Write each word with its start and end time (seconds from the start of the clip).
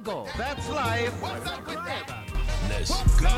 Lego. 0.00 0.26
That's 0.38 0.68
life. 0.70 1.22
What's 1.22 1.46
up 1.46 1.66
with 1.66 1.84
that? 1.84 2.06
Let's 2.70 3.20
go. 3.20 3.28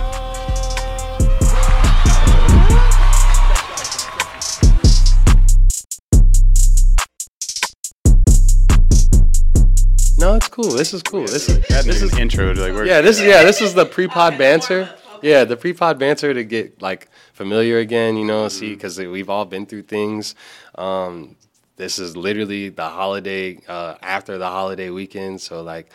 No, 10.18 10.34
it's 10.34 10.48
cool. 10.48 10.70
This 10.70 10.94
is 10.94 11.02
cool. 11.02 11.22
This 11.22 11.48
is 11.48 11.66
That 11.66 11.84
this 11.84 12.00
is 12.00 12.12
is 12.12 12.18
intro 12.18 12.54
to 12.54 12.60
like 12.60 12.72
we're 12.72 12.86
yeah. 12.86 13.00
This 13.00 13.18
is 13.18 13.26
yeah. 13.26 13.42
This 13.42 13.60
is 13.60 13.74
the 13.74 13.84
pre-pod 13.84 14.38
banter. 14.38 14.88
Yeah, 15.20 15.44
the 15.44 15.56
pre-pod 15.56 15.98
banter 15.98 16.32
to 16.32 16.44
get 16.44 16.80
like 16.80 17.08
familiar 17.32 17.78
again. 17.78 18.16
You 18.16 18.24
know, 18.24 18.46
see 18.48 18.74
because 18.74 18.98
we've 18.98 19.30
all 19.30 19.44
been 19.46 19.66
through 19.66 19.82
things. 19.82 20.36
Um, 20.76 21.34
this 21.76 21.98
is 21.98 22.16
literally 22.16 22.68
the 22.68 22.88
holiday 22.88 23.58
uh, 23.66 23.96
after 24.00 24.38
the 24.38 24.46
holiday 24.46 24.90
weekend. 24.90 25.40
So 25.40 25.62
like, 25.62 25.90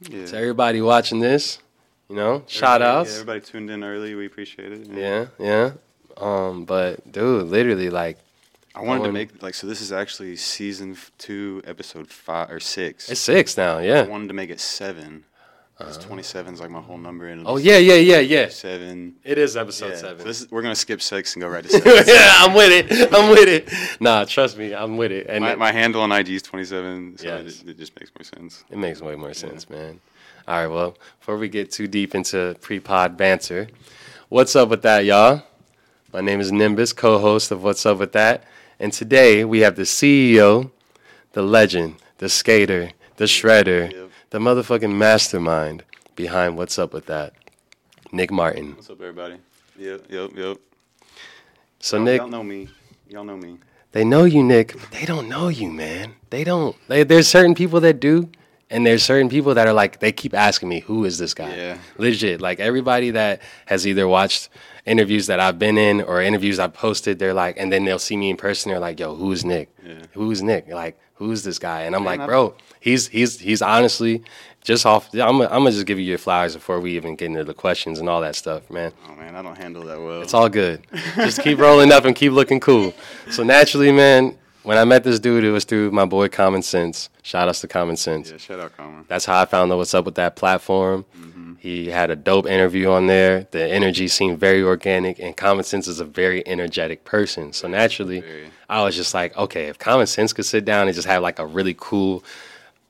yeah. 0.00 0.26
to 0.26 0.36
everybody 0.36 0.80
watching 0.80 1.20
this, 1.20 1.58
you 2.08 2.16
know, 2.16 2.44
shout 2.46 2.82
Everybody- 2.82 2.98
outs. 3.00 3.10
Yeah, 3.10 3.14
everybody 3.20 3.40
tuned 3.40 3.70
in 3.70 3.84
early. 3.84 4.14
We 4.14 4.26
appreciate 4.26 4.72
it. 4.72 4.86
Yeah, 4.86 5.26
yeah. 5.38 5.72
Um, 6.16 6.64
but 6.64 7.10
dude, 7.10 7.46
literally 7.48 7.90
like 7.90 8.18
I 8.74 8.82
wanted 8.82 9.04
to 9.04 9.12
make 9.12 9.42
like 9.42 9.54
so. 9.54 9.66
This 9.66 9.80
is 9.80 9.92
actually 9.92 10.36
season 10.36 10.96
two, 11.18 11.62
episode 11.64 12.08
five 12.08 12.50
or 12.50 12.60
six. 12.60 13.08
it's 13.08 13.20
six 13.20 13.56
now. 13.56 13.78
Yeah. 13.78 14.00
I 14.00 14.08
wanted 14.08 14.28
to 14.28 14.34
make 14.34 14.50
it 14.50 14.60
seven. 14.60 15.24
Because 15.78 15.96
uh-huh. 15.98 16.08
27 16.08 16.54
is 16.54 16.60
like 16.60 16.70
my 16.70 16.80
whole 16.80 16.98
number. 16.98 17.28
And 17.28 17.42
it'll 17.42 17.52
Oh 17.52 17.56
yeah, 17.56 17.78
yeah, 17.78 17.94
yeah, 17.94 18.18
yeah. 18.18 18.48
Seven. 18.48 19.14
It 19.22 19.38
is 19.38 19.56
episode 19.56 19.90
Yeah. 19.90 19.96
seven. 19.96 20.18
So 20.18 20.24
this 20.24 20.40
is, 20.40 20.50
we're 20.50 20.62
gonna 20.62 20.74
skip 20.74 21.00
six 21.00 21.34
and 21.34 21.40
go 21.42 21.48
right 21.48 21.62
to 21.62 21.70
seven. 21.70 22.04
yeah, 22.06 22.32
I'm 22.38 22.52
with 22.54 22.90
it. 22.90 23.14
I'm 23.14 23.30
with 23.30 23.48
it. 23.48 24.00
Nah, 24.00 24.24
trust 24.24 24.58
me, 24.58 24.74
I'm 24.74 24.96
with 24.96 25.12
it. 25.12 25.26
And 25.28 25.44
my, 25.44 25.52
it, 25.52 25.58
my 25.58 25.70
handle 25.70 26.02
on 26.02 26.10
IG 26.10 26.30
is 26.30 26.42
27, 26.42 27.18
so 27.18 27.26
Yes. 27.26 27.62
it, 27.62 27.68
it 27.68 27.78
just 27.78 27.98
makes 27.98 28.10
more 28.18 28.24
sense. 28.24 28.64
it 28.70 28.76
makes 28.78 29.00
way 29.00 29.14
more 29.14 29.32
sense, 29.34 29.70
man. 29.70 30.00
All 30.48 30.56
right, 30.56 30.66
well, 30.66 30.96
before 31.20 31.36
we 31.36 31.48
get 31.48 31.70
too 31.70 31.86
deep 31.86 32.14
into 32.14 32.56
pre-pod 32.60 33.16
banter, 33.16 33.68
what's 34.30 34.56
up 34.56 34.70
with 34.70 34.82
that, 34.82 35.04
y'all? 35.04 35.42
My 36.12 36.22
name 36.22 36.40
is 36.40 36.50
Nymbus, 36.50 36.96
co-host 36.96 37.50
of 37.52 37.62
What's 37.62 37.84
Up 37.86 37.98
with 37.98 38.12
That, 38.12 38.42
and 38.80 38.92
today 38.92 39.44
we 39.44 39.60
have 39.60 39.76
the 39.76 39.82
CEO, 39.82 40.70
the 41.34 41.42
legend, 41.42 41.96
the 42.16 42.28
skater, 42.30 42.90
the 43.16 43.26
shredder, 43.26 43.92
Yep. 43.92 44.07
The 44.30 44.38
motherfucking 44.38 44.94
mastermind 44.94 45.84
behind 46.16 46.56
What's 46.56 46.78
Up 46.78 46.92
with 46.92 47.06
That, 47.06 47.32
Nick 48.12 48.30
Martin. 48.30 48.74
What's 48.74 48.90
up, 48.90 49.00
everybody? 49.00 49.36
Yep, 49.78 50.02
yep, 50.10 50.30
yep. 50.36 50.56
So 51.78 51.96
Y'all- 51.96 52.04
Nick, 52.04 52.20
y'all 52.20 52.28
know 52.28 52.42
me. 52.42 52.68
Y'all 53.08 53.24
know 53.24 53.36
me. 53.36 53.58
they 53.92 54.04
know 54.04 54.24
you, 54.24 54.42
Nick, 54.42 54.74
they 54.90 55.04
don't 55.06 55.28
know 55.28 55.48
you, 55.48 55.70
man. 55.70 56.14
They 56.30 56.44
don't. 56.44 56.76
They, 56.88 57.04
there's 57.04 57.26
certain 57.28 57.54
people 57.54 57.80
that 57.80 58.00
do, 58.00 58.28
and 58.68 58.84
there's 58.84 59.02
certain 59.02 59.30
people 59.30 59.54
that 59.54 59.66
are 59.66 59.72
like, 59.72 60.00
they 60.00 60.12
keep 60.12 60.34
asking 60.34 60.68
me, 60.68 60.80
who 60.80 61.04
is 61.06 61.16
this 61.18 61.32
guy? 61.32 61.54
Yeah. 61.56 61.78
Legit. 61.96 62.40
Like 62.42 62.60
everybody 62.60 63.10
that 63.12 63.40
has 63.66 63.86
either 63.86 64.06
watched 64.06 64.50
interviews 64.84 65.26
that 65.28 65.40
I've 65.40 65.58
been 65.58 65.78
in 65.78 66.02
or 66.02 66.20
interviews 66.20 66.58
I've 66.58 66.74
posted, 66.74 67.18
they're 67.18 67.32
like, 67.32 67.56
and 67.58 67.72
then 67.72 67.84
they'll 67.86 67.98
see 67.98 68.16
me 68.16 68.28
in 68.30 68.36
person, 68.36 68.70
they're 68.70 68.78
like, 68.80 69.00
yo, 69.00 69.14
who's 69.14 69.42
Nick? 69.44 69.70
Yeah. 69.86 70.02
Who's 70.12 70.42
Nick? 70.42 70.68
Like, 70.68 70.98
who's 71.18 71.42
this 71.42 71.58
guy? 71.58 71.82
And 71.82 71.94
I'm 71.94 72.04
Man, 72.04 72.18
like, 72.18 72.28
bro, 72.28 72.54
he's 72.80 73.08
he's 73.08 73.38
he's 73.38 73.60
honestly 73.62 74.22
just 74.62 74.86
off. 74.86 75.12
I'm 75.12 75.18
gonna, 75.38 75.44
I'm 75.46 75.60
gonna 75.60 75.72
just 75.72 75.86
give 75.86 75.98
you 75.98 76.04
your 76.04 76.18
flowers 76.18 76.54
before 76.54 76.80
we 76.80 76.96
even 76.96 77.16
get 77.16 77.26
into 77.26 77.44
the 77.44 77.54
questions 77.54 77.98
and 77.98 78.08
all 78.08 78.20
that 78.22 78.36
stuff, 78.36 78.70
man. 78.70 78.92
Oh 79.08 79.14
man, 79.16 79.34
I 79.36 79.42
don't 79.42 79.56
handle 79.58 79.84
that 79.84 79.98
well. 80.00 80.22
It's 80.22 80.34
all 80.34 80.48
good. 80.48 80.86
Just 81.16 81.42
keep 81.42 81.58
rolling 81.58 81.92
up 81.92 82.04
and 82.04 82.14
keep 82.16 82.32
looking 82.32 82.60
cool. 82.60 82.92
So 83.30 83.42
naturally, 83.42 83.92
man, 83.92 84.36
when 84.62 84.78
I 84.78 84.84
met 84.84 85.04
this 85.04 85.18
dude, 85.18 85.44
it 85.44 85.50
was 85.50 85.64
through 85.64 85.90
my 85.92 86.04
boy 86.04 86.28
Common 86.28 86.62
Sense. 86.62 87.08
Shout 87.22 87.48
outs 87.48 87.60
to 87.62 87.68
Common 87.68 87.96
Sense. 87.96 88.30
yeah, 88.30 88.36
shout 88.38 88.60
out, 88.60 88.76
Common. 88.76 89.04
That's 89.08 89.24
how 89.24 89.40
I 89.40 89.44
found 89.44 89.70
out 89.72 89.78
what's 89.78 89.94
up 89.94 90.04
with 90.04 90.14
that 90.16 90.36
platform. 90.36 91.04
Mm-hmm. 91.16 91.37
He 91.58 91.88
had 91.88 92.10
a 92.10 92.16
dope 92.16 92.46
interview 92.46 92.90
on 92.90 93.06
there. 93.08 93.46
The 93.50 93.66
energy 93.68 94.08
seemed 94.08 94.38
very 94.38 94.62
organic, 94.62 95.18
and 95.18 95.36
Common 95.36 95.64
Sense 95.64 95.88
is 95.88 95.98
a 95.98 96.04
very 96.04 96.46
energetic 96.46 97.04
person. 97.04 97.52
So 97.52 97.66
naturally, 97.66 98.20
Very. 98.20 98.50
I 98.68 98.82
was 98.82 98.94
just 98.94 99.12
like, 99.12 99.36
okay, 99.36 99.66
if 99.66 99.78
Common 99.78 100.06
Sense 100.06 100.32
could 100.32 100.46
sit 100.46 100.64
down 100.64 100.86
and 100.86 100.94
just 100.94 101.08
have 101.08 101.22
like 101.22 101.38
a 101.38 101.46
really 101.46 101.74
cool, 101.76 102.24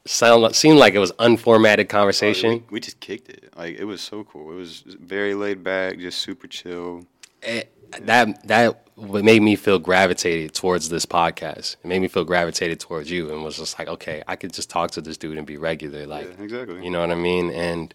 sound 0.05 0.55
seemed 0.55 0.79
like 0.79 0.95
it 0.95 0.99
was 0.99 1.12
unformatted 1.12 1.84
oh, 1.84 1.87
conversation. 1.87 2.51
We, 2.51 2.65
we 2.73 2.81
just 2.81 3.01
kicked 3.01 3.31
it. 3.31 3.53
Like 3.56 3.79
it 3.79 3.84
was 3.84 4.01
so 4.01 4.25
cool. 4.25 4.53
It 4.53 4.56
was 4.56 4.83
very 4.87 5.35
laid 5.35 5.65
back, 5.65 5.99
just 5.99 6.21
super 6.21 6.47
chill. 6.47 7.06
it, 7.43 7.73
that 8.03 8.47
that 8.47 8.85
what 8.97 9.25
made 9.25 9.43
me 9.43 9.56
feel 9.56 9.79
gravitated 9.79 10.55
towards 10.55 10.89
this 10.89 11.06
podcast. 11.06 11.77
It 11.83 11.87
made 11.87 12.00
me 12.00 12.09
feel 12.09 12.25
gravitated 12.25 12.81
towards 12.81 13.11
you, 13.11 13.31
and 13.31 13.43
was 13.43 13.56
just 13.56 13.79
like, 13.79 13.89
okay, 13.89 14.23
I 14.27 14.37
could 14.37 14.53
just 14.53 14.71
talk 14.71 14.91
to 14.93 15.00
this 15.00 15.17
dude 15.17 15.39
and 15.39 15.47
be 15.47 15.56
regular, 15.56 16.06
like, 16.06 16.27
yeah, 16.27 16.45
exactly. 16.45 16.85
you 16.85 16.91
know 16.91 17.00
what 17.00 17.11
I 17.11 17.15
mean? 17.15 17.50
And 17.50 17.95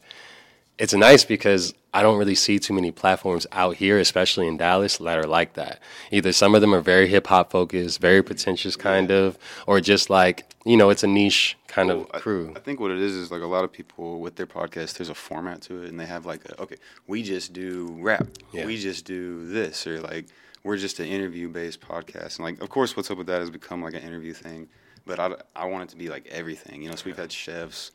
it's 0.79 0.93
nice 0.93 1.23
because 1.23 1.73
I 1.93 2.01
don't 2.01 2.17
really 2.17 2.35
see 2.35 2.57
too 2.59 2.73
many 2.73 2.91
platforms 2.91 3.45
out 3.51 3.75
here, 3.75 3.99
especially 3.99 4.47
in 4.47 4.57
Dallas, 4.57 4.97
that 4.97 5.17
are 5.19 5.27
like 5.27 5.53
that. 5.53 5.79
Either 6.11 6.31
some 6.31 6.55
of 6.55 6.61
them 6.61 6.73
are 6.73 6.81
very 6.81 7.07
hip 7.07 7.27
hop 7.27 7.51
focused, 7.51 7.99
very 8.01 8.23
pretentious 8.23 8.75
kind 8.75 9.11
of, 9.11 9.37
or 9.67 9.79
just 9.79 10.09
like 10.09 10.49
you 10.65 10.77
know, 10.77 10.89
it's 10.89 11.03
a 11.03 11.07
niche 11.07 11.57
kind 11.67 11.89
Well, 11.89 12.01
of 12.01 12.07
I- 12.13 12.19
crew. 12.19 12.53
I, 12.55 12.59
think 12.59 12.79
what 12.79 12.89
it 12.91 12.99
is 12.99 13.15
is 13.15 13.31
like 13.31 13.41
a 13.41 13.45
lot 13.47 13.65
of 13.65 13.71
people 13.73 14.21
with 14.21 14.37
their 14.37 14.47
podcast, 14.47 14.93
there's 14.97 15.09
a 15.09 15.13
format 15.15 15.61
to 15.63 15.83
it, 15.83 15.89
and 15.89 15.99
they 15.99 16.05
have 16.05 16.25
like, 16.25 16.45
a, 16.45 16.61
okay, 16.61 16.77
we 17.05 17.21
just 17.21 17.51
do 17.51 17.97
rap, 17.99 18.25
Yeah. 18.53 18.65
we 18.65 18.77
just 18.77 19.03
do 19.03 19.45
this, 19.49 19.85
or 19.85 19.99
like 19.99 20.27
we're 20.63 20.77
just 20.77 21.01
an 21.01 21.07
interview 21.07 21.49
based 21.49 21.81
podcast. 21.81 22.37
And 22.37 22.45
like, 22.45 22.61
of 22.61 22.69
course, 22.69 22.95
what's 22.95 23.11
up 23.11 23.17
with 23.17 23.27
that 23.27 23.41
has 23.41 23.49
become 23.49 23.83
like 23.83 23.93
an 23.93 24.03
interview 24.03 24.33
thing, 24.33 24.69
but 25.05 25.19
I, 25.19 25.35
I 25.53 25.65
want 25.65 25.83
it 25.83 25.89
to 25.89 25.97
be 25.97 26.07
like 26.07 26.25
everything, 26.27 26.81
you 26.81 26.89
know. 26.89 26.95
So 26.95 27.03
we've 27.07 27.17
had 27.17 27.29
chefs, 27.31 27.91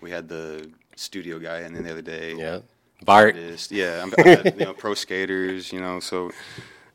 we 0.00 0.10
had 0.10 0.28
the 0.28 0.68
studio 0.98 1.38
guy, 1.38 1.58
and 1.58 1.74
then 1.74 1.84
the 1.84 1.92
other 1.92 2.02
day, 2.02 2.34
Yeah, 2.34 2.60
Bart. 3.04 3.34
artists, 3.36 3.70
yeah, 3.72 4.02
I'm, 4.02 4.12
I 4.18 4.28
had, 4.28 4.54
you 4.58 4.64
know, 4.66 4.74
pro 4.74 4.94
skaters, 4.94 5.72
you 5.72 5.80
know. 5.80 6.00
So 6.00 6.30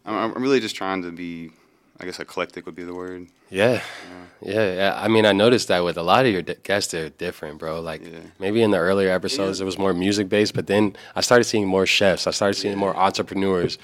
I'm, 0.06 0.36
I'm 0.36 0.42
really 0.44 0.60
just 0.60 0.76
trying 0.76 1.02
to 1.04 1.12
be, 1.12 1.52
I 2.00 2.06
guess, 2.06 2.20
eclectic 2.20 2.66
would 2.66 2.76
be 2.76 2.84
the 2.84 2.94
word. 2.94 3.28
Yeah. 3.50 3.82
yeah, 4.42 4.74
yeah. 4.74 5.00
I 5.00 5.08
mean, 5.08 5.26
I 5.26 5.32
noticed 5.32 5.68
that 5.68 5.84
with 5.84 5.98
a 5.98 6.02
lot 6.04 6.26
of 6.26 6.32
your 6.32 6.42
di- 6.42 6.56
guests, 6.64 6.92
they're 6.92 7.10
different, 7.10 7.60
bro. 7.60 7.82
Like 7.82 8.04
Yeah. 8.04 8.20
maybe 8.40 8.62
in 8.64 8.72
the 8.72 8.78
earlier 8.80 9.12
episodes, 9.12 9.62
it 9.62 9.66
was 9.66 9.78
more 9.78 9.94
music 9.94 10.28
based, 10.28 10.54
but 10.56 10.66
then 10.68 10.96
I 11.16 11.22
started 11.22 11.44
seeing 11.44 11.68
more 11.68 11.86
chefs. 11.86 12.26
I 12.28 12.32
started 12.32 12.56
seeing 12.56 12.78
more 12.78 12.96
entrepreneurs. 12.98 13.78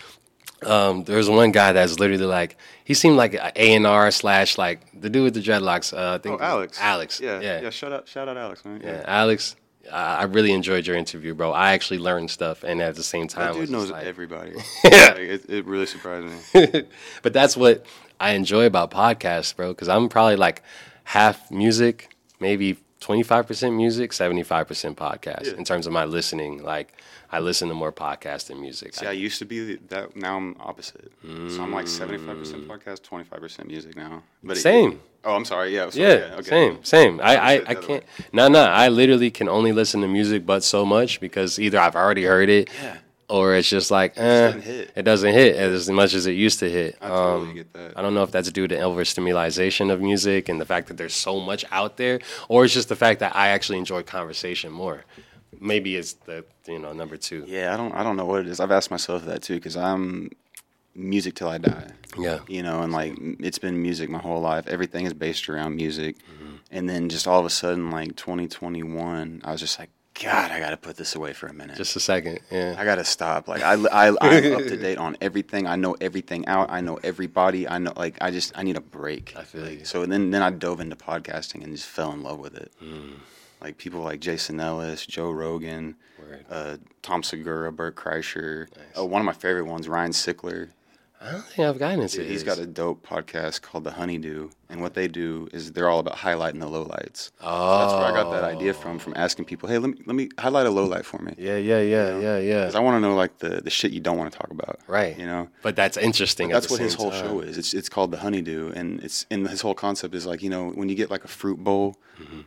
Um, 0.66 1.06
there 1.06 1.16
was 1.16 1.30
one 1.30 1.52
guy 1.54 1.72
that's 1.72 2.00
literally 2.00 2.26
like 2.26 2.58
he 2.84 2.94
seemed 2.94 3.16
like 3.16 3.34
A 3.36 3.76
and 3.76 3.88
R 3.88 4.12
slash 4.12 4.58
like 4.58 4.82
the 5.00 5.10
dude 5.10 5.24
with 5.24 5.34
the 5.36 5.40
dreadlocks. 5.42 5.94
Uh, 5.98 6.16
I 6.16 6.18
think 6.18 6.42
Oh, 6.42 6.44
Alex. 6.44 6.78
Alex. 6.82 7.22
Yeah, 7.22 7.40
yeah, 7.40 7.62
yeah. 7.62 7.70
Shout 7.70 7.94
out, 7.94 8.08
shout 8.10 8.28
out, 8.28 8.36
Alex, 8.36 8.66
man. 8.66 8.82
Yeah, 8.84 9.04
Alex. 9.08 9.56
I 9.92 10.22
I 10.22 10.24
really 10.24 10.52
enjoyed 10.52 10.86
your 10.88 10.96
interview, 10.96 11.34
bro. 11.34 11.52
I 11.52 11.74
actually 11.74 12.00
learned 12.00 12.30
stuff, 12.32 12.64
and 12.64 12.82
at 12.82 12.96
the 12.96 13.04
same 13.04 13.28
time, 13.28 13.54
That 13.54 13.60
dude 13.60 13.70
knows 13.70 13.92
like- 13.92 14.06
everybody. 14.06 14.54
Yeah. 14.84 15.10
Like, 15.10 15.18
it, 15.20 15.50
it 15.50 15.66
really 15.66 15.86
surprised 15.86 16.54
me. 16.54 16.84
but 17.22 17.34
that's 17.34 17.58
what 17.58 17.86
I 18.20 18.32
enjoy 18.32 18.66
about 18.66 18.92
podcasts, 18.92 19.56
bro. 19.56 19.70
Because 19.70 19.90
I'm 19.90 20.10
probably 20.10 20.36
like 20.36 20.62
half 21.04 21.50
music, 21.52 22.16
maybe 22.40 22.78
25% 23.02 23.76
music, 23.76 24.12
75% 24.12 24.96
podcast 24.96 25.46
Yeah. 25.46 25.54
in 25.58 25.64
terms 25.64 25.88
of 25.88 25.94
my 25.94 26.06
listening. 26.06 26.64
Like 26.64 26.94
I 27.32 27.40
listen 27.40 27.68
to 27.70 27.74
more 27.74 27.92
podcasts 27.92 28.48
than 28.48 28.60
music. 28.62 28.94
See, 28.96 29.06
I 29.06 29.12
used 29.12 29.40
to 29.40 29.46
be 29.46 29.76
that. 29.88 30.16
Now 30.16 30.38
I'm 30.38 30.56
opposite. 30.60 31.12
So 31.24 31.64
I'm 31.64 31.72
like 31.74 31.86
75% 31.86 32.26
mm. 32.26 32.68
podcast, 32.68 33.02
25% 33.02 33.66
music 33.68 33.96
now. 33.96 34.24
But 34.44 34.58
it- 34.58 34.62
Same. 34.62 35.02
Oh, 35.26 35.36
I'm 35.36 35.46
sorry. 35.46 35.74
Yeah. 35.76 35.90
sorry, 35.90 36.04
yeah, 36.06 36.36
okay. 36.40 36.50
same, 36.50 36.84
same. 36.84 37.20
I, 37.22 37.36
I 37.36 37.52
I, 37.54 37.64
I 37.68 37.76
can't. 37.76 38.04
No, 38.34 38.48
no. 38.48 38.64
I 38.64 38.88
literally 38.90 39.32
can 39.32 39.48
only 39.50 39.72
listen 39.72 40.02
to 40.02 40.08
music, 40.08 40.46
but 40.46 40.64
so 40.64 40.86
much 40.86 41.20
because 41.20 41.60
either 41.60 41.80
I've 41.80 41.96
already 41.96 42.24
heard 42.24 42.50
it, 42.50 42.70
Yeah. 42.82 42.98
or 43.30 43.54
it's 43.56 43.70
just 43.70 43.92
like 43.92 44.14
eh, 44.18 44.52
doesn't 44.52 44.68
it 44.96 45.04
doesn't 45.04 45.34
hit 45.34 45.56
as 45.56 45.90
much 45.90 46.14
as 46.14 46.26
it 46.28 46.32
used 46.34 46.60
to 46.60 46.70
hit. 46.70 46.98
I 47.02 47.08
totally 47.10 47.50
Um, 47.50 47.56
get 47.56 47.74
that. 47.74 47.94
I 47.98 48.02
don't 48.02 48.14
know 48.14 48.24
if 48.24 48.32
that's 48.32 48.52
due 48.52 48.68
to 48.68 48.80
overstimulation 48.80 49.90
of 49.92 50.02
music 50.02 50.50
and 50.50 50.60
the 50.60 50.66
fact 50.66 50.88
that 50.88 50.98
there's 50.98 51.14
so 51.16 51.40
much 51.40 51.66
out 51.72 51.98
there, 51.98 52.20
or 52.48 52.66
it's 52.66 52.74
just 52.74 52.90
the 52.90 52.96
fact 52.96 53.20
that 53.20 53.36
I 53.36 53.50
actually 53.50 53.78
enjoy 53.78 54.04
conversation 54.04 54.72
more. 54.72 55.06
Maybe 55.60 55.96
it's 55.96 56.14
the 56.14 56.46
you 56.68 56.80
know 56.80 56.94
number 56.94 57.18
two. 57.18 57.44
Yeah, 57.48 57.74
I 57.74 57.78
don't. 57.78 57.94
I 57.94 58.04
don't 58.04 58.16
know 58.16 58.26
what 58.26 58.42
it 58.42 58.48
is. 58.48 58.60
I've 58.60 58.72
asked 58.72 58.92
myself 58.92 59.26
that 59.26 59.42
too 59.42 59.56
because 59.56 59.76
I'm 59.76 60.30
music 60.96 61.36
till 61.36 61.50
I 61.50 61.58
die. 61.58 61.92
Yeah. 62.18 62.40
You 62.48 62.64
know, 62.64 62.82
and 62.82 62.92
like 62.92 63.16
it's 63.40 63.60
been 63.60 63.82
music 63.82 64.10
my 64.10 64.20
whole 64.20 64.42
life. 64.42 64.68
Everything 64.68 65.06
is 65.06 65.14
based 65.14 65.50
around 65.50 65.76
music. 65.76 66.18
Mm-hmm. 66.18 66.56
And 66.72 66.90
then 66.90 67.10
just 67.10 67.28
all 67.28 67.40
of 67.40 67.46
a 67.46 67.50
sudden, 67.50 67.92
like 67.92 68.16
2021, 68.16 69.42
I 69.44 69.52
was 69.52 69.60
just 69.60 69.80
like, 69.80 69.90
God, 70.22 70.52
I 70.52 70.60
got 70.60 70.72
to 70.72 70.78
put 70.78 70.98
this 70.98 71.16
away 71.16 71.34
for 71.34 71.48
a 71.48 71.54
minute. 71.54 71.78
Just 71.78 71.96
a 71.96 72.00
second. 72.00 72.40
Yeah. 72.52 72.76
I 72.78 72.84
gotta 72.84 73.06
stop. 73.06 73.48
Like 73.48 73.62
I, 73.62 73.74
I, 73.74 74.08
I'm 74.10 74.54
up 74.54 74.68
to 74.68 74.78
date 74.78 74.98
on 74.98 75.16
everything. 75.22 75.66
I 75.66 75.78
know 75.78 75.96
everything 76.02 76.46
out. 76.48 76.70
I 76.70 76.82
know 76.82 77.00
everybody. 77.04 77.68
I 77.68 77.78
know. 77.78 77.94
Like 77.96 78.18
I 78.20 78.32
just, 78.32 78.52
I 78.56 78.64
need 78.64 78.76
a 78.76 78.82
break. 78.82 79.34
I 79.38 79.44
feel 79.44 79.62
like, 79.62 79.80
you. 79.80 79.86
So 79.86 80.06
then, 80.06 80.32
then 80.32 80.42
I 80.42 80.50
dove 80.50 80.82
into 80.82 80.96
podcasting 80.96 81.64
and 81.64 81.74
just 81.76 81.88
fell 81.88 82.12
in 82.12 82.22
love 82.22 82.40
with 82.40 82.56
it. 82.56 82.72
Mm. 82.84 83.14
Like 83.62 83.78
people 83.78 84.02
like 84.02 84.20
Jason 84.20 84.60
Ellis, 84.60 85.06
Joe 85.06 85.32
Rogan, 85.32 85.96
uh, 86.50 86.78
Tom 87.02 87.24
Segura, 87.24 87.72
Bert 87.72 87.96
Kreischer. 87.96 88.68
Nice. 88.76 88.86
Oh, 88.96 89.06
one 89.06 89.22
of 89.22 89.26
my 89.26 89.34
favorite 89.34 89.66
ones, 89.66 89.88
Ryan 89.88 90.12
Sickler. 90.12 90.70
I 91.22 91.32
don't 91.32 91.44
think 91.44 91.68
I've 91.68 91.78
gotten 91.78 92.00
into 92.02 92.22
He's 92.22 92.32
his. 92.32 92.44
got 92.44 92.60
a 92.60 92.66
dope 92.66 93.06
podcast 93.06 93.62
called 93.62 93.84
The 93.84 93.92
Honeydew, 93.92 94.52
and 94.70 94.82
what 94.82 94.94
they 94.94 95.10
do 95.10 95.50
is 95.52 95.74
they're 95.74 95.90
all 95.90 96.00
about 96.00 96.16
highlighting 96.16 96.62
the 96.62 96.66
lowlights. 96.68 97.32
Oh, 97.42 97.80
That's 97.80 97.94
where 97.94 98.04
I 98.06 98.12
got 98.12 98.32
that 98.32 98.46
idea 98.46 98.74
from, 98.74 99.00
from 99.00 99.14
asking 99.18 99.44
people, 99.44 99.68
"Hey, 99.68 99.80
let 99.80 99.90
me 99.90 99.98
let 100.06 100.16
me 100.16 100.30
highlight 100.40 100.66
a 100.66 100.70
lowlight 100.70 101.04
for 101.04 101.22
me." 101.22 101.34
Yeah, 101.38 101.58
yeah, 101.58 101.82
yeah, 101.82 102.18
yeah, 102.20 102.38
yeah. 102.38 102.60
Because 102.62 102.76
I 102.76 102.80
want 102.80 102.96
to 102.96 103.02
know 103.02 103.16
like 103.16 103.40
the, 103.40 103.60
the 103.62 103.70
shit 103.70 103.92
you 103.92 104.00
don't 104.00 104.18
want 104.18 104.32
to 104.32 104.38
talk 104.40 104.50
about. 104.52 104.80
Right. 104.88 105.20
You 105.20 105.26
know. 105.26 105.50
But 105.62 105.76
that's 105.76 105.98
interesting. 105.98 106.50
But 106.50 106.54
that's 106.54 106.72
what 106.72 106.80
his 106.80 106.94
whole 106.94 107.12
time. 107.12 107.26
show 107.26 107.40
is. 107.42 107.58
It's 107.58 107.74
it's 107.74 107.90
called 107.90 108.12
the 108.12 108.18
Honeydew, 108.20 108.72
and 108.76 109.02
it's 109.04 109.26
and 109.30 109.46
his 109.50 109.60
whole 109.60 109.76
concept 109.76 110.16
is 110.16 110.26
like 110.26 110.42
you 110.42 110.50
know 110.50 110.70
when 110.70 110.88
you 110.88 110.96
get 110.96 111.10
like 111.12 111.26
a 111.26 111.30
fruit 111.30 111.58
bowl, 111.64 111.98
Mm-hmm. 112.22 112.42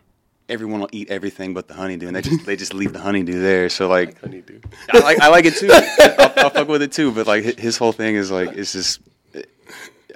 Everyone 0.49 0.81
will 0.81 0.89
eat 0.93 1.11
everything 1.11 1.55
but 1.55 1.69
the 1.69 1.75
honeydew, 1.75 2.07
and 2.07 2.17
they 2.17 2.23
just 2.23 2.45
they 2.47 2.57
just 2.57 2.75
leave 2.75 2.93
the 2.93 3.01
honeydew 3.01 3.41
there. 3.41 3.69
So 3.69 3.89
like, 3.89 4.21
Honeydew. 4.21 4.61
I 4.93 4.99
like 4.99 5.21
I 5.21 5.29
like 5.29 5.45
it 5.45 5.55
too. 5.57 5.71
I'll, 5.73 6.45
I'll 6.45 6.51
fuck 6.51 6.69
with 6.69 6.83
it 6.83 6.93
too. 6.93 7.13
But 7.13 7.27
like 7.27 7.59
his 7.59 7.77
whole 7.77 7.93
thing 7.93 8.17
is 8.17 8.31
like 8.31 8.53
it's 8.53 8.73
just 8.73 9.01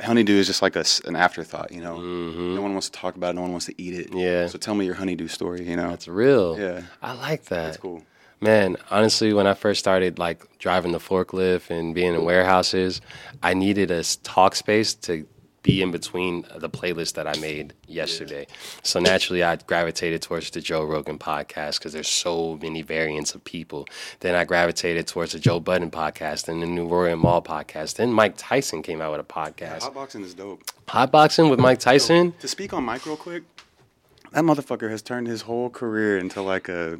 honeydew 0.00 0.34
is 0.34 0.46
just 0.46 0.62
like 0.62 0.76
a 0.76 0.84
an 1.04 1.16
afterthought. 1.16 1.72
You 1.72 1.80
know, 1.82 2.00
no 2.00 2.60
one 2.60 2.72
wants 2.72 2.90
to 2.90 2.98
talk 2.98 3.16
about 3.16 3.30
it. 3.30 3.34
No 3.34 3.42
one 3.42 3.52
wants 3.52 3.66
to 3.66 3.80
eat 3.80 3.94
it. 3.94 4.08
Mm-hmm. 4.08 4.18
Yeah. 4.18 4.46
So 4.46 4.58
tell 4.58 4.74
me 4.74 4.84
your 4.84 4.94
honeydew 4.94 5.28
story. 5.28 5.68
You 5.68 5.76
know, 5.76 5.90
That's 5.90 6.08
real. 6.08 6.58
Yeah. 6.58 6.82
I 7.02 7.12
like 7.14 7.44
that. 7.44 7.64
That's 7.64 7.76
cool. 7.76 8.02
Man, 8.40 8.76
honestly, 8.90 9.32
when 9.32 9.46
I 9.46 9.54
first 9.54 9.80
started 9.80 10.18
like 10.18 10.44
driving 10.58 10.92
the 10.92 10.98
forklift 10.98 11.70
and 11.70 11.94
being 11.94 12.14
in 12.14 12.24
warehouses, 12.24 13.00
I 13.42 13.54
needed 13.54 13.90
a 13.90 14.04
talk 14.22 14.54
space 14.54 14.92
to 14.94 15.26
be 15.66 15.82
in 15.82 15.90
between 15.90 16.46
the 16.54 16.70
playlist 16.70 17.14
that 17.14 17.26
I 17.26 17.36
made 17.40 17.74
yesterday. 17.88 18.46
So 18.84 19.00
naturally, 19.00 19.42
I 19.42 19.56
gravitated 19.56 20.22
towards 20.22 20.48
the 20.50 20.60
Joe 20.60 20.84
Rogan 20.84 21.18
podcast 21.18 21.78
because 21.78 21.92
there's 21.92 22.08
so 22.08 22.56
many 22.62 22.82
variants 22.82 23.34
of 23.34 23.42
people. 23.42 23.88
Then 24.20 24.36
I 24.36 24.44
gravitated 24.44 25.08
towards 25.08 25.32
the 25.32 25.40
Joe 25.40 25.58
Budden 25.58 25.90
podcast 25.90 26.48
and 26.48 26.62
the 26.62 26.66
New 26.66 26.86
Rory 26.86 27.14
& 27.16 27.16
Mal 27.16 27.42
podcast. 27.42 27.96
Then 27.96 28.12
Mike 28.12 28.34
Tyson 28.36 28.80
came 28.80 29.00
out 29.00 29.10
with 29.10 29.20
a 29.20 29.24
podcast. 29.24 29.80
Hotboxing 29.80 30.22
is 30.22 30.34
dope. 30.34 30.62
Hotboxing 30.86 31.50
with 31.50 31.58
Mike 31.58 31.80
Tyson. 31.80 32.32
To 32.38 32.46
speak 32.46 32.72
on 32.72 32.84
Mike 32.84 33.04
real 33.04 33.16
quick, 33.16 33.42
that 34.32 34.44
motherfucker 34.44 34.88
has 34.88 35.02
turned 35.02 35.26
his 35.26 35.42
whole 35.42 35.68
career 35.68 36.16
into 36.16 36.42
like 36.42 36.68
a. 36.68 36.98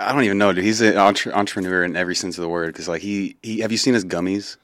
I 0.00 0.12
don't 0.12 0.24
even 0.24 0.38
know, 0.38 0.52
dude. 0.52 0.64
He's 0.64 0.80
an 0.80 0.96
entre- 0.96 1.32
entrepreneur 1.32 1.84
in 1.84 1.94
every 1.94 2.16
sense 2.16 2.36
of 2.36 2.42
the 2.42 2.48
word. 2.48 2.72
Because 2.72 2.88
like 2.88 3.02
he, 3.02 3.36
he, 3.42 3.60
have 3.60 3.70
you 3.70 3.78
seen 3.78 3.94
his 3.94 4.04
gummies? 4.04 4.56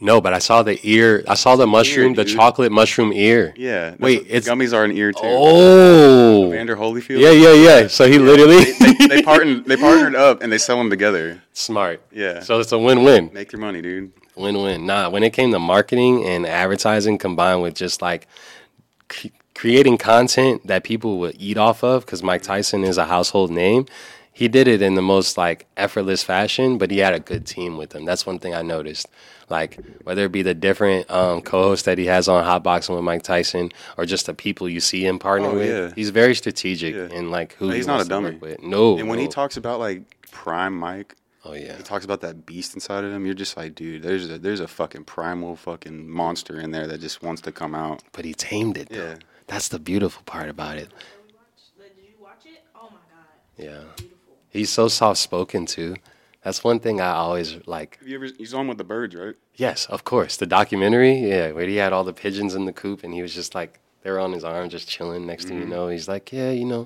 No, 0.00 0.20
but 0.20 0.34
I 0.34 0.38
saw 0.40 0.62
the 0.62 0.78
ear. 0.82 1.24
I 1.26 1.34
saw 1.34 1.56
the 1.56 1.66
mushroom, 1.66 2.14
the 2.14 2.24
chocolate 2.24 2.70
mushroom 2.70 3.12
ear. 3.14 3.54
Yeah. 3.56 3.94
Wait, 3.98 4.26
it's 4.28 4.46
gummies 4.48 4.74
are 4.74 4.84
an 4.84 4.92
ear 4.92 5.10
too. 5.12 5.20
oh. 5.22 6.50
Vander 6.50 6.76
Holyfield. 6.76 7.18
Yeah, 7.20 7.30
yeah, 7.30 7.52
yeah. 7.54 7.86
So 7.86 8.06
he 8.06 8.18
literally 8.18 8.64
They, 8.72 9.06
they 9.08 9.22
partnered. 9.30 9.64
They 9.64 9.76
partnered 9.76 10.14
up 10.14 10.42
and 10.42 10.52
they 10.52 10.58
sell 10.58 10.76
them 10.78 10.90
together. 10.90 11.40
smart. 11.52 12.02
Yeah. 12.12 12.40
So 12.40 12.60
it's 12.60 12.72
a 12.72 12.78
win-win. 12.78 13.30
Make 13.32 13.52
your 13.52 13.60
money, 13.60 13.80
dude. 13.80 14.12
Win-win. 14.36 14.84
Nah, 14.84 15.08
when 15.08 15.22
it 15.22 15.32
came 15.32 15.50
to 15.52 15.58
marketing 15.58 16.24
and 16.26 16.46
advertising 16.46 17.16
combined 17.16 17.62
with 17.62 17.74
just 17.74 18.02
like 18.02 18.28
c- 19.10 19.32
creating 19.54 19.96
content 19.96 20.66
that 20.66 20.84
people 20.84 21.18
would 21.20 21.36
eat 21.38 21.56
off 21.56 21.82
of 21.82 22.04
because 22.04 22.22
Mike 22.22 22.42
Tyson 22.42 22.84
is 22.84 22.98
a 22.98 23.06
household 23.06 23.50
name. 23.50 23.86
He 24.36 24.48
did 24.48 24.68
it 24.68 24.82
in 24.82 24.96
the 24.96 25.02
most 25.02 25.38
like 25.38 25.66
effortless 25.78 26.22
fashion, 26.22 26.76
but 26.76 26.90
he 26.90 26.98
had 26.98 27.14
a 27.14 27.20
good 27.20 27.46
team 27.46 27.78
with 27.78 27.94
him. 27.94 28.04
That's 28.04 28.26
one 28.26 28.38
thing 28.38 28.54
I 28.54 28.60
noticed. 28.60 29.06
Like 29.48 29.78
whether 30.04 30.26
it 30.26 30.32
be 30.32 30.42
the 30.42 30.52
different 30.52 31.10
um, 31.10 31.40
co-hosts 31.40 31.86
that 31.86 31.96
he 31.96 32.04
has 32.06 32.28
on 32.28 32.44
Hotboxing 32.44 32.94
with 32.94 33.02
Mike 33.02 33.22
Tyson, 33.22 33.70
or 33.96 34.04
just 34.04 34.26
the 34.26 34.34
people 34.34 34.68
you 34.68 34.80
see 34.80 35.06
him 35.06 35.18
partner 35.18 35.48
Oh, 35.48 35.54
with, 35.54 35.68
yeah. 35.70 35.92
he's 35.94 36.10
very 36.10 36.34
strategic 36.34 36.94
Yeah. 36.94 37.08
in 37.18 37.30
like 37.30 37.54
who 37.54 37.66
No, 37.66 37.70
he 37.72 37.76
he's 37.78 37.86
not 37.86 38.00
a 38.00 38.02
to 38.04 38.08
dummy. 38.10 38.30
work 38.32 38.42
with. 38.42 38.62
No, 38.62 38.98
And 38.98 39.08
when 39.08 39.18
he 39.18 39.26
talks 39.28 39.56
about 39.56 39.80
like 39.80 40.02
prime 40.32 40.74
Mike, 40.76 41.14
oh 41.46 41.54
yeah, 41.54 41.74
he 41.74 41.82
talks 41.82 42.04
about 42.04 42.20
that 42.20 42.44
beast 42.44 42.74
inside 42.74 43.04
of 43.04 43.12
him. 43.12 43.24
You're 43.24 43.34
just 43.34 43.56
like, 43.56 43.74
dude, 43.74 44.02
there's 44.02 44.28
a 44.30 44.36
there's 44.38 44.60
a 44.60 44.68
fucking 44.68 45.04
primal 45.04 45.56
fucking 45.56 46.10
monster 46.10 46.60
in 46.60 46.72
there 46.72 46.86
that 46.88 47.00
just 47.00 47.22
wants 47.22 47.40
to 47.42 47.52
come 47.52 47.74
out. 47.74 48.02
but 48.12 48.26
he 48.26 48.34
tamed 48.34 48.76
it. 48.76 48.90
Though. 48.90 48.96
Yeah. 49.12 49.16
That's 49.46 49.68
the 49.68 49.78
beautiful 49.78 50.22
part 50.26 50.50
about 50.50 50.76
it. 50.76 50.88
we 51.26 51.32
watched. 51.32 51.70
Like, 51.80 51.96
did 51.96 52.04
you 52.04 52.16
watch 52.20 52.44
it? 52.44 52.64
Oh 52.74 52.90
my 52.90 52.98
god, 53.14 53.64
Yeah. 53.96 54.06
He's 54.56 54.70
so 54.70 54.88
soft 54.88 55.20
spoken 55.20 55.66
too. 55.66 55.96
That's 56.42 56.62
one 56.62 56.78
thing 56.78 57.00
I 57.00 57.10
always 57.10 57.56
like. 57.66 57.98
Have 57.98 58.08
you 58.08 58.16
ever? 58.16 58.28
He's 58.38 58.54
on 58.54 58.68
with 58.68 58.78
the 58.78 58.84
birds, 58.84 59.14
right? 59.14 59.34
Yes, 59.56 59.86
of 59.86 60.04
course. 60.04 60.36
The 60.36 60.46
documentary, 60.46 61.28
yeah, 61.28 61.50
where 61.50 61.66
he 61.66 61.76
had 61.76 61.92
all 61.92 62.04
the 62.04 62.12
pigeons 62.12 62.54
in 62.54 62.66
the 62.66 62.72
coop 62.72 63.02
and 63.02 63.12
he 63.12 63.22
was 63.22 63.34
just 63.34 63.54
like 63.54 63.80
they 64.02 64.10
were 64.10 64.20
on 64.20 64.32
his 64.32 64.44
arm 64.44 64.68
just 64.68 64.88
chilling. 64.88 65.26
Next 65.26 65.46
thing 65.46 65.58
you 65.58 65.66
know, 65.66 65.88
he's 65.88 66.08
like, 66.08 66.32
Yeah, 66.32 66.52
you 66.52 66.64
know, 66.64 66.84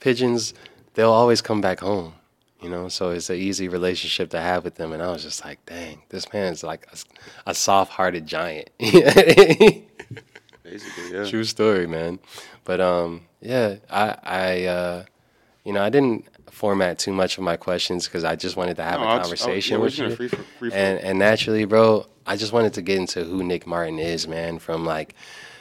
pigeons, 0.00 0.54
they'll 0.94 1.10
always 1.10 1.42
come 1.42 1.60
back 1.60 1.80
home. 1.80 2.14
You 2.60 2.70
know, 2.70 2.88
so 2.88 3.10
it's 3.10 3.28
an 3.28 3.36
easy 3.36 3.68
relationship 3.68 4.30
to 4.30 4.40
have 4.40 4.64
with 4.64 4.76
them. 4.76 4.92
And 4.92 5.02
I 5.02 5.10
was 5.10 5.22
just 5.22 5.44
like, 5.44 5.64
dang, 5.66 6.00
this 6.08 6.32
man's 6.32 6.62
like 6.62 6.86
a, 6.90 7.50
a 7.50 7.54
soft 7.54 7.92
hearted 7.92 8.26
giant. 8.26 8.70
Basically, 8.78 9.86
yeah. 11.12 11.28
True 11.28 11.44
story, 11.44 11.86
man. 11.86 12.20
But 12.64 12.80
um, 12.80 13.22
yeah, 13.40 13.76
I 13.90 14.16
I 14.22 14.64
uh, 14.64 15.04
you 15.64 15.72
know 15.72 15.82
I 15.82 15.90
didn't 15.90 16.26
format 16.54 16.98
too 16.98 17.12
much 17.12 17.36
of 17.38 17.44
my 17.44 17.56
questions 17.56 18.06
because 18.06 18.24
I 18.24 18.36
just 18.36 18.56
wanted 18.56 18.76
to 18.76 18.82
have 18.82 19.00
No, 19.00 19.06
a 19.06 19.08
I'll 19.10 19.18
just- 19.18 19.42
I'll- 19.42 19.46
conversation 19.48 19.78
yeah, 19.78 19.84
with 19.84 19.98
you. 19.98 20.10
free 20.16 20.28
for- 20.28 20.36
free 20.58 20.70
for- 20.70 20.76
and 20.76 20.98
and 21.00 21.18
naturally, 21.18 21.64
bro, 21.66 22.06
I 22.26 22.36
just 22.36 22.52
wanted 22.52 22.72
to 22.74 22.82
get 22.82 22.96
into 22.98 23.24
who 23.24 23.42
Nick 23.42 23.66
Martin 23.66 23.98
is, 23.98 24.26
man, 24.26 24.58
from 24.58 24.84
like 24.86 25.14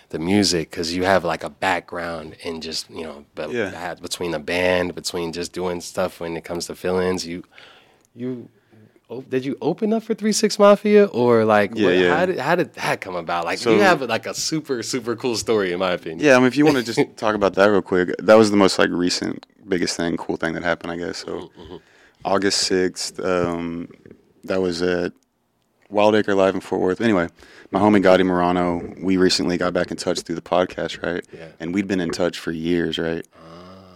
the 0.09 0.19
music 0.19 0.69
because 0.69 0.95
you 0.95 1.03
have 1.05 1.23
like 1.25 1.43
a 1.43 1.49
background 1.49 2.35
in 2.43 2.61
just 2.61 2.87
you 2.89 3.03
know 3.03 3.25
but 3.33 3.51
Yeah. 3.51 3.95
between 3.95 4.29
the 4.31 4.37
band 4.39 4.93
between 4.93 5.33
just 5.33 5.51
doing 5.53 5.81
stuff 5.81 6.19
when 6.19 6.37
it 6.37 6.43
comes 6.43 6.67
to 6.67 6.75
fill-ins 6.75 7.25
you 7.25 7.43
you 8.15 8.47
oh, 8.47 8.59
did 9.21 9.45
you 9.45 9.57
open 9.61 9.93
up 9.93 10.03
for 10.03 10.13
Three 10.13 10.31
Six 10.31 10.57
Mafia 10.59 11.05
or 11.05 11.45
like 11.45 11.71
Yeah, 11.75 11.85
what- 11.85 11.95
yeah. 11.97 12.17
how 12.17 12.25
did 12.25 12.37
how 12.39 12.55
did 12.55 12.73
that 12.73 13.01
come 13.01 13.15
about 13.15 13.45
like 13.45 13.57
So- 13.59 13.73
you 13.73 13.81
have 13.81 14.01
like 14.01 14.25
a 14.25 14.33
super 14.33 14.83
super 14.83 15.15
cool 15.15 15.35
story 15.37 15.71
in 15.71 15.79
my 15.79 15.91
opinion 15.91 16.19
Yeah, 16.19 16.35
I 16.35 16.39
mean, 16.39 16.47
if 16.47 16.57
you 16.57 16.65
want 16.65 16.77
to 16.77 16.83
just 16.83 16.99
talk 17.17 17.35
about 17.35 17.53
that 17.55 17.65
real 17.67 17.81
quick, 17.81 18.15
that 18.19 18.35
was 18.35 18.51
the 18.51 18.57
most 18.57 18.77
like 18.79 18.89
recent, 18.91 19.45
biggest 19.67 19.95
thing, 19.97 20.17
cool 20.17 20.37
thing 20.37 20.53
that 20.53 20.63
happened, 20.63 20.91
I 20.91 20.97
guess. 20.97 21.17
So, 21.19 21.49
August 22.25 22.59
sixth, 22.61 23.19
um, 23.19 23.89
that 24.45 24.61
was 24.61 24.81
at 24.81 25.13
Wild 25.89 26.15
Acre 26.15 26.33
Live 26.35 26.55
in 26.55 26.61
Fort 26.61 26.81
Worth. 26.81 27.01
Anyway, 27.01 27.27
my 27.71 27.79
homie 27.79 28.01
Gotti 28.01 28.21
Mirano, 28.21 29.01
we 29.03 29.17
recently 29.17 29.57
got 29.57 29.73
back 29.73 29.91
in 29.91 29.97
touch 29.97 30.21
through 30.21 30.35
the 30.35 30.41
podcast, 30.41 31.03
right? 31.03 31.23
Yeah. 31.33 31.47
And 31.59 31.73
we'd 31.73 31.87
been 31.87 31.99
in 31.99 32.09
touch 32.11 32.39
for 32.39 32.51
years, 32.51 32.97
right? 32.97 33.25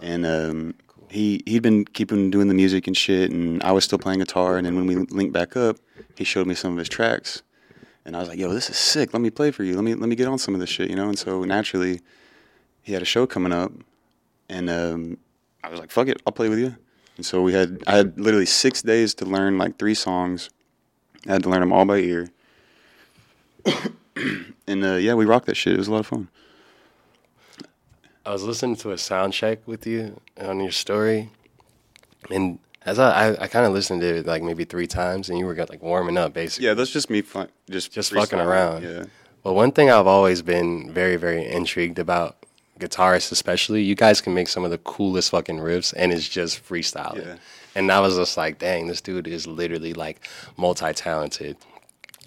and 0.00 0.24
um, 0.24 0.74
he 1.10 1.42
he'd 1.46 1.62
been 1.62 1.84
keeping 1.84 2.30
doing 2.30 2.48
the 2.48 2.54
music 2.54 2.86
and 2.86 2.96
shit, 2.96 3.30
and 3.30 3.62
I 3.62 3.72
was 3.72 3.84
still 3.84 3.98
playing 3.98 4.20
guitar. 4.20 4.56
And 4.56 4.66
then 4.66 4.76
when 4.76 4.86
we 4.86 4.96
linked 4.96 5.32
back 5.32 5.56
up, 5.56 5.76
he 6.16 6.24
showed 6.24 6.46
me 6.46 6.54
some 6.54 6.72
of 6.72 6.78
his 6.78 6.88
tracks, 6.88 7.42
and 8.04 8.16
I 8.16 8.20
was 8.20 8.28
like, 8.28 8.38
"Yo, 8.38 8.52
this 8.52 8.70
is 8.70 8.76
sick. 8.76 9.12
Let 9.12 9.22
me 9.22 9.30
play 9.30 9.50
for 9.50 9.64
you. 9.64 9.74
Let 9.74 9.84
me 9.84 9.94
let 9.94 10.08
me 10.08 10.16
get 10.16 10.28
on 10.28 10.38
some 10.38 10.54
of 10.54 10.60
this 10.60 10.70
shit, 10.70 10.90
you 10.90 10.96
know." 10.96 11.08
And 11.08 11.18
so 11.18 11.44
naturally, 11.44 12.00
he 12.82 12.92
had 12.92 13.02
a 13.02 13.06
show 13.06 13.26
coming 13.26 13.52
up, 13.52 13.72
and 14.48 14.68
um, 14.68 15.18
I 15.64 15.70
was 15.70 15.80
like, 15.80 15.90
"Fuck 15.90 16.08
it, 16.08 16.20
I'll 16.26 16.32
play 16.32 16.48
with 16.48 16.58
you." 16.58 16.76
And 17.16 17.26
so 17.26 17.42
we 17.42 17.52
had 17.52 17.82
I 17.86 17.96
had 17.96 18.18
literally 18.18 18.46
six 18.46 18.82
days 18.82 19.14
to 19.14 19.24
learn 19.24 19.58
like 19.58 19.78
three 19.78 19.94
songs. 19.94 20.50
I 21.26 21.32
had 21.32 21.42
to 21.42 21.48
learn 21.48 21.60
them 21.60 21.72
all 21.72 21.84
by 21.84 21.98
ear. 21.98 22.30
and 24.66 24.84
uh, 24.84 24.94
yeah, 24.94 25.14
we 25.14 25.24
rocked 25.24 25.46
that 25.46 25.56
shit. 25.56 25.74
It 25.74 25.78
was 25.78 25.88
a 25.88 25.92
lot 25.92 26.00
of 26.00 26.06
fun. 26.06 26.28
I 28.28 28.32
was 28.32 28.42
listening 28.42 28.76
to 28.76 28.90
a 28.90 28.98
sound 28.98 29.32
check 29.32 29.66
with 29.66 29.86
you 29.86 30.20
on 30.38 30.60
your 30.60 30.70
story, 30.70 31.30
and 32.30 32.58
as 32.84 32.98
I 32.98 33.30
I, 33.30 33.44
I 33.44 33.46
kind 33.48 33.64
of 33.64 33.72
listened 33.72 34.02
to 34.02 34.16
it 34.16 34.26
like 34.26 34.42
maybe 34.42 34.66
three 34.66 34.86
times, 34.86 35.30
and 35.30 35.38
you 35.38 35.46
were 35.46 35.54
like 35.54 35.82
warming 35.82 36.18
up 36.18 36.34
basically. 36.34 36.66
Yeah, 36.66 36.74
that's 36.74 36.90
just 36.90 37.08
me. 37.08 37.22
Fun, 37.22 37.48
just 37.70 37.90
Just 37.90 38.12
fucking 38.12 38.38
around. 38.38 38.82
Yeah. 38.82 39.04
Well, 39.44 39.54
one 39.54 39.72
thing 39.72 39.88
I've 39.88 40.06
always 40.06 40.42
been 40.42 40.92
very, 40.92 41.16
very 41.16 41.46
intrigued 41.46 41.98
about 41.98 42.36
guitarists, 42.78 43.32
especially, 43.32 43.82
you 43.82 43.94
guys 43.94 44.20
can 44.20 44.34
make 44.34 44.48
some 44.48 44.62
of 44.62 44.70
the 44.70 44.78
coolest 44.78 45.30
fucking 45.30 45.56
riffs, 45.56 45.94
and 45.96 46.12
it's 46.12 46.28
just 46.28 46.62
freestyling. 46.68 47.24
Yeah. 47.24 47.36
And 47.74 47.90
I 47.90 48.00
was 48.00 48.16
just 48.16 48.36
like, 48.36 48.58
dang, 48.58 48.88
this 48.88 49.00
dude 49.00 49.26
is 49.26 49.46
literally 49.46 49.94
like 49.94 50.28
multi-talented. 50.58 51.56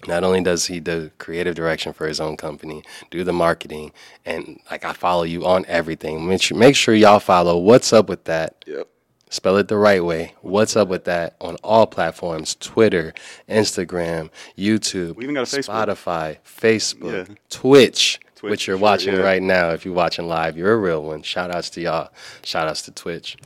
Not 0.06 0.24
only 0.24 0.42
does 0.42 0.66
he 0.66 0.80
do 0.80 1.10
creative 1.18 1.54
direction 1.54 1.92
for 1.92 2.06
his 2.08 2.20
own 2.20 2.36
company, 2.36 2.82
do 3.10 3.22
the 3.24 3.32
marketing, 3.32 3.92
and 4.26 4.60
like 4.70 4.84
I 4.84 4.92
follow 4.92 5.22
you 5.22 5.46
on 5.46 5.64
everything. 5.68 6.26
Make 6.26 6.42
sure, 6.42 6.56
make 6.56 6.74
sure 6.76 6.94
y'all 6.94 7.20
follow. 7.20 7.56
What's 7.58 7.92
up 7.92 8.08
with 8.08 8.24
that? 8.24 8.64
Yep. 8.66 8.88
Spell 9.30 9.56
it 9.56 9.68
the 9.68 9.78
right 9.78 10.04
way. 10.04 10.34
What's 10.42 10.76
up 10.76 10.88
with 10.88 11.04
that 11.04 11.36
on 11.40 11.56
all 11.62 11.86
platforms 11.86 12.54
Twitter, 12.54 13.14
Instagram, 13.48 14.28
YouTube, 14.58 15.16
We 15.16 15.24
even 15.24 15.34
got 15.34 15.50
a 15.50 15.56
Facebook. 15.56 15.86
Spotify, 15.86 16.38
Facebook, 16.44 17.28
Yeah. 17.28 17.34
Twitch, 17.48 18.20
Twitch, 18.34 18.50
which 18.50 18.66
you're 18.66 18.76
sure, 18.76 18.82
watching 18.82 19.14
yeah. 19.14 19.20
right 19.20 19.40
now. 19.42 19.70
If 19.70 19.86
you're 19.86 19.94
watching 19.94 20.26
live, 20.28 20.58
you're 20.58 20.72
a 20.72 20.76
real 20.76 21.02
one. 21.02 21.22
Shout 21.22 21.54
outs 21.54 21.70
to 21.70 21.80
y'all. 21.80 22.10
Shout 22.44 22.68
outs 22.68 22.82
to 22.82 22.90
Twitch. 22.90 23.36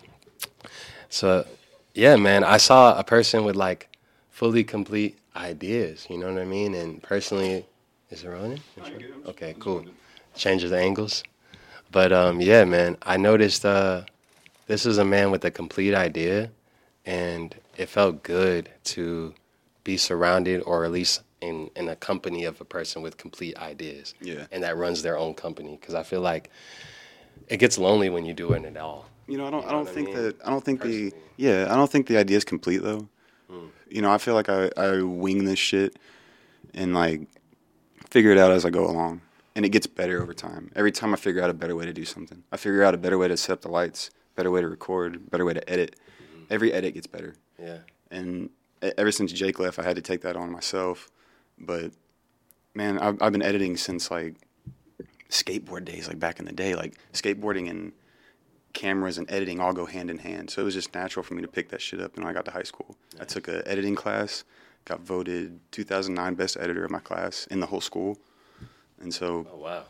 So, 1.09 1.47
yeah, 1.95 2.17
man, 2.17 2.43
I 2.43 2.57
saw 2.57 2.99
a 2.99 3.05
person 3.05 3.45
with 3.45 3.55
like 3.57 3.89
fully 4.31 4.65
complete 4.65 5.19
ideas. 5.37 6.07
You 6.09 6.19
know 6.19 6.33
what 6.33 6.41
I 6.41 6.45
mean? 6.45 6.75
And 6.75 7.03
personally, 7.03 7.67
is 8.11 8.25
it 8.25 8.29
rolling? 8.29 8.61
Okay, 9.27 9.55
cool. 9.59 9.85
Changes 10.35 10.71
the 10.71 10.79
angles. 10.79 11.23
But 11.93 12.13
um, 12.13 12.41
yeah, 12.41 12.65
man, 12.65 12.97
I 13.03 13.17
noticed 13.17 13.65
uh, 13.65 14.03
this 14.67 14.87
is 14.87 14.99
a 14.99 15.05
man 15.05 15.31
with 15.31 15.45
a 15.45 15.51
complete 15.51 15.95
idea, 15.95 16.51
and 17.05 17.55
it 17.77 17.89
felt 17.89 18.23
good 18.23 18.69
to 18.85 19.35
be 19.85 19.97
surrounded 19.97 20.63
or 20.63 20.85
at 20.85 20.91
least 20.91 21.23
in 21.41 21.71
in 21.77 21.89
a 21.89 21.97
company 21.97 22.45
of 22.45 22.61
a 22.61 22.65
person 22.65 23.03
with 23.03 23.17
complete 23.17 23.57
ideas. 23.57 24.15
Yeah. 24.21 24.47
And 24.51 24.63
that 24.63 24.77
runs 24.77 25.03
their 25.03 25.17
own 25.17 25.35
company 25.35 25.79
because 25.81 25.95
I 25.95 26.03
feel 26.03 26.21
like 26.21 26.51
it 27.49 27.59
gets 27.59 27.79
lonely 27.79 28.09
when 28.11 28.25
you 28.25 28.35
do 28.35 28.53
it 28.53 28.65
at 28.65 28.77
all. 28.77 29.07
You 29.29 29.39
know, 29.39 29.47
I 29.47 29.51
don't. 29.51 29.63
You 29.63 29.69
I 29.69 29.73
don't 29.73 29.85
what 29.85 29.91
I 29.91 29.95
think 29.95 30.09
mean? 30.09 30.17
that. 30.17 30.37
I 30.45 30.51
don't 30.51 30.65
think 30.65 30.83
the. 30.83 31.13
Yeah, 31.37 31.69
I 31.71 31.77
don't 31.77 31.91
think 31.91 32.07
the 32.07 32.17
idea 32.17 32.37
is 32.37 32.45
complete 32.45 32.83
though. 32.83 33.09
You 33.89 34.03
know, 34.03 34.11
I 34.11 34.19
feel 34.19 34.35
like 34.35 34.49
I 34.49 34.71
I 34.77 35.03
wing 35.03 35.45
this 35.45 35.59
shit, 35.59 35.99
and 36.75 36.95
like 36.95 37.23
figure 38.11 38.31
it 38.31 38.39
out 38.39 38.51
as 38.51 38.65
I 38.65 38.71
go 38.71 38.87
along, 38.87 39.21
and 39.55 39.65
it 39.65 39.71
gets 39.71 39.87
better 39.87 40.23
over 40.23 40.35
time. 40.35 40.71
Every 40.75 40.93
time 40.93 41.13
I 41.13 41.17
figure 41.17 41.43
out 41.43 41.51
a 41.51 41.55
better 41.55 41.77
way 41.77 41.87
to 41.87 41.93
do 41.93 42.05
something, 42.05 42.43
I 42.53 42.57
figure 42.57 42.83
out 42.83 42.95
a 42.95 42.99
better 42.99 43.19
way 43.19 43.29
to 43.29 43.37
set 43.37 43.53
up 43.53 43.63
the 43.63 43.69
lights, 43.71 44.11
better 44.35 44.51
way 44.51 44.61
to 44.61 44.69
record, 44.69 45.31
better 45.31 45.45
way 45.45 45.55
to 45.55 45.71
edit. 45.71 45.97
Mm-hmm. 46.21 46.43
Every 46.51 46.73
edit 46.73 46.95
gets 46.95 47.07
better, 47.07 47.35
Yeah. 47.61 47.79
and 48.11 48.51
ever 48.99 49.11
since 49.11 49.33
Jake 49.33 49.59
left, 49.59 49.79
I 49.79 49.83
had 49.83 49.97
to 49.97 50.03
take 50.03 50.21
that 50.23 50.37
on 50.37 50.51
myself. 50.53 51.11
But 51.59 51.93
man, 52.75 52.99
I've 52.99 53.21
I've 53.23 53.33
been 53.33 53.43
editing 53.43 53.77
since 53.77 54.11
like 54.11 54.35
skateboard 55.31 55.85
days, 55.85 56.09
like 56.09 56.19
back 56.19 56.39
in 56.39 56.45
the 56.45 56.53
day. 56.53 56.75
Like 56.75 56.95
skateboarding 57.13 57.71
and 57.71 57.93
cameras 58.77 59.19
and 59.19 59.29
editing 59.31 59.59
all 59.61 59.73
go 59.73 59.87
hand 59.87 60.11
in 60.11 60.19
hand. 60.19 60.51
So 60.51 60.63
it 60.63 60.65
was 60.65 60.75
just 60.75 60.95
natural 60.95 61.23
for 61.25 61.35
me 61.35 61.43
to 61.43 61.49
pick 61.49 61.71
that 61.71 61.81
shit 61.81 62.01
up 62.01 62.17
when 62.17 62.25
I 62.27 62.33
got 62.33 62.45
to 62.45 62.51
high 62.53 62.63
school. 62.63 62.97
I 63.21 63.25
took 63.25 63.49
a 63.49 63.67
editing 63.67 63.97
class, 63.97 64.45
got 64.85 65.01
voted 65.01 65.59
2009 65.73 66.35
best 66.35 66.57
editor 66.57 66.85
of 66.85 66.91
my 66.91 67.01
class 67.01 67.47
in 67.51 67.59
the 67.61 67.67
whole 67.67 67.81
school. 67.81 68.19
And 69.01 69.13
so, 69.13 69.47
Oh 69.53 69.57
wow. 69.59 69.83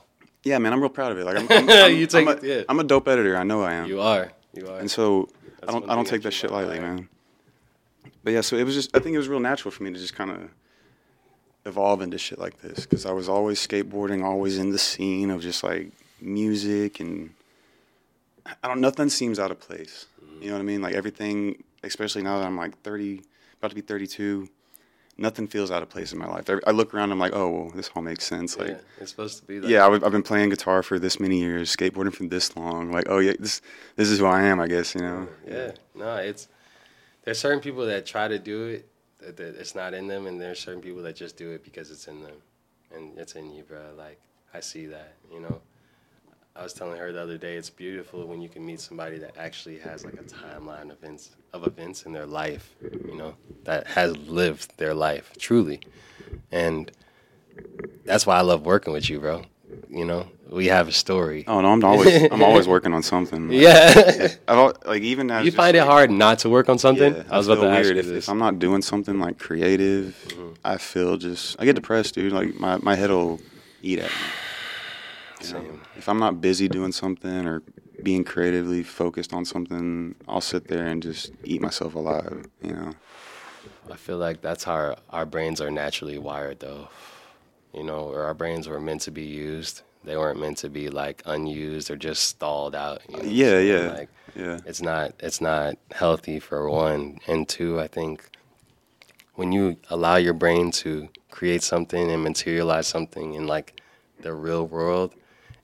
yeah, 0.44 0.58
man, 0.58 0.72
I'm 0.72 0.80
real 0.80 0.88
proud 0.88 1.12
of 1.12 1.18
it. 1.18 1.24
Like, 1.24 1.36
I'm, 1.38 1.46
I'm, 1.50 1.68
I'm, 1.92 1.96
You 1.96 2.06
take 2.06 2.26
I'm 2.28 2.38
a, 2.38 2.46
yeah. 2.46 2.62
I'm 2.68 2.80
a 2.80 2.84
dope 2.84 3.06
editor. 3.08 3.36
I 3.36 3.42
know 3.42 3.62
I 3.62 3.74
am. 3.74 3.86
You 3.88 4.00
are. 4.00 4.32
You 4.54 4.68
are. 4.68 4.78
And 4.78 4.90
so 4.90 5.28
That's 5.60 5.68
I 5.68 5.72
don't 5.72 5.90
I 5.90 5.94
don't 5.94 6.06
take 6.06 6.22
that 6.22 6.32
shit 6.32 6.50
lightly, 6.50 6.80
man. 6.80 7.08
But 8.24 8.32
yeah, 8.32 8.40
so 8.40 8.56
it 8.56 8.64
was 8.64 8.74
just 8.74 8.96
I 8.96 9.00
think 9.00 9.14
it 9.14 9.18
was 9.18 9.28
real 9.28 9.40
natural 9.40 9.70
for 9.70 9.82
me 9.82 9.92
to 9.92 9.98
just 9.98 10.14
kind 10.14 10.30
of 10.30 10.48
evolve 11.64 12.00
into 12.00 12.16
shit 12.18 12.38
like 12.38 12.60
this 12.60 12.80
because 12.86 13.04
I 13.06 13.12
was 13.12 13.28
always 13.28 13.64
skateboarding, 13.64 14.24
always 14.24 14.56
in 14.58 14.70
the 14.70 14.78
scene 14.78 15.30
of 15.30 15.42
just 15.42 15.62
like 15.64 15.90
music 16.20 17.00
and 17.00 17.30
I 18.62 18.68
don't 18.68 18.80
nothing 18.80 19.08
seems 19.08 19.38
out 19.38 19.50
of 19.50 19.60
place. 19.60 20.06
Mm-hmm. 20.22 20.42
You 20.42 20.48
know 20.48 20.54
what 20.54 20.60
I 20.60 20.64
mean? 20.64 20.82
Like 20.82 20.94
everything, 20.94 21.62
especially 21.82 22.22
now 22.22 22.38
that 22.38 22.46
I'm 22.46 22.56
like 22.56 22.80
30, 22.82 23.22
about 23.58 23.68
to 23.70 23.74
be 23.74 23.80
32. 23.80 24.48
Nothing 25.18 25.46
feels 25.46 25.70
out 25.70 25.82
of 25.82 25.88
place 25.88 26.12
in 26.12 26.18
my 26.18 26.26
life. 26.26 26.44
I 26.66 26.70
look 26.72 26.92
around, 26.92 27.10
I'm 27.10 27.18
like, 27.18 27.32
oh, 27.34 27.48
well, 27.48 27.70
this 27.70 27.90
all 27.94 28.02
makes 28.02 28.22
sense. 28.22 28.58
Like, 28.58 28.68
yeah, 28.68 28.76
it's 29.00 29.10
supposed 29.12 29.38
to 29.38 29.46
be 29.46 29.58
that. 29.60 29.70
yeah, 29.70 29.86
I've, 29.86 30.04
I've 30.04 30.12
been 30.12 30.22
playing 30.22 30.50
guitar 30.50 30.82
for 30.82 30.98
this 30.98 31.18
many 31.18 31.38
years, 31.38 31.74
skateboarding 31.74 32.12
for 32.12 32.24
this 32.24 32.54
long. 32.54 32.92
Like, 32.92 33.06
oh 33.08 33.20
yeah, 33.20 33.32
this 33.38 33.62
this 33.96 34.10
is 34.10 34.18
who 34.18 34.26
I 34.26 34.42
am, 34.42 34.60
I 34.60 34.66
guess. 34.66 34.94
You 34.94 35.00
know. 35.00 35.28
Yeah, 35.48 35.72
no, 35.94 36.16
it's 36.16 36.48
there's 37.24 37.38
certain 37.38 37.60
people 37.60 37.86
that 37.86 38.04
try 38.04 38.28
to 38.28 38.38
do 38.38 38.66
it 38.66 38.90
that, 39.20 39.38
that 39.38 39.54
it's 39.56 39.74
not 39.74 39.94
in 39.94 40.06
them, 40.06 40.26
and 40.26 40.38
there's 40.38 40.60
certain 40.60 40.82
people 40.82 41.02
that 41.02 41.16
just 41.16 41.38
do 41.38 41.50
it 41.52 41.64
because 41.64 41.90
it's 41.90 42.08
in 42.08 42.22
them, 42.22 42.36
and 42.94 43.16
it's 43.18 43.36
in 43.36 43.50
you, 43.50 43.62
bro. 43.62 43.80
Like 43.96 44.20
I 44.52 44.60
see 44.60 44.84
that, 44.84 45.14
you 45.32 45.40
know. 45.40 45.62
I 46.58 46.62
was 46.62 46.72
telling 46.72 46.98
her 46.98 47.12
the 47.12 47.20
other 47.20 47.36
day, 47.36 47.56
it's 47.56 47.70
beautiful 47.70 48.26
when 48.26 48.40
you 48.40 48.48
can 48.48 48.64
meet 48.64 48.80
somebody 48.80 49.18
that 49.18 49.36
actually 49.36 49.78
has 49.80 50.04
like 50.04 50.14
a 50.14 50.24
timeline 50.24 50.90
of 50.90 50.98
events 51.02 51.30
of 51.52 51.66
events 51.66 52.04
in 52.06 52.12
their 52.12 52.26
life, 52.26 52.74
you 52.82 53.14
know, 53.14 53.34
that 53.64 53.86
has 53.88 54.16
lived 54.16 54.76
their 54.78 54.94
life 54.94 55.32
truly, 55.38 55.80
and 56.50 56.90
that's 58.04 58.26
why 58.26 58.36
I 58.36 58.40
love 58.40 58.64
working 58.64 58.92
with 58.92 59.10
you, 59.10 59.20
bro. 59.20 59.42
You 59.90 60.04
know, 60.04 60.28
we 60.48 60.66
have 60.66 60.88
a 60.88 60.92
story. 60.92 61.44
Oh 61.46 61.60
no, 61.60 61.72
I'm 61.72 61.84
always 61.84 62.22
I'm 62.32 62.42
always 62.42 62.66
working 62.66 62.94
on 62.94 63.02
something. 63.02 63.48
Like, 63.50 63.60
Yeah. 63.60 64.28
I've, 64.48 64.76
like 64.86 65.02
even 65.02 65.30
as 65.30 65.44
you 65.44 65.52
find 65.52 65.76
it 65.76 65.80
like, 65.80 65.88
hard 65.88 66.10
not 66.10 66.38
to 66.40 66.48
work 66.48 66.68
on 66.68 66.78
something? 66.78 67.14
Yeah, 67.14 67.24
I 67.30 67.36
was 67.36 67.48
about 67.48 67.60
feel 67.60 67.70
to 67.70 67.76
ask 67.76 67.90
you 67.90 67.96
if, 67.96 68.06
this. 68.06 68.24
if 68.24 68.30
I'm 68.30 68.38
not 68.38 68.58
doing 68.58 68.80
something 68.80 69.18
like 69.20 69.38
creative. 69.38 70.16
Mm-hmm. 70.28 70.52
I 70.64 70.78
feel 70.78 71.16
just 71.16 71.60
I 71.60 71.64
get 71.64 71.74
depressed, 71.74 72.14
dude. 72.14 72.32
Like 72.32 72.54
my 72.54 72.78
my 72.78 72.94
head 72.94 73.10
will 73.10 73.40
eat 73.82 73.98
at 73.98 74.10
me. 74.10 74.16
Know? 75.52 75.80
If 75.96 76.08
I'm 76.08 76.18
not 76.18 76.40
busy 76.40 76.68
doing 76.68 76.92
something 76.92 77.46
or 77.46 77.62
being 78.02 78.24
creatively 78.24 78.82
focused 78.82 79.32
on 79.32 79.44
something, 79.44 80.14
I'll 80.28 80.40
sit 80.40 80.68
there 80.68 80.86
and 80.86 81.02
just 81.02 81.32
eat 81.44 81.60
myself 81.60 81.94
alive. 81.94 82.46
You 82.62 82.72
know. 82.72 82.92
I 83.90 83.96
feel 83.96 84.18
like 84.18 84.40
that's 84.40 84.64
how 84.64 84.72
our, 84.72 84.96
our 85.10 85.26
brains 85.26 85.60
are 85.60 85.70
naturally 85.70 86.18
wired, 86.18 86.60
though. 86.60 86.88
You 87.72 87.84
know, 87.84 88.08
or 88.08 88.22
our 88.22 88.34
brains 88.34 88.68
were 88.68 88.80
meant 88.80 89.02
to 89.02 89.10
be 89.10 89.24
used. 89.24 89.82
They 90.04 90.16
weren't 90.16 90.40
meant 90.40 90.58
to 90.58 90.70
be 90.70 90.88
like 90.88 91.22
unused 91.26 91.90
or 91.90 91.96
just 91.96 92.22
stalled 92.24 92.74
out. 92.74 93.02
You 93.08 93.16
know 93.18 93.22
Yeah, 93.24 93.46
saying? 93.46 93.68
yeah, 93.68 93.92
Like 93.92 94.08
yeah. 94.34 94.58
it's 94.64 94.80
not 94.80 95.12
it's 95.20 95.40
not 95.40 95.76
healthy 95.90 96.38
for 96.40 96.70
one, 96.70 97.18
and 97.26 97.48
two, 97.48 97.80
I 97.80 97.88
think 97.88 98.24
when 99.34 99.52
you 99.52 99.76
allow 99.90 100.16
your 100.16 100.32
brain 100.32 100.70
to 100.70 101.08
create 101.30 101.62
something 101.62 102.10
and 102.10 102.22
materialize 102.22 102.86
something 102.86 103.34
in 103.34 103.46
like 103.46 103.80
the 104.20 104.32
real 104.32 104.66
world, 104.66 105.12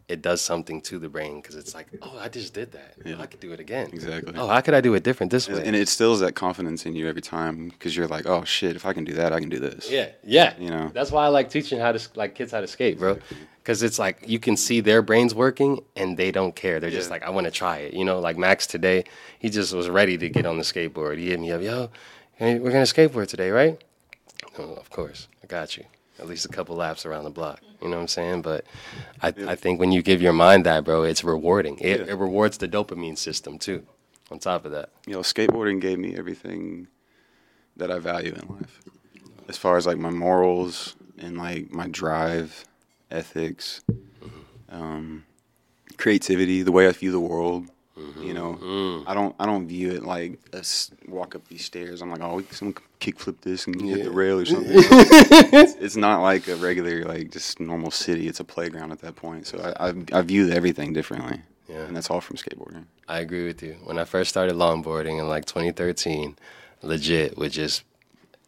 it 0.09 0.21
does 0.21 0.41
something 0.41 0.81
to 0.83 0.99
the 0.99 1.09
brain 1.09 1.41
because 1.41 1.57
it's 1.57 1.75
like, 1.75 1.87
oh, 2.03 2.19
I 2.19 2.29
just 2.29 2.53
did 2.53 2.73
that. 2.73 2.95
Yeah. 3.05 3.21
I 3.21 3.27
could 3.27 3.41
do 3.41 3.53
it 3.53 3.61
again. 3.61 3.89
Exactly. 3.93 4.35
Oh, 4.37 4.49
how 4.49 4.61
could 4.61 4.75
I 4.75 4.81
do 4.81 4.95
it 4.95 5.03
different 5.03 5.31
this 5.33 5.49
way? 5.49 5.65
And 5.65 5.75
it 5.77 5.81
instills 5.81 6.21
that 6.21 6.35
confidence 6.35 6.85
in 6.87 6.95
you 6.95 7.09
every 7.09 7.23
time 7.23 7.69
because 7.69 7.97
you're 7.97 8.09
like, 8.09 8.27
oh 8.27 8.45
shit, 8.45 8.77
if 8.77 8.85
I 8.85 8.93
can 8.93 9.05
do 9.05 9.13
that, 9.15 9.33
I 9.33 9.41
can 9.41 9.49
do 9.49 9.59
this. 9.59 9.91
Yeah, 9.91 10.11
yeah. 10.25 10.55
You 10.59 10.71
know. 10.71 10.91
that's 10.93 11.11
why 11.11 11.25
I 11.25 11.29
like 11.29 11.51
teaching 11.51 11.79
how 11.79 11.93
to 11.93 12.01
like 12.15 12.35
kids 12.35 12.53
how 12.53 12.61
to 12.61 12.67
skate, 12.67 12.99
bro. 12.99 13.19
Because 13.63 13.83
it's 13.85 13.99
like 13.99 14.25
you 14.27 14.39
can 14.41 14.57
see 14.57 14.81
their 14.81 15.03
brains 15.03 15.35
working 15.35 15.83
and 15.97 16.17
they 16.17 16.33
don't 16.33 16.55
care. 16.55 16.81
They're 16.81 16.91
just 16.91 17.09
Yeah. 17.09 17.15
like, 17.15 17.23
I 17.23 17.31
want 17.31 17.45
to 17.47 17.51
try 17.53 17.79
it. 17.79 17.95
You 17.95 18.05
know, 18.05 18.19
like 18.19 18.37
Max 18.37 18.67
today, 18.67 19.05
he 19.39 19.49
just 19.51 19.73
was 19.73 19.89
ready 19.89 20.19
to 20.19 20.29
get 20.29 20.47
on 20.47 20.57
the 20.59 20.65
skateboard. 20.65 21.19
He 21.19 21.31
hit 21.31 21.39
me 21.41 21.53
up, 21.53 21.63
yo, 21.63 21.91
we're 22.41 22.59
gonna 22.73 22.83
skateboard 22.83 23.29
today, 23.29 23.51
right? 23.51 23.81
Oh, 24.59 24.75
of 24.75 24.91
course, 24.91 25.29
I 25.43 25.47
got 25.47 25.77
you. 25.77 25.85
At 26.23 26.29
least 26.29 26.45
a 26.45 26.49
couple 26.49 26.77
laps 26.77 27.05
around 27.05 27.25
the 27.25 27.31
block. 27.31 27.61
You 27.83 27.89
know 27.89 27.97
what 27.97 28.03
I'm 28.03 28.09
saying? 28.09 28.43
But 28.43 28.65
I, 29.21 29.35
I 29.49 29.55
think 29.57 29.81
when 29.81 29.91
you 29.91 30.03
give 30.03 30.23
your 30.23 30.33
mind 30.33 30.65
that, 30.67 30.85
bro, 30.85 31.03
it's 31.03 31.25
rewarding. 31.25 31.79
It, 31.81 32.01
Yeah. 32.01 32.13
it 32.13 32.17
rewards 32.17 32.59
the 32.59 32.69
dopamine 32.69 33.19
system 33.19 33.59
too. 33.59 33.85
On 34.31 34.39
top 34.39 34.65
of 34.65 34.71
that, 34.71 34.91
you 35.05 35.15
know, 35.15 35.19
skateboarding 35.21 35.81
gave 35.81 35.99
me 35.99 36.17
everything 36.17 36.87
that 37.77 37.91
I 37.91 37.99
value 37.99 38.33
in 38.41 38.49
life. 38.57 38.81
As 39.49 39.59
far 39.59 39.77
as 39.77 39.85
like 39.85 39.99
my 39.99 40.11
morals 40.11 40.95
and 41.19 41.37
like 41.37 41.73
my 41.73 41.89
drive, 41.89 42.65
ethics, 43.11 43.83
mm-hmm. 43.91 44.39
um, 44.75 45.25
creativity, 45.99 46.63
the 46.63 46.73
way 46.73 46.87
I 46.87 46.93
view 46.93 47.11
the 47.11 47.21
world. 47.21 47.67
You 48.21 48.33
know, 48.33 48.55
mm-hmm. 48.55 48.65
mm. 48.65 49.05
I 49.07 49.15
don't 49.15 49.35
I 49.39 49.45
don't 49.47 49.69
view 49.69 49.91
it 49.93 50.03
like 50.03 50.39
a 50.53 50.59
s- 50.59 50.91
walk 51.07 51.35
up 51.35 51.47
these 51.49 51.65
stairs. 51.65 52.01
I'm 52.01 52.11
like, 52.11 52.23
oh, 52.23 52.43
someone 52.51 52.77
kick 53.03 53.19
flip 53.19 53.41
this 53.41 53.67
and 53.67 53.81
hit 53.81 54.05
the 54.05 54.11
rail 54.11 54.39
or 54.39 54.47
something. 54.47 54.73
it's, 54.75 55.75
it's 55.75 55.97
not 55.97 56.23
like 56.23 56.47
a 56.47 56.57
regular 56.57 57.05
like 57.05 57.31
just 57.31 57.59
normal 57.59 57.91
city. 57.91 58.29
It's 58.29 58.41
a 58.41 58.45
playground 58.45 58.93
at 58.93 59.01
that 59.01 59.17
point. 59.17 59.47
So 59.47 59.59
I 59.59 59.89
I, 59.89 59.95
I 60.13 60.23
view 60.23 60.51
everything 60.51 60.93
differently. 60.93 61.41
Yeah. 61.69 61.87
and 61.87 61.97
that's 61.97 62.11
all 62.11 62.21
from 62.21 62.37
skateboarding. 62.37 62.85
I 63.09 63.21
agree 63.21 63.47
with 63.47 63.63
you. 63.63 63.77
When 63.85 63.99
I 63.99 64.05
first 64.05 64.29
started 64.31 64.57
longboarding 64.57 65.19
in 65.19 65.29
like 65.29 65.47
2013, 65.47 66.37
legit 66.83 67.39
would 67.39 67.53
just 67.53 67.83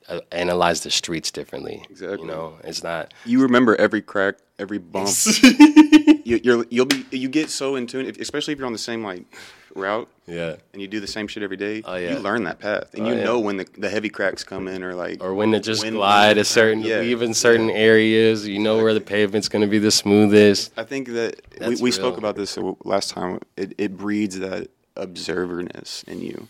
uh, 0.08 0.20
analyze 0.30 0.82
the 0.82 0.90
streets 0.90 1.30
differently. 1.30 1.84
Exactly. 1.88 2.20
You 2.20 2.26
know, 2.26 2.58
it's 2.64 2.82
not. 2.82 3.14
You 3.24 3.40
remember 3.42 3.76
every 3.76 4.02
crack, 4.02 4.36
every 4.58 4.78
bump. 4.78 5.08
you, 5.42 6.40
you're 6.42 6.66
you'll 6.70 6.86
be 6.86 7.06
you 7.10 7.28
get 7.28 7.50
so 7.50 7.76
in 7.76 7.86
tune, 7.86 8.06
if, 8.06 8.20
especially 8.20 8.52
if 8.52 8.58
you're 8.58 8.66
on 8.66 8.72
the 8.72 8.78
same 8.78 9.02
like 9.02 9.24
route 9.74 10.08
Yeah. 10.26 10.56
and 10.72 10.80
you 10.82 10.88
do 10.88 11.00
the 11.00 11.06
same 11.06 11.26
shit 11.28 11.42
every 11.42 11.56
day. 11.56 11.82
Oh, 11.84 11.96
yeah. 11.96 12.12
You 12.14 12.18
learn 12.20 12.44
that 12.44 12.58
path, 12.58 12.94
and 12.94 13.06
Oh, 13.06 13.10
you 13.10 13.16
yeah. 13.16 13.24
know 13.24 13.40
when 13.40 13.56
the, 13.56 13.66
the 13.78 13.88
heavy 13.90 14.08
cracks 14.08 14.44
come 14.44 14.68
in, 14.68 14.82
or 14.82 14.94
like 14.94 15.22
Or 15.22 15.34
when 15.34 15.52
to 15.52 15.60
just 15.60 15.82
When- 15.84 15.94
glide 15.94 16.38
a 16.38 16.44
certain, 16.44 16.82
yeah. 16.82 16.98
leave 17.00 17.22
in 17.22 17.34
certain 17.34 17.70
areas. 17.70 18.46
You 18.46 18.58
know 18.58 18.76
where 18.82 18.94
the 18.94 19.00
pavement's 19.00 19.48
going 19.48 19.62
to 19.62 19.68
be 19.68 19.78
the 19.78 19.90
smoothest. 19.90 20.72
I 20.76 20.84
think 20.84 21.08
that 21.08 21.40
we, 21.52 21.58
That's 21.58 21.80
we 21.80 21.90
spoke 21.90 22.12
real. 22.14 22.18
about 22.18 22.36
this 22.36 22.56
uh, 22.58 22.72
last 22.84 23.10
time. 23.10 23.40
It, 23.56 23.74
it 23.78 23.96
breeds 23.96 24.38
that 24.40 24.68
observerness 24.96 26.04
in 26.06 26.20
you. 26.20 26.48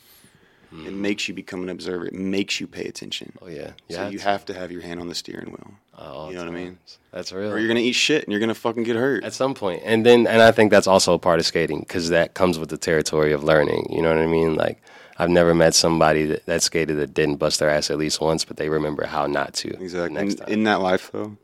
It 0.86 0.92
makes 0.92 1.28
you 1.28 1.34
become 1.34 1.62
an 1.62 1.68
observer. 1.68 2.06
It 2.06 2.14
makes 2.14 2.58
you 2.58 2.66
pay 2.66 2.84
attention. 2.86 3.32
Oh 3.40 3.46
yeah. 3.48 3.72
yeah 3.88 3.96
so 4.06 4.08
you 4.08 4.18
have 4.18 4.44
to 4.46 4.54
have 4.54 4.72
your 4.72 4.82
hand 4.82 4.98
on 5.00 5.08
the 5.08 5.14
steering 5.14 5.46
wheel, 5.52 5.74
Oh, 5.96 6.28
you 6.28 6.34
know 6.34 6.40
what 6.44 6.48
I 6.48 6.54
mean? 6.56 6.78
That's 7.12 7.32
real. 7.32 7.52
or 7.52 7.58
you're 7.58 7.68
gonna 7.68 7.80
eat 7.80 7.92
shit 7.92 8.24
and 8.24 8.32
you're 8.32 8.40
gonna 8.40 8.54
fucking 8.54 8.82
get 8.82 8.96
hurt. 8.96 9.22
at 9.22 9.32
some 9.32 9.54
point 9.54 9.82
and 9.84 10.04
then 10.04 10.26
and 10.26 10.42
i 10.42 10.50
think 10.50 10.72
that's 10.72 10.88
also 10.88 11.14
a 11.14 11.18
part 11.18 11.38
of 11.38 11.46
skating 11.46 11.78
because 11.80 12.08
that 12.08 12.34
comes 12.34 12.58
with 12.58 12.70
the 12.70 12.76
territory 12.76 13.32
of 13.32 13.44
learning 13.44 13.86
you 13.88 14.02
know 14.02 14.08
what 14.08 14.18
i 14.18 14.26
mean 14.26 14.56
like 14.56 14.82
i've 15.18 15.30
never 15.30 15.54
met 15.54 15.74
somebody 15.76 16.24
that, 16.26 16.44
that 16.46 16.60
skated 16.60 16.96
that 16.98 17.14
didn't 17.14 17.36
bust 17.36 17.60
their 17.60 17.70
ass 17.70 17.88
at 17.92 17.96
least 17.98 18.20
once 18.20 18.44
but 18.44 18.56
they 18.56 18.68
remember 18.68 19.06
how 19.06 19.26
not 19.28 19.54
to 19.54 19.68
Exactly. 19.80 20.14
next 20.20 20.34
In, 20.34 20.38
time 20.40 20.48
in 20.54 20.64
that 20.64 20.80
life, 20.80 21.10
though, 21.12 21.36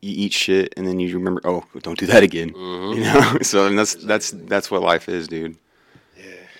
you 0.00 0.14
eat 0.24 0.32
shit 0.32 0.72
and 0.76 0.86
then 0.86 0.98
you 1.00 1.12
remember, 1.14 1.40
oh, 1.44 1.64
don't 1.82 1.98
do 1.98 2.06
that 2.06 2.22
again. 2.22 2.50
Mm-hmm. 2.54 2.92
You 2.98 3.04
know. 3.04 3.38
so 3.42 3.66
and 3.66 3.76
that's 3.78 3.94
that's 3.96 4.30
that's 4.30 4.70
what 4.70 4.80
life 4.80 5.08
is, 5.08 5.26
dude. 5.28 5.56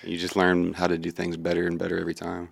You 0.09 0.17
just 0.17 0.35
learn 0.35 0.73
how 0.73 0.87
to 0.87 0.97
do 0.97 1.11
things 1.11 1.37
better 1.37 1.67
and 1.67 1.77
better 1.77 1.99
every 1.99 2.13
time. 2.15 2.49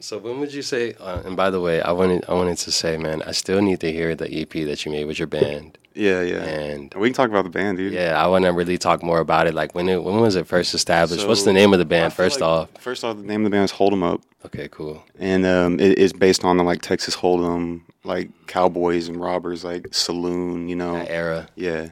So 0.00 0.18
when 0.18 0.38
would 0.40 0.52
you 0.52 0.62
say? 0.62 0.94
Uh, 0.94 1.22
and 1.24 1.36
by 1.36 1.50
the 1.50 1.60
way, 1.60 1.80
I 1.80 1.92
wanted 1.92 2.24
I 2.28 2.34
wanted 2.34 2.58
to 2.58 2.70
say, 2.72 2.96
man, 2.96 3.22
I 3.22 3.32
still 3.32 3.60
need 3.62 3.80
to 3.80 3.90
hear 3.90 4.14
the 4.14 4.28
EP 4.40 4.50
that 4.68 4.84
you 4.84 4.92
made 4.92 5.04
with 5.06 5.18
your 5.18 5.28
band. 5.28 5.78
Yeah, 5.94 6.22
yeah. 6.22 6.42
And 6.42 6.92
we 6.94 7.08
can 7.08 7.14
talk 7.14 7.30
about 7.30 7.44
the 7.44 7.50
band, 7.50 7.78
dude. 7.78 7.92
yeah, 7.92 8.22
I 8.22 8.26
want 8.26 8.44
to 8.44 8.50
really 8.52 8.78
talk 8.78 9.02
more 9.02 9.20
about 9.20 9.46
it. 9.46 9.54
Like 9.54 9.74
when 9.74 9.88
it 9.88 10.02
when 10.02 10.20
was 10.20 10.36
it 10.36 10.46
first 10.46 10.74
established? 10.74 11.26
What's 11.26 11.44
the 11.44 11.52
name 11.52 11.72
of 11.72 11.78
the 11.78 11.84
band? 11.84 12.12
First 12.12 12.40
like- 12.40 12.48
off, 12.48 12.68
first 12.80 13.02
off, 13.04 13.16
the 13.16 13.22
name 13.22 13.40
of 13.42 13.50
the 13.50 13.54
band 13.56 13.64
is 13.64 13.70
Hold 13.70 13.92
'Em 13.92 14.02
Up, 14.02 14.20
okay, 14.46 14.68
cool. 14.70 15.02
and 15.18 15.46
um, 15.46 15.80
it 15.80 15.98
is 15.98 16.12
based 16.12 16.44
on 16.44 16.56
the 16.58 16.64
like 16.64 16.82
Texas 16.82 17.16
Hold'em, 17.16 17.82
like 18.02 18.28
cowboys 18.46 19.08
and 19.08 19.20
robbers, 19.20 19.64
like 19.64 19.86
saloon, 19.92 20.68
you 20.68 20.76
know. 20.76 20.94
That 20.94 21.10
era. 21.10 21.48
Yeah. 21.54 21.88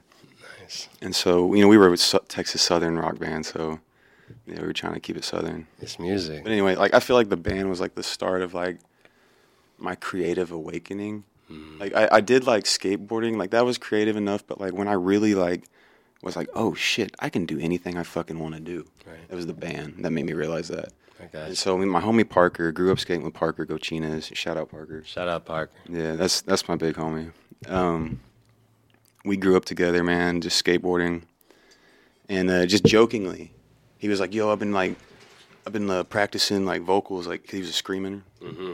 Nice. 0.60 0.88
And 1.00 1.14
so, 1.14 1.54
you 1.54 1.62
know, 1.62 1.68
we 1.68 1.78
were 1.78 1.92
a 1.92 1.96
Texas 2.28 2.60
Southern 2.62 2.98
rock 2.98 3.18
band, 3.18 3.46
so 3.46 3.78
yeah, 4.46 4.60
we 4.60 4.66
were 4.66 4.72
trying 4.72 4.94
to 4.94 5.00
keep 5.00 5.16
it 5.16 5.24
Southern. 5.24 5.66
It's 5.80 5.98
music. 5.98 6.42
But 6.42 6.52
anyway, 6.52 6.76
like 6.76 6.94
I 6.94 7.00
feel 7.00 7.16
like 7.16 7.28
the 7.28 7.36
band 7.36 7.68
was 7.68 7.80
like 7.80 7.94
the 7.94 8.02
start 8.02 8.42
of 8.42 8.54
like 8.54 8.78
my 9.78 9.94
creative 9.94 10.50
awakening. 10.52 11.24
Like 11.78 11.94
I, 11.94 12.08
I 12.12 12.20
did 12.22 12.46
like 12.46 12.64
skateboarding, 12.64 13.36
like 13.36 13.50
that 13.50 13.66
was 13.66 13.76
creative 13.76 14.16
enough, 14.16 14.46
but 14.46 14.58
like 14.58 14.72
when 14.72 14.88
I 14.88 14.94
really 14.94 15.34
like 15.34 15.64
was 16.22 16.34
like, 16.34 16.48
oh 16.54 16.72
shit, 16.72 17.14
I 17.18 17.28
can 17.28 17.44
do 17.44 17.58
anything 17.58 17.98
I 17.98 18.04
fucking 18.04 18.38
want 18.38 18.54
to 18.54 18.60
do. 18.60 18.86
Right. 19.06 19.18
It 19.28 19.34
was 19.34 19.46
the 19.46 19.52
band 19.52 19.96
that 19.98 20.12
made 20.12 20.24
me 20.24 20.32
realize 20.32 20.68
that. 20.68 20.92
And 21.32 21.56
so 21.56 21.76
my 21.78 22.00
homie 22.00 22.28
Parker 22.28 22.72
grew 22.72 22.90
up 22.90 22.98
skating 22.98 23.22
with 23.22 23.34
Parker 23.34 23.64
Gochinas. 23.66 24.34
Shout 24.34 24.56
out 24.56 24.70
Parker. 24.70 25.04
Shout 25.04 25.28
out 25.28 25.44
Parker. 25.44 25.72
Yeah, 25.88 26.16
that's 26.16 26.40
that's 26.40 26.66
my 26.68 26.76
big 26.76 26.96
homie. 26.96 27.32
Um, 27.68 28.20
we 29.24 29.36
grew 29.36 29.56
up 29.56 29.64
together, 29.64 30.02
man, 30.02 30.40
just 30.40 30.62
skateboarding, 30.64 31.22
and 32.28 32.50
uh, 32.50 32.66
just 32.66 32.84
jokingly, 32.84 33.52
he 34.02 34.08
was 34.08 34.18
like, 34.18 34.34
"Yo, 34.34 34.50
I've 34.50 34.58
been 34.58 34.72
like, 34.72 34.96
I've 35.64 35.72
been 35.72 35.88
uh, 35.88 36.02
practicing 36.02 36.66
like 36.66 36.82
vocals, 36.82 37.28
like 37.28 37.48
he 37.48 37.60
was 37.60 37.68
a 37.68 37.72
screamer. 37.72 38.22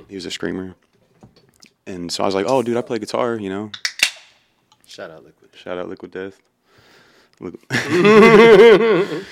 He 0.09 0.15
was 0.15 0.25
a 0.25 0.31
screamer, 0.31 0.75
and 1.87 2.11
so 2.11 2.23
I 2.25 2.27
was 2.27 2.35
like, 2.35 2.47
"Oh, 2.49 2.63
dude, 2.63 2.79
I 2.79 2.81
play 2.81 2.99
guitar, 2.99 3.37
you 3.37 3.51
know." 3.51 3.71
Shout 4.87 5.11
out 5.11 5.23
Liquid. 5.25 5.51
Shout 5.55 5.77
out 5.77 5.87
Liquid 5.91 6.13
Death. 6.13 6.41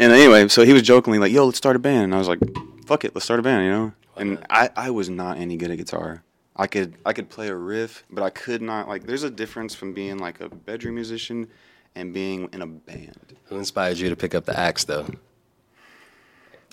And 0.00 0.12
anyway, 0.12 0.46
so 0.46 0.64
he 0.64 0.72
was 0.72 0.82
jokingly 0.82 1.18
like, 1.18 1.32
"Yo, 1.32 1.46
let's 1.46 1.58
start 1.58 1.74
a 1.74 1.80
band." 1.80 2.04
And 2.04 2.14
I 2.14 2.18
was 2.18 2.28
like, 2.28 2.38
"Fuck 2.86 3.04
it, 3.04 3.14
let's 3.16 3.24
start 3.24 3.40
a 3.40 3.42
band," 3.42 3.64
you 3.64 3.70
know. 3.72 3.92
And 4.16 4.38
I, 4.48 4.70
I 4.76 4.90
was 4.90 5.08
not 5.08 5.38
any 5.38 5.56
good 5.56 5.72
at 5.72 5.78
guitar. 5.78 6.22
I 6.54 6.66
could 6.68 6.94
I 7.04 7.12
could 7.12 7.28
play 7.30 7.48
a 7.48 7.54
riff, 7.56 8.04
but 8.10 8.22
I 8.22 8.30
could 8.30 8.62
not 8.62 8.86
like. 8.86 9.06
There's 9.06 9.24
a 9.24 9.30
difference 9.30 9.74
from 9.74 9.94
being 9.94 10.18
like 10.18 10.40
a 10.40 10.48
bedroom 10.48 10.94
musician 10.94 11.48
and 11.96 12.14
being 12.14 12.48
in 12.52 12.62
a 12.62 12.66
band. 12.66 13.34
Who 13.46 13.56
inspired 13.56 13.98
you 13.98 14.08
to 14.08 14.14
pick 14.14 14.36
up 14.36 14.44
the 14.44 14.56
axe 14.56 14.84
though? 14.84 15.06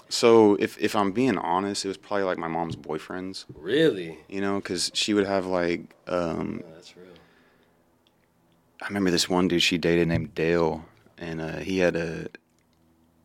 So 0.10 0.56
if 0.56 0.78
if 0.80 0.96
I'm 0.96 1.12
being 1.12 1.38
honest, 1.38 1.84
it 1.86 1.88
was 1.88 1.98
probably 1.98 2.24
like 2.24 2.38
my 2.38 2.48
mom's 2.48 2.76
boyfriends, 2.76 3.46
Really? 3.56 4.20
you 4.30 4.40
know, 4.42 4.56
because 4.60 4.92
she 4.94 5.14
would 5.14 5.26
have 5.26 5.46
like 5.46 5.96
um, 6.08 6.62
Oh, 6.66 6.72
that's 6.76 6.96
real. 6.96 7.08
I 8.82 8.88
remember 8.88 9.10
this 9.12 9.28
one 9.30 9.48
dude 9.48 9.64
she 9.64 9.78
dated 9.78 10.08
named 10.08 10.36
Dale, 10.36 10.86
and 11.18 11.42
uh, 11.42 11.58
he 11.58 11.80
had 11.80 11.96
a 11.96 12.28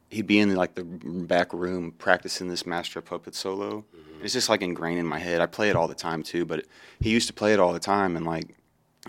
he'd 0.09 0.27
be 0.27 0.39
in 0.39 0.55
like 0.55 0.75
the 0.75 0.85
back 0.85 1.53
room 1.53 1.93
practicing 1.93 2.49
this 2.49 2.65
master 2.67 3.01
puppet 3.01 3.35
solo. 3.35 3.85
It's 4.23 4.33
just 4.35 4.49
like 4.51 4.61
ingrained 4.61 4.99
in 4.99 5.07
my 5.07 5.19
head. 5.19 5.41
I 5.41 5.47
play 5.47 5.71
it 5.71 5.77
all 5.77 5.89
the 5.89 5.95
time 5.95 6.23
too, 6.23 6.45
but 6.45 6.67
he 7.01 7.11
used 7.11 7.27
to 7.29 7.33
play 7.33 7.53
it 7.55 7.61
all 7.61 7.73
the 7.73 7.79
time, 7.81 8.17
and 8.17 8.27
like 8.27 8.55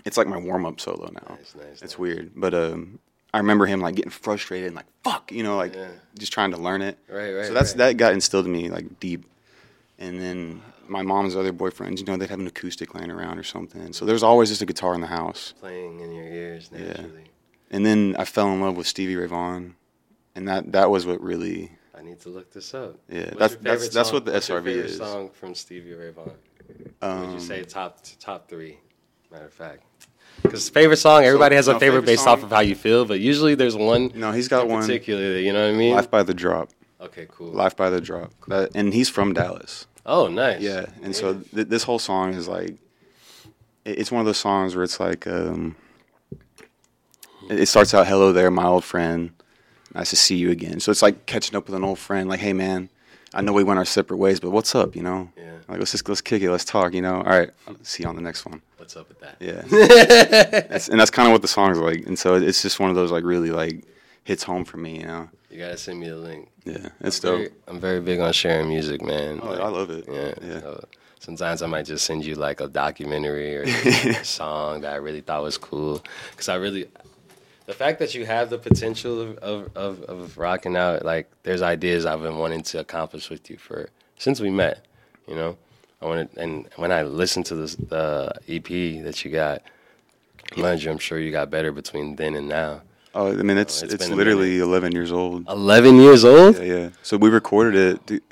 it's 0.04 0.16
like 0.16 0.26
my 0.26 0.38
warm 0.38 0.64
up 0.66 0.80
solo 0.80 1.10
now. 1.12 1.36
Nice, 1.36 1.54
nice, 1.54 1.82
It's 1.82 1.82
nice. 1.82 1.98
weird, 1.98 2.32
but 2.34 2.54
um, 2.54 2.98
I 3.34 3.38
remember 3.38 3.66
him 3.66 3.80
like 3.80 3.94
getting 3.94 4.10
frustrated 4.10 4.66
and 4.68 4.76
like 4.76 4.86
fuck, 5.04 5.32
you 5.32 5.42
know, 5.42 5.56
like 5.56 5.74
Yeah. 5.74 5.88
just 6.18 6.32
trying 6.32 6.50
to 6.52 6.56
learn 6.58 6.82
it. 6.82 6.98
Right, 7.08 7.32
right, 7.32 7.46
So 7.46 7.54
that's 7.54 7.70
right. 7.70 7.78
that 7.78 7.96
got 7.96 8.12
instilled 8.12 8.46
in 8.46 8.52
me 8.52 8.68
like 8.70 9.00
deep, 9.00 9.24
and 9.98 10.20
then. 10.20 10.62
My 10.88 11.00
mom's 11.00 11.36
other 11.36 11.52
boyfriends, 11.54 12.00
you 12.00 12.04
know, 12.04 12.16
they'd 12.18 12.28
have 12.28 12.40
an 12.40 12.46
acoustic 12.46 12.92
laying 12.94 13.10
around 13.10 13.38
or 13.38 13.44
something. 13.44 13.92
So 13.94 14.04
there's 14.04 14.22
always 14.24 14.50
just 14.50 14.60
a 14.60 14.66
guitar 14.66 14.94
in 14.94 15.00
the 15.00 15.06
house. 15.06 15.54
Playing 15.60 16.00
in 16.00 16.12
your 16.12 16.24
ears 16.26 16.68
Yeah. 16.70 16.80
naturally. 16.86 17.24
And 17.70 17.86
then 17.86 18.14
I 18.18 18.24
fell 18.26 18.48
in 18.52 18.60
love 18.60 18.76
with 18.76 18.86
Stevie 18.86 19.16
Ray 19.16 19.26
Vaughan, 19.26 19.76
and 20.34 20.46
that 20.48 20.72
that 20.72 20.90
was 20.90 21.06
what 21.06 21.22
really 21.22 21.70
I 21.96 22.02
need 22.02 22.20
to 22.22 22.28
look 22.28 22.50
this 22.52 22.74
up. 22.74 22.98
Yeah, 23.08 23.20
What's 23.20 23.30
that's- 23.38 23.38
that's- 23.38 23.62
favorite 23.80 23.92
that's 23.94 24.12
what 24.12 24.24
the 24.26 24.32
what's 24.32 24.48
your 24.48 24.58
SRV 24.60 24.64
favorite 24.64 24.90
is. 24.90 24.96
Song 24.98 25.30
from 25.30 25.54
Stevie 25.54 25.94
Ray 25.94 26.10
Vaughan. 26.10 26.32
um, 27.00 27.20
Would 27.20 27.34
you 27.34 27.40
say 27.40 27.62
top 27.62 28.00
top 28.20 28.48
three? 28.50 28.78
Matter 29.30 29.46
of 29.46 29.52
fact, 29.54 29.84
because 30.40 30.68
favorite 30.68 30.96
song, 30.96 31.24
everybody 31.24 31.56
has 31.56 31.68
a 31.68 31.72
favorite, 31.74 31.80
favorite 32.02 32.06
based 32.06 32.26
off 32.26 32.42
of 32.42 32.50
how 32.50 32.60
you 32.60 32.74
feel, 32.74 33.04
but 33.04 33.20
usually 33.20 33.54
there's 33.54 33.76
one. 33.76 34.10
No, 34.14 34.32
he's 34.32 34.48
got 34.48 34.68
one. 34.68 34.82
particularly. 34.82 35.46
You 35.46 35.52
know 35.52 35.66
what 35.66 35.74
I 35.74 35.78
mean? 35.78 35.94
Life 35.94 36.10
by 36.10 36.22
the 36.22 36.34
Drop. 36.34 36.70
Okay, 37.00 37.26
cool. 37.30 37.48
Life 37.52 37.76
by 37.76 37.90
the 37.90 38.00
Drop. 38.00 38.32
That, 38.48 38.70
and 38.74 38.92
he's 38.94 39.08
from 39.08 39.32
Dallas. 39.34 39.86
Oh, 40.06 40.28
nice. 40.28 40.60
Yeah, 40.60 40.86
and 41.02 41.14
so 41.14 41.34
th- 41.54 41.68
this 41.68 41.84
whole 41.84 41.98
song 41.98 42.34
is 42.34 42.48
like, 42.48 42.74
it's 43.84 44.10
one 44.10 44.20
of 44.20 44.26
those 44.26 44.38
songs 44.38 44.74
where 44.74 44.84
it's 44.84 44.98
like, 45.00 45.26
um, 45.26 45.76
it 47.50 47.66
starts 47.66 47.92
out, 47.94 48.06
"Hello 48.06 48.32
there, 48.32 48.50
my 48.50 48.64
old 48.64 48.84
friend. 48.84 49.30
Nice 49.94 50.10
to 50.10 50.16
see 50.16 50.36
you 50.36 50.50
again." 50.50 50.80
So 50.80 50.90
it's 50.90 51.02
like 51.02 51.26
catching 51.26 51.56
up 51.56 51.66
with 51.66 51.74
an 51.74 51.84
old 51.84 51.98
friend. 51.98 52.28
Like, 52.28 52.40
hey 52.40 52.52
man, 52.52 52.88
I 53.34 53.40
know 53.40 53.52
we 53.52 53.64
went 53.64 53.78
our 53.78 53.84
separate 53.84 54.16
ways, 54.18 54.40
but 54.40 54.50
what's 54.50 54.74
up? 54.74 54.94
You 54.96 55.02
know? 55.02 55.28
Yeah. 55.36 55.52
Like 55.68 55.78
let's 55.78 55.92
just 55.92 56.08
let's 56.08 56.20
kick 56.20 56.42
it. 56.42 56.50
Let's 56.50 56.64
talk. 56.64 56.92
You 56.94 57.02
know? 57.02 57.16
All 57.16 57.22
right. 57.22 57.50
See 57.82 58.02
you 58.02 58.08
on 58.08 58.16
the 58.16 58.22
next 58.22 58.44
one. 58.44 58.60
What's 58.76 58.96
up 58.96 59.08
with 59.08 59.20
that? 59.20 59.36
Yeah. 59.40 59.62
that's, 60.68 60.88
and 60.88 60.98
that's 60.98 61.10
kind 61.10 61.28
of 61.28 61.32
what 61.32 61.42
the 61.42 61.48
song's 61.48 61.78
like. 61.78 62.04
And 62.06 62.18
so 62.18 62.34
it's 62.34 62.62
just 62.62 62.80
one 62.80 62.90
of 62.90 62.96
those 62.96 63.10
like 63.12 63.24
really 63.24 63.50
like 63.50 63.84
hits 64.24 64.42
home 64.42 64.64
for 64.64 64.76
me, 64.76 65.00
you 65.00 65.06
know. 65.06 65.28
You 65.50 65.58
gotta 65.58 65.76
send 65.76 66.00
me 66.00 66.08
the 66.08 66.16
link. 66.16 66.48
Yeah, 66.64 66.88
it's 67.00 67.22
I'm 67.24 67.30
dope. 67.30 67.38
very, 67.38 67.50
I'm 67.68 67.80
very 67.80 68.00
big 68.00 68.20
on 68.20 68.32
sharing 68.32 68.68
music, 68.68 69.02
man. 69.02 69.40
Oh, 69.42 69.46
Like, 69.50 69.60
I 69.60 69.68
love 69.68 69.90
it. 69.90 70.06
Yeah. 70.10 70.34
Yeah. 70.42 70.60
so 70.60 70.84
sometimes 71.20 71.60
I 71.62 71.66
might 71.66 71.84
just 71.86 72.04
send 72.06 72.24
you 72.24 72.34
like 72.36 72.60
a 72.60 72.68
documentary 72.68 73.56
or 73.56 73.62
a 73.66 74.24
song 74.24 74.80
that 74.82 74.92
I 74.92 74.96
really 74.96 75.20
thought 75.20 75.42
was 75.42 75.58
cool. 75.58 76.02
Because 76.30 76.48
I 76.48 76.54
really, 76.56 76.86
the 77.66 77.72
fact 77.72 77.98
that 78.00 78.14
you 78.14 78.26
have 78.26 78.50
the 78.50 78.58
potential 78.58 79.20
of, 79.20 79.38
of, 79.38 79.76
of, 79.76 80.02
of 80.02 80.38
rocking 80.38 80.76
out, 80.76 81.04
like 81.04 81.30
there's 81.42 81.62
ideas 81.62 82.06
I've 82.06 82.22
been 82.22 82.38
wanting 82.38 82.62
to 82.64 82.80
accomplish 82.80 83.30
with 83.30 83.48
you 83.50 83.56
for 83.56 83.88
since 84.18 84.40
we 84.40 84.50
met. 84.50 84.84
You 85.28 85.34
know, 85.34 85.56
I 86.00 86.06
wanted, 86.06 86.36
and 86.36 86.68
when 86.76 86.90
I 86.90 87.02
listened 87.02 87.46
to 87.46 87.54
this 87.54 87.76
the 87.76 88.32
EP 88.48 89.04
that 89.04 89.24
you 89.24 89.30
got, 89.30 89.62
mind 90.56 90.82
you, 90.82 90.90
I'm 90.90 90.98
sure 90.98 91.18
you 91.18 91.30
got 91.30 91.50
better 91.50 91.72
between 91.72 92.16
then 92.16 92.34
and 92.34 92.48
now. 92.48 92.82
Oh, 93.14 93.28
I 93.28 93.42
mean, 93.42 93.58
it's 93.58 93.82
oh, 93.82 93.84
it's 93.84 93.94
it's, 93.94 94.04
been 94.04 94.14
a 94.14 94.16
literally 94.16 94.58
11 94.58 94.92
years 94.92 95.12
old. 95.12 95.46
Eleven 95.48 95.96
years 95.96 96.24
old. 96.24 96.56
Yeah, 96.56 96.62
yeah. 96.62 96.88
So 97.02 97.16
we 97.16 97.28
recorded 97.28 98.00
it. 98.10 98.22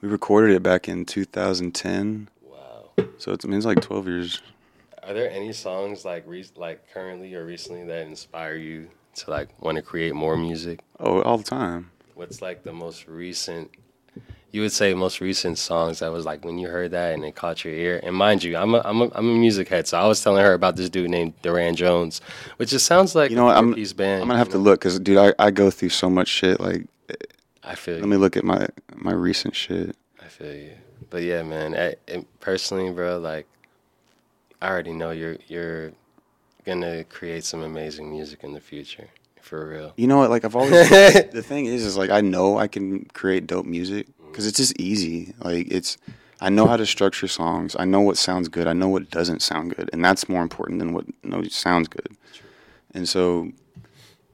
We 0.00 0.08
recorded 0.08 0.54
it 0.54 0.62
back 0.62 0.88
in 0.88 1.04
2010. 1.04 2.28
Wow. 2.42 2.90
So 3.18 3.32
it's, 3.32 3.44
I 3.44 3.48
mean, 3.48 3.56
it's 3.56 3.66
like 3.66 3.80
12 3.80 4.06
years. 4.06 4.42
Are 5.08 5.14
there 5.14 5.30
any 5.30 5.54
songs 5.54 6.04
like 6.04 6.24
re- 6.26 6.44
like 6.54 6.92
currently 6.92 7.34
or 7.34 7.46
recently 7.46 7.82
that 7.86 8.06
inspire 8.06 8.56
you 8.56 8.88
to 9.14 9.30
like 9.30 9.48
want 9.58 9.76
to 9.76 9.82
create 9.82 10.14
more 10.14 10.36
music? 10.36 10.80
Oh, 11.00 11.22
all 11.22 11.38
the 11.38 11.44
time. 11.44 11.90
What's 12.14 12.42
like 12.42 12.62
the 12.62 12.74
most 12.74 13.08
recent? 13.08 13.70
You 14.52 14.60
would 14.60 14.72
say 14.72 14.92
most 14.92 15.22
recent 15.22 15.56
songs 15.56 16.00
that 16.00 16.12
was 16.12 16.26
like 16.26 16.44
when 16.44 16.58
you 16.58 16.68
heard 16.68 16.90
that 16.90 17.14
and 17.14 17.24
it 17.24 17.34
caught 17.34 17.64
your 17.64 17.72
ear. 17.72 18.00
And 18.02 18.14
mind 18.14 18.44
you, 18.44 18.54
I'm 18.58 18.74
a 18.74 18.82
I'm 18.84 19.00
a, 19.00 19.10
I'm 19.14 19.30
a 19.30 19.34
music 19.34 19.68
head, 19.68 19.88
so 19.88 19.98
I 19.98 20.06
was 20.06 20.22
telling 20.22 20.44
her 20.44 20.52
about 20.52 20.76
this 20.76 20.90
dude 20.90 21.08
named 21.08 21.40
Durand 21.40 21.78
Jones, 21.78 22.20
which 22.58 22.68
just 22.68 22.84
sounds 22.84 23.14
like 23.14 23.30
You 23.30 23.36
know 23.36 23.46
what? 23.46 23.56
I'm 23.56 23.72
piece 23.72 23.94
band. 23.94 24.20
I'm 24.20 24.28
gonna 24.28 24.38
have 24.38 24.48
you 24.48 24.52
to 24.52 24.58
look 24.58 24.80
because, 24.80 25.00
dude, 25.00 25.16
I, 25.16 25.32
I 25.38 25.50
go 25.50 25.70
through 25.70 25.88
so 25.88 26.10
much 26.10 26.28
shit. 26.28 26.60
Like, 26.60 26.86
I 27.64 27.76
feel 27.76 27.94
let 27.94 28.02
you. 28.02 28.10
me 28.10 28.18
look 28.18 28.36
at 28.36 28.44
my 28.44 28.68
my 28.94 29.12
recent 29.12 29.56
shit. 29.56 29.96
I 30.20 30.26
feel 30.26 30.54
you. 30.54 30.72
But 31.08 31.22
yeah, 31.22 31.42
man. 31.42 31.74
I, 31.74 32.24
personally, 32.40 32.90
bro, 32.92 33.18
like 33.18 33.46
I 34.60 34.68
already 34.68 34.92
know 34.92 35.10
you're 35.10 35.36
you're 35.46 35.92
gonna 36.64 37.04
create 37.04 37.44
some 37.44 37.62
amazing 37.62 38.10
music 38.10 38.44
in 38.44 38.52
the 38.52 38.60
future, 38.60 39.08
for 39.40 39.66
real. 39.68 39.92
You 39.96 40.06
know 40.06 40.18
what? 40.18 40.30
Like 40.30 40.44
I've 40.44 40.56
always 40.56 40.88
the 40.90 41.42
thing 41.44 41.66
is, 41.66 41.84
is 41.84 41.96
like 41.96 42.10
I 42.10 42.20
know 42.20 42.58
I 42.58 42.68
can 42.68 43.04
create 43.06 43.46
dope 43.46 43.66
music 43.66 44.06
because 44.26 44.46
it's 44.46 44.58
just 44.58 44.78
easy. 44.80 45.34
Like 45.38 45.68
it's 45.70 45.96
I 46.40 46.50
know 46.50 46.66
how 46.66 46.76
to 46.76 46.86
structure 46.86 47.28
songs. 47.28 47.74
I 47.78 47.84
know 47.84 48.00
what 48.00 48.16
sounds 48.16 48.48
good. 48.48 48.66
I 48.66 48.72
know 48.72 48.88
what 48.88 49.10
doesn't 49.10 49.42
sound 49.42 49.74
good, 49.76 49.90
and 49.92 50.04
that's 50.04 50.28
more 50.28 50.42
important 50.42 50.78
than 50.78 50.92
what 50.92 51.06
no 51.22 51.42
sounds 51.44 51.88
good. 51.88 52.16
And 52.94 53.08
so 53.08 53.50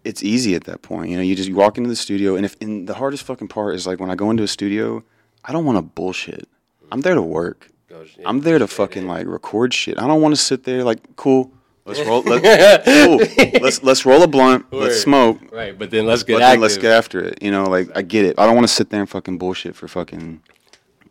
it's 0.05 0.23
easy 0.23 0.55
at 0.55 0.65
that 0.65 0.83
point. 0.83 1.11
You 1.11 1.17
know, 1.17 1.23
you 1.23 1.35
just 1.35 1.49
you 1.49 1.55
walk 1.55 1.79
into 1.79 1.89
the 1.89 1.97
studio, 1.97 2.37
and 2.37 2.45
if 2.45 2.57
and 2.61 2.87
the 2.87 2.95
hardest 2.95 3.25
fucking 3.25 3.49
part 3.49 3.75
is 3.75 3.87
like 3.87 4.01
when 4.01 4.11
I 4.11 4.15
go 4.15 4.31
into 4.31 4.43
a 4.43 4.49
studio, 4.49 5.03
I 5.45 5.53
don't 5.53 5.65
want 5.65 5.79
to 5.79 5.83
bullshit. 5.83 6.49
I'm 6.93 7.01
there 7.01 7.15
to 7.15 7.23
work. 7.23 7.69
Go- 8.05 8.21
yeah, 8.23 8.29
I'm 8.29 8.41
there 8.41 8.59
to 8.59 8.67
fucking 8.67 9.03
in. 9.03 9.09
like 9.09 9.27
record 9.27 9.73
shit. 9.75 9.99
I 9.99 10.07
don't 10.07 10.21
want 10.23 10.35
to 10.35 10.41
sit 10.41 10.65
there 10.65 10.85
like 10.85 11.17
cool. 11.17 11.51
Let's 11.87 12.01
roll. 12.01 12.23
Let, 12.23 12.85
cool. 12.85 13.19
Let's 13.61 13.83
let's 13.83 14.07
roll 14.07 14.23
a 14.23 14.27
blunt. 14.27 14.71
Word. 14.73 14.85
Let's 14.85 15.01
smoke. 15.03 15.39
Right, 15.53 15.79
but 15.79 15.91
then 15.91 16.07
let's 16.07 16.23
get 16.23 16.39
But 16.41 16.59
let's 16.59 16.79
get 16.79 16.93
after 16.93 17.21
it. 17.21 17.43
You 17.43 17.51
know, 17.51 17.65
like 17.65 17.91
I 17.95 18.01
get 18.03 18.25
it. 18.25 18.39
I 18.39 18.47
don't 18.47 18.55
want 18.55 18.67
to 18.67 18.73
sit 18.73 18.89
there 18.91 19.01
and 19.01 19.09
fucking 19.09 19.37
bullshit 19.39 19.77
for 19.77 19.87
fucking 19.87 20.41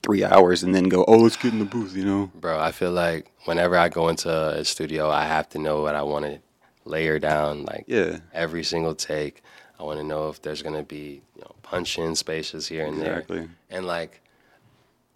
three 0.02 0.24
hours 0.24 0.64
and 0.64 0.74
then 0.74 0.86
go, 0.90 1.06
oh, 1.08 1.18
let's 1.18 1.38
get 1.38 1.54
in 1.54 1.60
the 1.60 1.66
booth. 1.66 1.96
You 1.96 2.06
know? 2.06 2.32
Bro, 2.36 2.60
I 2.60 2.72
feel 2.72 2.92
like 2.92 3.32
whenever 3.46 3.78
I 3.78 3.88
go 3.90 4.10
into 4.10 4.30
a 4.30 4.66
studio, 4.66 5.10
I 5.10 5.26
have 5.26 5.48
to 5.50 5.60
know 5.60 5.82
what 5.82 5.96
I 5.96 6.02
want 6.02 6.26
to 6.26 6.40
layer 6.86 7.20
down, 7.20 7.64
like 7.66 7.86
Yeah. 7.88 8.18
every 8.34 8.64
single 8.64 8.96
take. 8.96 9.44
I 9.80 9.84
want 9.84 10.00
to 10.00 10.04
know 10.04 10.30
if 10.30 10.42
there's 10.42 10.62
gonna 10.64 10.84
be 10.84 11.22
you 11.36 11.42
know 11.42 11.52
punch 11.62 11.98
in 12.00 12.16
spaces 12.16 12.68
here 12.68 12.86
and 12.86 12.98
Exactly. 12.98 13.40
there, 13.42 13.50
and 13.70 13.86
like 13.86 14.22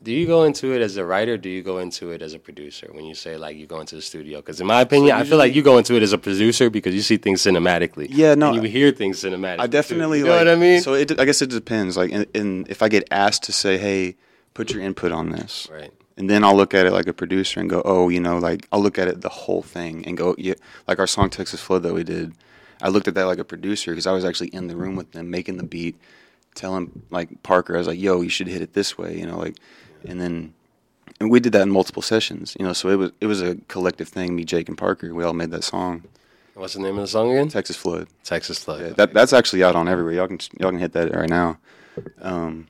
do 0.01 0.13
you 0.13 0.27
go 0.27 0.43
into 0.43 0.73
it 0.73 0.81
as 0.81 0.95
a 0.97 1.03
writer? 1.03 1.37
Do 1.37 1.49
you 1.49 1.63
go 1.63 1.79
into 1.79 2.11
it 2.11 2.21
as 2.21 2.33
a 2.33 2.39
producer 2.39 2.87
when 2.91 3.05
you 3.05 3.15
say 3.15 3.35
like 3.35 3.57
you 3.57 3.65
go 3.65 3.79
into 3.79 3.95
the 3.95 4.01
studio? 4.01 4.39
Because 4.39 4.61
in 4.61 4.67
my 4.67 4.81
opinion, 4.81 5.15
I 5.15 5.23
feel 5.23 5.39
like 5.39 5.55
you 5.55 5.63
go 5.63 5.77
into 5.79 5.95
it 5.95 6.03
as 6.03 6.13
a 6.13 6.19
producer 6.19 6.69
because 6.69 6.93
you 6.93 7.01
see 7.01 7.17
things 7.17 7.41
cinematically. 7.41 8.07
Yeah, 8.09 8.35
no, 8.35 8.53
and 8.53 8.61
you 8.61 8.69
hear 8.69 8.91
things 8.91 9.23
cinematically. 9.23 9.59
I 9.59 9.65
too. 9.65 9.71
definitely 9.71 10.19
You 10.19 10.25
know 10.25 10.31
like, 10.31 10.45
what 10.45 10.49
I 10.49 10.55
mean? 10.55 10.81
So 10.81 10.93
it, 10.93 11.19
I 11.19 11.25
guess 11.25 11.41
it 11.41 11.49
depends. 11.49 11.97
Like, 11.97 12.11
in, 12.11 12.27
in 12.35 12.65
if 12.69 12.83
I 12.83 12.89
get 12.89 13.07
asked 13.09 13.43
to 13.43 13.51
say, 13.51 13.77
"Hey, 13.79 14.15
put 14.53 14.71
your 14.71 14.83
input 14.83 15.11
on 15.11 15.31
this," 15.31 15.67
right. 15.71 15.91
and 16.15 16.29
then 16.29 16.43
I'll 16.43 16.55
look 16.55 16.75
at 16.75 16.85
it 16.85 16.91
like 16.91 17.07
a 17.07 17.13
producer 17.13 17.59
and 17.59 17.67
go, 17.67 17.81
"Oh, 17.83 18.09
you 18.09 18.19
know, 18.19 18.37
like 18.37 18.67
I'll 18.71 18.81
look 18.81 18.99
at 18.99 19.07
it 19.07 19.21
the 19.21 19.29
whole 19.29 19.63
thing 19.63 20.05
and 20.05 20.15
go, 20.15 20.35
yeah, 20.37 20.53
like 20.87 20.99
our 20.99 21.07
song 21.07 21.31
Texas 21.31 21.59
Flood 21.59 21.81
that 21.83 21.93
we 21.93 22.03
did. 22.03 22.33
I 22.83 22.89
looked 22.89 23.07
at 23.07 23.15
that 23.15 23.25
like 23.25 23.39
a 23.39 23.43
producer 23.43 23.91
because 23.91 24.05
I 24.05 24.11
was 24.11 24.23
actually 24.23 24.49
in 24.49 24.67
the 24.67 24.75
room 24.75 24.95
with 24.95 25.11
them 25.13 25.31
making 25.31 25.57
the 25.57 25.63
beat, 25.63 25.95
telling 26.53 27.01
like 27.09 27.41
Parker, 27.41 27.73
I 27.73 27.79
was 27.79 27.87
like, 27.87 27.99
"Yo, 27.99 28.21
you 28.21 28.29
should 28.29 28.47
hit 28.47 28.61
it 28.61 28.73
this 28.73 28.95
way," 28.95 29.17
you 29.17 29.25
know, 29.25 29.39
like, 29.39 29.57
and 30.05 30.19
then. 30.21 30.53
And 31.19 31.31
we 31.31 31.39
did 31.39 31.51
that 31.53 31.63
in 31.63 31.71
multiple 31.71 32.03
sessions, 32.03 32.55
you 32.59 32.65
know. 32.65 32.73
So 32.73 32.89
it 32.89 32.95
was 32.95 33.11
it 33.21 33.25
was 33.25 33.41
a 33.41 33.55
collective 33.69 34.07
thing. 34.07 34.35
Me, 34.35 34.43
Jake, 34.43 34.67
and 34.69 34.77
Parker, 34.77 35.15
we 35.15 35.23
all 35.23 35.33
made 35.33 35.49
that 35.51 35.63
song, 35.63 36.03
What's 36.53 36.73
the 36.73 36.79
name 36.81 36.95
of 36.97 37.01
the 37.01 37.07
song 37.07 37.31
again? 37.31 37.47
Texas 37.49 37.75
Flood. 37.77 38.07
Texas 38.23 38.63
Flood. 38.63 38.81
Yeah, 38.81 38.89
that 38.89 39.13
that's 39.13 39.33
actually 39.33 39.63
out 39.63 39.75
on 39.75 39.87
everywhere. 39.87 40.13
Y'all 40.13 40.27
can 40.27 40.39
y'all 40.59 40.69
can 40.69 40.79
hit 40.79 40.91
that 40.93 41.15
right 41.15 41.29
now. 41.29 41.57
Um, 42.21 42.67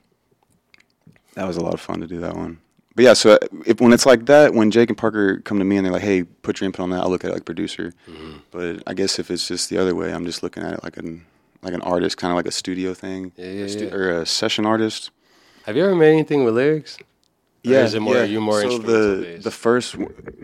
that 1.34 1.46
was 1.46 1.56
a 1.56 1.60
lot 1.60 1.74
of 1.74 1.80
fun 1.80 2.00
to 2.00 2.06
do 2.06 2.20
that 2.20 2.36
one. 2.36 2.58
But 2.94 3.04
yeah, 3.04 3.12
so 3.12 3.38
if 3.66 3.80
when 3.80 3.92
it's 3.92 4.06
like 4.06 4.26
that, 4.26 4.54
when 4.54 4.70
Jake 4.70 4.88
and 4.88 4.96
Parker 4.98 5.40
come 5.40 5.58
to 5.58 5.64
me 5.64 5.76
and 5.76 5.84
they're 5.86 5.92
like, 5.92 6.02
"Hey, 6.02 6.22
put 6.22 6.60
your 6.60 6.66
input 6.66 6.82
on 6.82 6.90
that," 6.90 7.00
I'll 7.02 7.10
look 7.10 7.24
at 7.24 7.30
it 7.30 7.34
like 7.34 7.44
producer. 7.44 7.92
Mm-hmm. 8.08 8.32
But 8.50 8.82
I 8.86 8.94
guess 8.94 9.18
if 9.18 9.30
it's 9.30 9.46
just 9.46 9.68
the 9.70 9.78
other 9.78 9.94
way, 9.94 10.12
I'm 10.12 10.24
just 10.24 10.42
looking 10.42 10.62
at 10.62 10.74
it 10.74 10.82
like 10.84 10.96
an 10.96 11.24
like 11.62 11.74
an 11.74 11.82
artist, 11.82 12.16
kind 12.16 12.30
of 12.32 12.36
like 12.36 12.46
a 12.46 12.50
studio 12.52 12.94
thing, 12.94 13.32
Yeah, 13.36 13.46
yeah, 13.50 13.64
a 13.64 13.68
stu- 13.68 13.86
yeah. 13.86 13.94
or 13.94 14.20
a 14.22 14.26
session 14.26 14.64
artist. 14.64 15.10
Have 15.64 15.76
you 15.76 15.84
ever 15.84 15.94
made 15.94 16.12
anything 16.12 16.44
with 16.44 16.54
lyrics? 16.54 16.98
Or 17.66 17.72
is 17.72 17.94
it 17.94 18.00
more 18.00 18.16
yeah. 18.16 18.24
you 18.24 18.40
more 18.40 18.60
so 18.62 18.78
the 18.78 19.40
the 19.42 19.50
first 19.50 19.96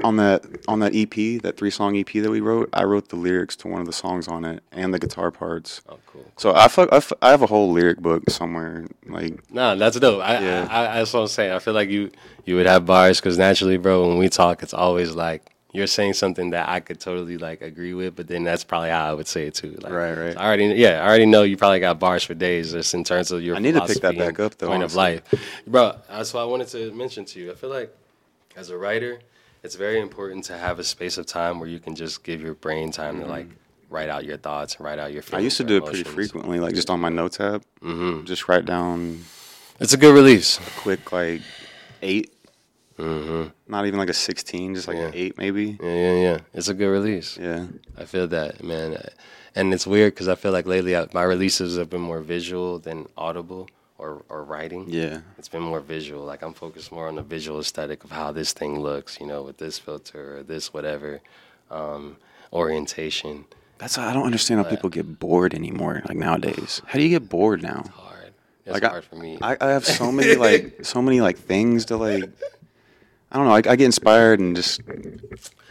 on 0.02 0.16
that 0.16 0.44
on 0.68 0.80
that 0.80 0.94
EP, 0.94 1.42
that 1.42 1.56
three 1.56 1.70
song 1.70 1.96
EP 1.96 2.10
that 2.12 2.30
we 2.30 2.40
wrote, 2.40 2.68
I 2.72 2.84
wrote 2.84 3.08
the 3.08 3.16
lyrics 3.16 3.56
to 3.56 3.68
one 3.68 3.80
of 3.80 3.86
the 3.86 3.92
songs 3.92 4.26
on 4.28 4.44
it 4.44 4.62
and 4.72 4.92
the 4.92 4.98
guitar 4.98 5.30
parts. 5.30 5.80
oh, 5.88 5.98
cool. 6.06 6.24
So 6.36 6.54
I, 6.54 6.68
fuck, 6.68 6.88
I, 6.92 7.00
I 7.26 7.30
have 7.30 7.42
a 7.42 7.46
whole 7.46 7.72
lyric 7.72 8.00
book 8.00 8.28
somewhere. 8.28 8.86
Like 9.06 9.40
Nah, 9.52 9.74
that's 9.76 9.98
dope. 9.98 10.22
I, 10.22 10.40
Yeah. 10.40 10.68
I, 10.70 10.80
I, 10.80 10.98
that's 10.98 11.12
what 11.12 11.20
I'm 11.20 11.28
saying. 11.28 11.52
I 11.52 11.60
feel 11.60 11.74
like 11.74 11.88
you 11.88 12.10
you 12.44 12.56
would 12.56 12.66
have 12.66 12.84
bars 12.84 13.20
because 13.20 13.38
naturally, 13.38 13.76
bro, 13.76 14.08
when 14.08 14.18
we 14.18 14.28
talk, 14.28 14.62
it's 14.62 14.74
always 14.74 15.14
like 15.14 15.53
you're 15.74 15.86
saying 15.88 16.12
something 16.14 16.50
that 16.50 16.68
I 16.68 16.80
could 16.80 17.00
totally 17.00 17.36
like 17.36 17.60
agree 17.60 17.92
with, 17.94 18.14
but 18.16 18.28
then 18.28 18.44
that's 18.44 18.64
probably 18.64 18.90
how 18.90 19.10
I 19.10 19.12
would 19.12 19.26
say 19.26 19.48
it 19.48 19.54
too. 19.54 19.72
Like, 19.82 19.92
Right, 19.92 20.14
right. 20.14 20.32
so 20.34 20.38
I 20.38 20.46
already, 20.46 20.66
yeah, 20.68 21.02
I 21.02 21.06
already 21.08 21.26
know 21.26 21.42
you 21.42 21.56
probably 21.56 21.80
got 21.80 21.98
bars 21.98 22.22
for 22.24 22.32
days 22.34 22.72
just 22.72 22.94
in 22.94 23.04
terms 23.04 23.30
of 23.32 23.42
your. 23.42 23.56
I 23.56 23.58
need 23.58 23.74
to 23.74 23.84
pick 23.86 24.00
that 24.00 24.16
back 24.16 24.38
up, 24.40 24.56
though, 24.56 24.68
Point 24.68 24.84
of 24.84 24.94
life, 24.94 25.22
bro. 25.66 25.96
That's 26.08 26.32
what 26.32 26.40
I 26.42 26.44
wanted 26.44 26.68
to 26.68 26.92
mention 26.92 27.24
to 27.26 27.40
you. 27.40 27.50
I 27.52 27.54
feel 27.56 27.70
like 27.70 27.94
as 28.56 28.70
a 28.70 28.78
writer, 28.78 29.18
it's 29.64 29.74
very 29.74 30.00
important 30.00 30.44
to 30.44 30.56
have 30.56 30.78
a 30.78 30.84
space 30.84 31.18
of 31.18 31.26
time 31.26 31.58
where 31.58 31.68
you 31.68 31.80
can 31.80 31.94
just 31.96 32.22
give 32.22 32.40
your 32.40 32.54
brain 32.54 32.92
time 32.92 33.20
to 33.20 33.26
like 33.26 33.48
write 33.90 34.08
out 34.08 34.24
your 34.24 34.36
thoughts 34.36 34.76
and 34.76 34.84
write 34.84 34.98
out 34.98 35.12
your. 35.12 35.22
Mm-hmm. 35.22 35.36
I 35.36 35.40
used 35.40 35.56
to 35.56 35.64
do 35.64 35.76
it 35.78 35.84
pretty 35.84 36.04
frequently, 36.04 36.60
like 36.60 36.74
just 36.74 36.88
on 36.90 37.00
my 37.00 37.08
notes 37.08 37.40
app. 37.40 37.62
Mm-hmm. 37.82 38.26
Just 38.26 38.46
write 38.48 38.64
down 38.64 39.24
It's 39.80 39.92
a 39.92 39.96
good 39.96 40.14
release. 40.14 40.58
a 40.58 40.70
quick 40.80 41.10
like 41.10 41.42
8 42.02 42.30
hmm 42.96 43.44
not 43.66 43.86
even 43.86 43.98
like 43.98 44.10
a 44.10 44.14
sixteen, 44.14 44.74
just 44.74 44.86
like 44.88 44.96
Yeah. 44.96 45.06
an 45.08 45.12
eight 45.14 45.36
maybe. 45.38 45.78
Yeah, 45.82 45.94
yeah, 45.94 46.12
yeah. 46.22 46.38
It's 46.52 46.68
a 46.68 46.74
good 46.74 46.88
release. 46.88 47.36
Yeah, 47.40 47.66
I 47.98 48.04
feel 48.04 48.26
that, 48.28 48.62
man. 48.62 48.96
And 49.56 49.72
it's 49.74 49.86
weird 49.86 50.14
because 50.14 50.28
I 50.28 50.34
feel 50.34 50.52
like 50.52 50.66
lately 50.66 50.96
I, 50.96 51.06
my 51.12 51.22
releases 51.22 51.76
have 51.78 51.88
been 51.90 52.00
more 52.00 52.20
visual 52.20 52.78
than 52.78 53.08
audible 53.16 53.68
or, 53.98 54.22
or 54.28 54.42
writing. 54.44 54.86
yeah. 54.88 55.20
It's 55.38 55.48
been 55.48 55.62
more 55.62 55.80
visual. 55.80 56.24
Like 56.24 56.42
I'm 56.42 56.52
focused 56.54 56.90
more 56.92 57.06
on 57.08 57.14
the 57.16 57.22
visual 57.22 57.60
aesthetic 57.60 58.02
of 58.04 58.10
how 58.10 58.32
this 58.32 58.52
thing 58.52 58.80
looks, 58.80 59.18
you 59.20 59.26
know, 59.26 59.42
with 59.42 59.58
this 59.58 59.78
filter 59.78 60.38
or 60.38 60.42
this 60.42 60.72
whatever 60.74 61.20
um, 61.70 62.16
orientation. 62.52 63.44
That's 63.78 63.96
why 63.96 64.06
I 64.08 64.12
don't 64.12 64.24
understand 64.24 64.62
how 64.62 64.68
people 64.70 64.88
get 64.90 65.18
bored 65.20 65.54
anymore. 65.54 66.02
Like 66.08 66.16
nowadays, 66.16 66.80
how 66.86 66.98
do 66.98 67.02
you 67.02 67.08
get 67.10 67.28
bored 67.28 67.62
now? 67.62 67.84
Hard. 67.94 68.32
It's 68.64 68.72
Like, 68.72 68.84
I- 68.84 68.88
hard 68.88 69.04
for 69.04 69.16
me. 69.16 69.38
I, 69.42 69.56
I 69.60 69.68
have 69.70 69.84
so 69.84 70.10
many 70.10 70.34
like 70.36 70.78
so 70.84 71.02
many 71.02 71.20
like 71.20 71.38
things 71.38 71.84
to 71.86 71.96
like. 71.96 72.24
I 73.34 73.38
don't 73.38 73.46
know. 73.48 73.52
I, 73.54 73.72
I 73.72 73.76
get 73.76 73.80
inspired 73.80 74.38
and 74.38 74.54
just 74.54 74.80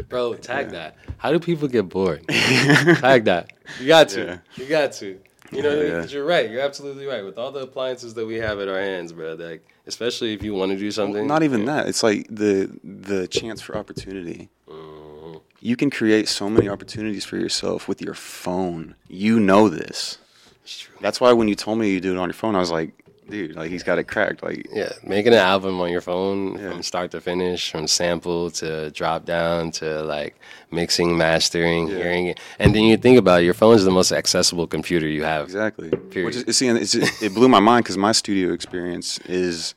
Bro, 0.10 0.36
tag 0.36 0.72
that. 0.72 0.98
How 1.18 1.32
do 1.32 1.40
people 1.40 1.70
get 1.70 1.88
bored? 1.88 2.28
tag 2.30 3.24
that. 3.24 3.54
You 3.80 3.88
got 3.88 4.10
to. 4.10 4.26
Yeah. 4.26 4.38
You 4.58 4.66
got 4.66 4.92
to. 4.94 5.18
You 5.52 5.62
know, 5.62 5.70
what 5.70 5.78
I 5.78 5.82
mean? 5.82 5.92
Yeah. 5.92 6.02
'Cause 6.02 6.12
you're 6.14 6.26
right. 6.26 6.50
You're 6.50 6.62
absolutely 6.62 7.06
right. 7.06 7.24
With 7.24 7.38
all 7.38 7.52
the 7.54 7.62
appliances 7.62 8.16
that 8.16 8.26
we 8.26 8.36
have 8.36 8.60
at 8.60 8.68
our 8.68 8.80
hands, 8.80 9.14
bro, 9.14 9.36
like 9.36 9.66
especially 9.88 10.34
if 10.34 10.44
you 10.44 10.54
want 10.54 10.74
to 10.74 10.78
do 10.78 10.92
something. 10.92 11.26
not 11.26 11.42
even 11.44 11.64
that. 11.66 11.88
It's 11.88 12.04
like 12.04 12.28
the 12.30 12.70
the 12.84 13.28
chance 13.30 13.62
for 13.62 13.78
opportunity. 13.78 14.50
Mhm. 14.68 15.40
You 15.62 15.78
can 15.78 15.90
create 15.90 16.28
so 16.28 16.50
many 16.50 16.68
opportunities 16.68 17.24
for 17.24 17.38
yourself 17.38 17.88
with 17.88 18.02
your 18.02 18.14
phone. 18.16 18.96
You 19.08 19.40
know 19.40 19.70
this. 19.70 20.18
It's 20.64 20.80
true. 20.80 20.98
That's 21.00 21.22
why 21.22 21.32
when 21.32 21.48
you 21.48 21.56
told 21.56 21.78
me 21.80 21.92
you 21.92 22.02
do 22.02 22.12
it 22.14 22.18
on 22.18 22.28
your 22.28 22.34
phone, 22.34 22.56
I 22.56 22.60
was 22.60 22.72
like, 22.72 22.92
dude, 23.30 23.56
like 23.56 23.70
he's 23.72 23.84
got 23.84 23.98
it 24.00 24.06
cracked. 24.06 24.44
Like, 24.44 24.68
Yeah, 24.72 24.92
making 25.04 25.34
an 25.34 25.40
album 25.40 25.80
on 25.82 25.90
your 25.92 26.02
phone 26.02 26.58
Yeah. 26.58 26.72
from 26.72 26.84
start 26.84 27.12
to 27.12 27.22
finish, 27.22 27.72
from 27.72 27.88
sample 27.88 28.52
to 28.52 28.92
drop 28.92 29.26
down 29.26 29.72
to 29.74 30.04
like 30.04 30.36
mixing, 30.72 31.18
mastering, 31.18 31.88
Yeah. 31.88 31.96
hearing 31.98 32.26
it, 32.28 32.40
and 32.60 32.74
then 32.76 32.84
you 32.84 32.98
think 32.98 33.18
about 33.18 33.42
it, 33.42 33.46
your 33.46 33.54
phone 33.54 33.76
is 33.76 33.86
the 33.86 33.92
most 33.92 34.12
accessible 34.12 34.68
computer 34.68 35.08
you 35.08 35.24
have. 35.24 35.46
exactly. 35.46 35.90
Period. 35.90 36.26
Which 36.36 36.48
is, 36.48 36.58
see, 36.58 36.68
it's, 36.68 36.96
it 36.96 37.34
blew 37.34 37.48
my 37.48 37.60
mind 37.60 37.84
because 37.86 37.98
my 37.98 38.12
studio 38.12 38.54
experience 38.54 39.20
is 39.26 39.76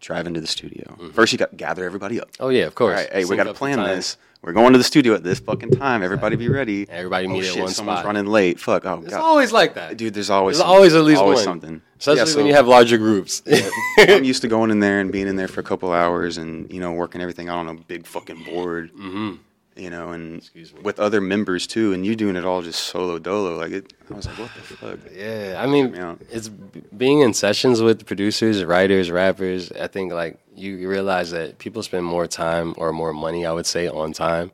driving 0.00 0.34
to 0.34 0.40
the 0.40 0.46
studio. 0.46 0.84
Mm-hmm. 0.98 1.10
First, 1.10 1.32
you 1.32 1.38
got 1.38 1.50
to 1.50 1.56
gather 1.56 1.84
everybody 1.84 2.20
up. 2.20 2.28
Oh 2.40 2.48
yeah, 2.48 2.64
of 2.64 2.74
course. 2.74 2.96
right, 2.96 3.12
hey, 3.12 3.24
we 3.24 3.36
got 3.36 3.44
to 3.44 3.54
plan 3.54 3.78
this. 3.82 4.16
We're 4.42 4.52
going 4.52 4.72
to 4.72 4.78
the 4.78 4.82
studio 4.82 5.14
at 5.14 5.22
this 5.22 5.38
fucking 5.38 5.70
time. 5.70 6.02
Everybody 6.02 6.34
be 6.34 6.48
ready. 6.48 6.88
Everybody 6.90 7.26
Oh 7.28 7.30
meet 7.30 7.44
at 7.44 7.52
shit, 7.52 7.62
one 7.62 7.68
someone's 7.70 8.00
spot. 8.00 8.06
running 8.06 8.26
late. 8.26 8.58
Fuck. 8.58 8.84
Oh 8.84 9.00
It's 9.02 9.10
god, 9.12 9.20
always 9.20 9.52
like 9.52 9.74
that, 9.74 9.96
dude. 9.96 10.14
There's 10.14 10.30
always 10.30 10.56
There's 10.56 10.62
something. 10.66 10.74
always 10.76 10.94
at 10.96 11.04
least 11.04 11.20
always 11.20 11.36
one. 11.36 11.44
something. 11.44 11.82
Especially 12.02 12.18
Yeah, 12.18 12.24
so- 12.24 12.36
when 12.38 12.46
you 12.46 12.54
have 12.54 12.66
larger 12.66 12.98
groups. 12.98 13.42
I'm 13.98 14.24
used 14.24 14.42
to 14.42 14.48
going 14.48 14.70
in 14.72 14.80
there 14.80 14.98
and 14.98 15.12
being 15.12 15.28
in 15.28 15.36
there 15.36 15.46
for 15.46 15.60
a 15.60 15.62
couple 15.62 15.92
hours 15.92 16.36
and 16.36 16.68
you 16.72 16.80
know 16.80 16.92
working 16.92 17.20
everything 17.20 17.48
out 17.48 17.58
on 17.58 17.68
a 17.68 17.74
big 17.74 18.06
fucking 18.06 18.42
board, 18.44 18.90
hmm 18.90 19.34
you 19.74 19.88
know, 19.88 20.10
and 20.10 20.50
with 20.82 21.00
other 21.00 21.18
members 21.22 21.66
too, 21.66 21.94
and 21.94 22.04
you 22.04 22.14
doing 22.14 22.36
it 22.36 22.44
all 22.44 22.60
just 22.60 22.80
solo 22.80 23.18
dolo. 23.18 23.56
Like 23.56 23.70
it, 23.72 23.94
I 24.10 24.14
was 24.14 24.26
like, 24.26 24.38
what 24.38 24.50
the 24.54 24.60
fuck? 24.60 24.98
Yeah, 25.16 25.56
I 25.58 25.66
mean, 25.66 25.94
Yeah. 25.94 26.16
it's 26.30 26.48
being 26.48 27.20
in 27.20 27.32
sessions 27.32 27.80
with 27.80 28.04
producers, 28.04 28.62
writers, 28.64 29.10
rappers. 29.10 29.72
I 29.72 29.86
think 29.86 30.12
like 30.12 30.38
you 30.54 30.74
you 30.74 30.90
realize 30.90 31.30
that 31.30 31.56
people 31.58 31.82
spend 31.82 32.04
more 32.04 32.26
time 32.26 32.74
or 32.76 32.92
more 32.92 33.14
money, 33.14 33.46
I 33.46 33.52
would 33.52 33.64
say, 33.64 33.88
on 33.88 34.12
time 34.12 34.50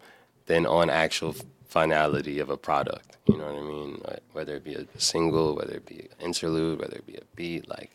than 0.46 0.66
on 0.66 0.88
actual 0.88 1.34
finality 1.68 2.38
of 2.40 2.50
a 2.50 2.56
product. 2.56 3.16
You 3.26 3.36
know 3.36 3.44
what 3.44 3.62
I 3.62 3.66
mean? 3.66 4.02
Whether 4.32 4.56
it 4.56 4.64
be 4.64 4.74
a 4.74 4.86
single, 4.98 5.54
whether 5.54 5.74
it 5.74 5.86
be 5.86 6.00
an 6.18 6.26
interlude, 6.26 6.80
whether 6.80 6.96
it 6.96 7.06
be 7.06 7.16
a 7.16 7.24
beat, 7.36 7.68
like. 7.68 7.92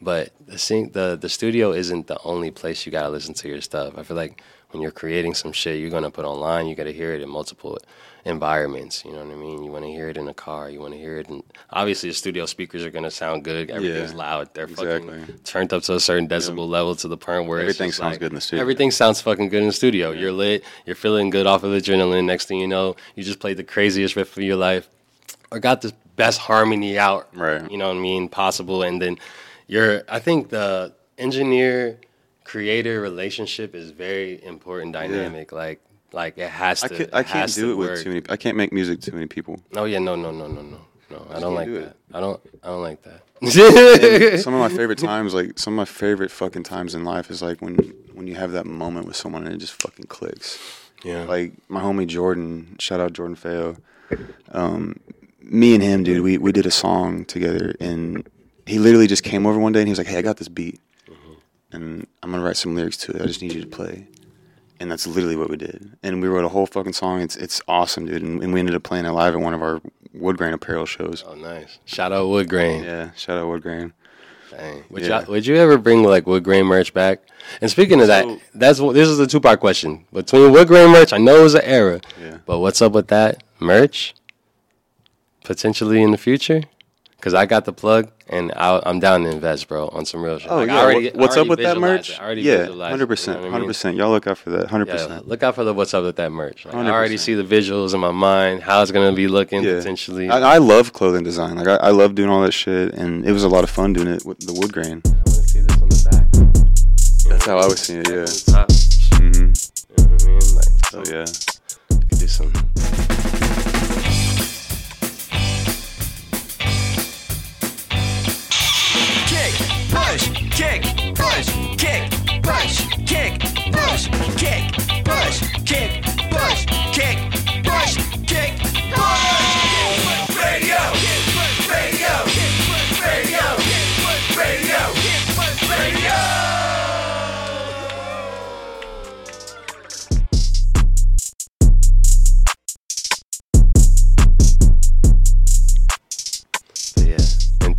But 0.00 0.32
the 0.46 0.58
sing- 0.58 0.90
the 0.90 1.16
the 1.20 1.28
studio 1.28 1.72
isn't 1.72 2.06
the 2.08 2.18
only 2.24 2.50
place 2.50 2.84
you 2.84 2.92
gotta 2.92 3.08
listen 3.10 3.34
to 3.34 3.48
your 3.48 3.60
stuff. 3.60 3.96
I 3.96 4.02
feel 4.02 4.16
like 4.16 4.42
when 4.70 4.82
you're 4.82 4.90
creating 4.90 5.34
some 5.34 5.52
shit, 5.52 5.78
you're 5.80 5.90
gonna 5.90 6.10
put 6.10 6.24
online. 6.24 6.66
You 6.66 6.74
gotta 6.74 6.92
hear 6.92 7.12
it 7.14 7.22
in 7.22 7.28
multiple 7.28 7.78
environments. 8.24 9.04
You 9.04 9.12
know 9.12 9.24
what 9.24 9.32
I 9.32 9.36
mean? 9.36 9.62
You 9.62 9.70
want 9.70 9.84
to 9.84 9.90
hear 9.90 10.08
it 10.08 10.16
in 10.16 10.28
a 10.28 10.34
car. 10.34 10.70
You 10.70 10.80
want 10.80 10.94
to 10.94 10.98
hear 10.98 11.18
it 11.18 11.28
in. 11.28 11.42
Obviously, 11.70 12.08
the 12.08 12.14
studio 12.14 12.46
speakers 12.46 12.84
are 12.84 12.90
gonna 12.90 13.10
sound 13.10 13.44
good. 13.44 13.70
Everything's 13.70 14.12
Yeah, 14.12 14.16
loud. 14.18 14.54
They're 14.54 14.64
exactly. 14.64 15.20
fucking 15.20 15.38
turned 15.44 15.72
up 15.72 15.82
to 15.84 15.94
a 15.94 16.00
certain 16.00 16.26
decibel 16.26 16.66
level 16.68 16.94
to 16.96 17.08
the 17.08 17.16
point 17.16 17.46
where 17.48 17.60
it's 17.60 17.64
Everything 17.80 17.92
sounds 17.92 18.12
like- 18.12 18.20
good 18.20 18.32
in 18.32 18.36
the 18.36 18.40
studio. 18.40 18.60
Everything 18.62 18.90
sounds 18.90 19.20
fucking 19.20 19.48
good 19.50 19.60
in 19.60 19.66
the 19.68 19.72
studio. 19.72 20.10
You're 20.12 20.32
lit. 20.32 20.64
You're 20.86 20.96
feeling 20.96 21.30
good 21.30 21.46
off 21.46 21.62
of 21.64 21.72
adrenaline. 21.72 22.24
Next 22.24 22.46
thing 22.46 22.58
you 22.60 22.68
know, 22.68 22.96
you 23.14 23.22
just 23.24 23.40
played 23.40 23.56
the 23.58 23.64
craziest 23.64 24.16
riff 24.16 24.36
of 24.36 24.42
your 24.42 24.56
life, 24.56 24.88
or 25.50 25.58
got 25.60 25.82
the 25.82 25.92
best 26.16 26.38
harmony 26.40 26.98
out. 26.98 27.28
Right. 27.34 27.70
You 27.70 27.76
know 27.76 27.88
what 27.88 27.96
I 27.96 28.00
mean? 28.00 28.28
Possible, 28.28 28.82
and 28.82 29.00
then 29.02 29.18
you're. 29.66 30.02
I 30.08 30.18
think 30.18 30.48
the 30.48 30.94
engineer 31.18 31.98
creator 32.44 33.00
relationship 33.00 33.74
is 33.74 33.90
very 33.90 34.42
important 34.44 34.92
dynamic. 34.94 35.52
Like. 35.52 35.80
Like 36.14 36.38
it 36.38 36.48
has 36.48 36.82
I 36.84 36.88
to. 36.88 36.96
can't, 36.96 37.10
I 37.14 37.22
can't 37.22 37.52
do 37.54 37.72
it 37.72 37.74
with 37.74 37.88
work. 37.90 38.02
too 38.02 38.08
many. 38.10 38.22
I 38.28 38.36
can't 38.36 38.56
make 38.56 38.72
music 38.72 39.00
to 39.00 39.10
too 39.10 39.16
many 39.16 39.26
people. 39.26 39.60
Oh 39.74 39.84
yeah, 39.84 39.98
no, 39.98 40.14
no, 40.14 40.30
no, 40.30 40.46
no, 40.46 40.62
no, 40.62 40.78
no. 41.10 41.26
I 41.30 41.40
don't 41.40 41.54
like 41.54 41.66
do 41.66 41.74
that. 41.74 41.82
it. 41.88 41.96
I 42.14 42.20
don't. 42.20 42.40
I 42.62 42.68
don't 42.68 42.82
like 42.82 43.02
that. 43.02 43.20
Some 44.40 44.54
of 44.54 44.60
my 44.60 44.68
favorite 44.74 44.98
times, 45.10 45.34
like 45.34 45.58
some 45.58 45.74
of 45.74 45.76
my 45.76 45.84
favorite 45.84 46.30
fucking 46.30 46.62
times 46.62 46.94
in 46.94 47.04
life, 47.04 47.30
is 47.30 47.42
like 47.42 47.60
when 47.60 47.76
when 48.14 48.26
you 48.26 48.34
have 48.36 48.52
that 48.52 48.64
moment 48.66 49.06
with 49.06 49.16
someone 49.16 49.44
and 49.44 49.54
it 49.54 49.58
just 49.58 49.74
fucking 49.82 50.06
clicks. 50.06 50.58
yeah. 51.04 51.24
Like 51.24 51.52
my 51.68 51.80
homie 51.82 52.06
Jordan, 52.06 52.76
shout 52.78 53.00
out 53.00 53.12
Jordan 53.12 53.36
Fayo. 53.36 53.76
Um, 54.52 55.00
me 55.42 55.74
and 55.74 55.82
him, 55.82 56.04
dude, 56.04 56.22
we 56.22 56.38
we 56.38 56.52
did 56.52 56.64
a 56.66 56.70
song 56.70 57.24
together, 57.24 57.74
and 57.80 58.26
he 58.66 58.78
literally 58.78 59.06
just 59.08 59.24
came 59.24 59.46
over 59.46 59.58
one 59.58 59.72
day 59.72 59.80
and 59.80 59.88
he 59.88 59.92
was 59.92 59.98
like, 59.98 60.06
"Hey, 60.06 60.18
I 60.18 60.22
got 60.22 60.36
this 60.38 60.48
beat, 60.48 60.80
and 61.72 62.06
I'm 62.22 62.30
gonna 62.30 62.42
write 62.42 62.56
some 62.56 62.74
lyrics 62.74 62.96
to 62.98 63.12
it. 63.12 63.20
I 63.22 63.26
just 63.26 63.42
need 63.42 63.52
you 63.52 63.60
to 63.60 63.66
play." 63.66 64.06
And 64.80 64.90
that's 64.90 65.06
literally 65.06 65.36
what 65.36 65.48
we 65.50 65.56
did. 65.56 65.96
And 66.02 66.20
we 66.20 66.28
wrote 66.28 66.44
a 66.44 66.48
whole 66.48 66.66
fucking 66.66 66.94
song. 66.94 67.20
It's 67.20 67.36
it's 67.36 67.62
awesome, 67.68 68.06
dude. 68.06 68.22
And, 68.22 68.42
and 68.42 68.52
we 68.52 68.58
ended 68.60 68.74
up 68.74 68.82
playing 68.82 69.04
it 69.06 69.10
live 69.12 69.34
at 69.34 69.40
one 69.40 69.54
of 69.54 69.62
our 69.62 69.80
Woodgrain 70.16 70.52
apparel 70.52 70.86
shows. 70.86 71.24
oh 71.26 71.34
nice. 71.34 71.78
Shout 71.84 72.12
out 72.12 72.28
Wood 72.28 72.48
Grain. 72.48 72.84
Yeah, 72.84 73.10
shout 73.16 73.36
out 73.38 73.46
Woodgrain. 73.46 73.92
Dang. 74.50 74.84
Would, 74.90 75.02
Yeah. 75.02 75.20
y'all, 75.20 75.24
would 75.30 75.46
you 75.46 75.56
ever 75.56 75.76
bring 75.78 76.04
like 76.04 76.26
wood 76.28 76.44
grain 76.44 76.66
merch 76.66 76.94
back? 76.94 77.20
And 77.60 77.68
speaking 77.70 78.00
of 78.00 78.06
that, 78.06 78.24
that's 78.54 78.78
this 78.78 79.08
is 79.08 79.18
a 79.18 79.26
two 79.26 79.40
part 79.40 79.58
question 79.60 80.04
between 80.12 80.52
wood 80.52 80.68
grain 80.68 80.90
merch. 80.90 81.12
I 81.12 81.18
know 81.18 81.40
it 81.40 81.42
was 81.42 81.54
an 81.54 81.62
era, 81.64 82.00
Yeah. 82.20 82.38
but 82.46 82.60
what's 82.60 82.80
up 82.82 82.92
with 82.92 83.08
that 83.08 83.42
merch? 83.58 84.14
Potentially 85.44 86.02
in 86.02 86.10
the 86.10 86.16
future, 86.18 86.62
because 87.16 87.34
I 87.34 87.44
got 87.46 87.64
the 87.64 87.72
plug 87.72 88.10
and 88.28 88.52
I, 88.56 88.80
I'm 88.86 89.00
down 89.00 89.22
to 89.24 89.30
invest, 89.30 89.68
bro, 89.68 89.88
on 89.88 90.04
some 90.06 90.22
real 90.22 90.38
shit. 90.38 90.50
Oh 90.50 90.56
Like, 90.56 90.68
yeah. 90.68 90.80
already- 90.80 91.10
what's 91.14 91.36
up 91.36 91.46
with 91.46 91.58
that 91.60 91.78
merch? 91.78 92.10
it. 92.10 92.20
I 92.20 92.24
already 92.24 92.42
yeah, 92.42 92.66
hundred 92.88 93.06
percent, 93.06 93.38
you 93.38 93.42
know 93.42 93.42
what 93.42 93.48
I 93.48 93.50
hundred 93.52 93.66
percent. 93.66 93.96
Y'all 93.96 94.10
look 94.10 94.26
out 94.26 94.38
for 94.38 94.50
that. 94.50 94.68
Hundred 94.70 94.88
Yeah, 94.88 94.94
percent. 94.94 95.28
look 95.28 95.42
out 95.42 95.54
for 95.54 95.64
the 95.64 95.74
what's 95.74 95.92
up 95.94 96.04
with 96.04 96.16
that 96.16 96.30
merch. 96.32 96.64
Like, 96.64 96.74
I 96.74 96.90
already 96.90 97.16
see 97.18 97.34
the 97.34 97.44
visuals 97.44 97.92
in 97.94 98.00
my 98.00 98.10
mind, 98.12 98.62
how 98.62 98.80
it's 98.82 98.90
gonna 98.90 99.12
be 99.12 99.28
looking 99.28 99.62
Yeah. 99.62 99.76
potentially. 99.76 100.30
I, 100.30 100.54
I 100.54 100.58
love 100.58 100.92
clothing 100.92 101.22
design. 101.24 101.56
Like 101.56 101.68
I, 101.68 101.76
I 101.76 101.90
love 101.90 102.14
doing 102.14 102.30
all 102.30 102.42
that 102.42 102.52
shit, 102.52 102.94
and 102.94 103.24
it 103.26 103.32
was 103.32 103.44
a 103.44 103.48
lot 103.48 103.62
of 103.64 103.70
fun 103.70 103.92
doing 103.92 104.08
it 104.08 104.24
with 104.24 104.38
the 104.40 104.52
wood 104.54 104.72
grain. 104.72 105.02
I 105.04 105.08
want 105.08 105.24
to 105.26 105.48
see 105.48 105.60
this 105.60 105.76
on 105.82 105.88
the 105.88 106.08
back. 106.10 107.28
That's 107.30 107.46
how 107.46 107.58
I 107.58 107.66
was 107.66 107.80
seeing 107.80 108.00
it. 108.00 108.08
Yeah. 108.08 108.24
the 108.24 108.42
top, 108.52 108.70
hmm 109.20 109.24
you 109.26 110.04
know 110.04 110.12
what 110.12 110.22
I 110.22 110.26
mean? 110.26 110.56
Like, 110.56 110.64
So 110.90 111.02
so 111.04 111.12
yeah. 111.14 111.98
could 112.08 112.18
do 112.18 112.26
some. 112.28 112.52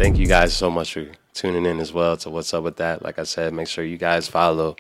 Thank 0.06 0.20
you 0.20 0.28
guys 0.28 0.54
so 0.54 0.70
much 0.70 0.94
for 0.94 1.08
tuning 1.34 1.66
in 1.66 1.80
as 1.80 1.92
well 1.92 2.16
to 2.16 2.30
what's 2.30 2.54
up 2.54 2.64
with 2.64 2.76
that. 2.78 3.02
Like 3.02 3.18
I 3.18 3.24
said, 3.24 3.56
make 3.56 3.68
sure 3.68 3.84
you 3.84 3.98
guys 3.98 4.28
follow. 4.28 4.76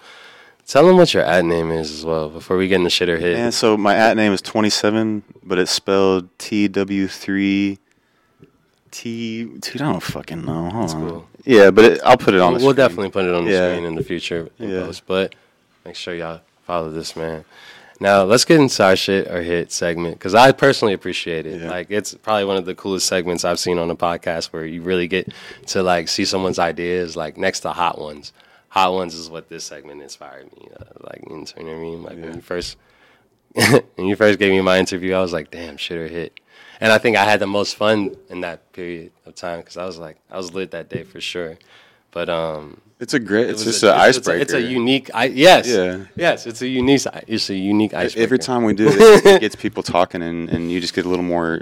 Tell 0.67 0.85
them 0.85 0.97
what 0.97 1.15
your 1.15 1.23
ad 1.23 1.45
name 1.45 1.71
is 1.71 1.91
as 1.91 2.05
well 2.05 2.29
before 2.29 2.57
we 2.57 2.67
get 2.67 2.75
in 2.75 2.83
the 2.83 2.91
shit 2.91 3.09
or 3.09 3.17
hit. 3.17 3.35
And 3.35 3.51
so 3.51 3.75
my 3.75 3.95
at 3.95 4.15
name 4.15 4.33
is 4.33 4.41
27, 4.43 5.23
but 5.41 5.57
it's 5.57 5.71
spelled 5.71 6.29
TW3. 6.37 7.79
T. 8.91 9.43
Dude, 9.45 9.81
I 9.81 9.91
don't 9.93 9.99
fucking 10.03 10.45
know. 10.45 10.69
Hold 10.69 10.91
cool. 10.91 11.27
Yeah, 11.43 11.71
but 11.71 11.85
it, 11.85 12.01
I'll 12.05 12.17
put 12.17 12.35
it 12.35 12.39
on. 12.39 12.53
we'll 12.53 12.65
we'll 12.65 12.73
definitely 12.75 13.09
put 13.09 13.25
it 13.25 13.33
on 13.33 13.45
the 13.45 13.51
Yeah. 13.51 13.71
screen 13.71 13.83
in 13.85 13.95
the 13.95 14.03
future 14.03 14.49
in 14.59 14.69
Yeah. 14.69 14.81
post. 14.81 15.07
But 15.07 15.33
make 15.83 15.95
sure 15.95 16.13
y'all 16.13 16.41
follow 16.67 16.91
this 16.91 17.15
man. 17.15 17.45
Now 17.99 18.23
let's 18.23 18.43
get 18.43 18.59
into 18.59 18.83
our 18.83 18.95
shit 18.95 19.27
or 19.27 19.41
hit 19.41 19.71
segment 19.71 20.15
because 20.15 20.35
I 20.35 20.51
personally 20.51 20.93
appreciate 20.93 21.45
it. 21.45 21.61
Yeah. 21.61 21.69
Like 21.69 21.87
it's 21.89 22.13
probably 22.13 22.45
one 22.45 22.57
of 22.57 22.65
the 22.65 22.75
coolest 22.75 23.07
segments 23.07 23.45
I've 23.45 23.59
seen 23.59 23.77
on 23.77 23.89
a 23.89 23.95
podcast 23.95 24.47
where 24.47 24.65
you 24.65 24.81
really 24.81 25.07
get 25.07 25.33
to 25.67 25.81
like 25.81 26.07
see 26.09 26.25
someone's 26.25 26.59
ideas 26.59 27.15
like 27.15 27.37
next 27.37 27.61
to 27.61 27.71
hot 27.71 27.99
ones. 27.99 28.33
Hot 28.69 28.93
ones 28.93 29.15
is 29.15 29.29
what 29.29 29.47
this 29.47 29.63
segment 29.63 30.01
inspired 30.01 30.51
me. 30.57 30.67
Uh, 30.77 30.83
like 31.01 31.23
you 31.29 31.35
know 31.35 31.41
what 31.41 31.57
I 31.57 31.63
mean? 31.63 32.03
Like 32.03 32.17
when 32.17 32.33
you 32.33 32.41
first 32.41 32.77
when 33.95 34.07
you 34.07 34.17
first 34.17 34.39
gave 34.39 34.51
me 34.51 34.61
my 34.61 34.77
interview, 34.77 35.13
I 35.13 35.21
was 35.21 35.31
like, 35.31 35.49
damn, 35.49 35.77
shit 35.77 35.97
or 35.97 36.07
hit. 36.07 36.39
And 36.81 36.91
I 36.91 36.97
think 36.97 37.15
I 37.15 37.23
had 37.23 37.39
the 37.39 37.47
most 37.47 37.77
fun 37.77 38.15
in 38.29 38.41
that 38.41 38.73
period 38.73 39.11
of 39.25 39.35
time 39.35 39.59
because 39.59 39.77
I 39.77 39.85
was 39.85 39.97
like, 39.97 40.17
I 40.29 40.35
was 40.35 40.53
lit 40.53 40.71
that 40.71 40.89
day 40.89 41.03
for 41.03 41.21
sure. 41.21 41.57
But 42.11 42.29
um, 42.29 42.81
It's 42.97 43.13
a 43.13 43.19
great. 43.19 43.49
It's 43.49 43.65
was 43.65 43.73
just 43.73 43.83
a- 43.83 43.87
an 43.93 43.95
it's- 43.99 44.17
icebreaker. 44.17 44.41
It's 44.41 44.53
a, 44.53 44.61
unique. 44.61 45.11
I, 45.13 45.25
yes. 45.25 45.67
Yeah. 45.67 46.05
Yes. 46.15 46.47
It's 46.47 46.61
a 46.61 46.67
unique. 46.67 47.01
It's 47.27 47.49
a 47.49 47.55
unique 47.55 47.93
icebreaker. 47.93 48.23
Every 48.23 48.39
time 48.39 48.63
we 48.63 48.73
do 48.73 48.85
this, 48.89 49.25
it 49.25 49.41
gets 49.45 49.55
people 49.55 49.83
talking, 49.83 50.21
and, 50.21 50.49
and 50.49 50.71
you 50.71 50.79
just 50.79 50.93
get 50.93 51.05
a 51.05 51.09
little 51.09 51.25
more. 51.25 51.61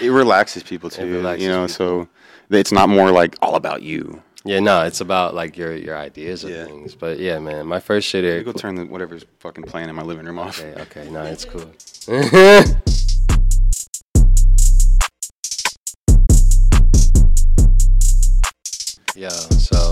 It 0.00 0.10
relaxes 0.10 0.64
people 0.64 0.90
too. 0.90 1.06
relaxes 1.18 1.44
you 1.44 1.50
know, 1.50 1.66
people. 1.66 1.68
so 1.68 2.08
it's 2.50 2.72
not 2.72 2.88
more 2.88 3.12
like 3.12 3.36
all 3.40 3.54
about 3.54 3.82
you. 3.82 4.22
Yeah. 4.44 4.58
No. 4.58 4.82
It's 4.82 5.00
about 5.00 5.34
like 5.34 5.56
your 5.56 5.74
your 5.76 5.96
ideas 5.96 6.42
of 6.42 6.50
Yeah. 6.50 6.64
things. 6.64 6.96
But 6.96 7.20
yeah, 7.20 7.38
man. 7.38 7.66
My 7.68 7.78
first 7.78 8.08
shit 8.08 8.24
me 8.24 8.42
go 8.42 8.50
turn 8.52 8.74
the 8.74 8.86
whatever's 8.86 9.24
fucking 9.38 9.64
playing 9.64 9.88
in 9.88 9.94
my 9.94 10.02
living 10.02 10.26
room 10.26 10.38
off. 10.40 10.60
Okay. 10.60 10.82
Okay. 10.82 11.10
No, 11.10 11.22
it's 11.22 11.44
cool. 11.44 11.70
yeah. 19.14 19.28
so 19.30 19.85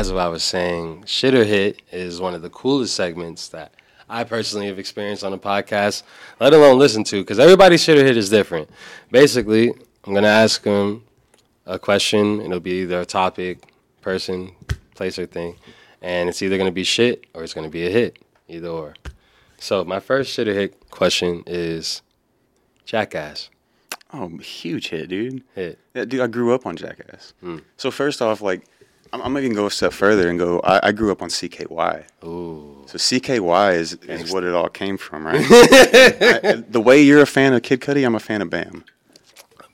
as 0.00 0.10
I 0.10 0.28
was 0.28 0.42
saying, 0.42 1.04
Shit 1.06 1.34
or 1.34 1.44
Hit 1.44 1.82
is 1.92 2.22
one 2.22 2.34
of 2.34 2.40
the 2.40 2.48
coolest 2.48 2.94
segments 2.94 3.48
that 3.48 3.74
I 4.08 4.24
personally 4.24 4.66
have 4.68 4.78
experienced 4.78 5.22
on 5.22 5.34
a 5.34 5.38
podcast, 5.38 6.04
let 6.40 6.54
alone 6.54 6.78
listen 6.78 7.04
to, 7.04 7.20
because 7.20 7.38
everybody's 7.38 7.82
Shit 7.82 7.98
or 7.98 8.04
Hit 8.04 8.16
is 8.16 8.30
different. 8.30 8.70
Basically, 9.10 9.68
I'm 9.68 10.14
going 10.14 10.22
to 10.22 10.28
ask 10.30 10.62
them 10.62 11.04
a 11.66 11.78
question, 11.78 12.40
and 12.40 12.46
it'll 12.46 12.60
be 12.60 12.80
either 12.80 13.00
a 13.00 13.04
topic, 13.04 13.58
person, 14.00 14.52
place, 14.94 15.18
or 15.18 15.26
thing, 15.26 15.56
and 16.00 16.30
it's 16.30 16.40
either 16.40 16.56
going 16.56 16.70
to 16.70 16.72
be 16.72 16.84
shit 16.84 17.26
or 17.34 17.44
it's 17.44 17.52
going 17.52 17.66
to 17.66 17.70
be 17.70 17.86
a 17.86 17.90
hit, 17.90 18.18
either 18.48 18.68
or. 18.68 18.94
So, 19.58 19.84
my 19.84 20.00
first 20.00 20.32
Shit 20.32 20.48
or 20.48 20.54
Hit 20.54 20.88
question 20.88 21.42
is 21.46 22.00
Jackass. 22.86 23.50
Oh, 24.14 24.28
huge 24.38 24.88
hit, 24.88 25.10
dude. 25.10 25.42
Hit. 25.54 25.78
Yeah, 25.94 26.06
dude, 26.06 26.20
I 26.20 26.26
grew 26.26 26.54
up 26.54 26.64
on 26.64 26.76
Jackass. 26.76 27.34
Hmm. 27.40 27.58
So 27.76 27.90
first 27.90 28.20
off, 28.20 28.40
like, 28.40 28.64
I'm, 29.12 29.20
I'm 29.22 29.36
even 29.38 29.54
go 29.54 29.66
a 29.66 29.70
step 29.70 29.92
further 29.92 30.28
and 30.28 30.38
go. 30.38 30.60
I, 30.60 30.88
I 30.88 30.92
grew 30.92 31.10
up 31.12 31.22
on 31.22 31.28
CKY. 31.28 32.04
Ooh. 32.24 32.84
So 32.86 32.96
CKY 32.98 33.74
is, 33.74 33.94
is 33.94 34.32
what 34.32 34.44
it 34.44 34.54
all 34.54 34.68
came 34.68 34.96
from, 34.96 35.26
right? 35.26 35.40
I- 35.50 36.62
the 36.68 36.80
way 36.80 37.00
you're 37.02 37.22
a 37.22 37.26
fan 37.26 37.52
of 37.54 37.62
Kid 37.62 37.80
Cudi, 37.80 38.04
I'm 38.06 38.14
a 38.14 38.20
fan 38.20 38.42
of 38.42 38.50
Bam. 38.50 38.84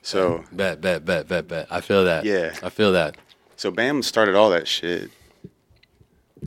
So 0.01 0.43
Bet, 0.51 0.79
bet, 0.81 1.03
bet, 1.05 1.27
bet, 1.27 1.47
bet. 1.47 1.67
I 1.69 1.81
feel 1.81 2.05
that. 2.05 2.23
Yeah. 2.25 2.55
I 2.63 2.69
feel 2.69 2.91
that. 2.93 3.17
so 3.57 3.71
Bam 3.71 4.01
started 4.03 4.35
all 4.35 4.49
that 4.51 4.67
shit. 4.67 5.11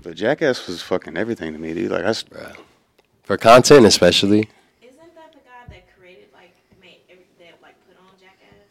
But 0.02 0.14
Jackass 0.16 0.66
was 0.66 0.80
fucking 0.82 1.16
everything 1.16 1.52
to 1.52 1.58
me, 1.58 1.74
dude. 1.74 1.90
Like 1.90 2.04
I, 2.04 2.14
For 3.24 3.36
content, 3.36 3.84
especially. 3.86 4.48
Isn't 4.82 4.96
that 5.16 5.32
the 5.32 5.38
guy 5.40 5.66
that 5.68 5.84
created, 5.98 6.28
like, 6.32 6.54
made 6.80 7.00
every, 7.10 7.24
that, 7.40 7.58
like, 7.60 7.74
put 7.86 7.96
on 7.98 8.14
Jackass? 8.18 8.66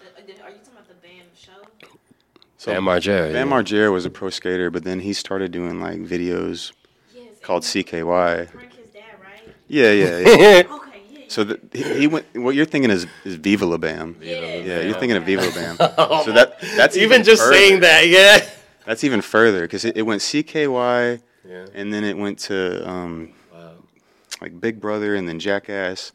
The- 0.00 0.22
uh, 0.22 0.26
the- 0.38 0.42
Are 0.44 0.50
you 0.50 0.56
talking 0.58 0.72
about 0.72 0.88
the 0.88 0.94
Bam 0.94 1.26
show? 1.36 1.62
So 2.66 2.72
Bam 2.72 2.84
Margera. 2.84 3.32
Bam 3.32 3.48
yeah. 3.48 3.56
Margera 3.56 3.92
was 3.92 4.04
a 4.04 4.10
pro 4.10 4.28
skater, 4.30 4.70
but 4.70 4.84
then 4.84 5.00
he 5.00 5.12
started 5.12 5.52
doing 5.52 5.80
like 5.80 5.98
videos 6.00 6.72
Yes. 7.14 7.24
called 7.42 7.62
CKY. 7.62 8.50
Prank 8.50 8.72
his 8.74 8.90
dad, 8.90 9.02
right? 9.22 9.54
Yeah, 9.68 9.92
yeah. 9.92 10.18
yeah. 10.18 10.62
Okay, 10.68 11.02
yeah. 11.12 11.24
so 11.28 11.44
the, 11.44 11.60
he, 11.72 12.00
he 12.00 12.06
went. 12.06 12.26
What 12.34 12.54
you're 12.54 12.66
thinking 12.66 12.90
is 12.90 13.06
is 13.24 13.36
Viva 13.36 13.64
La 13.66 13.76
Bam. 13.78 14.16
yeah. 14.20 14.40
Yeah, 14.56 14.80
you're 14.82 14.98
thinking 14.98 15.16
of 15.16 15.24
Viva 15.24 15.42
La 15.46 15.54
Bam. 15.54 15.76
so 16.24 16.32
that 16.32 16.58
that's 16.76 16.96
Even 16.96 17.22
just 17.22 17.40
further. 17.42 17.54
saying 17.56 17.80
that, 17.80 18.08
yeah. 18.08 18.44
That's 18.84 19.02
even 19.04 19.20
further 19.20 19.62
because 19.62 19.84
it, 19.84 19.96
it 19.96 20.02
went 20.02 20.22
CKY, 20.22 21.20
Yeah. 21.48 21.66
and 21.74 21.92
then 21.92 22.04
it 22.04 22.16
went 22.16 22.38
to 22.50 22.88
um, 22.88 23.32
Wow. 23.52 23.72
like 24.40 24.60
Big 24.60 24.80
Brother, 24.80 25.14
and 25.16 25.28
then 25.28 25.38
Jackass, 25.40 26.12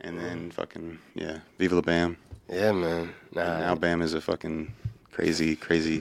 and 0.00 0.18
then 0.18 0.50
fucking 0.50 0.98
yeah, 1.14 1.38
Viva 1.58 1.74
La 1.76 1.80
Bam. 1.80 2.16
Yeah, 2.48 2.70
man. 2.72 3.12
And 3.34 3.60
now 3.60 3.74
Bam 3.74 4.02
is 4.02 4.14
a 4.14 4.20
fucking 4.20 4.72
crazy, 5.16 5.56
crazy 5.56 5.98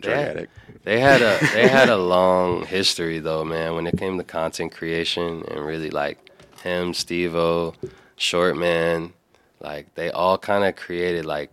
drug 0.00 0.16
Yeah. 0.18 0.30
addict. 0.30 0.52
They 0.84 0.98
had 1.00 1.20
a 1.22 1.38
they 1.56 1.68
had 1.68 1.88
a 1.88 1.96
long 2.16 2.64
history 2.64 3.18
though, 3.18 3.44
man, 3.44 3.74
when 3.76 3.86
it 3.86 3.96
came 3.98 4.16
to 4.18 4.24
content 4.24 4.70
creation 4.78 5.44
and 5.50 5.58
really 5.66 5.90
like 5.90 6.18
him, 6.62 6.94
Steve-O, 6.94 7.74
Short 8.16 8.56
Man, 8.56 9.12
like 9.60 9.84
they 9.98 10.10
all 10.10 10.38
kind 10.38 10.64
of 10.64 10.76
created 10.76 11.24
like 11.26 11.50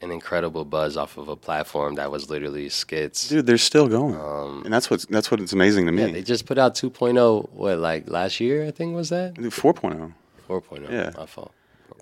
an 0.00 0.10
incredible 0.10 0.64
buzz 0.64 0.96
off 0.96 1.16
of 1.16 1.28
a 1.28 1.36
platform 1.36 1.94
that 1.94 2.10
was 2.10 2.28
literally 2.30 2.68
skits. 2.68 3.28
Dude, 3.28 3.46
they're 3.46 3.58
still 3.72 3.88
going, 3.88 4.16
Um, 4.16 4.62
and 4.64 4.72
that's 4.74 4.88
what's 4.90 5.04
that's 5.06 5.30
what's 5.30 5.52
amazing 5.52 5.86
to 5.86 5.92
me. 5.92 6.02
yeah, 6.06 6.12
they 6.12 6.22
just 6.22 6.44
put 6.46 6.58
out 6.58 6.74
2.0 6.74 7.50
what 7.52 7.78
like 7.78 8.08
last 8.18 8.40
year, 8.40 8.64
I 8.66 8.70
think 8.70 8.94
was 8.96 9.08
that? 9.10 9.34
Dude, 9.34 9.52
4.0. 9.52 10.12
4.0. 10.48 10.90
Yeah. 10.90 11.10
My 11.16 11.26
fault. 11.26 11.52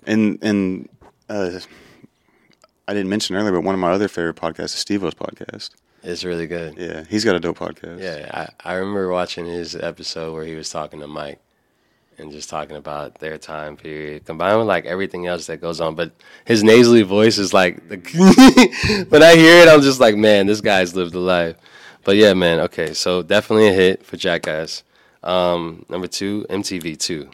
And 0.07 0.39
and 0.41 0.89
uh, 1.29 1.59
I 2.91 2.93
didn't 2.93 3.09
mention 3.09 3.37
earlier, 3.37 3.53
but 3.53 3.61
one 3.61 3.73
of 3.73 3.79
my 3.79 3.89
other 3.89 4.09
favorite 4.09 4.35
podcasts 4.35 4.65
is 4.65 4.71
Steve-O's 4.73 5.13
podcast. 5.13 5.69
It's 6.03 6.25
really 6.25 6.45
good. 6.45 6.77
Yeah, 6.77 7.05
he's 7.09 7.23
got 7.23 7.35
a 7.37 7.39
dope 7.39 7.59
podcast. 7.59 8.01
Yeah, 8.01 8.29
I, 8.33 8.71
I 8.71 8.73
remember 8.73 9.07
watching 9.07 9.45
his 9.45 9.77
episode 9.77 10.33
where 10.33 10.43
he 10.43 10.55
was 10.55 10.69
talking 10.69 10.99
to 10.99 11.07
Mike 11.07 11.39
and 12.17 12.33
just 12.33 12.49
talking 12.49 12.75
about 12.75 13.19
their 13.19 13.37
time 13.37 13.77
period, 13.77 14.25
combined 14.25 14.57
with 14.57 14.67
like 14.67 14.83
everything 14.83 15.25
else 15.25 15.47
that 15.47 15.61
goes 15.61 15.79
on. 15.79 15.95
But 15.95 16.11
his 16.43 16.65
nasally 16.65 17.03
voice 17.03 17.37
is 17.37 17.53
like, 17.53 17.87
the 17.87 17.95
when 19.07 19.23
I 19.23 19.37
hear 19.37 19.61
it, 19.61 19.69
I'm 19.69 19.81
just 19.81 20.01
like, 20.01 20.17
man, 20.17 20.47
this 20.47 20.59
guy's 20.59 20.93
lived 20.93 21.15
a 21.15 21.19
life. 21.19 21.55
But 22.03 22.17
yeah, 22.17 22.33
man, 22.33 22.59
okay, 22.59 22.93
so 22.93 23.23
definitely 23.23 23.69
a 23.69 23.73
hit 23.73 24.05
for 24.05 24.17
Jackass. 24.17 24.83
Um, 25.23 25.85
number 25.87 26.07
two, 26.07 26.45
MTV 26.49 26.97
two. 26.99 27.29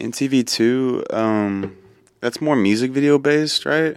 MTV 0.00 0.44
two, 0.44 1.04
um, 1.10 1.76
that's 2.18 2.40
more 2.40 2.56
music 2.56 2.90
video 2.90 3.20
based, 3.20 3.64
right? 3.64 3.96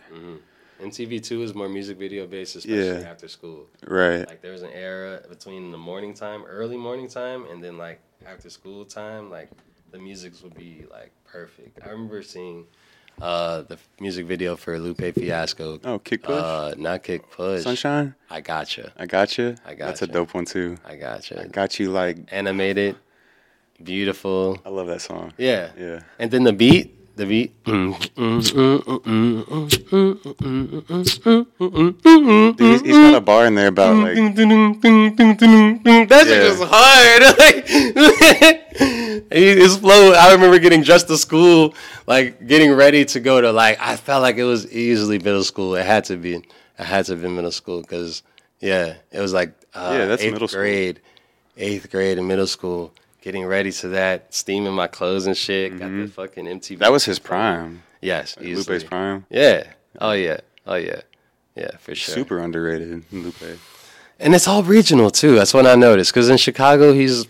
MTV 0.82 1.24
Two 1.24 1.42
is 1.44 1.54
more 1.56 1.70
music 1.70 1.98
video 1.98 2.28
based, 2.28 2.56
especially 2.56 3.02
Yeah. 3.02 3.10
after 3.10 3.28
school. 3.28 3.68
Right. 3.86 4.28
Like 4.28 4.42
there 4.42 4.52
was 4.52 4.62
an 4.64 4.72
era 4.74 5.22
between 5.30 5.72
the 5.72 5.78
morning 5.78 6.14
time, 6.14 6.44
early 6.46 6.78
morning 6.78 7.08
time, 7.08 7.46
and 7.52 7.64
then 7.64 7.78
like 7.78 8.00
after 8.26 8.50
school 8.50 8.86
time, 8.86 9.30
like 9.30 9.50
the 9.92 9.98
musics 10.00 10.42
would 10.44 10.56
be 10.56 10.86
like 10.92 11.12
perfect. 11.26 11.80
I 11.86 11.90
remember 11.90 12.22
seeing 12.24 12.66
uh 13.22 13.64
the 13.64 13.78
music 14.00 14.28
video 14.28 14.56
for 14.56 14.78
Lupe 14.78 15.02
Fiasco. 15.16 15.80
Oh, 15.84 15.98
Kick 15.98 16.22
Push? 16.24 16.36
Uh, 16.36 16.76
not 16.78 17.02
kick 17.02 17.32
push. 17.32 17.64
Sunshine. 17.64 18.14
I 18.30 18.42
gotcha. 18.42 18.94
I 18.98 19.08
got 19.08 19.38
you. 19.40 19.56
I 19.66 19.74
That's 19.74 20.04
a 20.04 20.08
dope 20.08 20.34
one 20.36 20.46
too. 20.46 20.78
I 20.86 20.96
gotcha. 20.98 21.42
I 21.42 21.48
got 21.48 21.80
you. 21.80 21.90
Like 21.90 22.18
Animated, 22.32 22.96
beautiful. 23.84 24.60
I 24.66 24.70
love 24.70 24.88
that 24.88 25.02
song. 25.02 25.34
Yeah. 25.38 25.72
Yeah. 25.78 26.02
And 26.20 26.30
then 26.32 26.44
the 26.44 26.54
beat, 26.54 26.97
the 27.18 27.26
beat. 27.26 27.52
Dude, 27.66 27.96
he's, 32.60 32.82
he's 32.82 32.96
got 32.98 33.16
a 33.16 33.22
bar 33.22 33.46
in 33.48 33.56
there 33.56 33.68
about 33.68 33.96
like 33.98 34.16
That 34.16 34.36
shit 36.26 36.44
Yeah. 36.44 36.50
was 36.50 36.62
hard. 36.70 37.24
Like, 37.48 37.68
his 39.32 39.78
flow. 39.78 40.14
I 40.14 40.32
remember 40.34 40.60
getting 40.60 40.82
dressed 40.84 41.08
to 41.08 41.18
school, 41.18 41.74
like 42.06 42.46
getting 42.48 42.72
ready 42.74 43.04
to 43.06 43.20
go 43.20 43.42
to 43.42 43.52
like. 43.52 43.80
I 43.82 43.96
felt 43.96 44.22
like 44.22 44.38
it 44.38 44.44
was 44.44 44.72
easily 44.72 45.18
middle 45.20 45.44
school. 45.44 45.74
It 45.76 45.86
had 45.86 46.04
to 46.06 46.16
be. 46.18 46.36
It 46.36 46.46
had 46.78 47.06
to 47.06 47.14
have 47.14 47.22
been 47.22 47.36
middle 47.36 47.52
school 47.52 47.82
because 47.82 48.22
yeah, 48.60 48.96
it 49.12 49.20
was 49.20 49.34
like 49.34 49.54
uh, 49.74 49.96
Yeah, 49.98 50.06
that's 50.06 50.22
eighth 50.22 50.34
middle 50.34 50.48
school. 50.48 50.62
grade, 50.62 51.02
eighth 51.58 51.90
grade 51.92 52.18
and 52.20 52.28
middle 52.28 52.48
school. 52.48 52.94
Getting 53.28 53.46
ready 53.46 53.74
to 53.74 53.90
that, 53.90 54.34
steaming 54.34 54.72
my 54.72 54.88
clothes 54.88 55.28
and 55.28 55.36
shit. 55.36 55.78
Got 55.78 55.90
the 55.92 56.08
fucking 56.08 56.46
MTV. 56.46 56.60
Mm-hmm. 56.62 56.78
that 56.78 56.94
was 56.94 57.04
his 57.04 57.20
prime. 57.20 57.84
Yes, 58.00 58.38
easily. 58.40 58.78
Lupe's 58.78 58.88
prime. 58.88 59.26
Yeah. 59.30 59.66
Oh 60.00 60.14
yeah. 60.14 60.40
Oh 60.66 60.76
yeah. 60.76 61.02
Yeah, 61.54 61.72
for 61.78 61.94
sure. 61.94 62.16
Super 62.16 62.40
underrated, 62.40 63.04
Lupe. 63.12 63.60
And 64.18 64.34
it's 64.34 64.48
all 64.48 64.64
regional 64.64 65.10
too. 65.10 65.36
That's 65.36 65.54
what 65.54 65.68
I 65.68 65.76
noticed. 65.76 66.14
Because 66.14 66.30
in 66.30 66.38
Chicago, 66.38 66.94
he's 66.94 67.28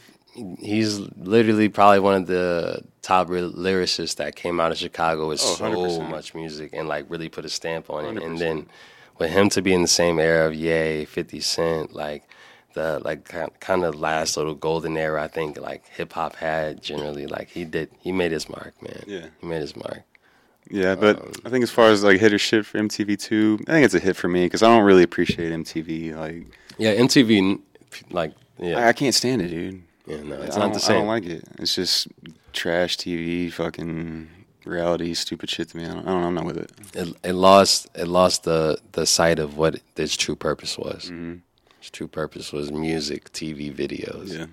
he's 0.59 0.99
literally 1.17 1.67
probably 1.67 1.99
one 1.99 2.13
of 2.13 2.27
the 2.27 2.83
top 3.01 3.29
lyricists 3.29 4.17
that 4.17 4.35
came 4.35 4.59
out 4.59 4.71
of 4.71 4.77
Chicago 4.77 5.27
with 5.29 5.41
Oh, 5.41 5.55
so 5.55 6.01
much 6.03 6.35
music 6.35 6.73
and 6.73 6.87
like 6.87 7.07
really 7.09 7.27
put 7.27 7.43
a 7.43 7.49
stamp 7.49 7.89
on 7.89 8.05
it. 8.05 8.21
And 8.21 8.35
100%. 8.35 8.37
then 8.37 8.67
with 9.17 9.31
him 9.31 9.49
to 9.49 9.63
be 9.63 9.73
in 9.73 9.81
the 9.81 9.87
same 9.87 10.19
era 10.19 10.45
of 10.45 10.53
Ye, 10.53 11.05
Fifty 11.05 11.39
Cent, 11.39 11.95
like 11.95 12.21
the 12.77 13.01
like 13.03 13.21
kind 13.59 13.83
of 13.83 13.95
last 13.95 14.37
little 14.37 14.55
golden 14.55 14.95
era, 14.97 15.23
I 15.23 15.27
think 15.27 15.59
like 15.59 15.83
hip 15.97 16.13
hop 16.13 16.35
had 16.35 16.81
generally. 16.81 17.25
Like 17.27 17.49
he 17.49 17.65
did, 17.65 17.89
he 17.99 18.11
made 18.11 18.31
his 18.31 18.47
mark, 18.49 18.73
man. 18.81 19.03
Yeah. 19.07 19.27
he 19.41 19.47
made 19.47 19.61
his 19.61 19.75
mark. 19.75 20.03
Yeah, 20.69 20.95
but 20.95 21.19
Um, 21.21 21.31
I 21.45 21.49
think 21.49 21.63
as 21.63 21.71
far 21.71 21.89
as 21.91 22.03
like 22.03 22.19
hit 22.19 22.33
or 22.33 22.37
shit 22.39 22.65
for 22.65 22.77
MTV 22.77 23.17
two, 23.19 23.57
I 23.67 23.71
think 23.71 23.85
it's 23.85 23.93
a 23.93 23.99
hit 23.99 24.15
for 24.15 24.27
me 24.27 24.45
because 24.45 24.61
I 24.63 24.67
don't 24.67 24.83
really 24.83 25.03
appreciate 25.03 25.51
MTV. 25.53 26.15
Like 26.15 26.45
Yeah, 26.77 26.93
MTV, 26.95 27.59
like 28.11 28.33
yeah, 28.59 28.79
I, 28.79 28.89
I 28.89 28.93
can't 28.93 29.15
stand 29.15 29.41
it, 29.41 29.47
dude. 29.49 29.81
yeah, 30.05 30.21
no, 30.23 30.35
it's 30.41 30.57
I 30.57 30.59
not 30.59 30.71
the 30.73 30.79
I 30.83 30.87
same. 30.89 30.97
don't 30.99 31.07
like 31.07 31.25
it. 31.25 31.43
It's 31.59 31.73
just 31.75 32.07
trash 32.51 32.97
TV, 32.97 33.51
fucking 33.51 34.27
reality, 34.65 35.13
stupid 35.13 35.49
shit 35.49 35.69
to 35.69 35.77
me. 35.77 35.85
I 35.85 35.93
don't, 35.93 35.99
I 36.07 36.11
don't 36.11 36.21
know. 36.21 36.27
I'm 36.27 36.33
not 36.35 36.45
with 36.45 36.57
it. 36.57 36.71
it, 36.93 37.07
it 37.23 37.33
lost 37.33 37.87
it 37.95 38.07
lost 38.07 38.43
the 38.43 38.77
the 38.91 39.05
sight 39.05 39.39
of 39.39 39.55
what 39.57 39.79
its 39.95 40.17
true 40.17 40.35
purpose 40.35 40.77
was. 40.77 41.05
Mm-hmm. 41.05 41.35
Its 41.87 41.97
true 41.97 42.07
purpose 42.09 42.51
was 42.51 42.69
music, 42.69 43.31
TV, 43.31 43.73
videos. 43.73 44.37
Yeah. 44.37 44.47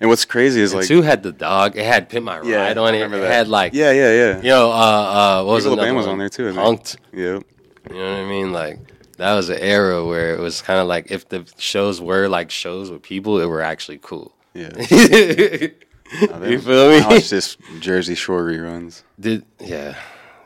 And 0.00 0.08
what's 0.08 0.24
crazy 0.24 0.62
is 0.62 0.72
And 0.72 0.80
like, 0.80 0.88
two 0.88 1.02
had 1.02 1.22
the 1.22 1.32
dog. 1.32 1.76
It 1.76 1.84
had 1.84 2.08
Pit 2.08 2.22
My 2.22 2.40
yeah, 2.40 2.62
Ride" 2.68 2.78
on 2.78 2.94
I 2.94 2.96
it. 2.96 3.02
remember 3.02 3.18
It 3.18 3.28
that. 3.28 3.32
had 3.32 3.48
like 3.48 3.74
yeah, 3.74 3.92
yeah, 3.92 4.10
yeah. 4.12 4.36
you 4.38 4.44
know 4.48 4.70
uh 4.70 4.74
uh 4.74 5.44
what 5.44 5.52
was 5.52 5.66
Evil 5.66 5.78
another 5.78 5.94
was 5.94 6.06
on 6.06 6.16
there, 6.18 6.30
too, 6.30 6.48
I. 6.48 6.52
Punked. 6.52 6.96
Yep. 7.12 7.42
You 7.90 7.94
know 7.94 8.10
what 8.10 8.20
I 8.20 8.24
mean? 8.24 8.52
Like 8.52 8.78
that 9.18 9.34
was 9.34 9.50
an 9.50 9.58
era 9.58 10.02
where 10.06 10.34
it 10.34 10.40
was 10.40 10.62
kind 10.62 10.80
of 10.80 10.86
like 10.86 11.10
if 11.10 11.28
the 11.28 11.46
shows 11.58 12.00
were 12.00 12.26
like 12.26 12.50
shows 12.50 12.90
with 12.90 13.02
people, 13.02 13.38
it 13.38 13.44
were 13.44 13.60
actually 13.60 13.98
cool. 14.00 14.34
Yeah. 14.54 14.70
you 14.78 16.58
feel 16.58 16.88
me? 16.90 17.00
Now 17.00 17.10
it's 17.12 17.28
just 17.28 17.58
Jersey 17.80 18.14
Shore 18.14 18.44
reruns. 18.44 19.02
Did 19.20 19.44
yeah, 19.60 19.94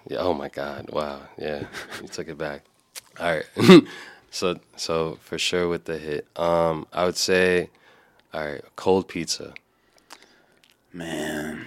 yeah. 0.08 0.18
Oh 0.18 0.34
my 0.34 0.48
God! 0.48 0.90
Wow. 0.90 1.20
Yeah, 1.38 1.66
you 2.00 2.08
took 2.08 2.26
it 2.28 2.36
back. 2.36 2.64
All 3.20 3.32
right. 3.32 3.46
so 4.32 4.58
so 4.76 5.18
for 5.20 5.38
sure 5.38 5.68
with 5.68 5.84
the 5.84 5.98
hit, 5.98 6.26
um, 6.36 6.86
I 6.92 7.04
would 7.04 7.16
say, 7.16 7.70
all 8.34 8.44
right, 8.44 8.62
cold 8.76 9.06
pizza, 9.06 9.54
Man. 10.92 11.64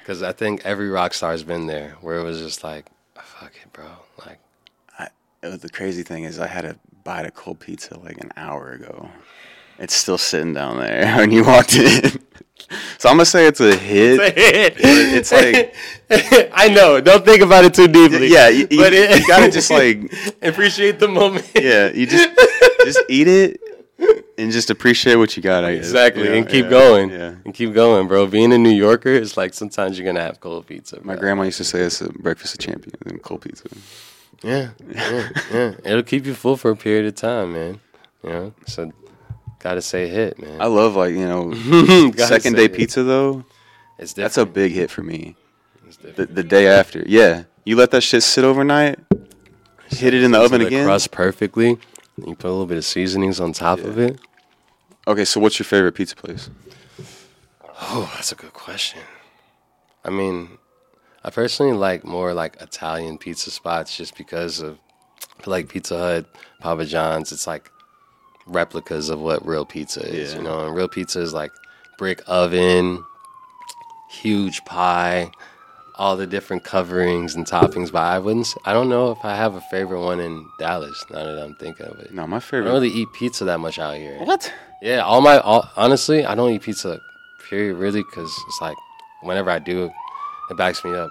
because 0.00 0.22
I 0.22 0.32
think 0.32 0.62
every 0.64 0.88
rock 0.88 1.12
star's 1.14 1.42
been 1.42 1.66
there 1.66 1.96
where 2.00 2.18
it 2.18 2.22
was 2.24 2.38
just 2.40 2.64
like, 2.64 2.86
fuck 3.14 3.52
it, 3.62 3.72
bro. 3.72 3.86
Like 4.26 4.38
I, 4.98 5.08
it 5.42 5.48
was- 5.48 5.58
the 5.60 5.68
crazy 5.68 6.02
thing 6.02 6.24
is, 6.24 6.38
I 6.38 6.46
had 6.46 6.62
to 6.62 6.78
bite 7.04 7.26
a 7.26 7.30
cold 7.30 7.60
pizza 7.60 7.98
like 7.98 8.18
an 8.18 8.30
hour 8.36 8.70
ago. 8.72 9.08
It's 9.80 9.94
still 9.94 10.18
sitting 10.18 10.54
down 10.54 10.78
there 10.78 11.16
when 11.16 11.30
you 11.32 11.42
walked 11.44 11.74
in. 11.74 12.10
so 12.98 13.08
I'm 13.08 13.16
gonna 13.16 13.24
say 13.24 13.46
it's 13.46 13.60
a 13.60 13.74
hit. 13.74 14.20
it's 14.20 14.22
a 14.38 14.40
hit. 14.40 14.74
it's 14.78 15.32
like- 15.32 15.74
I 16.52 16.68
know. 16.68 17.00
Don't 17.00 17.24
think 17.24 17.40
about 17.42 17.64
it 17.64 17.72
too 17.74 17.88
deeply. 17.88 18.28
Yeah, 18.28 18.48
you, 18.48 18.66
you, 18.70 18.78
but 18.78 18.92
it, 18.92 19.18
you 19.20 19.26
gotta 19.26 19.50
just 19.50 19.70
like, 19.80 20.12
appreciate 20.42 20.98
the 20.98 21.08
moment. 21.08 21.50
yeah, 21.54 21.90
you 21.92 22.06
just 22.06 22.28
just 22.84 23.00
eat 23.08 23.26
it 23.28 23.60
and 24.38 24.50
just 24.52 24.70
appreciate 24.70 25.16
what 25.16 25.36
you 25.36 25.42
got. 25.42 25.64
I 25.64 25.74
guess. 25.76 25.84
Exactly, 25.86 26.24
You 26.24 26.28
know? 26.30 26.36
and 26.36 26.48
keep 26.48 26.64
Yeah, 26.64 26.70
going, 26.70 27.10
Yeah. 27.10 27.34
and 27.44 27.54
keep 27.54 27.72
going, 27.74 28.08
bro. 28.08 28.26
Being 28.26 28.52
a 28.52 28.58
New 28.58 28.70
Yorker 28.70 29.10
is 29.10 29.36
like 29.36 29.54
sometimes 29.54 29.98
you're 29.98 30.06
gonna 30.06 30.20
have 30.24 30.40
cold 30.40 30.66
pizza. 30.66 30.98
My 31.02 31.16
grandma 31.16 31.44
used 31.44 31.58
to 31.58 31.64
say 31.64 31.80
it's 31.80 32.00
a 32.00 32.08
breakfast 32.12 32.54
of 32.54 32.60
champions 32.60 32.96
and 33.06 33.22
cold 33.22 33.42
pizza. 33.42 33.64
Yeah, 34.42 34.70
yeah, 34.94 35.28
yeah. 35.52 35.72
It'll 35.84 36.02
keep 36.02 36.26
you 36.26 36.34
full 36.34 36.56
for 36.56 36.70
a 36.70 36.76
period 36.76 37.06
of 37.06 37.14
time, 37.14 37.52
man. 37.52 37.80
Yeah, 38.24 38.50
so 38.66 38.90
gotta 39.60 39.80
say 39.82 40.08
hit, 40.08 40.40
man. 40.40 40.60
I 40.60 40.66
love 40.66 40.96
like 40.96 41.12
you 41.12 41.26
know 41.26 41.52
second 42.16 42.56
day 42.56 42.64
it. 42.64 42.74
pizza 42.74 43.02
though. 43.04 43.44
It's 43.98 44.14
That's 44.14 44.38
a 44.38 44.46
big 44.46 44.72
hit 44.72 44.90
for 44.90 45.02
me. 45.02 45.36
The, 46.16 46.24
the 46.26 46.42
day 46.42 46.66
after, 46.66 47.04
yeah, 47.06 47.44
you 47.64 47.76
let 47.76 47.90
that 47.90 48.00
shit 48.02 48.22
sit 48.22 48.44
overnight, 48.44 48.98
hit 49.88 50.14
it 50.14 50.22
in 50.22 50.30
the 50.30 50.40
oven 50.40 50.62
again. 50.62 50.84
crust 50.86 51.10
perfectly. 51.10 51.78
You 52.16 52.34
put 52.34 52.48
a 52.48 52.50
little 52.50 52.66
bit 52.66 52.78
of 52.78 52.84
seasonings 52.84 53.38
on 53.40 53.52
top 53.52 53.80
of 53.80 53.98
it. 53.98 54.18
Okay, 55.06 55.24
so 55.24 55.40
what's 55.40 55.58
your 55.58 55.64
favorite 55.64 55.92
pizza 55.92 56.16
place? 56.16 56.48
Oh, 57.82 58.10
that's 58.14 58.32
a 58.32 58.34
good 58.34 58.52
question. 58.52 59.00
I 60.04 60.10
mean, 60.10 60.58
I 61.24 61.30
personally 61.30 61.72
like 61.72 62.04
more 62.04 62.32
like 62.32 62.56
Italian 62.60 63.18
pizza 63.18 63.50
spots 63.50 63.96
just 63.96 64.16
because 64.16 64.60
of 64.60 64.78
like 65.46 65.68
Pizza 65.68 65.98
Hut, 65.98 66.26
Papa 66.60 66.84
John's. 66.86 67.32
It's 67.32 67.46
like 67.46 67.70
replicas 68.50 69.08
of 69.08 69.20
what 69.20 69.44
real 69.46 69.64
pizza 69.64 70.00
is, 70.06 70.32
Yeah. 70.32 70.38
you 70.38 70.44
know. 70.44 70.66
And 70.66 70.74
real 70.74 70.88
pizza 70.88 71.20
is 71.20 71.32
like 71.32 71.52
brick 71.98 72.22
oven, 72.26 73.04
huge 74.08 74.64
pie, 74.64 75.30
all 75.96 76.16
the 76.16 76.26
different 76.26 76.64
coverings 76.64 77.34
and 77.34 77.46
toppings. 77.46 77.92
But 77.92 78.02
I 78.02 78.18
wouldn't. 78.18 78.54
I 78.64 78.72
don't 78.72 78.88
know 78.88 79.10
if 79.12 79.18
I 79.24 79.36
have 79.36 79.54
a 79.54 79.60
favorite 79.62 80.00
one 80.00 80.20
in 80.20 80.46
Dallas. 80.58 81.04
Now 81.10 81.24
that 81.24 81.42
I'm 81.42 81.54
thinking 81.56 81.86
of 81.86 81.98
it, 82.00 82.12
No, 82.12 82.26
my 82.26 82.40
favorite. 82.40 82.62
I 82.62 82.72
don't 82.72 82.82
really 82.82 82.88
eat 82.94 83.12
pizza 83.12 83.44
that 83.44 83.60
much 83.60 83.78
out 83.78 83.96
here. 83.96 84.18
What? 84.18 84.52
Yeah, 84.82 85.00
all 85.00 85.20
my 85.20 85.38
all, 85.38 85.68
honestly, 85.76 86.24
I 86.24 86.34
don't 86.34 86.50
eat 86.52 86.62
pizza. 86.62 87.00
Period, 87.48 87.74
really, 87.76 88.02
because 88.02 88.32
it's 88.48 88.60
like 88.60 88.76
whenever 89.22 89.50
I 89.50 89.58
do, 89.58 89.90
it 90.50 90.56
backs 90.56 90.84
me 90.84 90.94
up. 90.94 91.10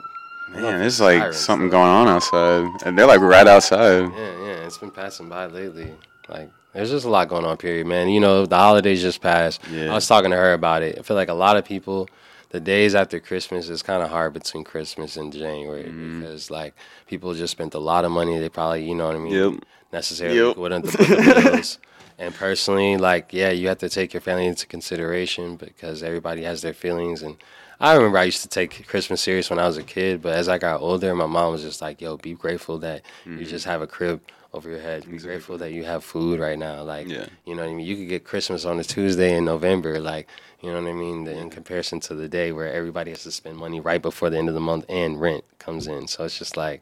Man, 0.52 0.80
there's 0.80 0.99
like 0.99 1.19
Sirens, 1.19 1.38
something 1.38 1.69
going 1.69 1.88
on 1.89 2.08
outside, 2.08 2.65
and 2.86 2.97
they're 2.97 3.06
like 3.06 3.19
right 3.19 3.45
outside. 3.45 4.10
Yeah, 4.12 4.43
yeah, 4.43 4.65
it's 4.65 4.78
been 4.80 4.89
passing 4.89 5.30
by 5.30 5.45
lately. 5.45 5.93
Like, 6.28 6.49
there's 6.73 6.91
just 6.91 7.05
a 7.05 7.10
lot 7.10 7.27
going 7.29 7.45
on. 7.45 7.58
Period, 7.58 7.88
man. 7.88 8.10
You 8.10 8.19
know, 8.19 8.45
the 8.45 8.55
holidays 8.58 9.01
just 9.01 9.21
passed. 9.21 9.62
Yeah. 9.71 9.91
I 9.91 9.95
was 9.95 10.08
talking 10.08 10.32
to 10.32 10.38
her 10.38 10.53
about 10.53 10.84
it. 10.84 10.97
I 10.99 11.01
feel 11.01 11.15
like 11.15 11.29
a 11.29 11.34
lot 11.34 11.58
of 11.58 11.65
people, 11.65 12.08
the 12.49 12.60
days 12.60 12.95
after 12.95 13.19
Christmas 13.19 13.69
is 13.69 13.82
kind 13.84 14.01
of 14.03 14.10
hard 14.10 14.34
between 14.34 14.63
Christmas 14.63 15.17
and 15.17 15.32
January 15.34 15.84
Mm-hmm. 15.84 16.19
because 16.21 16.49
like 16.51 16.73
people 17.08 17.34
just 17.34 17.51
spent 17.51 17.73
a 17.73 17.79
lot 17.79 18.05
of 18.05 18.12
money. 18.12 18.38
They 18.39 18.49
probably, 18.49 18.88
you 18.88 18.95
know 18.95 19.08
what 19.08 19.15
I 19.15 19.19
mean, 19.19 19.34
Yep. 19.34 19.53
necessarily 19.91 20.38
Yep. 20.39 20.58
wouldn't 20.58 20.86
the 20.86 21.41
bills. 21.51 21.79
And 22.17 22.34
personally, 22.36 22.97
like, 22.97 23.32
yeah, 23.32 23.49
you 23.51 23.67
have 23.69 23.77
to 23.77 23.88
take 23.89 24.13
your 24.13 24.19
family 24.21 24.45
into 24.45 24.67
consideration 24.67 25.55
because 25.55 26.03
everybody 26.03 26.43
has 26.43 26.62
their 26.62 26.73
feelings. 26.73 27.21
And 27.21 27.38
I 27.79 27.95
remember 27.95 28.17
I 28.17 28.23
used 28.25 28.41
to 28.41 28.49
take 28.49 28.86
Christmas 28.88 29.21
serious 29.21 29.49
when 29.49 29.58
I 29.58 29.65
was 29.65 29.77
a 29.77 29.84
kid, 29.84 30.21
but 30.21 30.34
as 30.34 30.49
I 30.49 30.58
got 30.58 30.82
older, 30.82 31.15
my 31.15 31.27
mom 31.27 31.53
was 31.53 31.62
just 31.62 31.82
like, 31.82 32.01
yo, 32.01 32.17
be 32.17 32.34
grateful 32.34 32.77
that 32.79 33.03
Mm-hmm. 33.25 33.39
you 33.39 33.45
just 33.45 33.65
have 33.65 33.82
a 33.82 33.88
crib 33.88 34.19
over 34.53 34.69
your 34.69 34.79
head. 34.79 35.09
Be 35.09 35.17
grateful 35.17 35.57
that 35.59 35.71
you 35.71 35.83
have 35.83 36.03
food 36.03 36.39
right 36.39 36.57
now. 36.57 36.81
Like, 36.83 37.07
Yeah. 37.07 37.27
you 37.45 37.55
know 37.55 37.63
what 37.63 37.69
I 37.71 37.73
mean? 37.75 37.85
You 37.85 37.95
could 37.95 38.09
get 38.09 38.23
Christmas 38.23 38.65
on 38.65 38.79
a 38.79 38.83
Tuesday 38.83 39.35
in 39.38 39.45
November. 39.45 39.99
Like, 39.99 40.27
you 40.62 40.71
know 40.71 40.81
what 40.81 40.89
I 40.89 40.93
mean? 40.93 41.23
The- 41.25 41.38
In 41.38 41.49
comparison 41.49 41.99
to 42.01 42.15
the 42.15 42.27
day 42.27 42.51
where 42.51 42.71
everybody 42.71 43.12
has 43.12 43.23
to 43.23 43.31
spend 43.31 43.57
money 43.57 43.79
right 43.79 44.01
before 44.01 44.29
the 44.29 44.38
end 44.38 44.47
of 44.49 44.55
the 44.55 44.59
month 44.62 44.85
and 44.89 45.21
rent 45.21 45.43
comes 45.59 45.85
in. 45.88 46.07
So 46.07 46.24
it's 46.24 46.38
just 46.39 46.57
like, 46.57 46.82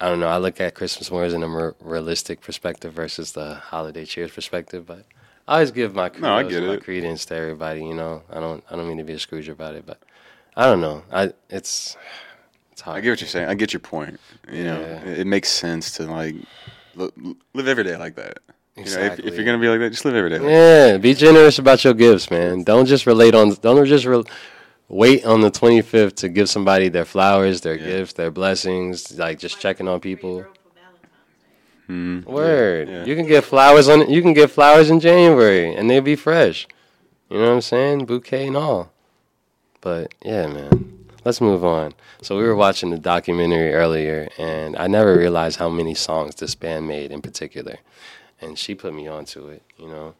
I 0.00 0.08
don't 0.08 0.18
know. 0.20 0.28
I 0.28 0.38
look 0.38 0.60
at 0.60 0.74
Christmas 0.74 1.10
more 1.10 1.24
as 1.24 1.32
in 1.34 1.42
a 1.42 1.48
more 1.48 1.76
realistic 1.80 2.40
perspective 2.40 2.92
versus 2.92 3.32
the 3.32 3.54
holiday 3.56 4.04
cheers 4.04 4.32
perspective. 4.32 4.86
But 4.86 5.04
I 5.46 5.54
always 5.54 5.70
give 5.70 5.94
my 5.94 6.10
No, 6.18 6.34
I 6.34 6.42
get 6.42 6.62
my 6.64 6.74
it. 6.74 6.82
credence 6.84 7.24
to 7.26 7.34
everybody. 7.36 7.84
You 7.84 7.94
know, 7.94 8.22
I 8.30 8.40
don't. 8.40 8.64
I 8.70 8.76
don't 8.76 8.88
mean 8.88 8.98
to 8.98 9.04
be 9.04 9.12
a 9.12 9.18
Scrooge 9.18 9.48
about 9.48 9.74
it, 9.74 9.84
but 9.86 9.98
I 10.56 10.64
don't 10.64 10.80
know. 10.80 11.02
I 11.12 11.32
it's 11.50 11.96
it's 12.72 12.80
hard. 12.80 12.96
I 12.98 13.00
get 13.02 13.10
what 13.10 13.20
you're 13.20 13.28
saying. 13.28 13.48
I 13.48 13.54
get 13.54 13.72
your 13.74 13.80
point. 13.80 14.18
You 14.50 14.64
know, 14.64 14.80
Yeah. 14.80 15.02
it, 15.10 15.18
it 15.20 15.26
makes 15.26 15.50
sense 15.50 15.92
to 15.98 16.04
like 16.04 16.34
li- 16.34 16.46
live 16.96 17.68
every 17.68 17.84
day 17.84 17.96
like 17.96 18.16
that. 18.16 18.38
You 18.76 18.84
know, 18.84 18.90
if, 19.02 19.18
if 19.20 19.34
you're 19.36 19.44
gonna 19.44 19.58
be 19.58 19.68
like 19.68 19.80
that, 19.80 19.90
just 19.90 20.04
live 20.04 20.14
every 20.14 20.30
day. 20.30 20.38
Like 20.38 20.48
Yeah, 20.48 20.96
be 20.98 21.12
generous 21.14 21.58
about 21.58 21.84
your 21.84 21.92
gifts, 21.94 22.30
man. 22.30 22.62
Don't 22.62 22.86
just 22.86 23.06
relate 23.06 23.34
on. 23.34 23.52
Don't 23.54 23.84
just 23.84 24.04
re- 24.06 24.22
wait 24.88 25.24
on 25.26 25.40
the 25.40 25.50
25th 25.50 26.14
to 26.16 26.28
give 26.28 26.48
somebody 26.48 26.88
their 26.88 27.04
flowers, 27.04 27.60
their 27.60 27.74
Yeah. 27.76 27.86
gifts, 27.86 28.12
their 28.14 28.30
blessings. 28.30 29.18
Like 29.18 29.38
just 29.38 29.60
checking 29.60 29.86
on 29.88 30.00
people. 30.00 30.42
Girl 30.42 30.52
for 30.52 30.70
Valentine's 30.74 32.24
Day. 32.24 32.30
Mhm. 32.32 32.32
Word. 32.32 32.88
Yeah. 32.88 33.04
You 33.04 33.16
can 33.16 33.26
get 33.26 33.44
flowers 33.44 33.88
on. 33.88 34.08
You 34.10 34.22
can 34.22 34.32
get 34.32 34.50
flowers 34.50 34.88
in 34.90 35.00
January, 35.00 35.74
and 35.74 35.90
they'll 35.90 36.00
be 36.00 36.16
fresh. 36.16 36.66
You 37.28 37.38
know 37.38 37.44
what 37.48 37.52
I'm 37.52 37.60
saying? 37.60 38.06
Bouquet 38.06 38.46
and 38.46 38.56
all. 38.56 38.92
But 39.80 40.14
yeah, 40.24 40.46
man. 40.46 40.99
Let's 41.24 41.40
move 41.40 41.64
on. 41.64 41.92
So 42.22 42.36
we 42.38 42.44
were 42.44 42.56
watching 42.56 42.90
the 42.90 42.98
documentary 42.98 43.74
earlier, 43.74 44.28
and 44.38 44.76
I 44.76 44.86
never 44.86 45.16
realized 45.16 45.58
how 45.58 45.68
many 45.68 45.94
songs 45.94 46.34
this 46.36 46.54
band 46.54 46.88
made 46.88 47.10
in 47.10 47.20
particular. 47.20 47.76
And 48.40 48.58
she 48.58 48.74
put 48.74 48.94
me 48.94 49.06
onto 49.06 49.48
it, 49.48 49.62
you 49.78 49.86
know. 49.88 50.14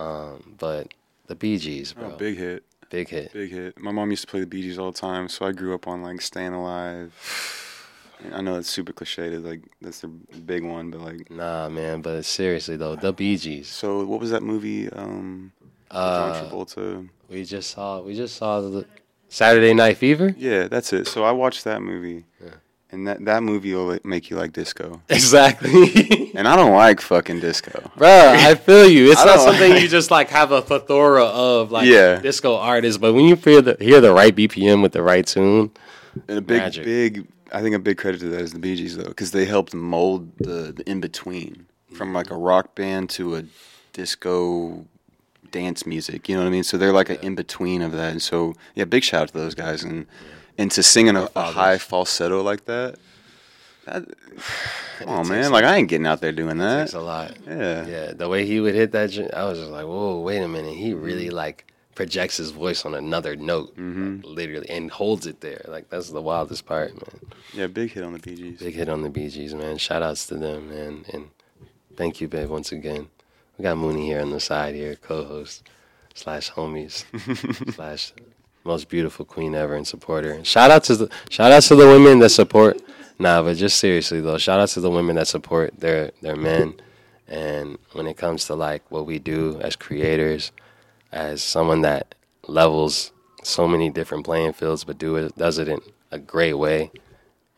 Um, 0.00 0.54
but 0.58 0.94
the 1.26 1.34
Bee 1.34 1.58
Gees, 1.58 1.92
bro, 1.94 2.12
Oh, 2.12 2.16
big 2.16 2.36
hit, 2.38 2.62
big 2.90 3.08
hit. 3.08 3.32
big 3.32 3.50
hit. 3.50 3.78
My 3.78 3.90
mom 3.90 4.10
used 4.10 4.22
to 4.22 4.28
play 4.30 4.40
the 4.40 4.46
Bee 4.46 4.62
Gees 4.62 4.78
all 4.78 4.92
the 4.92 4.98
time, 4.98 5.28
so 5.28 5.46
I 5.46 5.52
grew 5.52 5.74
up 5.74 5.88
on 5.88 6.02
like 6.02 6.20
"Staying 6.20 6.52
Alive." 6.52 7.12
I 8.32 8.40
know 8.40 8.56
it's 8.56 8.70
super 8.70 8.92
cliche, 8.92 9.28
to, 9.30 9.38
like 9.40 9.62
that's 9.82 10.00
the 10.00 10.08
big 10.08 10.62
one, 10.64 10.90
but 10.90 11.00
like, 11.00 11.30
Nah, 11.30 11.68
man. 11.68 12.02
But 12.02 12.24
seriously 12.24 12.76
though, 12.76 12.94
the 12.94 13.12
Bee 13.12 13.36
Gees. 13.36 13.68
so 13.68 14.04
what 14.06 14.20
was 14.20 14.30
that 14.30 14.42
movie? 14.44 14.88
Um, 14.90 15.52
Uh, 15.90 16.32
John 16.40 16.50
Travolta. 16.50 17.08
we 17.28 17.44
just 17.44 17.70
saw. 17.72 18.00
We 18.00 18.14
just 18.14 18.36
saw 18.36 18.60
the 18.60 18.86
Saturday 19.28 19.74
Night 19.74 19.96
Fever. 19.96 20.34
Yeah, 20.36 20.68
that's 20.68 20.92
it. 20.92 21.06
So 21.08 21.24
I 21.24 21.32
watched 21.32 21.64
that 21.64 21.82
movie, 21.82 22.24
Yeah. 22.42 22.50
and 22.92 23.06
that 23.08 23.24
that 23.24 23.42
movie 23.42 23.74
will 23.74 23.98
make 24.04 24.30
you 24.30 24.36
like 24.36 24.52
disco. 24.52 25.00
Exactly. 25.08 26.32
And 26.36 26.46
I 26.46 26.54
don't 26.56 26.74
like 26.74 27.00
fucking 27.00 27.40
disco. 27.40 27.90
Bro, 27.96 28.08
I 28.36 28.54
feel 28.54 28.86
you. 28.88 29.10
It's 29.10 29.20
I 29.20 29.24
not 29.26 29.40
something 29.40 29.72
you 29.76 29.88
just 29.88 30.10
like 30.10 30.28
have 30.30 30.52
a 30.52 30.60
plethora 30.62 31.24
of 31.24 31.72
like 31.72 31.86
Yeah. 31.88 32.16
disco 32.20 32.56
artists, 32.56 32.98
but 32.98 33.14
when 33.14 33.24
you 33.24 33.36
hear 33.36 33.62
the 33.62 33.76
hear 33.80 34.00
the 34.00 34.12
right 34.12 34.34
BPM 34.36 34.82
with 34.82 34.92
the 34.92 35.02
right 35.02 35.26
tune, 35.26 35.70
And 36.28 36.38
a 36.38 36.40
big, 36.42 36.58
Magic. 36.62 36.84
big. 36.84 37.26
I 37.52 37.62
think 37.62 37.74
a 37.76 37.78
big 37.78 37.96
credit 37.96 38.20
to 38.20 38.28
that 38.30 38.40
is 38.40 38.52
the 38.52 38.58
Bee 38.58 38.74
Gees 38.76 38.96
though, 38.96 39.04
because 39.08 39.30
they 39.30 39.44
helped 39.46 39.72
mold 39.72 40.36
the, 40.38 40.72
the 40.76 40.82
in 40.90 41.00
between 41.00 41.66
from 41.94 42.12
like 42.12 42.30
a 42.30 42.36
rock 42.36 42.74
band 42.74 43.08
to 43.10 43.36
a 43.36 43.44
disco 43.92 44.84
dance 45.58 45.86
music. 45.86 46.28
You 46.28 46.36
know 46.36 46.42
what 46.42 46.48
I 46.48 46.56
mean? 46.56 46.64
So 46.64 46.76
they're 46.76 46.92
like 47.00 47.10
an 47.10 47.18
in 47.22 47.34
between 47.34 47.80
of 47.82 47.92
that. 47.92 48.10
And 48.12 48.22
so 48.22 48.54
yeah, 48.74 48.84
big 48.84 49.02
shout 49.04 49.22
out 49.22 49.28
to 49.28 49.34
those 49.38 49.54
guys 49.54 49.82
and 49.84 50.06
and 50.58 50.70
to 50.72 50.82
sing 50.82 51.06
in 51.08 51.16
a, 51.16 51.28
a 51.36 51.42
high 51.60 51.78
falsetto 51.78 52.42
like 52.42 52.64
that. 52.66 52.96
that 53.86 54.04
come 54.98 55.08
on, 55.08 55.28
man! 55.28 55.50
Like 55.52 55.64
I 55.64 55.76
ain't 55.76 55.88
getting 55.88 56.06
out 56.06 56.20
there 56.20 56.32
doing 56.32 56.58
that. 56.58 56.80
takes 56.84 56.94
a 56.94 57.00
lot. 57.00 57.36
Yeah. 57.46 57.86
Yeah, 57.86 58.12
the 58.12 58.28
way 58.28 58.44
he 58.46 58.60
would 58.60 58.74
hit 58.74 58.92
that, 58.92 59.10
I 59.34 59.44
was 59.48 59.58
just 59.58 59.70
like, 59.70 59.86
whoa, 59.86 60.20
wait 60.20 60.38
a 60.42 60.48
minute. 60.48 60.74
He 60.76 60.92
really 60.94 61.30
like 61.30 61.72
projects 61.94 62.36
his 62.36 62.50
voice 62.50 62.84
on 62.84 62.94
another 62.94 63.36
note, 63.36 63.74
Mhm. 63.76 64.22
like, 64.22 64.36
literally, 64.38 64.68
and 64.68 64.90
holds 64.90 65.26
it 65.26 65.40
there. 65.40 65.62
Like 65.66 65.88
that's 65.88 66.10
the 66.10 66.20
wildest 66.22 66.66
part, 66.66 66.92
man. 66.94 67.20
Yeah, 67.54 67.68
big 67.68 67.92
hit 67.92 68.04
on 68.04 68.12
the 68.12 68.18
Bee 68.18 68.34
Gees. 68.36 68.58
Big 68.60 68.74
hit 68.74 68.88
on 68.90 69.00
the 69.02 69.08
Bee 69.10 69.30
Gees, 69.30 69.54
man. 69.54 69.78
Shout 69.78 70.02
outs 70.02 70.26
to 70.28 70.34
them, 70.36 70.68
man. 70.68 71.04
And 71.12 71.24
thank 71.96 72.20
you, 72.20 72.28
babe, 72.28 72.50
once 72.50 72.70
again. 72.72 73.08
We 73.58 73.62
got 73.62 73.78
Mooney 73.78 74.06
here 74.06 74.20
on 74.20 74.30
the 74.30 74.40
side 74.40 74.74
here, 74.74 74.96
co-host 74.96 75.68
slash 76.14 76.50
homies 76.50 77.04
slash 77.74 78.12
most 78.64 78.88
beautiful 78.88 79.24
queen 79.24 79.54
ever 79.54 79.74
and 79.74 79.86
supporter. 79.86 80.44
Shout 80.44 80.70
out 80.70 80.84
to 80.84 80.96
the 80.96 81.10
shout 81.30 81.52
out 81.52 81.62
to 81.64 81.74
the 81.74 81.86
women 81.86 82.18
that 82.18 82.30
support. 82.30 82.82
Nah, 83.18 83.42
but 83.42 83.56
just 83.56 83.78
seriously 83.78 84.20
though, 84.20 84.38
shout 84.38 84.60
out 84.60 84.68
to 84.70 84.80
the 84.80 84.90
women 84.90 85.16
that 85.16 85.28
support 85.28 85.78
their 85.78 86.10
their 86.20 86.36
men. 86.36 86.74
And 87.28 87.78
when 87.92 88.06
it 88.06 88.16
comes 88.16 88.44
to 88.46 88.54
like 88.54 88.88
what 88.90 89.06
we 89.06 89.18
do 89.18 89.58
as 89.60 89.74
creators, 89.74 90.52
as 91.12 91.42
someone 91.42 91.80
that 91.82 92.14
levels 92.46 93.12
so 93.42 93.66
many 93.66 93.90
different 93.90 94.24
playing 94.24 94.52
fields, 94.52 94.84
but 94.84 94.98
do 94.98 95.16
it 95.16 95.36
does 95.36 95.58
it 95.58 95.68
in 95.68 95.80
a 96.10 96.18
great 96.18 96.54
way, 96.54 96.90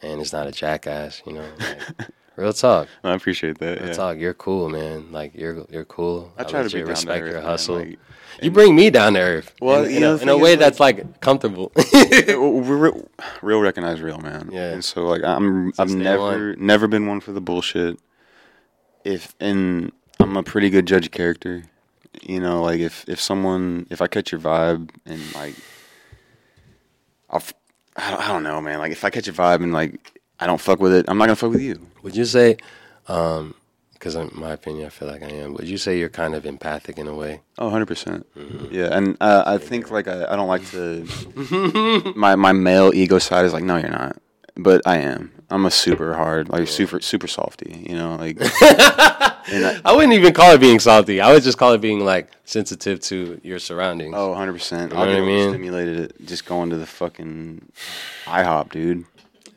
and 0.01 0.20
it's 0.20 0.32
not 0.32 0.46
a 0.46 0.53
jackass, 0.53 1.22
you 1.26 1.32
know. 1.32 1.49
Like, 1.59 2.09
real 2.39 2.53
talk, 2.53 2.89
I 3.05 3.14
appreciate 3.14 3.59
that. 3.59 3.78
real 3.80 3.89
Yeah. 3.89 3.95
talk. 3.95 4.18
You're 4.18 4.34
cool, 4.34 4.68
man. 4.68 5.12
Like 5.12 5.34
you're 5.34 5.66
you're 5.70 5.84
cool. 5.84 6.32
I 6.39 6.45
try 6.45 6.62
to 6.62 6.70
be 6.70 6.82
respect 6.82 7.22
earth, 7.22 7.30
your 7.30 7.41
man, 7.41 7.51
hustle. 7.51 7.76
like- 7.78 7.99
you 8.41 8.53
bring 8.53 8.76
me 8.76 8.89
down 8.89 9.14
to 9.14 9.20
earth. 9.20 9.53
Well, 9.61 9.82
in, 9.82 9.91
you 9.91 9.97
in 9.97 10.03
know, 10.03 10.14
a, 10.14 10.18
in 10.20 10.28
a 10.28 10.39
way 10.39 10.55
that's 10.55 10.78
like 10.78 11.20
comfortable. 11.20 11.72
Real, 12.28 13.09
real 13.43 13.61
recognize 13.61 14.01
real, 14.01 14.18
man. 14.18 14.51
Yeah. 14.53 14.70
And 14.74 14.84
so 14.84 15.07
like 15.07 15.24
I'm 15.24 15.68
I've 15.78 15.91
Since 15.91 15.95
day 15.95 16.05
never 16.05 16.55
never 16.57 16.86
been 16.86 17.07
one 17.09 17.20
for 17.20 17.32
the 17.32 17.41
bullshit. 17.41 17.99
If 19.05 19.34
and 19.41 19.91
I'm 20.20 20.36
a 20.36 20.43
pretty 20.45 20.70
good 20.70 20.86
judge 20.86 21.07
of 21.07 21.12
character. 21.12 21.64
You 22.22 22.39
know, 22.39 22.62
like 22.62 22.78
if 22.78 23.05
if 23.09 23.20
someone 23.20 23.86
if 23.91 24.01
I 24.01 24.07
catch 24.07 24.30
your 24.30 24.41
vibe 24.41 24.91
and 25.05 25.34
like 25.34 25.55
I'll 27.30 27.43
I 27.97 28.11
don't, 28.12 28.20
I 28.20 28.28
don't 28.28 28.43
know, 28.45 28.61
man. 28.61 28.78
Like 28.78 28.93
if 28.93 29.05
I 29.05 29.11
catch 29.11 29.26
a 29.26 29.32
vibe 29.32 29.62
and 29.64 29.72
like 29.72 30.18
I 30.41 30.47
don't 30.47 30.61
fuck 30.61 30.80
with 30.80 30.93
it, 30.93 31.07
I'm 31.09 31.18
not 31.18 31.26
gonna 31.26 31.36
fuck 31.36 31.51
with 31.53 31.62
you. 31.62 31.86
Would 32.03 32.16
you 32.16 32.24
say, 32.24 32.57
because 33.07 34.14
in 34.14 34.30
my 34.34 34.53
opinion, 34.53 34.86
I 34.86 34.91
feel 34.91 35.09
like 35.09 35.22
I 35.22 35.28
am. 35.28 35.55
Would 35.55 35.68
you 35.68 35.78
say 35.78 35.99
you're 35.99 36.09
kind 36.09 36.34
of 36.34 36.47
empathic 36.47 36.99
in 36.99 37.09
a 37.09 37.14
way? 37.14 37.41
Oh, 37.59 37.64
100 37.66 37.86
percent. 37.86 38.26
Yeah, 38.70 38.97
and 38.97 39.16
uh, 39.20 39.43
I 39.47 39.59
think 39.59 39.91
like 39.91 40.07
I, 40.09 40.24
I 40.32 40.36
don't 40.36 40.49
like 40.49 40.64
to. 40.70 41.07
my 42.16 42.36
my 42.36 42.53
male 42.53 42.93
ego 42.95 43.18
side 43.18 43.45
is 43.45 43.53
like, 43.53 43.64
no, 43.64 43.76
you're 43.76 43.91
not, 43.91 44.16
but 44.57 44.82
I 44.86 44.99
am. 44.99 45.32
I'm 45.51 45.64
a 45.64 45.70
super 45.70 46.14
hard, 46.14 46.51
like 46.51 46.68
super 46.68 47.01
super 47.01 47.26
softy. 47.26 47.84
You 47.89 47.97
know, 47.97 48.16
like. 48.16 48.39
I, 49.51 49.80
I 49.84 49.95
wouldn't 49.95 50.12
even 50.12 50.34
call 50.34 50.53
it 50.53 50.61
being 50.61 50.78
salty. 50.78 51.20
I 51.20 51.32
would 51.32 51.43
just 51.43 51.59
call 51.59 51.72
it 51.72 51.80
being 51.80 52.05
like 52.05 52.30
sensitive 52.45 53.01
to 53.01 53.41
your 53.43 53.59
surroundings. 53.59 54.14
oh, 54.16 54.30
100 54.30 54.53
percent. 54.53 54.93
You 54.93 54.97
know 54.97 55.05
I'll 55.05 55.09
what 55.09 55.16
I 55.16 55.20
mean? 55.20 55.41
overstimulated 55.49 56.12
just 56.24 56.45
going 56.45 56.70
to 56.70 56.76
the 56.76 56.86
fucking 56.86 57.70
IHOP, 58.26 58.70
dude. 58.72 59.05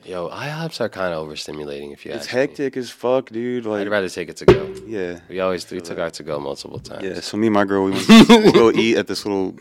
Yo, 0.05 0.29
IHOPs 0.29 0.81
are 0.81 0.89
kind 0.89 1.13
of 1.13 1.27
overstimulating 1.27 1.93
if 1.93 2.05
you 2.05 2.11
It's 2.11 2.25
ask 2.25 2.33
me. 2.33 2.39
hectic 2.41 2.75
as 2.77 2.89
fuck, 2.89 3.29
dude. 3.29 3.65
Like, 3.65 3.81
I'd 3.81 3.87
rather 3.89 4.09
take 4.09 4.29
it 4.29 4.37
to 4.37 4.45
go. 4.45 4.73
yeah, 4.87 5.19
We 5.29 5.39
always 5.39 5.69
we 5.69 5.79
took 5.79 5.99
our 5.99 6.09
to 6.11 6.23
go 6.23 6.39
multiple 6.39 6.79
times. 6.79 7.03
yeah. 7.03 7.19
So 7.19 7.37
me 7.37 7.47
and 7.47 7.53
my 7.53 7.65
girl, 7.65 7.83
we 7.83 7.91
went 7.91 8.07
to 8.07 8.51
go 8.53 8.71
eat 8.71 8.97
at 8.97 9.05
this 9.07 9.25
little 9.25 9.55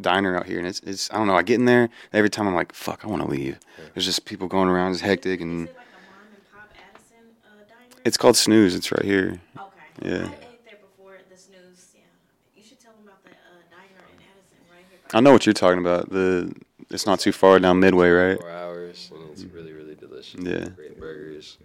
diner 0.00 0.36
out 0.36 0.46
here, 0.46 0.58
and 0.58 0.66
it's 0.66 0.80
it's 0.80 1.10
I 1.12 1.18
don't 1.18 1.26
know. 1.26 1.36
I 1.36 1.42
get 1.42 1.56
in 1.56 1.66
there, 1.66 1.82
and 1.82 1.90
every 2.14 2.30
time 2.30 2.48
I'm 2.48 2.54
like, 2.54 2.72
fuck, 2.72 3.04
I 3.04 3.08
want 3.08 3.22
to 3.22 3.28
leave. 3.28 3.58
There's 3.94 4.06
just 4.06 4.24
people 4.24 4.48
going 4.48 4.68
around, 4.68 4.92
it's 4.92 5.00
hectic, 5.02 5.40
and 5.42 5.68
Is 5.68 5.74
it 5.74 5.76
like 5.76 5.86
a 5.86 5.90
mom 6.10 6.26
and 6.34 6.52
pop 6.52 6.70
Addison 6.94 7.16
uh, 7.44 7.48
diner? 7.68 8.00
it's 8.06 8.16
called 8.16 8.36
Snooze. 8.36 8.74
It's 8.74 8.90
right 8.90 9.04
here. 9.04 9.40
okay. 9.58 9.68
yeah. 10.02 10.14
I 10.14 10.22
ate 10.22 10.64
there 10.64 10.78
before 10.80 11.18
the 11.30 11.36
snooze. 11.36 11.92
Yeah. 11.94 12.00
You 12.56 12.62
should 12.66 12.80
tell 12.80 12.92
them 12.92 13.02
about 13.08 13.22
the 13.24 13.30
uh, 13.30 13.60
diner 13.70 14.04
in 14.08 14.22
Addison 14.24 14.58
right 14.72 14.84
here. 14.90 14.98
I 15.12 15.20
know 15.20 15.32
what 15.32 15.44
you're 15.44 15.52
talking 15.52 15.80
about. 15.80 16.08
The 16.10 16.50
it's 16.88 17.04
not 17.04 17.20
too 17.20 17.32
far 17.32 17.58
down 17.58 17.80
Midway, 17.80 18.08
right? 18.10 18.38
Four 18.40 18.50
hours, 18.50 18.54
and 18.54 18.54
it's 18.54 18.62
really 18.62 18.65
Yeah. 20.38 20.68
Great 20.76 20.98
burgers. 20.98 21.58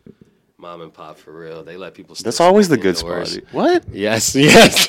Mom 0.57 0.81
and 0.81 0.93
pop 0.93 1.17
for 1.17 1.31
real. 1.31 1.63
They 1.63 1.75
let 1.75 1.95
people. 1.95 2.15
That's 2.15 2.39
always 2.39 2.69
the 2.69 2.77
good 2.77 2.95
spot. 2.95 3.27
What? 3.51 3.83
Yes, 3.91 4.35
yes. 4.35 4.87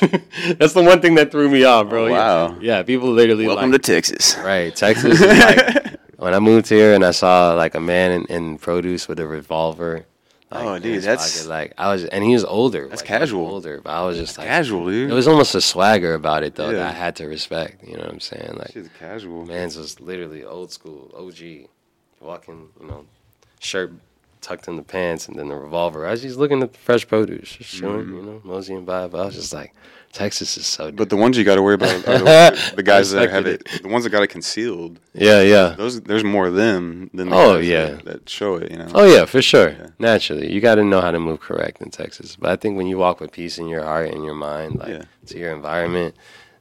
That's 0.59 0.73
the 0.73 0.83
one 0.83 1.01
thing 1.01 1.15
that 1.15 1.31
threw 1.31 1.49
me 1.49 1.63
off, 1.63 1.89
bro. 1.89 2.07
Oh, 2.07 2.11
wow. 2.11 2.59
Yeah, 2.59 2.83
people 2.83 3.09
literally 3.09 3.47
Welcome 3.47 3.71
like, 3.71 3.81
to 3.81 3.91
Texas. 3.93 4.37
Right, 4.37 4.75
Texas. 4.75 5.19
Is 5.19 5.27
like 5.27 5.99
when 6.17 6.35
I 6.35 6.39
moved 6.39 6.69
here 6.69 6.93
and 6.93 7.03
I 7.03 7.09
saw 7.09 7.53
like 7.55 7.73
a 7.73 7.79
man 7.79 8.11
in, 8.11 8.25
in 8.25 8.57
produce 8.59 9.07
with 9.07 9.19
a 9.19 9.25
revolver. 9.25 10.05
Like, 10.51 10.63
Oh, 10.63 10.77
dude, 10.77 11.01
that's- 11.01 11.37
pocket, 11.41 11.49
like 11.49 11.73
I 11.79 11.91
was, 11.91 12.05
and 12.05 12.23
he 12.23 12.33
was 12.33 12.45
older. 12.45 12.87
That's 12.87 13.01
like, 13.01 13.07
casual. 13.07 13.47
Older, 13.47 13.81
but 13.83 13.89
I 13.89 14.05
was 14.05 14.17
just 14.17 14.37
like, 14.37 14.45
Casual, 14.45 14.85
dude. 14.85 15.09
it 15.09 15.13
was 15.13 15.27
almost 15.27 15.55
a 15.55 15.61
swagger 15.61 16.13
about 16.13 16.43
it 16.43 16.53
though 16.53 16.71
that 16.71 16.85
I 16.85 16.91
had 16.91 17.15
to 17.15 17.25
respect. 17.25 17.83
You 17.83 17.93
know 17.97 18.03
what 18.03 18.11
I'm 18.11 18.19
saying? 18.19 18.53
Like, 18.59 18.73
Shit's 18.73 18.89
casual. 18.99 19.47
man's 19.47 19.75
was 19.75 19.99
literally 19.99 20.43
old 20.43 20.71
school, 20.71 21.11
OG, 21.17 21.67
walking, 22.19 22.69
you 22.79 22.85
know, 22.87 23.05
shirt 23.63 23.91
tucked 24.41 24.67
in 24.67 24.75
the 24.75 24.83
pants 24.83 25.27
and 25.27 25.39
then 25.39 25.47
the 25.47 25.55
revolver. 25.55 26.05
I 26.05 26.11
was 26.11 26.21
just 26.21 26.37
looking 26.37 26.61
at 26.61 26.73
the 26.73 26.79
fresh 26.79 27.07
produce, 27.07 27.53
just 27.55 27.71
chilling, 27.75 28.09
you 28.13 28.21
know, 28.21 28.41
moseying 28.43 28.83
by. 28.85 29.07
But 29.07 29.21
I 29.21 29.25
was 29.25 29.35
just 29.35 29.53
like, 29.53 29.73
Texas 30.11 30.57
is 30.57 30.65
so. 30.67 30.87
Mm-hmm. 30.87 30.97
But 30.97 31.09
the 31.09 31.15
ones 31.15 31.37
you 31.37 31.43
got 31.45 31.55
to 31.55 31.61
worry 31.63 31.75
about 31.75 31.95
are 32.07 32.19
the, 32.19 32.73
the 32.75 32.83
guys 32.83 33.11
that 33.11 33.29
have 33.31 33.47
it, 33.47 33.67
the 33.81 33.87
ones 33.87 34.03
that 34.03 34.09
got 34.09 34.21
it 34.21 34.27
concealed. 34.27 34.99
yeah, 35.13 35.41
yeah. 35.41 35.69
Those 35.77 36.01
there's 36.01 36.23
more 36.25 36.45
of 36.47 36.55
them 36.55 37.09
than 37.13 37.29
the 37.29 37.35
Oh, 37.35 37.57
yeah. 37.57 37.85
that, 37.91 38.05
that 38.05 38.29
show 38.29 38.55
it. 38.57 38.69
You 38.71 38.77
know. 38.79 38.91
Oh 38.93 39.05
yeah, 39.11 39.25
for 39.25 39.41
sure. 39.41 39.69
Yeah. 39.69 39.87
Naturally, 39.97 40.51
you 40.51 40.59
got 40.61 40.75
to 40.75 40.83
know 40.83 40.99
how 41.01 41.11
to 41.11 41.19
move 41.19 41.39
correct 41.39 41.81
in 41.81 41.89
Texas. 41.89 42.35
But 42.35 42.51
I 42.51 42.55
think 42.57 42.75
when 42.77 42.85
you 42.87 42.97
walk 42.97 43.21
with 43.21 43.31
peace 43.31 43.57
in 43.57 43.67
your 43.69 43.83
heart 43.83 44.09
and 44.11 44.23
your 44.25 44.35
mind, 44.35 44.75
like 44.75 44.89
Yeah. 44.89 45.03
to 45.27 45.37
your 45.39 45.51
environment, 45.55 46.15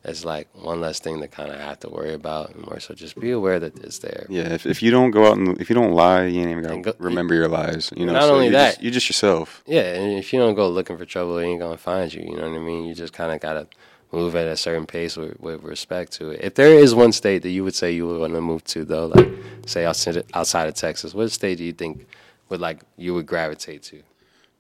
it's 0.04 0.24
like 0.24 0.48
one 0.54 0.80
less 0.80 0.98
thing 0.98 1.20
to 1.20 1.28
kind 1.28 1.50
of 1.52 1.60
have 1.60 1.78
to 1.80 1.88
worry 1.88 2.12
about. 2.12 2.50
And 2.54 2.66
more 2.66 2.80
so, 2.80 2.92
just 2.94 3.18
be 3.20 3.30
aware 3.30 3.60
that 3.60 3.78
it's 3.84 3.98
there. 4.00 4.26
Yeah, 4.28 4.52
if, 4.52 4.66
if 4.66 4.82
you 4.82 4.90
don't 4.90 5.10
go 5.12 5.26
out 5.28 5.36
and 5.38 5.60
if 5.60 5.68
you 5.70 5.74
don't 5.74 5.92
lie, 5.92 6.24
you 6.26 6.40
ain't 6.40 6.50
even 6.50 6.64
gonna 6.64 6.82
go- 6.82 6.94
remember 6.98 7.34
your 7.34 7.48
lies. 7.48 7.92
You 7.96 8.06
know. 8.06 8.12
Not 8.14 8.22
so 8.22 8.34
only 8.34 8.46
you're 8.46 8.52
that- 8.52 8.70
just, 8.72 8.82
you're 8.82 8.92
just 8.92 9.08
yourself. 9.08 9.62
Yeah, 9.66 9.82
and 9.94 10.18
if 10.18 10.32
you 10.32 10.38
don't 10.40 10.54
go 10.54 10.68
looking 10.68 10.98
for 10.98 11.04
trouble, 11.04 11.38
it 11.38 11.44
ain't 11.46 11.60
gonna 11.60 11.76
find 11.76 12.12
you. 12.12 12.22
You 12.22 12.36
know 12.36 12.48
what 12.50 12.56
I 12.56 12.60
mean? 12.60 12.84
You 12.86 12.94
just 12.94 13.12
kind 13.12 13.32
of 13.32 13.40
gotta 13.40 13.68
move 14.10 14.36
at 14.36 14.46
a 14.46 14.56
certain 14.56 14.84
pace 14.86 15.16
with, 15.16 15.40
with 15.40 15.62
respect 15.62 16.12
to 16.12 16.30
it. 16.30 16.40
If 16.42 16.54
there 16.56 16.74
is 16.78 16.94
one 16.94 17.12
state 17.12 17.42
that 17.44 17.50
you 17.50 17.64
would 17.64 17.74
say 17.74 17.92
you 17.92 18.06
would 18.06 18.20
want 18.20 18.34
to 18.34 18.40
move 18.42 18.62
to, 18.64 18.84
though, 18.84 19.06
like 19.06 19.28
say 19.66 19.86
outside 19.86 20.22
outside 20.34 20.68
of 20.68 20.74
Texas, 20.74 21.14
what 21.14 21.30
state 21.30 21.58
do 21.58 21.64
you 21.64 21.72
think 21.72 22.06
would 22.48 22.60
like 22.60 22.82
you 22.96 23.14
would 23.14 23.26
gravitate 23.26 23.82
to? 23.84 24.02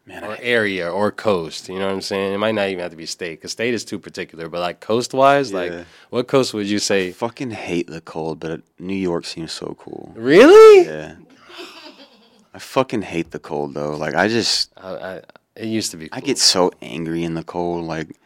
Man, 0.04 0.24
or 0.24 0.32
I, 0.32 0.38
area 0.42 0.90
or 0.90 1.12
coast. 1.12 1.68
You 1.68 1.78
know 1.78 1.86
what 1.86 1.94
I'm 1.94 2.00
saying? 2.00 2.34
It 2.34 2.38
might 2.38 2.56
not 2.56 2.68
even 2.68 2.80
have 2.80 2.90
to 2.90 2.96
be 2.96 3.06
state 3.06 3.38
because 3.38 3.52
state 3.52 3.72
is 3.72 3.84
too 3.84 3.98
particular. 3.98 4.48
But 4.48 4.60
like 4.60 4.80
coast 4.80 5.14
wise, 5.14 5.52
like 5.52 5.72
what 6.10 6.26
coast 6.26 6.54
would 6.54 6.66
you 6.66 6.76
I 6.76 6.80
say? 6.80 7.12
fucking 7.12 7.52
hate 7.52 7.86
the 7.86 8.00
cold, 8.00 8.40
but 8.40 8.62
New 8.78 8.94
York 8.96 9.24
seems 9.24 9.52
so 9.52 9.76
cool. 9.78 10.12
Really? 10.16 10.86
Yeah. 10.86 11.14
I 12.54 12.58
fucking 12.58 13.02
hate 13.02 13.30
the 13.30 13.38
cold 13.38 13.74
though. 13.74 13.96
Like 13.96 14.14
I 14.14 14.28
just 14.28 14.72
I, 14.76 14.90
I, 14.90 15.22
it 15.56 15.66
used 15.66 15.90
to 15.92 15.96
be. 15.96 16.08
Cool. 16.08 16.18
I 16.18 16.20
get 16.20 16.38
so 16.38 16.72
angry 16.82 17.22
in 17.22 17.34
the 17.34 17.44
cold. 17.44 17.84
Like 17.84 18.16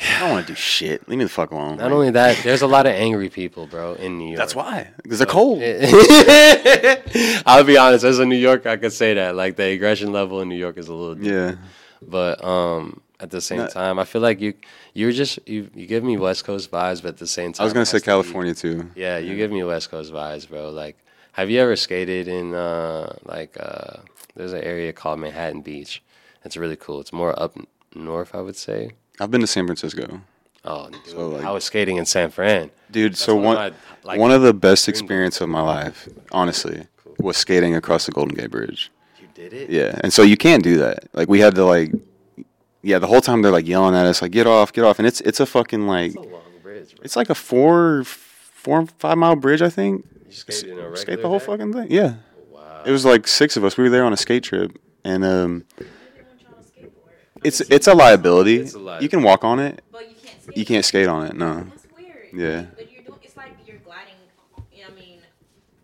I 0.00 0.20
don't 0.20 0.30
want 0.32 0.46
to 0.46 0.52
do 0.52 0.56
shit. 0.56 1.08
Leave 1.08 1.18
me 1.18 1.24
the 1.24 1.30
fuck 1.30 1.50
alone. 1.52 1.76
Not 1.76 1.92
only 1.92 2.10
that, 2.10 2.42
there's 2.42 2.62
a 2.62 2.66
lot 2.66 2.86
of 2.86 2.92
angry 2.92 3.28
people, 3.28 3.66
bro, 3.66 3.94
in 3.94 4.18
New 4.18 4.26
York. 4.28 4.38
that's 4.38 4.54
why. 4.54 4.90
Because 5.02 5.18
they're 5.18 5.26
cold. 5.26 5.62
I'll 7.46 7.64
be 7.64 7.76
honest. 7.76 8.04
As 8.04 8.18
a 8.18 8.26
New 8.26 8.36
Yorker, 8.36 8.68
I 8.68 8.76
could 8.76 8.92
say 8.92 9.14
that. 9.14 9.36
Like 9.36 9.56
the 9.56 9.64
aggression 9.70 10.12
level 10.12 10.40
in 10.40 10.48
New 10.48 10.56
York 10.56 10.78
is 10.78 10.88
a 10.88 10.94
little. 10.94 11.18
Yeah. 11.24 11.56
But 12.02 12.44
um, 12.44 13.00
at 13.20 13.30
the 13.30 13.40
same 13.40 13.58
No. 13.58 13.68
time, 13.68 13.98
I 13.98 14.04
feel 14.04 14.20
like 14.20 14.40
you 14.40 14.54
you're 14.94 15.12
just 15.12 15.38
you 15.48 15.70
you 15.74 15.86
give 15.86 16.04
me 16.04 16.16
West 16.16 16.44
Coast 16.44 16.70
vibes, 16.70 17.02
but 17.02 17.10
at 17.10 17.16
the 17.18 17.26
same 17.26 17.52
time, 17.52 17.62
I 17.62 17.64
was 17.64 17.72
gonna 17.72 17.86
say 17.86 17.96
has 17.96 18.02
to 18.02 18.06
be- 18.06 18.10
California 18.10 18.54
too. 18.54 18.90
Yeah, 18.94 19.18
you 19.18 19.36
give 19.36 19.50
me 19.50 19.62
West 19.64 19.90
Coast 19.90 20.12
vibes, 20.12 20.48
bro. 20.48 20.70
Like, 20.70 20.96
have 21.32 21.50
you 21.50 21.60
ever 21.60 21.76
skated 21.76 22.28
in 22.28 22.52
uh 22.54 23.16
like 23.24 23.56
uh 23.58 23.98
there's 24.34 24.52
an 24.52 24.62
area 24.62 24.92
called 24.92 25.20
Manhattan 25.20 25.60
Beach. 25.62 26.02
It's 26.44 26.56
really 26.56 26.76
cool. 26.76 27.00
It's 27.00 27.12
more 27.12 27.40
up 27.40 27.56
north, 27.94 28.34
I 28.34 28.40
would 28.40 28.56
say. 28.56 28.90
I've 29.20 29.30
been 29.30 29.40
to 29.40 29.46
San 29.46 29.66
Francisco. 29.66 30.20
Oh, 30.64 30.88
dude, 30.90 31.06
So, 31.06 31.28
like- 31.28 31.44
I 31.44 31.50
was 31.50 31.64
skating 31.64 31.96
in 31.98 32.06
San 32.06 32.30
Fran. 32.30 32.70
Dude, 32.90 33.16
so 33.16 33.34
one 33.34 33.44
one 33.44 33.56
of 33.66 33.72
my, 33.72 33.78
like, 34.08 34.20
one 34.20 34.30
of 34.30 34.42
the 34.42 34.54
best 34.54 34.84
dream 34.86 34.92
experience 34.92 35.40
of 35.40 35.48
my 35.48 35.60
life, 35.60 36.08
honestly, 36.32 36.86
was 37.18 37.36
skating 37.36 37.74
across 37.76 38.06
the 38.06 38.12
Golden 38.12 38.34
Gate 38.34 38.50
Bridge. 38.50 38.90
You 39.20 39.26
did 39.34 39.52
it. 39.52 39.70
Yeah, 39.70 39.98
and 40.02 40.12
so 40.12 40.22
you 40.22 40.36
can't 40.36 40.62
do 40.62 40.78
that. 40.78 41.04
Like 41.12 41.28
we 41.28 41.40
had 41.40 41.54
to 41.56 41.64
like, 41.64 41.92
yeah, 42.82 42.98
the 42.98 43.06
whole 43.06 43.20
time 43.20 43.42
they're 43.42 43.52
like 43.52 43.66
yelling 43.66 43.94
at 43.94 44.06
us, 44.06 44.22
like 44.22 44.30
get 44.32 44.46
off, 44.46 44.72
get 44.72 44.84
off, 44.84 44.98
and 44.98 45.06
it's 45.06 45.20
it's 45.22 45.40
a 45.40 45.46
fucking 45.46 45.86
like, 45.86 46.08
It's 46.08 46.16
a 46.16 46.20
long 46.20 46.42
bridge. 46.62 46.94
It's 47.02 47.16
like 47.16 47.30
a 47.30 47.34
four, 47.34 48.04
four 48.04 48.86
five 48.98 49.18
mile 49.18 49.36
bridge, 49.36 49.60
I 49.62 49.68
think. 49.70 50.04
You 50.26 50.32
skated 50.32 50.70
in 50.70 50.78
a 50.78 50.96
Skate 50.96 51.20
the 51.22 51.28
whole 51.28 51.38
day? 51.38 51.44
fucking 51.46 51.72
thing. 51.72 51.86
Yeah, 51.90 52.14
Wow. 52.50 52.82
it 52.86 52.90
was 52.90 53.04
like 53.04 53.26
six 53.28 53.56
of 53.56 53.64
us. 53.64 53.76
We 53.76 53.84
were 53.84 53.90
there 53.90 54.04
on 54.04 54.12
a 54.12 54.16
skate 54.16 54.44
trip, 54.44 54.76
and 55.04 55.24
um, 55.24 55.64
Everyone 55.78 56.38
trying 56.38 56.62
to 56.62 56.88
skateboard. 56.88 57.33
It's 57.44 57.60
it's 57.60 57.86
a 57.86 57.94
liability. 57.94 58.56
It's 58.56 58.74
a 58.74 58.98
You 59.00 59.08
can 59.08 59.22
walk 59.22 59.44
on 59.44 59.60
it. 59.60 59.82
But 59.92 60.08
you 60.08 60.16
can't 60.22 60.42
skate. 60.42 60.56
You 60.56 60.64
can't 60.64 60.84
skate 60.84 61.08
on 61.08 61.26
it. 61.26 61.36
No. 61.36 61.64
That's 61.64 61.86
weird. 61.96 62.28
Yeah. 62.32 62.62
But 62.74 62.90
you're 62.90 63.02
doing. 63.02 63.18
It's 63.22 63.36
like 63.36 63.52
you're 63.66 63.78
gliding. 63.78 64.14
You 64.72 64.84
I 64.88 64.94
mean, 64.94 65.20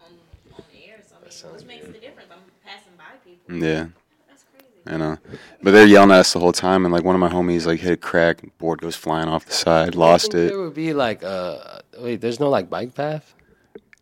on 0.00 0.12
on 0.54 0.62
the 0.72 0.88
air. 0.88 1.00
So 1.06 1.16
I 1.18 1.22
mean, 1.22 1.30
sounds 1.30 1.54
which 1.56 1.66
makes 1.66 1.86
good. 1.86 1.94
the 1.94 2.00
difference. 2.00 2.28
I'm 2.32 2.40
passing 2.64 2.92
by 2.96 3.04
people. 3.24 3.56
Yeah. 3.56 3.86
That's 4.28 4.44
crazy. 4.44 4.66
I 4.86 4.96
know. 4.96 5.18
But 5.62 5.72
they're 5.72 5.86
yelling 5.86 6.11
at 6.11 6.20
us 6.20 6.32
the 6.32 6.40
whole 6.40 6.52
time, 6.52 6.84
and 6.84 6.92
like 6.92 7.04
one 7.04 7.14
of 7.14 7.20
my 7.20 7.30
homies 7.30 7.66
like 7.66 7.80
hit 7.80 7.92
a 7.92 7.96
crack, 7.96 8.42
board 8.58 8.80
goes 8.80 8.96
flying 8.96 9.28
off 9.28 9.44
the 9.44 9.52
side, 9.52 9.94
lost 9.94 10.32
think 10.32 10.34
it. 10.34 10.48
There 10.48 10.61
would 10.61 10.74
be 10.74 10.92
like 10.94 11.22
uh 11.22 11.80
wait, 11.98 12.20
there's 12.20 12.40
no 12.40 12.48
like 12.48 12.70
bike 12.70 12.94
path. 12.94 13.34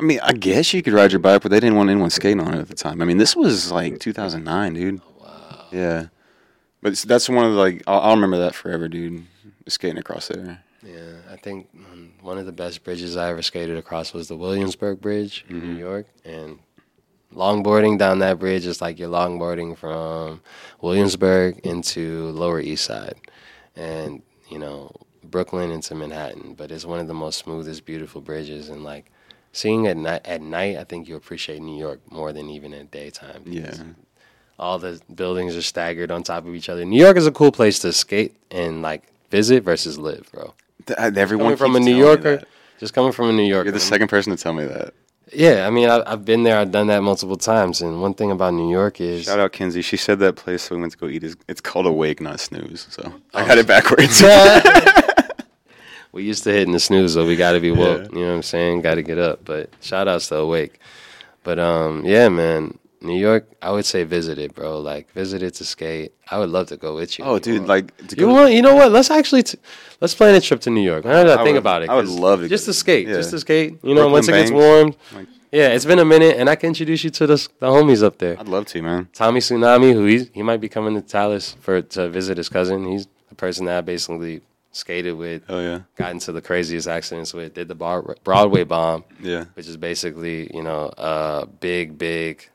I 0.01 0.05
mean, 0.05 0.21
I 0.23 0.33
guess 0.33 0.73
you 0.73 0.81
could 0.83 0.93
ride 0.93 1.11
your 1.11 1.19
bike, 1.19 1.43
but 1.43 1.51
they 1.51 1.59
didn't 1.59 1.75
want 1.75 1.91
anyone 1.91 2.11
skating 2.11 2.41
on 2.41 2.55
it 2.55 2.61
at 2.61 2.69
the 2.69 2.75
time. 2.77 3.03
I 3.03 3.05
mean, 3.05 3.19
this 3.19 3.35
was 3.35 3.73
like 3.73 3.99
2009, 3.99 4.75
dude. 4.75 5.01
Wow. 5.21 5.67
Yeah. 5.73 6.07
But 6.81 6.95
that's 6.99 7.29
one 7.29 7.45
of 7.45 7.53
the 7.53 7.59
like 7.59 7.83
I'll, 7.87 8.01
I'll 8.01 8.15
remember 8.15 8.39
that 8.39 8.55
forever, 8.55 8.89
dude. 8.89 9.25
Skating 9.67 9.99
across 9.99 10.29
there. 10.29 10.63
Yeah, 10.83 11.17
I 11.31 11.37
think 11.37 11.69
um, 11.75 12.13
one 12.21 12.39
of 12.39 12.47
the 12.47 12.53
best 12.53 12.85
bridges 12.85 13.17
I 13.17 13.31
ever 13.31 13.43
skated 13.43 13.77
across 13.77 14.15
was 14.15 14.29
the 14.29 14.37
Williamsburg 14.37 15.01
Bridge 15.01 15.45
in 15.49 15.57
Mm-hmm. 15.57 15.73
New 15.75 15.79
York, 15.79 16.07
and 16.25 16.59
longboarding 17.35 17.99
down 17.99 18.21
that 18.21 18.39
bridge 18.39 18.65
is 18.65 18.81
like 18.81 18.99
you're 18.99 19.11
longboarding 19.11 19.77
from 19.77 20.41
Williamsburg 20.81 21.59
into 21.65 22.29
Lower 22.31 22.61
East 22.61 22.85
Side, 22.85 23.17
and 23.77 24.23
you 24.49 24.59
know 24.59 24.91
Brooklyn 25.25 25.71
into 25.71 25.95
Manhattan. 25.95 26.55
But 26.55 26.71
it's 26.71 26.85
one 26.87 27.01
of 27.01 27.09
the 27.09 27.15
most 27.15 27.39
smoothest, 27.41 27.85
beautiful 27.85 28.21
bridges, 28.21 28.69
and 28.69 28.85
like 28.85 29.11
seeing 29.53 29.85
it 29.87 29.97
night 29.97 30.23
at 30.25 30.41
night, 30.41 30.77
I 30.77 30.85
think 30.85 31.09
you 31.09 31.17
appreciate 31.17 31.61
New 31.61 31.79
York 31.79 32.01
more 32.11 32.33
than 32.33 32.49
even 32.49 32.73
at 32.73 32.91
daytime. 32.91 33.43
Yeah. 33.45 33.75
All 34.59 34.79
the 34.79 35.01
buildings 35.15 35.57
are 35.57 35.63
staggered 35.63 36.11
on 36.11 36.23
top 36.23 36.47
of 36.47 36.55
each 36.55 36.69
other. 36.69 36.85
New 36.85 37.01
York 37.03 37.17
is 37.17 37.27
a 37.27 37.33
cool 37.33 37.53
place 37.53 37.79
to 37.81 37.93
skate 37.93 38.37
and 38.51 38.83
like 38.83 39.03
visit 39.31 39.63
versus 39.63 39.99
live, 39.99 40.29
bro. 40.33 40.55
Th- 40.87 40.99
everyone 40.99 41.45
Coming 41.47 41.57
from 41.57 41.77
a 41.77 41.81
New 41.81 41.95
Yorker, 41.97 42.43
just 42.79 42.95
coming 42.95 43.13
from 43.13 43.29
a 43.31 43.33
New 43.33 43.43
Yorker. 43.45 43.67
You're 43.67 43.73
the 43.73 43.81
second 43.81 44.09
person 44.09 44.35
to 44.37 44.43
tell 44.43 44.53
me 44.53 44.65
that. 44.65 44.95
Yeah, 45.31 45.67
I 45.67 45.71
mean, 45.71 45.91
I, 45.91 46.03
I've 46.11 46.25
been 46.25 46.43
there. 46.45 46.59
I've 46.59 46.73
done 46.73 46.87
that 46.87 47.03
multiple 47.03 47.37
times. 47.37 47.83
And 47.83 48.01
one 48.01 48.15
thing 48.15 48.31
about 48.31 48.55
New 48.55 48.71
York 48.71 48.99
is, 48.99 49.27
Shout 49.27 49.39
out 49.39 49.53
Kinsey. 49.53 49.83
She 49.83 49.99
said 49.99 50.19
that 50.21 50.37
place 50.37 50.71
we 50.71 50.79
went 50.79 50.93
to 50.93 50.99
go 50.99 51.07
eat 51.07 51.23
is 51.23 51.37
it's 51.49 51.61
called 51.61 51.85
Awake, 51.85 52.23
not 52.23 52.41
Snooze. 52.41 52.87
So 52.89 53.03
Oh. 53.05 53.21
I 53.35 53.47
got 53.47 53.59
it 53.59 53.67
backwards. 53.67 54.23
we 56.13 56.23
used 56.25 56.45
to 56.45 56.51
hit 56.51 56.63
in 56.63 56.73
the 56.73 56.81
snooze, 56.81 57.13
so 57.13 57.27
we 57.27 57.37
got 57.37 57.53
to 57.53 57.61
be 57.61 57.71
woke. 57.71 58.05
Yeah. 58.05 58.09
You 58.19 58.25
know 58.25 58.29
what 58.31 58.37
I'm 58.37 58.43
saying? 58.43 58.81
Got 58.81 58.95
to 58.95 59.03
get 59.03 59.19
up. 59.19 59.45
But 59.45 59.71
shout 59.83 60.09
outs 60.09 60.29
to 60.29 60.37
Awake. 60.37 60.81
But 61.45 61.59
um, 61.59 62.05
yeah, 62.07 62.29
man, 62.31 62.79
New 63.01 63.19
York. 63.19 63.47
I 63.63 63.71
would 63.71 63.85
say 63.87 64.03
visit 64.05 64.39
it, 64.39 64.55
bro. 64.55 64.81
Like 64.81 65.11
visit 65.13 65.43
it 65.43 65.55
to 65.55 65.65
skate. 65.65 66.13
I 66.31 66.39
would 66.39 66.51
love 66.51 66.67
to 66.69 66.77
go 66.77 66.95
with 66.95 67.19
you. 67.19 67.25
oh, 67.25 67.35
You 67.35 67.41
dude, 67.41 67.57
want- 67.59 67.69
like 67.69 67.97
to 68.09 68.17
You 68.17 68.27
go- 68.27 68.33
want? 68.33 68.53
You 68.53 68.63
know 68.63 68.75
what? 68.75 68.91
Let's 68.93 69.11
actually 69.11 69.43
t- 69.45 69.59
let's 70.01 70.15
plan 70.15 70.35
a 70.35 70.41
trip 70.41 70.61
to 70.63 70.71
New 70.71 70.83
York. 70.83 71.05
Now 71.05 71.25
that 71.25 71.39
I, 71.39 71.41
I 71.41 71.45
think 71.45 71.55
would- 71.55 71.59
about 71.61 71.83
it, 71.83 71.91
I 71.91 71.95
would 71.97 72.09
love 72.09 72.41
to 72.41 72.49
just 72.49 72.67
go- 72.67 72.73
to 72.73 72.79
skate, 72.79 73.07
yeah. 73.09 73.15
just 73.15 73.31
to 73.31 73.39
skate. 73.41 73.79
You 73.83 73.95
know, 73.95 74.09
Brooklyn 74.09 74.13
once 74.13 74.29
it 74.29 74.33
gets 74.33 74.51
Banks, 74.51 74.65
warm. 74.65 74.95
like- 75.15 75.29
yeah, 75.51 75.69
it's 75.69 75.87
been 75.87 75.99
a 75.99 76.05
minute, 76.05 76.37
and 76.37 76.51
I 76.51 76.57
can 76.57 76.69
introduce 76.69 77.05
you 77.05 77.11
to 77.11 77.27
the 77.27 77.37
the 77.61 77.69
homies 77.69 78.03
up 78.03 78.19
there. 78.19 78.37
I'd 78.39 78.49
love 78.49 78.67
to, 78.67 78.83
man. 78.83 79.09
Tommy 79.15 79.41
Tsunami, 79.41 79.93
who 79.95 80.05
he's, 80.05 80.29
he 80.35 80.43
might 80.43 80.61
be 80.61 80.69
coming 80.69 80.95
to 80.95 81.01
Dallas 81.01 81.57
for 81.61 81.81
to 81.81 82.09
visit 82.11 82.37
his 82.37 82.49
cousin. 82.51 82.85
He's 82.87 83.07
the 83.31 83.35
person 83.35 83.65
that 83.67 83.79
I 83.79 83.81
basically 83.81 84.43
skated 84.73 85.17
with, 85.17 85.43
Oh 85.49 85.61
yeah, 85.61 85.81
got 85.97 86.11
into 86.11 86.33
the 86.33 86.43
craziest 86.43 86.87
accidents 86.87 87.33
with, 87.33 87.55
did 87.55 87.69
the 87.69 87.75
bar, 87.75 88.03
Broadway 88.25 88.65
bomb, 88.65 89.05
yeah. 89.23 89.47
which 89.55 89.67
is 89.69 89.79
basically 89.79 90.51
you 90.55 90.63
know 90.63 90.93
a 90.99 91.47
big, 91.61 91.97
big. 91.97 92.47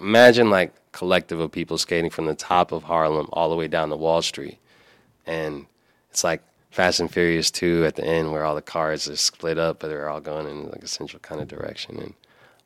Imagine 0.00 0.50
like 0.50 0.72
collective 0.92 1.40
of 1.40 1.52
people 1.52 1.78
skating 1.78 2.10
from 2.10 2.26
the 2.26 2.34
top 2.34 2.72
of 2.72 2.84
Harlem 2.84 3.28
all 3.32 3.50
the 3.50 3.56
way 3.56 3.68
down 3.68 3.90
to 3.90 3.96
Wall 3.96 4.22
Street, 4.22 4.58
and 5.26 5.66
it's 6.10 6.24
like 6.24 6.42
Fast 6.70 7.00
and 7.00 7.10
Furious 7.12 7.50
two 7.50 7.84
at 7.84 7.96
the 7.96 8.04
end 8.04 8.32
where 8.32 8.44
all 8.44 8.54
the 8.54 8.62
cars 8.62 9.08
are 9.08 9.16
split 9.16 9.58
up, 9.58 9.80
but 9.80 9.88
they're 9.88 10.08
all 10.08 10.20
going 10.20 10.46
in 10.48 10.70
like 10.70 10.82
a 10.82 10.88
central 10.88 11.20
kind 11.20 11.40
of 11.40 11.48
direction, 11.48 11.98
and 11.98 12.14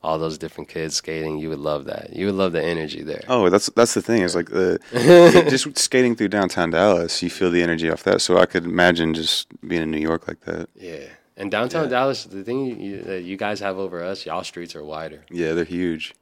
all 0.03 0.19
those 0.19 0.37
different 0.39 0.69
kids 0.69 0.95
skating. 0.95 1.39
You 1.39 1.49
would 1.49 1.59
love 1.59 1.87
that. 1.87 2.13
You 2.13 2.27
would 2.27 2.35
love 2.35 2.53
the 2.53 2.63
energy 2.63 3.03
there. 3.03 3.25
Oh, 3.29 3.49
that's 3.49 3.71
that's 3.71 3.95
the 3.95 4.03
thing. 4.03 4.23
Is 4.23 4.35
like 4.37 4.51
the 4.51 4.79
just 5.51 5.77
skating 5.79 6.15
through 6.15 6.29
downtown 6.29 6.71
Dallas, 6.71 7.23
you 7.23 7.31
feel 7.31 7.51
the 7.51 7.63
energy 7.63 7.91
off 7.91 8.03
that. 8.05 8.21
So 8.21 8.39
I 8.39 8.47
could 8.47 8.65
imagine 8.65 9.15
just 9.15 9.49
being 9.67 9.83
in 9.83 9.91
New 9.91 9.99
York 9.99 10.29
like 10.29 10.41
that. 10.43 10.69
Yeah. 10.75 11.07
And 11.37 11.51
downtown 11.51 11.85
Yeah. 11.85 11.91
Dallas, 11.91 12.25
the 12.25 12.45
thing 12.45 12.65
you, 12.65 12.75
you, 12.77 13.03
that 13.03 13.23
you 13.25 13.37
guys 13.37 13.59
have 13.59 13.77
over 13.77 14.05
us, 14.05 14.25
y'all 14.25 14.45
streets 14.45 14.77
are 14.77 14.85
wider. 14.85 15.25
Yeah, 15.31 15.53
they're 15.55 15.65
huge. 15.65 16.15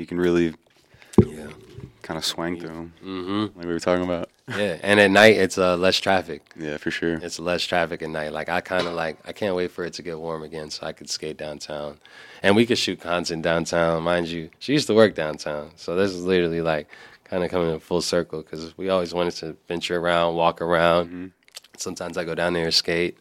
You 0.00 0.06
can 0.06 0.16
really 0.18 0.54
Yeah. 1.22 1.48
kind 2.00 2.16
of 2.16 2.24
swang 2.24 2.58
through 2.58 2.70
them, 2.70 2.92
Mm-hmm. 3.04 3.58
like 3.58 3.66
we 3.66 3.72
were 3.72 3.78
talking 3.80 4.02
about. 4.04 4.30
Yeah. 4.48 4.78
And 4.82 4.98
at 4.98 5.10
night, 5.10 5.36
it's 5.36 5.58
uh, 5.58 5.76
less 5.76 5.98
traffic. 5.98 6.40
Yeah, 6.56 6.78
for 6.78 6.90
sure. 6.90 7.16
It's 7.22 7.38
less 7.38 7.62
traffic 7.64 8.00
at 8.02 8.08
night. 8.08 8.32
Like 8.32 8.48
I 8.48 8.62
kind 8.62 8.86
of 8.86 8.94
like 8.94 9.18
I 9.26 9.32
can't 9.32 9.54
wait 9.54 9.70
for 9.72 9.84
it 9.84 9.92
to 9.94 10.02
get 10.02 10.18
warm 10.18 10.42
again 10.42 10.70
so 10.70 10.86
I 10.86 10.92
could 10.92 11.10
skate 11.10 11.36
downtown, 11.36 11.98
and 12.42 12.56
we 12.56 12.64
could 12.64 12.78
shoot 12.78 12.98
content 12.98 13.42
downtown. 13.42 14.02
Mind 14.02 14.26
you, 14.28 14.48
she 14.58 14.72
used 14.72 14.86
to 14.86 14.94
work 14.94 15.14
downtown, 15.14 15.70
so 15.76 15.94
this 15.94 16.10
is 16.12 16.24
literally 16.24 16.62
like 16.62 16.88
kind 17.24 17.44
of 17.44 17.50
coming 17.50 17.70
in 17.74 17.78
full 17.78 18.00
circle 18.00 18.40
because 18.42 18.74
we 18.78 18.88
always 18.88 19.12
wanted 19.12 19.34
to 19.34 19.54
venture 19.68 19.98
around, 20.00 20.34
walk 20.34 20.62
around. 20.62 21.32
Sometimes 21.76 22.16
I 22.16 22.24
go 22.24 22.34
down 22.34 22.54
there 22.54 22.64
and 22.64 22.74
skate, 22.74 23.18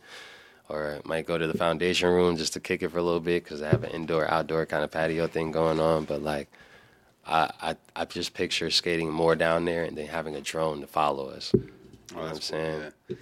or 0.70 0.96
I 1.04 1.08
might 1.08 1.26
go 1.28 1.38
to 1.38 1.46
the 1.46 1.58
foundation 1.58 2.10
room 2.10 2.38
just 2.38 2.54
to 2.54 2.62
kick 2.62 2.82
it 2.82 2.90
for 2.90 3.00
a 3.00 3.04
little 3.04 3.20
bit 3.20 3.44
because 3.44 3.62
I 3.62 3.68
have 3.70 3.84
an 3.84 3.92
indoor 3.92 4.32
outdoor 4.32 4.66
kind 4.66 4.84
of 4.86 4.90
patio 4.92 5.28
thing 5.28 5.52
going 5.52 5.80
on. 5.82 6.06
But 6.06 6.24
like. 6.24 6.48
I, 7.30 7.52
I 7.62 7.76
I 7.96 8.06
just 8.06 8.34
picture 8.34 8.70
skating 8.72 9.12
more 9.12 9.36
down 9.36 9.66
there 9.66 9.84
and 9.84 9.96
then 9.96 10.08
having 10.08 10.36
a 10.36 10.42
drone 10.42 10.82
to 10.82 10.88
follow 10.88 11.30
us. 11.30 11.52
You 11.54 11.70
oh, 12.14 12.16
know 12.16 12.22
what 12.24 12.32
I'm 12.32 12.42
saying? 12.42 12.92
yeah. 13.10 13.16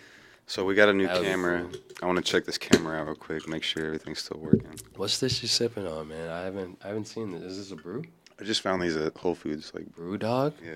So 0.49 0.63
we 0.63 0.75
got 0.75 0.87
a 0.87 0.93
new 0.93 1.07
That 1.07 1.23
camera. 1.23 1.67
I 2.01 2.05
want 2.05 2.17
to 2.17 2.23
check 2.23 2.45
this 2.45 2.57
camera 2.57 2.97
out 2.97 3.07
real 3.07 3.15
quick, 3.15 3.49
make 3.49 3.63
sure 3.63 3.85
everything's 3.85 4.19
still 4.19 4.39
working. 4.39 4.79
What's 4.95 5.19
this 5.19 5.41
you're 5.43 5.49
sipping 5.49 5.85
on, 5.85 6.07
man? 6.07 6.29
I 6.29 6.43
haven't 6.43 6.79
I 6.83 6.87
haven't 6.87 7.05
seen 7.05 7.31
this. 7.31 7.43
Is 7.43 7.57
this 7.57 7.71
a 7.71 7.75
brew? 7.75 8.03
I 8.39 8.43
just 8.43 8.61
found 8.61 8.81
these 8.81 8.95
at 8.95 9.17
Whole 9.17 9.35
Foods. 9.35 9.73
Like, 9.73 9.93
Brew 9.95 10.17
dog? 10.17 10.53
yeah. 10.63 10.73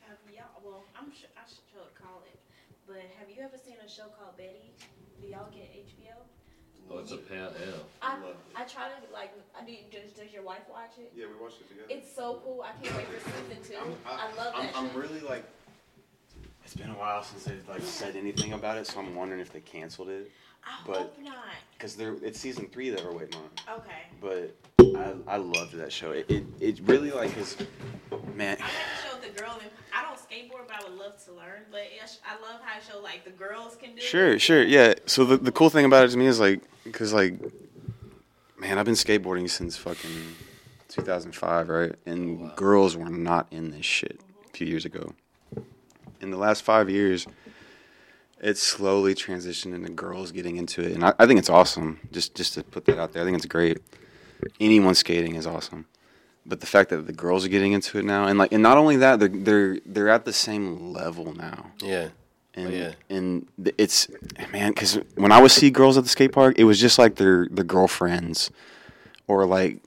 Have 0.00 0.18
y'all? 0.34 0.44
Well, 0.62 0.84
I'm 0.98 1.12
sure 1.12 1.30
I 1.36 1.48
should 1.48 1.62
call 1.94 2.22
it. 2.26 2.38
But 2.86 3.02
have 3.18 3.30
you 3.30 3.42
ever 3.42 3.56
seen 3.56 3.76
a 3.84 3.88
show 3.88 4.10
called 4.18 4.36
Betty? 4.36 4.74
Do 5.22 5.28
y'all 5.28 5.48
get 5.50 5.72
HBO? 5.72 6.18
Oh, 6.90 6.98
it's 6.98 7.12
a 7.12 7.16
pale 7.16 7.52
ale. 7.66 7.86
I 8.02 8.18
I 8.54 8.64
try 8.64 8.88
to 8.88 9.12
like. 9.12 9.32
I 9.58 9.64
do. 9.64 9.72
Does, 9.90 10.12
does 10.12 10.32
your 10.32 10.35
wife 10.46 10.62
watch 10.70 10.92
it? 10.98 11.12
Yeah, 11.14 11.26
we 11.26 11.42
watched 11.42 11.60
it 11.60 11.68
together. 11.68 11.88
It's 11.90 12.14
so 12.14 12.40
cool. 12.44 12.62
I 12.64 12.72
can't 12.82 12.96
wait 12.96 13.06
for 13.08 13.30
season 13.30 13.62
two. 13.82 13.92
I, 14.06 14.26
love 14.36 14.36
that 14.36 14.54
I'm, 14.54 14.68
show. 14.68 14.90
I'm 14.94 14.96
really 15.00 15.20
like. 15.20 15.44
It's 16.64 16.74
been 16.74 16.90
a 16.90 16.94
while 16.94 17.22
since 17.22 17.44
they've 17.44 17.68
like 17.68 17.82
said 17.82 18.16
anything 18.16 18.52
about 18.52 18.76
it, 18.78 18.86
so 18.86 19.00
I'm 19.00 19.14
wondering 19.14 19.40
if 19.40 19.52
they 19.52 19.60
canceled 19.60 20.08
it. 20.08 20.30
I 20.64 20.78
But- 20.86 20.96
hope 20.96 21.18
not. 21.22 21.34
because 21.76 21.94
they're 21.94 22.14
it's 22.22 22.40
season 22.40 22.66
three 22.66 22.90
that 22.90 23.04
we're 23.04 23.12
waiting 23.16 23.36
on. 23.36 23.76
Okay. 23.78 24.02
But 24.20 24.56
I, 25.28 25.34
I 25.34 25.36
loved 25.36 25.74
that 25.74 25.92
show. 25.92 26.10
It, 26.12 26.30
it, 26.30 26.44
it 26.60 26.80
really 26.84 27.10
like 27.10 27.36
is, 27.36 27.56
man. 28.34 28.56
I 28.60 28.62
like 28.62 28.70
to 28.70 29.08
show 29.08 29.32
the 29.32 29.40
girl. 29.40 29.58
And 29.60 29.70
I 29.94 30.02
don't 30.02 30.18
skateboard, 30.18 30.66
but 30.66 30.82
I 30.82 30.88
would 30.88 30.98
love 30.98 31.24
to 31.26 31.32
learn. 31.32 31.62
But 31.70 31.80
it, 31.82 32.18
I 32.28 32.34
love 32.42 32.60
how 32.64 32.78
it 32.78 32.84
show 32.88 33.00
like 33.00 33.24
the 33.24 33.30
girls 33.30 33.76
can 33.76 33.94
do. 33.94 34.00
Sure, 34.00 34.32
it. 34.32 34.40
sure, 34.40 34.62
yeah. 34.62 34.94
So 35.06 35.24
the 35.24 35.36
the 35.36 35.52
cool 35.52 35.70
thing 35.70 35.84
about 35.84 36.04
it 36.06 36.08
to 36.10 36.16
me 36.16 36.26
is 36.26 36.40
like, 36.40 36.60
cause 36.92 37.12
like, 37.12 37.34
man, 38.66 38.78
I've 38.78 38.84
been 38.84 38.94
skateboarding 38.94 39.48
since 39.48 39.76
fucking 39.76 40.10
2005, 40.88 41.68
right? 41.68 41.94
And 42.04 42.50
oh, 42.50 42.54
girls 42.56 42.96
were 42.96 43.08
not 43.08 43.46
in 43.52 43.70
this 43.70 43.86
shit 43.86 44.20
a 44.46 44.50
few 44.50 44.66
years 44.66 44.84
ago. 44.84 45.14
In 46.20 46.30
the 46.30 46.36
last 46.36 46.62
five 46.62 46.90
years, 46.90 47.28
it's 48.40 48.60
slowly 48.62 49.14
transitioned 49.14 49.74
into 49.74 49.90
girls 49.90 50.32
getting 50.32 50.56
into 50.56 50.82
it, 50.82 50.92
and 50.92 51.04
I, 51.04 51.14
I 51.18 51.26
think 51.26 51.38
it's 51.38 51.50
awesome. 51.50 52.00
Just 52.10 52.34
just 52.34 52.54
to 52.54 52.64
put 52.64 52.84
that 52.86 52.98
out 52.98 53.12
there, 53.12 53.22
I 53.22 53.24
think 53.24 53.36
it's 53.36 53.46
great. 53.46 53.78
Anyone 54.60 54.94
skating 54.94 55.36
is 55.36 55.46
awesome, 55.46 55.86
but 56.44 56.60
the 56.60 56.66
fact 56.66 56.90
that 56.90 57.06
the 57.06 57.12
girls 57.12 57.44
are 57.44 57.48
getting 57.48 57.72
into 57.72 57.98
it 57.98 58.04
now, 58.04 58.26
and 58.26 58.38
like, 58.38 58.52
and 58.52 58.62
not 58.62 58.78
only 58.78 58.96
that, 58.96 59.20
they're 59.20 59.28
they're 59.28 59.78
they're 59.86 60.08
at 60.08 60.24
the 60.24 60.32
same 60.32 60.92
level 60.92 61.32
now 61.34 61.70
Yeah. 61.80 62.08
And 62.56 62.68
Oh, 62.68 62.70
yeah. 62.70 62.92
and 63.10 63.46
it's 63.78 64.08
man 64.52 64.70
because 64.72 64.94
when 65.14 65.30
I 65.32 65.40
would 65.40 65.50
see 65.50 65.70
girls 65.70 65.96
at 65.98 66.04
the 66.04 66.08
skate 66.10 66.32
park, 66.32 66.58
it 66.58 66.64
was 66.64 66.80
just 66.80 66.98
like 66.98 67.16
their 67.16 67.46
their 67.50 67.64
girlfriends, 67.64 68.50
or 69.28 69.44
like 69.46 69.78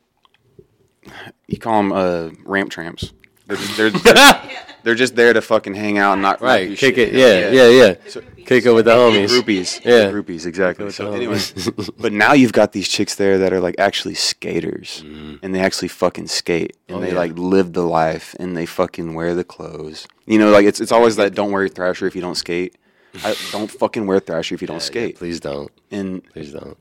you 1.48 1.58
call 1.58 1.78
them 1.78 1.92
uh, 1.92 2.30
ramp 2.46 2.70
tramps. 2.72 3.12
They're 3.48 3.58
just, 3.58 3.78
they're, 3.78 3.90
they're, 4.14 4.42
they're 4.84 4.96
just 4.96 5.16
there 5.16 5.34
to 5.34 5.42
fucking 5.42 5.74
hang 5.74 5.98
out 5.98 6.14
and 6.14 6.22
not 6.22 6.42
Right. 6.42 6.78
Kick 6.78 6.96
shit, 6.96 7.10
it. 7.10 7.14
Yeah. 7.16 7.50
Yeah. 7.50 7.70
Yeah. 7.70 7.94
The 7.94 8.22
groupies. 8.22 8.39
Kick 8.50 8.66
it 8.66 8.72
with 8.72 8.86
the 8.86 8.92
homies. 8.92 9.28
Groupies, 9.30 9.86
Yeah. 9.86 10.10
groupies, 10.10 10.48
exactly. 10.48 10.90
So 10.90 11.14
anyway, 11.14 11.40
but 12.00 12.12
now 12.12 12.34
you've 12.34 12.52
got 12.52 12.72
these 12.72 12.88
chicks 12.88 13.14
there 13.14 13.38
that 13.38 13.54
are 13.54 13.60
like 13.60 13.76
actually 13.78 14.16
skaters, 14.16 15.04
mm-hmm. 15.06 15.36
and 15.44 15.54
they 15.54 15.60
actually 15.60 15.90
fucking 15.90 16.26
skate, 16.26 16.76
and. 16.88 16.98
Oh, 16.98 17.00
they 17.00 17.10
yeah. 17.10 17.20
like 17.20 17.34
live 17.38 17.74
the 17.74 17.84
life, 17.84 18.36
and 18.40 18.58
they 18.58 18.66
fucking 18.66 19.14
wear 19.14 19.36
the 19.36 19.44
clothes. 19.44 20.08
You 20.26 20.40
know, 20.40 20.50
like 20.50 20.66
it's 20.66 20.82
it's 20.82 20.92
always 20.92 21.16
that 21.18 21.36
don't 21.36 21.52
wear 21.52 21.68
thrasher 21.68 22.08
if 22.08 22.16
you 22.16 22.22
don't 22.22 22.34
skate. 22.34 22.76
I, 23.24 23.36
don't 23.52 23.70
fucking 23.70 24.08
wear 24.08 24.20
thrasher 24.20 24.56
if 24.56 24.62
you 24.62 24.68
don't 24.68 24.78
Yeah, 24.78 24.94
skate. 24.94 25.16
Please 25.18 25.40
don't. 25.40 25.70
And 25.92 26.24
Please 26.34 26.52
don't. 26.52 26.76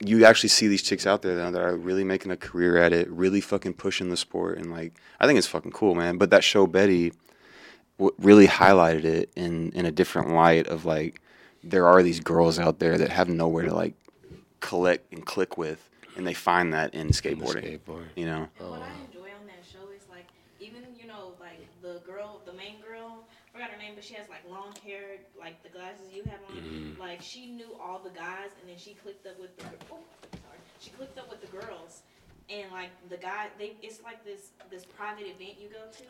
you 0.00 0.24
actually 0.24 0.48
see 0.48 0.66
these 0.66 0.82
chicks 0.82 1.06
out 1.06 1.20
there 1.20 1.36
that 1.36 1.60
are 1.60 1.76
really 1.76 2.04
making 2.04 2.30
a 2.30 2.38
career 2.38 2.78
at 2.78 2.94
it, 2.94 3.06
really 3.10 3.42
fucking 3.42 3.74
pushing 3.74 4.08
the 4.08 4.16
sport, 4.16 4.56
and 4.56 4.70
like 4.70 4.94
I 5.20 5.26
think 5.26 5.36
it's 5.36 5.46
fucking 5.46 5.72
cool, 5.72 5.94
man. 5.94 6.16
But 6.16 6.30
that 6.30 6.42
show 6.42 6.66
Betty 6.66 7.12
w- 7.98 8.14
really 8.18 8.46
highlighted 8.46 9.04
it 9.04 9.30
in 9.36 9.70
in 9.72 9.86
a 9.86 9.90
different 9.92 10.30
light 10.30 10.66
of 10.68 10.84
like 10.84 11.20
there 11.64 11.86
are 11.86 12.02
these 12.02 12.20
girls 12.20 12.58
out 12.58 12.78
there 12.78 12.96
that 12.98 13.10
have 13.10 13.28
nowhere 13.28 13.64
to 13.64 13.74
like 13.74 13.94
collect 14.60 15.12
and 15.12 15.24
click 15.26 15.56
with, 15.58 15.88
and 16.16 16.26
they 16.26 16.34
find 16.34 16.72
that 16.74 16.94
in 16.94 17.08
In 17.08 17.08
skateboarding. 17.12 17.80
skateboard. 17.80 18.06
You 18.16 18.26
know, 18.26 18.48
And 18.60 18.70
what 18.70 18.82
I 18.82 18.92
enjoy 19.06 19.28
on 19.38 19.46
that 19.46 19.62
show 19.70 19.90
is 19.94 20.02
like 20.10 20.26
even 20.60 20.82
you 20.98 21.06
know 21.06 21.32
like 21.40 21.60
the 21.82 22.00
girl, 22.06 22.40
the 22.46 22.52
main 22.52 22.80
girl, 22.80 23.24
I 23.48 23.52
forgot 23.52 23.70
her 23.70 23.78
name, 23.78 23.92
but 23.94 24.04
she 24.04 24.14
has 24.14 24.28
like 24.28 24.42
long 24.50 24.72
hair, 24.84 25.18
like 25.38 25.62
the 25.62 25.68
glasses 25.70 26.06
you 26.12 26.22
have 26.24 26.40
on. 26.50 26.56
Mm-hmm. 26.56 27.00
Like 27.00 27.20
she 27.22 27.46
knew 27.46 27.74
all 27.80 27.98
the 28.02 28.10
guys, 28.10 28.50
and 28.60 28.68
then 28.70 28.76
she 28.78 28.94
clicked 28.94 29.26
up 29.26 29.38
with 29.40 29.56
the 29.56 29.64
oh, 29.92 29.98
sorry, 30.32 30.58
she 30.80 30.90
clicked 30.90 31.18
up 31.18 31.28
with 31.30 31.40
the 31.40 31.48
girls, 31.56 32.02
and 32.48 32.70
like 32.72 32.90
the 33.08 33.16
guy, 33.16 33.48
they 33.58 33.76
it's 33.82 34.02
like 34.02 34.24
this 34.24 34.50
this 34.70 34.84
private 34.84 35.24
event 35.26 35.56
you 35.60 35.68
go 35.68 35.84
to, 35.90 36.04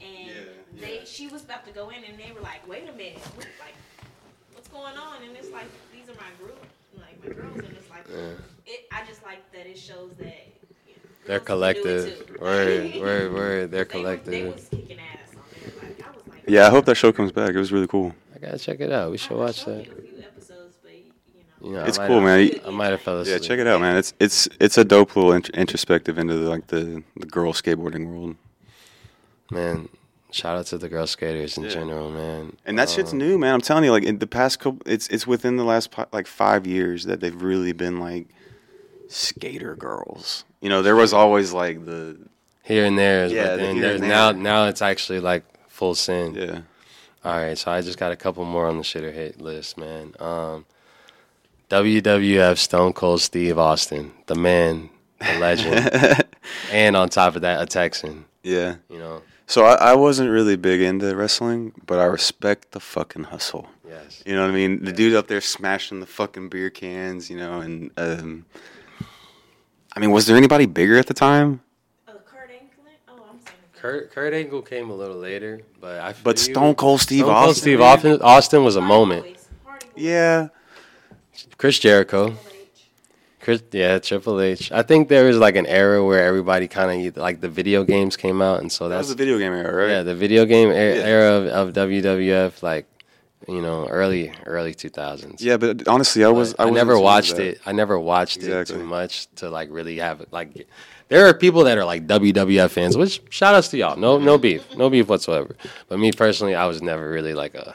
and 0.00 0.26
Yeah, 0.28 0.34
they 0.80 0.94
yeah. 0.96 1.04
she 1.04 1.28
was 1.28 1.44
about 1.44 1.64
to 1.66 1.72
go 1.72 1.90
in, 1.90 2.02
and 2.04 2.18
they 2.18 2.32
were 2.32 2.40
like, 2.40 2.66
wait 2.68 2.88
a 2.88 2.92
minute, 2.92 3.18
what, 3.18 3.46
like 3.60 3.74
what's 4.54 4.68
going 4.68 4.96
on? 4.96 5.22
And 5.22 5.36
it's 5.36 5.50
like 5.50 5.66
these 5.92 6.08
are 6.08 6.18
my 6.18 6.30
group, 6.40 6.58
like 6.98 7.22
my 7.24 7.32
girls, 7.34 7.56
and 7.58 7.76
it's 7.76 7.90
like 7.90 8.04
Yeah. 8.10 8.32
it. 8.72 8.86
I 8.92 9.04
just 9.06 9.22
like 9.24 9.50
that 9.52 9.66
it 9.66 9.78
shows 9.78 10.10
that. 10.18 10.46
you 10.86 10.94
know, 10.94 11.00
They're 11.26 11.40
girls 11.40 11.74
can 11.74 11.82
do 11.82 11.88
it 11.88 12.14
collective. 12.14 12.26
too. 12.26 12.42
Word. 12.42 12.94
Word. 13.00 13.32
Word. 13.34 13.70
They're 13.70 13.84
They, 13.84 14.02
were, 14.02 14.16
they 14.16 14.40
collective. 14.42 14.54
was 14.54 14.68
kicking 14.68 14.98
ass 14.98 15.34
on 15.36 15.42
there. 15.60 15.72
Like, 15.88 16.06
I 16.06 16.10
was 16.16 16.26
like, 16.28 16.42
yeah. 16.48 16.66
I 16.66 16.70
hope 16.70 16.84
that 16.86 16.94
show 16.96 17.12
comes 17.12 17.32
back. 17.32 17.50
It 17.50 17.58
was 17.58 17.72
really 17.72 17.86
cool. 17.86 18.14
I 18.34 18.38
gotta 18.38 18.58
check 18.58 18.80
it 18.80 18.90
out. 18.92 19.10
We 19.10 19.18
should 19.18 19.36
watch 19.36 19.56
showed 19.64 19.78
that. 19.78 19.86
you 19.86 19.92
a 19.92 20.02
few 20.02 20.18
episodes, 20.18 20.76
but 20.82 20.92
you 20.92 21.04
know. 21.62 21.68
You 21.68 21.72
know, 21.76 21.84
I 21.84 21.86
It's 21.88 21.98
cool, 21.98 22.20
have- 22.20 22.22
man. 22.24 22.60
I 22.66 22.70
might 22.70 22.86
have 22.88 23.00
fell 23.02 23.20
asleep. 23.20 23.40
Yeah, 23.40 23.46
check 23.48 23.58
it 23.60 23.66
out, 23.68 23.80
man. 23.80 23.96
It's 23.96 24.14
it's 24.18 24.48
it's 24.58 24.76
a 24.78 24.84
dope 24.84 25.14
little 25.14 25.32
int- 25.32 25.50
introspective 25.50 26.18
into 26.18 26.34
the, 26.36 26.48
like 26.50 26.66
the 26.68 27.02
the 27.16 27.26
girl 27.26 27.52
skateboarding 27.52 28.06
world. 28.08 28.34
Man, 29.52 29.88
shout 30.30 30.56
out 30.58 30.66
to 30.66 30.78
the 30.78 30.88
girl 30.88 31.06
skaters 31.06 31.56
in 31.56 31.64
Yeah. 31.64 31.70
general, 31.70 32.10
man. 32.10 32.56
And 32.66 32.78
that 32.78 32.88
shit's 32.90 33.12
Um, 33.12 33.18
new, 33.18 33.38
man. 33.38 33.54
I'm 33.54 33.60
telling 33.60 33.84
you, 33.84 33.90
like 33.92 34.04
in 34.04 34.18
the 34.18 34.26
past 34.26 34.58
couple, 34.60 34.80
it's 34.86 35.06
it's 35.08 35.26
within 35.26 35.56
the 35.56 35.64
last 35.64 35.90
like 36.12 36.26
five 36.26 36.66
years 36.66 37.04
that 37.04 37.20
they've 37.20 37.40
really 37.40 37.72
been 37.72 38.00
like 38.00 38.26
skater 39.08 39.74
girls. 39.76 40.44
You 40.60 40.68
know, 40.68 40.82
there 40.82 40.96
was 40.96 41.12
always 41.12 41.52
like 41.52 41.84
the 41.84 42.16
Here 42.62 42.84
and 42.86 42.96
there, 42.98 43.26
Yeah, 43.26 43.42
but 43.48 43.56
then 43.56 43.74
here 43.76 43.82
there's 43.82 44.00
now 44.00 44.32
now 44.32 44.66
it's 44.66 44.80
actually 44.82 45.20
like 45.20 45.44
full 45.68 45.94
sin. 45.94 46.34
yeah. 46.34 46.60
All 47.24 47.36
right, 47.36 47.56
so 47.56 47.70
I 47.70 47.80
just 47.82 47.98
got 47.98 48.10
a 48.10 48.16
couple 48.16 48.44
more 48.44 48.66
on 48.66 48.78
the 48.78 48.82
shitter 48.82 49.12
hit 49.12 49.40
list, 49.40 49.78
man. 49.78 50.12
Um, 50.18 50.64
WWF 51.70 52.58
Stone 52.58 52.92
Cold 52.94 53.20
Steve 53.20 53.58
Austin, 53.58 54.12
the 54.26 54.34
man, 54.34 54.90
the 55.20 55.38
legend, 55.38 56.24
and 56.72 56.96
on 56.96 57.08
top 57.08 57.36
of 57.36 57.42
that, 57.42 57.62
a 57.62 57.66
Texan. 57.66 58.24
yeah. 58.42 58.76
You 58.90 58.98
know, 58.98 59.22
So 59.52 59.66
I, 59.66 59.74
I 59.74 59.94
wasn't 59.96 60.30
really 60.30 60.56
big 60.56 60.80
into 60.80 61.14
wrestling, 61.14 61.74
but 61.84 61.98
I 61.98 62.04
respect 62.04 62.72
the 62.72 62.80
fucking 62.80 63.24
hustle. 63.24 63.68
yes, 63.86 64.22
You 64.24 64.34
know 64.34 64.40
what 64.40 64.50
I 64.50 64.54
mean? 64.54 64.82
The 64.82 64.92
dude 64.92 65.14
up 65.14 65.26
there 65.26 65.42
smashing 65.42 66.00
the 66.00 66.06
fucking 66.06 66.48
beer 66.48 66.70
cans, 66.70 67.28
you 67.28 67.36
know, 67.36 67.60
and 67.60 67.90
um, 67.98 68.46
I 69.94 70.00
mean, 70.00 70.10
was 70.10 70.24
there 70.24 70.38
anybody 70.38 70.64
bigger 70.64 70.96
at 70.96 71.06
the 71.06 71.12
time? 71.12 71.60
Uh, 72.08 72.12
Kurt 72.24 72.48
Angle? 72.48 72.70
Oh, 73.10 73.26
I'm 73.28 73.38
saying. 73.40 73.58
Kurt 73.74 74.10
Kurt 74.10 74.32
Angle 74.32 74.62
came 74.62 74.88
a 74.88 74.94
little 74.94 75.18
later, 75.18 75.60
but 75.82 76.00
I. 76.00 76.14
But. 76.24 76.38
Stone 76.38 76.76
Cold 76.76 77.02
Steve 77.02 77.24
Stone 77.24 77.34
Cold 77.34 77.48
Austin, 77.50 77.60
Steve. 77.60 77.80
Austin, 77.82 78.22
Austin 78.22 78.64
was 78.64 78.76
a 78.76 78.80
Hardy 78.80 78.94
moment. 78.94 79.24
Boys. 79.24 79.48
Boys. 79.66 79.90
Yeah. 79.96 80.48
Chris 81.58 81.78
Jericho. 81.78 82.38
Chris, 83.42 83.60
yeah, 83.72 83.98
Triple 83.98 84.40
H. 84.40 84.70
I 84.70 84.82
think 84.82 85.08
there 85.08 85.24
was 85.24 85.36
like 85.36 85.56
an 85.56 85.66
era 85.66 86.02
where 86.04 86.24
everybody 86.24 86.68
kind 86.68 87.06
of 87.08 87.16
like 87.16 87.40
the 87.40 87.48
video 87.48 87.82
games 87.84 88.16
came 88.16 88.40
out, 88.40 88.60
and 88.60 88.70
so 88.70 88.88
That 88.88 88.98
was 88.98 89.08
that's 89.08 89.18
the 89.18 89.24
video 89.24 89.36
game 89.38 89.52
era, 89.52 89.74
right? 89.74 89.90
yeah, 89.90 90.02
the 90.04 90.14
video 90.14 90.44
game 90.46 90.68
Yeah. 90.68 90.74
era 90.74 91.32
of, 91.32 91.46
of 91.68 91.74
WWF, 91.74 92.62
like 92.62 92.86
you 93.48 93.60
know, 93.60 93.88
early 93.88 94.32
early 94.46 94.74
two 94.74 94.88
thousands. 94.90 95.42
Yeah, 95.42 95.56
but 95.56 95.88
honestly, 95.88 96.24
I 96.24 96.28
was 96.28 96.54
I, 96.56 96.62
wasn't 96.66 96.76
never 96.76 96.96
watched 96.98 97.38
it. 97.40 97.60
I 97.66 97.72
never 97.72 97.98
watched 97.98 98.36
Exactly. 98.36 98.76
it 98.76 98.78
too 98.78 98.84
much 98.86 99.26
to 99.36 99.50
like 99.50 99.68
really 99.72 99.98
have 99.98 100.20
it. 100.20 100.28
Like, 100.32 100.68
there 101.08 101.26
are 101.26 101.34
people 101.34 101.64
that 101.64 101.76
are 101.76 101.84
like 101.84 102.06
WWF 102.06 102.70
fans, 102.70 102.96
which 102.96 103.20
shout 103.30 103.56
outs 103.56 103.66
to 103.70 103.76
y'all. 103.76 103.96
No, 103.96 104.18
no 104.18 104.38
beef, 104.38 104.76
no 104.76 104.88
beef 104.88 105.08
whatsoever. 105.08 105.56
But 105.88 105.98
me 105.98 106.12
personally, 106.12 106.54
I 106.54 106.66
was 106.66 106.80
never 106.80 107.10
really 107.10 107.34
like 107.34 107.56
a 107.56 107.74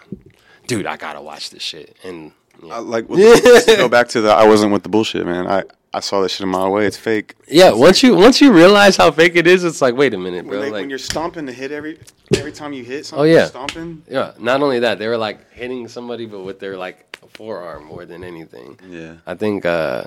dude. 0.67 0.85
I 0.85 0.95
gotta 0.95 1.21
watch 1.21 1.49
this 1.49 1.61
shit. 1.61 1.97
And. 2.05 2.31
I, 2.71 2.79
like 2.79 3.07
the- 3.07 3.75
go 3.77 3.87
back 3.89 4.07
to 4.09 4.21
the 4.21 4.29
I 4.31 4.45
wasn't 4.47 4.71
with 4.73 4.83
the 4.83 4.89
bullshit, 4.89 5.25
man. 5.25 5.47
I 5.47 5.63
I 5.93 5.99
saw 6.01 6.21
that 6.21 6.29
shit 6.29 6.41
a 6.41 6.45
mile 6.45 6.65
away. 6.65 6.85
It's 6.85 6.97
fake. 6.97 7.35
yeah, 7.47 7.71
once 7.71 8.03
you 8.03 8.15
once 8.15 8.41
you 8.41 8.51
realize 8.51 8.97
how 8.97 9.09
fake 9.11 9.35
it 9.35 9.47
is, 9.47 9.63
it's 9.63 9.81
like, 9.81 9.95
wait 9.95 10.13
a 10.13 10.17
minute, 10.17 10.45
When, 10.45 10.49
bro. 10.49 10.61
they, 10.61 10.69
like, 10.71 10.81
when 10.81 10.89
you're 10.89 10.99
stomping 10.99 11.45
to 11.47 11.53
hit 11.53 11.71
every 11.71 11.99
every 12.35 12.51
time 12.51 12.73
you 12.73 12.83
hit 12.83 13.05
something, 13.05 13.21
Oh, 13.21 13.23
yeah. 13.23 13.45
stomping. 13.45 14.03
yeah, 14.09 14.33
not 14.37 14.61
only 14.61 14.79
that, 14.79 14.99
they 14.99 15.07
were 15.07 15.17
like 15.17 15.51
hitting 15.53 15.87
somebody, 15.87 16.25
but 16.25 16.41
with 16.41 16.59
their 16.59 16.77
like 16.77 17.03
forearm 17.33 17.85
more 17.85 18.05
than 18.05 18.23
anything. 18.23 18.77
Yeah. 18.89 19.15
I 19.25 19.35
think 19.35 19.65
uh 19.65 20.03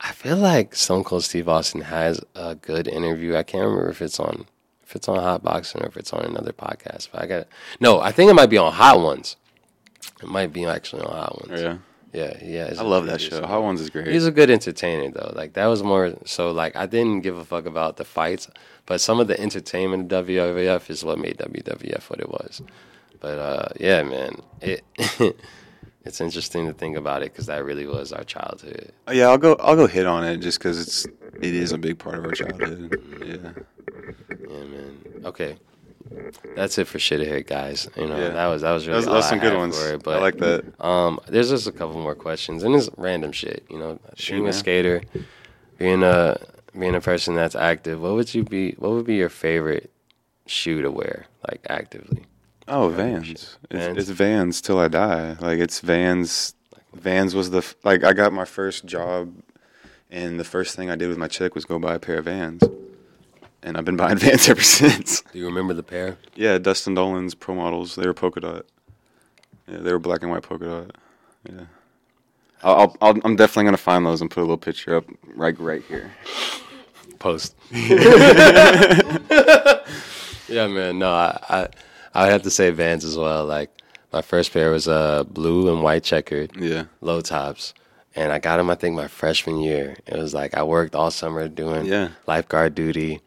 I 0.00 0.12
feel 0.12 0.36
like 0.36 0.74
Stone 0.74 1.04
Cold 1.04 1.24
Steve 1.24 1.48
Austin 1.48 1.80
has 1.82 2.20
a 2.34 2.54
good 2.54 2.86
interview. 2.88 3.34
I 3.36 3.42
can't 3.42 3.64
remember 3.64 3.90
if 3.90 4.02
it's 4.02 4.18
on 4.20 4.46
if 4.84 4.94
it's 4.96 5.08
on 5.08 5.18
Hot 5.18 5.42
Boxing 5.42 5.82
or 5.82 5.86
if 5.86 5.96
it's 5.96 6.12
on 6.12 6.24
another 6.24 6.52
podcast. 6.52 7.08
But 7.12 7.22
I 7.22 7.26
got 7.26 7.46
no, 7.80 8.00
I 8.00 8.12
think 8.12 8.30
it 8.30 8.34
might 8.34 8.50
be 8.50 8.58
on 8.58 8.72
Hot 8.72 8.98
Ones. 9.00 9.36
It 10.22 10.28
might 10.28 10.52
be 10.52 10.64
actually 10.64 11.02
on 11.02 11.12
Hot 11.12 11.48
Ones. 11.48 11.60
Yeah. 11.60 11.78
Yeah, 12.12 12.38
yeah. 12.42 12.74
I 12.78 12.82
love 12.82 13.06
that 13.06 13.20
show. 13.20 13.44
Hot 13.46 13.62
Ones 13.62 13.80
is 13.80 13.90
great. 13.90 14.06
He's 14.06 14.26
a 14.26 14.30
good 14.30 14.48
entertainer 14.50 15.10
though. 15.10 15.32
Like 15.34 15.52
that 15.54 15.66
was 15.66 15.82
more 15.82 16.14
so 16.24 16.50
like 16.50 16.74
I 16.74 16.86
didn't 16.86 17.20
give 17.20 17.36
a 17.36 17.44
fuck 17.44 17.66
about 17.66 17.98
the 17.98 18.04
fights, 18.04 18.48
but 18.86 19.00
some 19.00 19.20
of 19.20 19.28
the 19.28 19.38
entertainment 19.38 20.10
of 20.10 20.26
WWF 20.26 20.88
is 20.88 21.04
what 21.04 21.18
made 21.18 21.36
WWF 21.36 22.08
what 22.08 22.20
it 22.20 22.30
was. 22.30 22.62
But 23.20 23.38
uh 23.38 23.68
yeah, 23.78 24.02
man. 24.02 24.36
It 24.62 24.82
it's 26.06 26.20
interesting 26.22 26.66
to 26.66 26.72
think 26.72 26.96
about 26.96 27.22
it 27.22 27.34
cuz 27.34 27.46
that 27.46 27.62
really 27.64 27.86
was 27.86 28.12
our 28.12 28.24
childhood. 28.24 28.92
Oh, 29.08 29.12
yeah, 29.12 29.26
I'll 29.26 29.38
go. 29.38 29.56
I'll 29.60 29.76
go 29.76 29.86
hit 29.86 30.06
on 30.06 30.24
it 30.24 30.38
just 30.38 30.58
because 30.58 30.80
it's 30.80 31.04
it 31.42 31.54
is 31.54 31.72
a 31.72 31.78
big 31.78 31.98
part 31.98 32.16
of 32.18 32.24
our 32.24 32.32
childhood. 32.32 32.98
Yeah. 33.20 33.52
Yeah, 34.48 34.64
man. 34.64 35.22
Okay. 35.24 35.58
That's 36.54 36.78
it 36.78 36.86
for 36.86 36.98
shit 36.98 37.20
hit, 37.20 37.46
guys. 37.46 37.88
You 37.96 38.06
know, 38.06 38.16
Yeah. 38.16 38.28
that 38.30 38.46
was 38.46 38.62
that 38.62 38.72
was 38.72 38.84
That 38.84 38.90
really 38.92 38.96
was, 38.98 39.06
that 39.06 39.12
was 39.12 39.28
some 39.28 39.38
good 39.38 39.54
ones. 39.56 39.78
for 39.78 39.88
it, 39.90 39.94
I 39.94 39.96
but 39.98 40.20
like 40.22 40.38
that. 40.38 40.64
Um, 40.84 41.20
there's 41.28 41.50
just 41.50 41.66
a 41.66 41.72
couple 41.72 42.00
more 42.00 42.14
questions, 42.14 42.62
and 42.62 42.74
it's 42.74 42.88
random 42.96 43.32
shit. 43.32 43.64
You 43.70 43.78
know, 43.78 43.98
Shoot, 44.16 44.34
being 44.36 44.48
a 44.48 44.52
skater, 44.52 45.02
being 45.78 46.02
a 46.02 46.38
being 46.78 46.94
a 46.94 47.00
person 47.00 47.34
that's 47.34 47.54
active. 47.54 48.00
What 48.00 48.14
would 48.14 48.34
you 48.34 48.44
be? 48.44 48.72
What 48.78 48.92
would 48.92 49.06
be 49.06 49.16
your 49.16 49.28
favorite 49.28 49.90
shoe 50.46 50.82
to 50.82 50.90
wear, 50.90 51.26
like 51.48 51.60
actively? 51.68 52.24
Oh, 52.68 52.88
Vans. 52.88 53.28
It's, 53.30 53.56
Vans. 53.70 53.98
it's 53.98 54.08
Vans 54.10 54.60
till 54.60 54.78
I 54.78 54.88
die. 54.88 55.36
Like 55.40 55.58
it's 55.58 55.80
Vans. 55.80 56.54
Vans 56.94 57.34
was 57.34 57.50
the 57.50 57.62
like 57.84 58.04
I 58.04 58.12
got 58.12 58.32
my 58.32 58.44
first 58.44 58.86
job, 58.86 59.32
and 60.10 60.38
the 60.40 60.44
first 60.44 60.76
thing 60.76 60.90
I 60.90 60.96
did 60.96 61.08
with 61.08 61.18
my 61.18 61.28
check 61.28 61.54
was 61.54 61.64
go 61.64 61.78
buy 61.78 61.94
a 61.94 61.98
pair 61.98 62.18
of 62.18 62.24
Vans, 62.24 62.62
and 63.66 63.76
I've 63.76 63.84
been 63.84 63.96
buying 63.98 64.16
Vans 64.24 64.48
ever 64.48 64.62
since. 64.62 65.20
Do 65.32 65.38
you 65.38 65.44
remember 65.46 65.74
the 65.74 65.82
pair? 65.82 66.16
Yeah, 66.34 66.56
Dustin 66.58 66.94
Dollin's 66.94 67.34
pro 67.34 67.54
models. 67.54 67.94
They 67.96 68.06
were 68.06 68.14
polka 68.14 68.40
dot. 68.40 68.64
Yeah, 69.68 69.78
they 69.78 69.92
were 69.92 69.98
black 69.98 70.22
and 70.22 70.30
white 70.30 70.42
polka 70.44 70.64
dot. 70.64 70.96
Yeah. 71.48 71.64
I'll, 72.62 72.74
I'll, 72.76 72.96
I'll, 73.02 73.14
I'm 73.24 73.36
definitely 73.36 73.64
gonna 73.64 73.76
find 73.76 74.06
those 74.06 74.20
and 74.22 74.30
put 74.30 74.40
a 74.40 74.42
little 74.42 74.56
picture 74.56 74.96
up 74.96 75.04
right 75.34 75.58
right 75.60 75.82
here. 75.88 76.10
Post. 77.18 77.54
yeah, 80.48 80.66
man. 80.66 80.98
No, 80.98 81.10
I, 81.10 81.38
I 81.48 81.68
I 82.14 82.22
would 82.24 82.32
have 82.32 82.42
to 82.42 82.50
say 82.50 82.70
Vans 82.70 83.04
as 83.04 83.16
well. 83.16 83.44
Like 83.44 83.70
my 84.12 84.22
first 84.22 84.52
pair 84.52 84.70
was 84.70 84.88
uh 84.88 85.24
blue 85.24 85.72
and 85.72 85.82
white 85.82 86.04
checkered 86.04 86.56
Yeah. 86.56 86.84
low 87.00 87.20
tops, 87.20 87.74
and 88.14 88.32
I 88.32 88.38
got 88.38 88.56
them. 88.58 88.70
I 88.70 88.74
think 88.74 88.96
my 88.96 89.08
freshman 89.08 89.60
year. 89.60 89.96
It 90.06 90.16
was 90.16 90.32
like 90.34 90.54
I 90.56 90.62
worked 90.62 90.94
all 90.94 91.10
summer 91.10 91.48
doing 91.48 91.84
Yeah. 91.86 92.08
lifeguard 92.26 92.74
duty, 92.74 93.20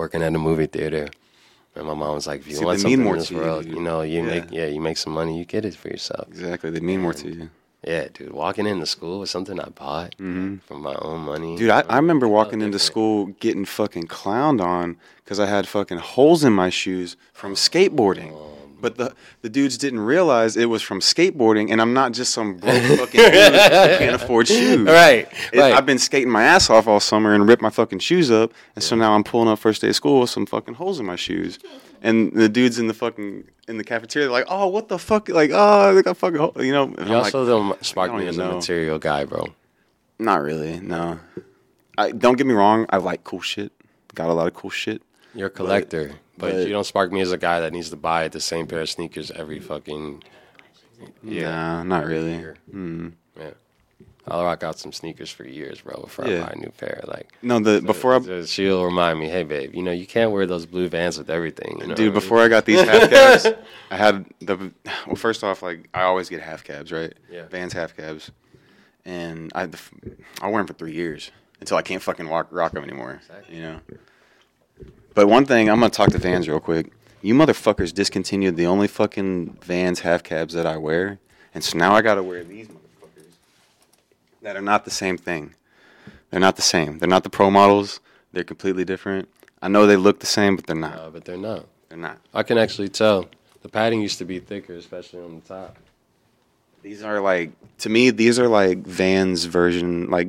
working 0.00 0.22
at 0.22 0.34
a 0.34 0.38
movie 0.48 0.66
theater. 0.76 1.04
And 1.76 1.84
my 1.90 1.94
mom 2.02 2.14
was 2.20 2.26
like, 2.30 2.40
"If 2.40 2.48
you 2.48 2.56
See, 2.56 2.64
want 2.64 2.80
something 2.80 3.06
in 3.06 3.16
this 3.18 3.30
you, 3.30 3.36
world, 3.38 3.62
dude. 3.64 3.74
you 3.74 3.80
know, 3.88 3.98
you 4.12 4.20
Yeah. 4.20 4.32
make 4.34 4.44
yeah, 4.58 4.66
you 4.74 4.80
make 4.88 4.96
some 5.04 5.12
money, 5.20 5.32
you 5.38 5.44
get 5.54 5.64
it 5.64 5.74
for 5.82 5.88
yourself." 5.94 6.24
Exactly. 6.28 6.68
They 6.74 6.80
mean 6.90 7.00
more 7.06 7.14
to 7.22 7.28
you. 7.36 7.50
Yeah, 7.92 8.08
dude. 8.12 8.32
Walking 8.44 8.66
into 8.72 8.86
school 8.96 9.20
was 9.20 9.30
something 9.30 9.58
I 9.58 9.68
bought 9.82 10.10
from 10.18 10.78
my 10.90 10.96
own 11.08 11.20
money. 11.32 11.50
Mm-hmm. 11.52 11.60
Dude, 11.60 11.70
I, 11.78 11.80
I 11.94 11.96
remember 12.02 12.26
walking 12.28 12.60
into 12.66 12.78
school 12.90 13.16
getting 13.44 13.64
fucking 13.64 14.06
clowned 14.18 14.60
on 14.74 14.86
because 15.24 15.38
I 15.44 15.46
had 15.54 15.64
fucking 15.76 15.98
holes 16.14 16.40
in 16.48 16.52
my 16.52 16.70
shoes 16.80 17.16
from 17.40 17.52
skateboarding. 17.54 18.32
Oh, 18.32 18.59
But 18.80 18.96
the 18.96 19.14
the 19.42 19.48
dudes 19.48 19.76
didn't 19.78 20.00
realize 20.00 20.56
it 20.56 20.66
was 20.66 20.82
from 20.82 21.00
skateboarding, 21.00 21.70
and 21.70 21.80
I'm 21.80 21.92
not 21.92 22.12
just 22.12 22.32
some 22.32 22.56
broke 22.56 22.82
fucking 22.98 23.20
dude 23.20 23.32
who 23.34 23.98
can't 23.98 24.14
afford 24.14 24.48
shoes. 24.48 24.80
Right, 24.86 25.28
It- 25.52 25.58
right. 25.58 25.74
I've 25.74 25.86
been 25.86 25.98
skating 25.98 26.30
my 26.30 26.42
ass 26.44 26.70
off 26.70 26.86
all 26.86 27.00
summer 27.00 27.34
and 27.34 27.46
ripped 27.48 27.62
my 27.62 27.70
fucking 27.70 27.98
shoes 28.00 28.30
up, 28.30 28.52
and 28.74 28.82
so 28.82 28.96
now 28.96 29.14
I'm 29.14 29.24
pulling 29.24 29.48
up 29.48 29.58
first 29.58 29.80
day 29.82 29.88
of 29.88 29.96
school 29.96 30.20
with 30.20 30.30
some 30.30 30.46
fucking 30.46 30.74
holes 30.74 30.98
in 31.00 31.06
my 31.06 31.16
shoes. 31.16 31.58
And 32.02 32.32
the 32.32 32.48
dudes 32.48 32.78
in 32.78 32.86
the 32.86 32.94
fucking 32.94 33.44
in 33.68 33.76
the 33.76 33.84
cafeteria, 33.84 34.26
they're 34.28 34.32
like, 34.32 34.46
"Oh, 34.48 34.68
what 34.68 34.88
the 34.88 34.98
fuck?" 34.98 35.28
Like, 35.28 35.50
"Oh, 35.52 35.94
they 35.94 36.02
got 36.02 36.16
fucking," 36.16 36.38
hole-" 36.38 36.54
you 36.58 36.72
know. 36.72 36.84
And 36.84 36.96
You 37.08 37.14
I'm 37.14 37.24
also 37.24 37.40
like, 37.42 37.48
don't 37.48 37.84
spark 37.84 38.14
me 38.14 38.26
as 38.26 38.38
a 38.38 38.52
material 38.54 38.98
guy, 38.98 39.24
bro. 39.26 39.48
not 40.18 40.40
really. 40.42 40.80
No. 40.80 41.20
I 41.98 42.12
don't 42.12 42.38
get 42.38 42.46
me 42.46 42.54
wrong. 42.54 42.86
I 42.88 42.96
like 42.96 43.24
cool 43.24 43.42
shit. 43.42 43.72
Got 44.14 44.30
a 44.30 44.32
lot 44.32 44.46
of 44.46 44.54
cool 44.54 44.70
shit. 44.70 45.02
You're 45.34 45.48
a 45.48 45.50
collector, 45.50 46.12
but, 46.40 46.52
but- 46.52 46.66
you 46.66 46.72
don't 46.72 46.84
spark 46.84 47.12
me 47.12 47.20
as 47.20 47.32
a 47.32 47.38
guy 47.38 47.60
that 47.60 47.72
needs 47.72 47.90
to 47.90 47.96
buy 47.96 48.28
the 48.28 48.40
same 48.40 48.66
pair 48.66 48.80
of 48.80 48.90
sneakers 48.90 49.30
every 49.30 49.60
fucking. 49.60 50.22
Yeah, 51.22 51.50
Nah, 51.50 51.82
not 51.84 52.04
really. 52.06 52.34
year. 52.36 52.56
Mm. 52.74 53.12
yeah. 53.38 53.50
I'll 54.28 54.44
rock 54.44 54.62
out 54.62 54.78
some 54.78 54.92
sneakers 54.92 55.30
for 55.30 55.44
years, 55.44 55.80
bro, 55.80 56.02
before 56.02 56.26
Yeah. 56.28 56.42
I 56.42 56.46
buy 56.46 56.52
a 56.52 56.56
new 56.56 56.70
pair. 56.76 57.00
Like, 57.08 57.30
No, 57.42 57.58
the 57.58 57.80
before 57.80 58.14
I 58.14 58.20
so 58.20 58.44
she'll 58.44 58.84
remind 58.84 59.18
me, 59.18 59.28
hey, 59.28 59.42
babe, 59.44 59.74
you 59.74 59.82
know, 59.82 59.92
you 59.92 60.06
can't 60.06 60.30
wear 60.30 60.46
those 60.46 60.66
blue 60.66 60.88
Vans 60.88 61.16
with 61.18 61.30
everything. 61.30 61.78
You 61.80 61.86
know 61.88 61.94
Dude, 61.94 62.12
what 62.12 62.18
I 62.18 62.20
before 62.22 62.38
I 62.40 62.48
got 62.48 62.64
these 62.66 62.82
half 62.82 63.08
cabs, 63.10 63.46
I 63.90 63.96
had 63.96 64.26
the 64.40 64.72
well. 65.06 65.16
First 65.16 65.42
off, 65.42 65.62
like 65.62 65.88
I 65.94 66.02
always 66.02 66.28
get 66.28 66.42
half 66.42 66.62
cabs, 66.64 66.92
right? 66.92 67.12
Yeah. 67.30 67.46
Vans 67.46 67.72
half 67.72 67.96
cabs, 67.96 68.30
and 69.06 69.50
I 69.54 69.62
I 70.42 70.48
wear 70.48 70.58
them 70.58 70.66
for 70.66 70.74
three 70.74 70.92
years 70.92 71.30
until 71.60 71.78
I 71.78 71.82
can't 71.82 72.02
fucking 72.02 72.28
rock 72.28 72.48
rock 72.50 72.72
them 72.72 72.84
anymore. 72.84 73.20
Exactly. 73.22 73.56
You 73.56 73.62
know. 73.62 73.80
But 75.14 75.28
one 75.28 75.44
thing, 75.44 75.68
I'm 75.68 75.80
gonna 75.80 75.90
talk 75.90 76.10
to 76.10 76.18
Vans 76.18 76.48
real 76.48 76.60
quick. 76.60 76.92
You 77.22 77.34
motherfuckers 77.34 77.92
discontinued 77.92 78.56
the 78.56 78.66
only 78.66 78.88
fucking 78.88 79.58
Vans 79.62 80.00
half 80.00 80.22
cabs 80.22 80.54
that 80.54 80.66
I 80.66 80.76
wear, 80.76 81.18
and 81.54 81.62
so 81.62 81.76
now 81.76 81.94
I 81.94 82.02
gotta 82.02 82.22
wear 82.22 82.44
these 82.44 82.68
motherfuckers 82.68 83.32
that 84.42 84.56
are 84.56 84.62
not 84.62 84.84
the 84.84 84.90
same 84.90 85.18
thing. 85.18 85.54
They're 86.30 86.40
not 86.40 86.56
the 86.56 86.62
same. 86.62 86.98
They're 86.98 87.08
not 87.08 87.24
the 87.24 87.30
pro 87.30 87.50
models. 87.50 88.00
They're 88.32 88.44
completely 88.44 88.84
different. 88.84 89.28
I 89.60 89.68
know 89.68 89.86
they 89.86 89.96
look 89.96 90.20
the 90.20 90.26
same, 90.26 90.56
but 90.56 90.66
they're 90.66 90.76
not. 90.76 90.96
Uh, 90.96 91.10
but 91.10 91.24
they're 91.24 91.36
not. 91.36 91.66
They're 91.88 91.98
not. 91.98 92.18
I 92.32 92.42
can 92.42 92.56
actually 92.56 92.88
tell. 92.88 93.28
The 93.62 93.68
padding 93.68 94.00
used 94.00 94.18
to 94.18 94.24
be 94.24 94.38
thicker, 94.38 94.74
especially 94.74 95.22
on 95.22 95.34
the 95.34 95.40
top. 95.42 95.76
These 96.82 97.02
are 97.02 97.20
like 97.20 97.50
to 97.78 97.90
me. 97.90 98.10
These 98.10 98.38
are 98.38 98.48
like 98.48 98.78
Vans 98.78 99.44
version, 99.44 100.08
like 100.08 100.28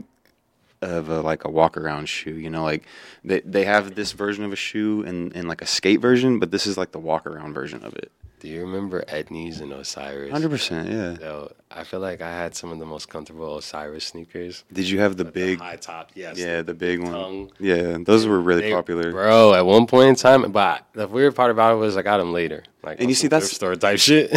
of 0.82 1.10
a, 1.10 1.22
like 1.22 1.46
a 1.46 1.50
walk 1.50 1.78
around 1.78 2.08
shoe. 2.08 2.34
You 2.36 2.50
know, 2.50 2.64
like 2.64 2.84
they 3.24 3.42
they 3.42 3.66
have 3.66 3.96
this 3.96 4.12
version 4.14 4.44
of 4.44 4.52
a 4.52 4.56
shoe 4.58 5.04
and 5.06 5.36
and 5.36 5.48
like 5.48 5.62
a 5.62 5.68
skate 5.68 6.00
version, 6.02 6.40
but 6.40 6.52
this 6.52 6.66
is 6.68 6.78
like 6.78 6.92
the 6.92 7.00
walk 7.00 7.26
around 7.28 7.54
version 7.54 7.84
of 7.84 7.94
it. 7.96 8.12
Do 8.40 8.48
you 8.48 8.62
remember 8.62 9.04
Etnies 9.04 9.62
and 9.62 9.72
Osiris? 9.72 10.32
Hundred 10.32 10.50
percent, 10.50 10.90
yeah. 10.90 11.16
Yo, 11.24 11.52
I 11.70 11.84
feel 11.84 12.00
like 12.00 12.22
I 12.22 12.32
had 12.32 12.56
some 12.56 12.72
of 12.72 12.80
the 12.80 12.88
most 12.88 13.08
comfortable 13.08 13.58
Osiris 13.60 14.06
sneakers. 14.06 14.64
Did 14.74 14.90
you 14.90 15.00
have 15.00 15.16
the 15.16 15.26
Like 15.26 15.34
big? 15.34 15.60
high 15.60 15.76
top, 15.76 16.10
yes. 16.16 16.40
Yeah, 16.40 16.64
the 16.64 16.74
big 16.74 17.02
one. 17.04 17.12
tongue. 17.12 17.52
Yeah, 17.60 17.98
those 18.04 18.26
were 18.26 18.42
really 18.42 18.64
They- 18.64 18.72
popular. 18.74 19.12
bro. 19.12 19.54
At 19.54 19.64
one 19.68 19.86
point 19.86 20.10
in 20.10 20.16
time, 20.16 20.52
but 20.52 20.84
the 20.94 21.08
weird 21.08 21.36
part 21.36 21.52
about 21.52 21.74
it 21.76 21.78
was 21.78 21.96
I 21.98 22.02
got 22.02 22.18
them 22.18 22.34
later, 22.34 22.64
like 22.84 23.00
And 23.00 23.10
you 23.10 23.14
see, 23.16 23.28
that's- 23.28 23.52
store 23.52 23.76
type 23.76 24.00
shit. 24.00 24.32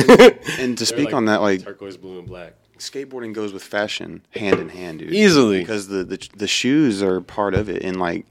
And 0.61 0.77
to 0.77 0.85
speak 0.93 1.15
on 1.15 1.25
that, 1.25 1.41
like 1.41 1.63
turquoise 1.65 1.97
blue 1.97 2.19
and 2.19 2.29
black, 2.29 2.53
skateboarding 2.91 3.32
goes 3.32 3.53
with 3.53 3.62
fashion 3.62 4.11
hand 4.30 4.59
in 4.61 4.68
hand, 4.68 4.99
dude. 5.01 5.12
easily. 5.12 5.61
because 5.61 5.89
the, 5.89 6.03
the 6.05 6.18
the 6.37 6.47
shoes 6.47 7.03
are 7.03 7.20
part 7.20 7.55
of 7.55 7.68
it 7.68 7.82
and 7.82 7.97
like 7.99 8.24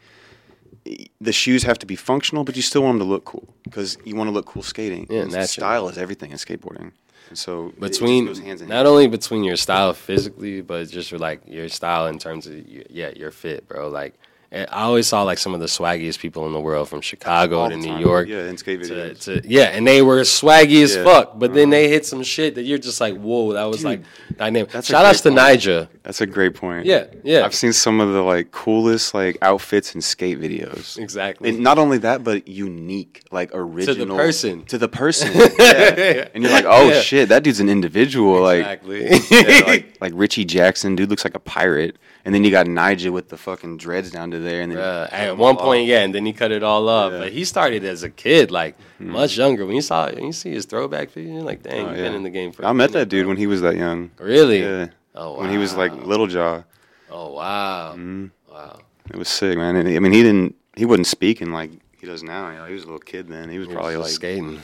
the 1.21 1.31
shoes 1.31 1.63
have 1.63 1.79
to 1.79 1.85
be 1.85 1.95
functional 1.95 2.43
but 2.43 2.55
you 2.55 2.61
still 2.61 2.83
want 2.83 2.99
them 2.99 3.07
to 3.07 3.11
look 3.13 3.25
cool 3.25 3.47
because 3.63 3.97
you 4.03 4.15
want 4.15 4.27
to 4.27 4.33
look 4.33 4.45
cool 4.45 4.61
skating 4.63 5.07
Yeah, 5.09 5.21
And 5.21 5.31
style 5.49 5.87
is 5.89 5.97
everything 5.97 6.31
in 6.31 6.37
skateboarding 6.37 6.91
and 7.29 7.37
so 7.37 7.71
between 7.79 8.25
goes 8.25 8.39
hands 8.39 8.61
in 8.61 8.67
not 8.67 8.75
hand. 8.77 8.87
only 8.87 9.07
between 9.07 9.43
your 9.45 9.55
style 9.55 9.93
physically, 9.93 10.61
but 10.61 10.89
just 10.89 11.09
for, 11.09 11.17
like 11.17 11.39
your 11.47 11.69
style 11.69 12.07
in 12.07 12.17
terms 12.19 12.47
of 12.47 12.53
yeah 12.99 13.11
your 13.15 13.31
fit, 13.31 13.65
bro. 13.67 13.87
Like 14.01 14.13
I 14.53 14.83
always 14.83 15.07
saw 15.07 15.23
like 15.23 15.39
some 15.39 15.53
of 15.55 15.59
the 15.59 15.65
swaggiest 15.65 16.19
people 16.19 16.45
in 16.45 16.53
the 16.53 16.59
world 16.59 16.87
from 16.87 17.01
Chicago 17.01 17.59
All 17.61 17.69
to 17.69 17.75
New 17.75 17.87
time. 17.87 18.01
York. 18.01 18.27
yeah 18.27 18.43
in 18.49 18.57
skate 18.57 18.83
To, 18.83 18.89
videos 18.93 19.19
to, 19.23 19.41
yeah, 19.49 19.63
and 19.75 19.85
they 19.87 20.01
were 20.03 20.21
swaggy 20.21 20.83
as 20.83 20.95
Yeah. 20.95 21.01
Uh-huh. 21.01 21.21
fuck, 21.25 21.39
but 21.39 21.53
then 21.53 21.71
they 21.71 21.89
hit 21.89 22.05
some 22.05 22.21
shit 22.21 22.55
that 22.55 22.63
you're 22.63 22.77
just 22.77 23.01
like, 23.01 23.15
whoa, 23.17 23.53
that 23.53 23.63
was 23.65 23.77
Dude, 23.77 23.85
like 23.85 24.01
dynamic. 24.37 24.69
that's 24.71 24.87
Shout 24.87 25.05
outs 25.05 25.21
to. 25.21 25.29
Nyjah. 25.29 25.87
that's 26.03 26.21
a 26.21 26.25
great 26.27 26.53
point 26.55 26.85
Yeah, 26.85 27.05
yeah, 27.23 27.45
i've 27.45 27.55
seen 27.55 27.73
some 27.73 27.99
of 27.99 28.13
the 28.13 28.21
like 28.21 28.51
coolest 28.51 29.13
like 29.13 29.37
outfits 29.41 29.95
in 29.95 30.01
skate 30.01 30.39
videos 30.39 30.97
exactly. 30.99 31.49
and 31.49 31.59
not 31.59 31.77
only 31.79 31.97
that 31.99 32.23
but 32.23 32.47
unique 32.47 33.23
like 33.31 33.49
original 33.53 33.95
to 33.95 34.05
the 34.05 34.15
person. 34.15 34.65
to 34.65 34.77
the 34.77 34.87
person 34.87 35.31
yeah. 35.59 36.27
and 36.33 36.43
you're 36.43 36.51
like 36.51 36.65
oh 36.67 36.89
Yeah. 36.89 37.01
shit 37.01 37.29
that 37.29 37.43
dude's 37.43 37.59
an 37.59 37.69
individual 37.69 38.41
like 38.41 38.81
yeah, 38.85 39.61
like 39.67 39.97
like 40.01 40.13
Richie 40.15 40.45
Jackson, 40.45 40.95
dude 40.95 41.09
looks 41.09 41.23
like 41.23 41.35
a 41.35 41.39
pirate. 41.39 41.95
And 42.25 42.33
then 42.33 42.45
you 42.45 42.51
got 42.51 42.67
Nyjah 42.67 43.11
with 43.11 43.27
the 43.27 43.35
fucking 43.37 43.77
dreads 43.77 44.09
down 44.09 44.31
to 44.31 44.39
there, 44.39 44.61
and 44.61 44.71
then 44.71 44.77
Uh, 44.79 45.09
at 45.11 45.37
one 45.37 45.57
point, 45.57 45.87
yeah, 45.87 46.03
and 46.03 46.15
then 46.15 46.25
he 46.25 46.31
cut 46.31 46.51
it 46.53 46.63
all 46.63 46.87
off. 46.87 47.11
Yeah. 47.11 47.19
But 47.19 47.33
he 47.33 47.43
started 47.43 47.83
as 47.83 48.03
a 48.03 48.09
kid, 48.09 48.49
like 48.49 48.75
much 48.97 49.37
younger. 49.37 49.65
When 49.65 49.75
you 49.75 49.81
saw, 49.81 50.09
when 50.09 50.23
you 50.27 50.31
see 50.31 50.51
his 50.51 50.65
throwback 50.65 51.11
video, 51.11 51.33
you're 51.33 51.43
like, 51.43 51.63
dang, 51.63 51.85
Oh, 51.85 51.89
you've 51.89 51.97
yeah. 51.97 52.03
been 52.05 52.15
in 52.15 52.23
the 52.23 52.29
game 52.29 52.53
for. 52.53 52.63
a 52.63 52.67
I 52.67 52.71
met 52.71 52.91
minute, 52.91 52.93
that 52.93 53.09
dude 53.09 53.23
bro. 53.23 53.29
when 53.29 53.37
he 53.37 53.47
was 53.47 53.59
that 53.61 53.75
young. 53.75 54.11
Really? 54.19 54.61
Yeah, 54.61 54.87
Oh 55.15 55.33
wow. 55.33 55.39
when 55.41 55.49
he 55.49 55.57
was 55.57 55.75
like 55.75 55.93
Little 56.05 56.27
Jaw. 56.27 56.63
Oh 57.11 57.33
wow. 57.33 57.95
Mhm. 57.97 58.31
Wow. 58.49 58.79
It 59.09 59.17
was 59.17 59.27
sick, 59.27 59.57
man. 59.57 59.75
And, 59.75 59.87
I 59.89 59.99
mean, 59.99 60.13
he 60.13 60.23
didn't, 60.23 60.55
he 60.77 60.85
wasn't 60.85 61.07
speaking 61.07 61.51
like 61.51 61.71
he 61.99 62.07
does 62.07 62.23
now. 62.23 62.49
You 62.51 62.55
know, 62.59 62.65
he 62.67 62.73
was 62.73 62.83
a 62.83 62.85
little 62.85 62.99
kid 62.99 63.27
then. 63.27 63.49
He 63.49 63.59
was 63.59 63.67
He 63.67 63.73
was 63.73 63.75
probably 63.75 63.95
just 63.95 64.03
like 64.03 64.11
skating. 64.13 64.61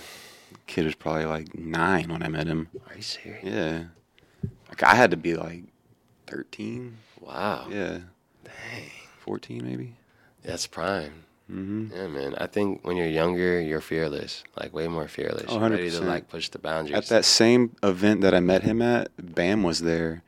kid 0.65 0.85
was 0.85 0.95
probably 0.95 1.25
like 1.25 1.53
nine 1.59 2.09
when 2.09 2.23
I 2.23 2.29
met 2.29 2.47
him. 2.47 2.69
Are 2.89 2.95
you 2.95 3.01
serious? 3.01 3.43
Yeah, 3.43 3.83
like 4.69 4.81
I 4.81 4.95
had 4.95 5.11
to 5.11 5.17
be 5.17 5.35
like 5.35 5.63
thirteen. 6.25 6.97
Wow. 7.29 7.67
Yeah, 7.69 7.99
Dang. 8.43 8.89
fourteen 9.19 9.65
maybe. 9.65 9.95
That's 10.43 10.67
prime. 10.67 11.13
hmm 11.47 11.87
Yeah, 11.93 12.07
man. 12.07 12.35
I 12.37 12.47
think 12.47 12.85
when 12.85 12.97
you're 12.97 13.07
younger, 13.07 13.59
you're 13.61 13.81
fearless, 13.81 14.43
like 14.59 14.73
way 14.73 14.87
more 14.87 15.07
fearless. 15.07 15.45
Oh, 15.47 15.59
You're 15.59 15.69
ready 15.69 15.91
to 15.91 16.01
like 16.01 16.27
push 16.27 16.49
the 16.49 16.59
boundaries. 16.59 16.97
At 16.97 17.07
that 17.07 17.25
same 17.25 17.75
event 17.83 18.21
that 18.21 18.33
I 18.33 18.39
met 18.39 18.63
him 18.63 18.81
at, 18.81 19.09
Bam 19.17 19.63
was 19.63 19.81
there, 19.81 20.23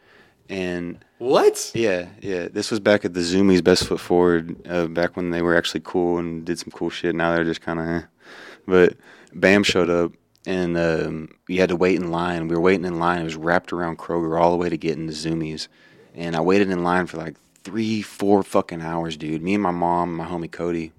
and 0.49 1.04
what? 1.18 1.72
Yeah, 1.74 2.10
yeah. 2.22 2.47
This 2.47 2.70
was 2.72 2.80
back 2.80 3.04
at 3.06 3.14
the 3.14 3.22
Zumiez 3.22 3.64
Best 3.64 3.86
Foot 3.88 3.99
Forward, 3.99 4.56
uh, 4.68 4.88
back 4.88 5.16
when 5.16 5.32
they 5.32 5.41
were 5.41 5.56
actually 5.56 5.82
cool 5.84 6.18
and 6.18 6.45
did 6.45 6.60
some 6.60 6.72
cool 6.72 6.89
shit. 6.89 7.16
Now 7.16 7.34
they're 7.34 7.43
just 7.43 7.62
kind 7.62 7.80
of, 7.80 7.88
eh. 7.88 8.02
but 8.68 8.95
Bam 9.34 9.64
showed 9.64 9.89
up 9.89 10.12
and 10.45 10.78
um, 10.78 11.30
we 11.47 11.58
had 11.58 11.70
to 11.70 11.76
wait 11.76 11.95
in 11.95 12.12
line. 12.12 12.47
We 12.47 12.56
were 12.56 12.62
waiting 12.62 12.86
in 12.86 12.99
line. 12.99 13.22
It 13.22 13.26
was 13.26 13.36
wrapped 13.36 13.72
around 13.72 13.97
Kroger 13.99 14.39
all 14.39 14.52
the 14.52 14.58
way 14.58 14.70
to 14.70 14.78
get 14.78 14.97
into 14.97 15.14
Zumiez, 15.14 15.68
and 16.16 16.36
I 16.36 16.41
waited 16.41 16.70
in 16.70 16.84
line 16.84 17.07
for 17.07 17.18
like 17.18 17.36
three, 17.64 18.01
four 18.01 18.43
fucking 18.43 18.82
hours, 18.82 19.18
dude. 19.18 19.41
Me 19.41 19.53
and 19.53 19.64
my 19.64 19.72
mom, 19.72 20.16
my 20.16 20.26
homie 20.26 20.51
Cody, 20.51 20.91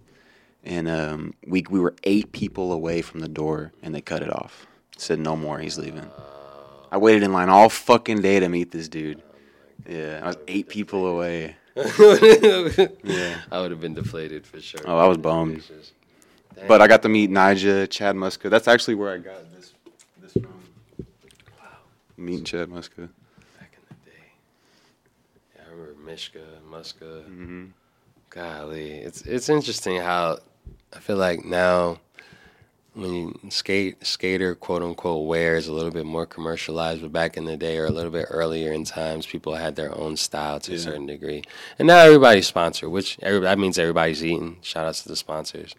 and 0.65 0.89
um, 0.89 1.35
we 1.47 1.65
we 1.69 1.81
were 1.81 1.95
eight 2.05 2.33
people 2.33 2.73
away 2.73 3.03
from 3.03 3.21
the 3.21 3.29
door, 3.29 3.73
and 3.83 3.95
they 3.95 4.01
cut 4.01 4.23
it 4.23 4.33
off. 4.33 4.67
Said 4.97 5.19
no 5.19 5.37
more. 5.37 5.59
He's 5.59 5.79
leaving. 5.79 6.09
I 6.91 6.99
waited 6.99 7.23
in 7.23 7.33
line 7.33 7.49
all 7.49 7.69
fucking 7.69 8.21
day 8.21 8.39
to 8.41 8.49
meet 8.49 8.71
this 8.71 8.89
dude. 8.89 9.23
Yeah, 9.89 10.21
I 10.23 10.27
was 10.29 10.37
eight 10.47 10.69
people 10.69 11.07
away. 11.07 11.57
yeah. 11.75 13.41
I 13.51 13.61
would 13.61 13.71
have 13.71 13.81
been 13.81 13.95
deflated 13.95 14.47
for 14.47 14.61
sure. 14.61 14.83
Oh, 14.85 14.99
I 14.99 15.07
was 15.07 15.17
bummed. 15.17 15.63
But 16.69 16.83
I 16.83 16.87
got 16.87 17.03
to 17.03 17.09
meet 17.09 17.31
Nyjah, 17.31 17.89
Chad 17.89 18.15
Muska. 18.15 18.51
That's 18.51 18.69
actually 18.69 18.95
where 18.95 19.13
I 19.15 19.19
got 19.19 19.51
this 19.55 19.73
this 20.21 20.33
from. 20.35 20.61
Wow. 21.59 21.79
Meeting 22.17 22.45
Chad 22.45 22.69
Muska. 22.69 23.09
Mishka, 26.13 26.41
Muska. 26.71 27.25
Mm-hmm. 27.25 27.65
Golly, 28.29 28.93
it's 28.93 29.23
it's 29.23 29.49
interesting 29.49 29.97
how 29.97 30.41
I 30.93 30.99
feel 30.99 31.17
like 31.17 31.43
now 31.43 32.01
when 32.93 33.15
you 33.15 33.41
skate 33.49 34.07
skater 34.07 34.55
quote 34.55 34.83
unquote 34.83 35.27
wear 35.27 35.57
is 35.57 35.69
a 35.69 35.73
little 35.73 35.91
bit 35.91 36.05
more 36.05 36.27
commercialized, 36.27 37.01
but 37.01 37.13
back 37.13 37.39
in 37.39 37.47
the 37.47 37.57
day 37.57 37.79
or 37.79 37.87
a 37.87 37.91
little 37.91 38.11
bit 38.11 38.27
earlier 38.29 38.73
in 38.73 38.85
times, 38.85 39.25
people 39.25 39.55
had 39.55 39.75
their 39.75 39.97
own 39.97 40.19
style 40.19 40.61
to 40.61 40.75
a 40.75 40.79
certain 40.79 41.07
degree, 41.07 41.45
and 41.79 41.89
now 41.89 42.01
everybody's 42.01 42.47
sponsored, 42.47 42.91
which 42.91 43.19
every, 43.23 43.41
that 43.41 43.59
means 43.59 43.79
everybody's 43.79 44.23
eating. 44.23 44.59
Shout 44.61 44.85
outs 44.85 45.03
to 45.05 45.09
the 45.09 45.17
sponsors, 45.17 45.75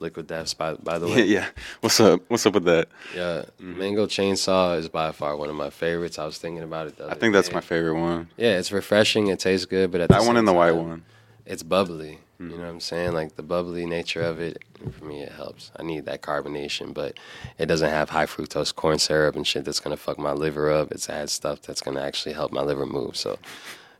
Liquid 0.00 0.26
Deaths 0.26 0.54
by 0.54 0.74
by 0.74 0.98
the 0.98 1.06
way. 1.06 1.24
yeah. 1.24 1.46
What's 1.80 1.98
up? 2.00 2.20
What's 2.28 2.44
up 2.46 2.54
with 2.54 2.64
that? 2.64 2.88
Yeah, 3.14 3.44
Mm-hmm. 3.60 3.78
Mango 3.78 4.06
Chainsaw 4.06 4.78
is 4.78 4.88
by 4.88 5.12
far 5.12 5.36
one 5.36 5.48
of 5.50 5.56
my 5.56 5.70
favorites. 5.70 6.18
I 6.18 6.24
was 6.26 6.38
thinking 6.38 6.62
about 6.62 6.88
it. 6.88 7.00
I 7.00 7.14
think 7.14 7.32
that's 7.32 7.48
day. 7.48 7.54
my 7.54 7.60
favorite 7.60 7.98
one. 8.00 8.28
Yeah, 8.36 8.58
it's 8.58 8.72
refreshing. 8.72 9.28
It 9.28 9.38
tastes 9.38 9.66
good, 9.66 9.90
but 9.90 10.00
at 10.00 10.08
That 10.10 10.20
the 10.22 10.26
one 10.26 10.36
and 10.36 10.46
the 10.48 10.52
white 10.52 10.72
one. 10.72 11.04
It's 11.46 11.62
bubbly. 11.62 12.20
Mm. 12.40 12.50
You 12.50 12.56
know 12.56 12.62
what 12.64 12.70
I'm 12.70 12.80
saying? 12.80 13.12
Like 13.12 13.36
the 13.36 13.42
bubbly 13.42 13.86
nature 13.86 14.22
of 14.22 14.40
it, 14.40 14.62
for 14.98 15.04
me, 15.04 15.22
it 15.22 15.30
helps. 15.32 15.70
I 15.76 15.82
need 15.84 16.04
that 16.06 16.20
carbonation, 16.22 16.92
but 16.92 17.16
it 17.58 17.66
doesn't 17.66 17.90
have 17.90 18.10
high 18.10 18.26
fructose 18.26 18.74
corn 18.74 18.98
syrup 18.98 19.36
and 19.36 19.46
shit 19.46 19.64
that's 19.64 19.78
gonna 19.78 19.96
fuck 19.96 20.18
my 20.18 20.32
liver 20.32 20.70
up. 20.72 20.90
It's 20.90 21.06
had 21.06 21.30
stuff 21.30 21.62
that's 21.62 21.80
gonna 21.80 22.00
actually 22.02 22.32
help 22.34 22.50
my 22.50 22.62
liver 22.62 22.86
move. 22.86 23.16
So, 23.16 23.38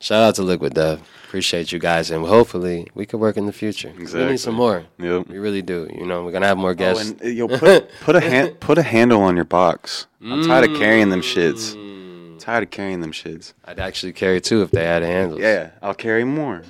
shout 0.00 0.22
out 0.22 0.34
to 0.36 0.42
Liquid 0.42 0.74
Death. 0.74 1.02
Appreciate 1.26 1.72
you 1.72 1.78
guys, 1.80 2.10
and 2.12 2.24
hopefully 2.26 2.86
we 2.94 3.06
could 3.06 3.18
work 3.18 3.36
in 3.36 3.46
the 3.46 3.52
future. 3.52 3.92
We 3.98 4.04
need 4.04 4.38
some 4.38 4.54
more. 4.54 4.84
Yep. 4.98 5.26
We 5.28 5.38
really 5.38 5.62
do. 5.62 5.88
You 5.92 6.06
know, 6.06 6.24
we're 6.24 6.30
gonna 6.32 6.46
have 6.46 6.58
more 6.58 6.70
Oh, 6.70 6.74
guests. 6.74 7.10
and 7.10 7.22
uh, 7.22 7.26
yo, 7.26 7.48
put 7.48 7.90
put 8.02 8.14
a 8.14 8.20
hand, 8.30 8.60
put 8.60 8.78
a 8.78 8.82
handle 8.82 9.20
on 9.22 9.34
your 9.34 9.44
box. 9.44 10.06
I'm 10.22 10.46
tired 10.46 10.70
of 10.70 10.76
carrying 10.78 11.08
them 11.10 11.22
shits. 11.22 11.74
Mm. 11.74 12.38
Tired 12.38 12.62
of 12.64 12.70
carrying 12.70 13.00
them 13.00 13.10
shits. 13.12 13.52
I'd 13.64 13.78
actually 13.80 14.12
carry 14.12 14.40
two 14.40 14.62
if 14.62 14.70
they 14.70 14.84
had 14.84 15.02
handles. 15.02 15.40
Yeah, 15.40 15.70
I'll 15.82 15.94
carry 15.94 16.24
more. 16.24 16.62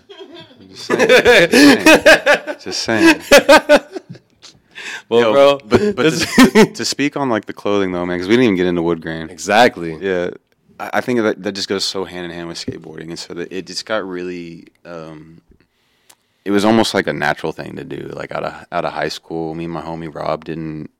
I'm 0.60 0.68
just 0.68 0.86
saying. 0.86 1.08
Just 2.60 2.82
saying. 2.82 3.20
Just 3.20 3.28
saying. 3.28 3.80
well, 5.08 5.20
Yo, 5.20 5.32
bro. 5.32 5.58
but 5.66 5.96
but 5.96 6.10
to, 6.12 6.72
to 6.74 6.84
speak 6.84 7.16
on 7.16 7.28
like 7.28 7.44
the 7.46 7.52
clothing 7.52 7.92
though, 7.92 8.06
man, 8.06 8.16
because 8.16 8.28
we 8.28 8.34
didn't 8.36 8.44
even 8.44 8.56
get 8.56 8.66
into 8.66 8.82
wood 8.82 9.00
grain. 9.02 9.28
exactly. 9.30 9.96
Yeah, 9.96 10.30
I 10.80 11.00
think 11.00 11.20
that 11.20 11.42
that 11.42 11.52
just 11.52 11.68
goes 11.68 11.84
so 11.84 12.04
hand 12.04 12.24
in 12.24 12.30
hand 12.32 12.48
with 12.48 12.58
skateboarding, 12.58 13.08
and 13.08 13.18
so 13.18 13.34
that 13.34 13.52
it 13.52 13.66
just 13.66 13.86
got 13.86 14.06
really. 14.06 14.66
Um, 14.84 15.40
it 16.44 16.50
was 16.50 16.64
almost 16.64 16.92
like 16.92 17.06
a 17.06 17.12
natural 17.12 17.52
thing 17.52 17.76
to 17.76 17.84
do. 17.84 18.08
Like 18.08 18.32
out 18.32 18.44
of 18.44 18.66
out 18.72 18.84
of 18.84 18.92
high 18.92 19.08
school, 19.08 19.54
me 19.54 19.64
and 19.64 19.72
my 19.72 19.82
homie 19.82 20.12
Rob 20.12 20.44
didn't. 20.44 20.90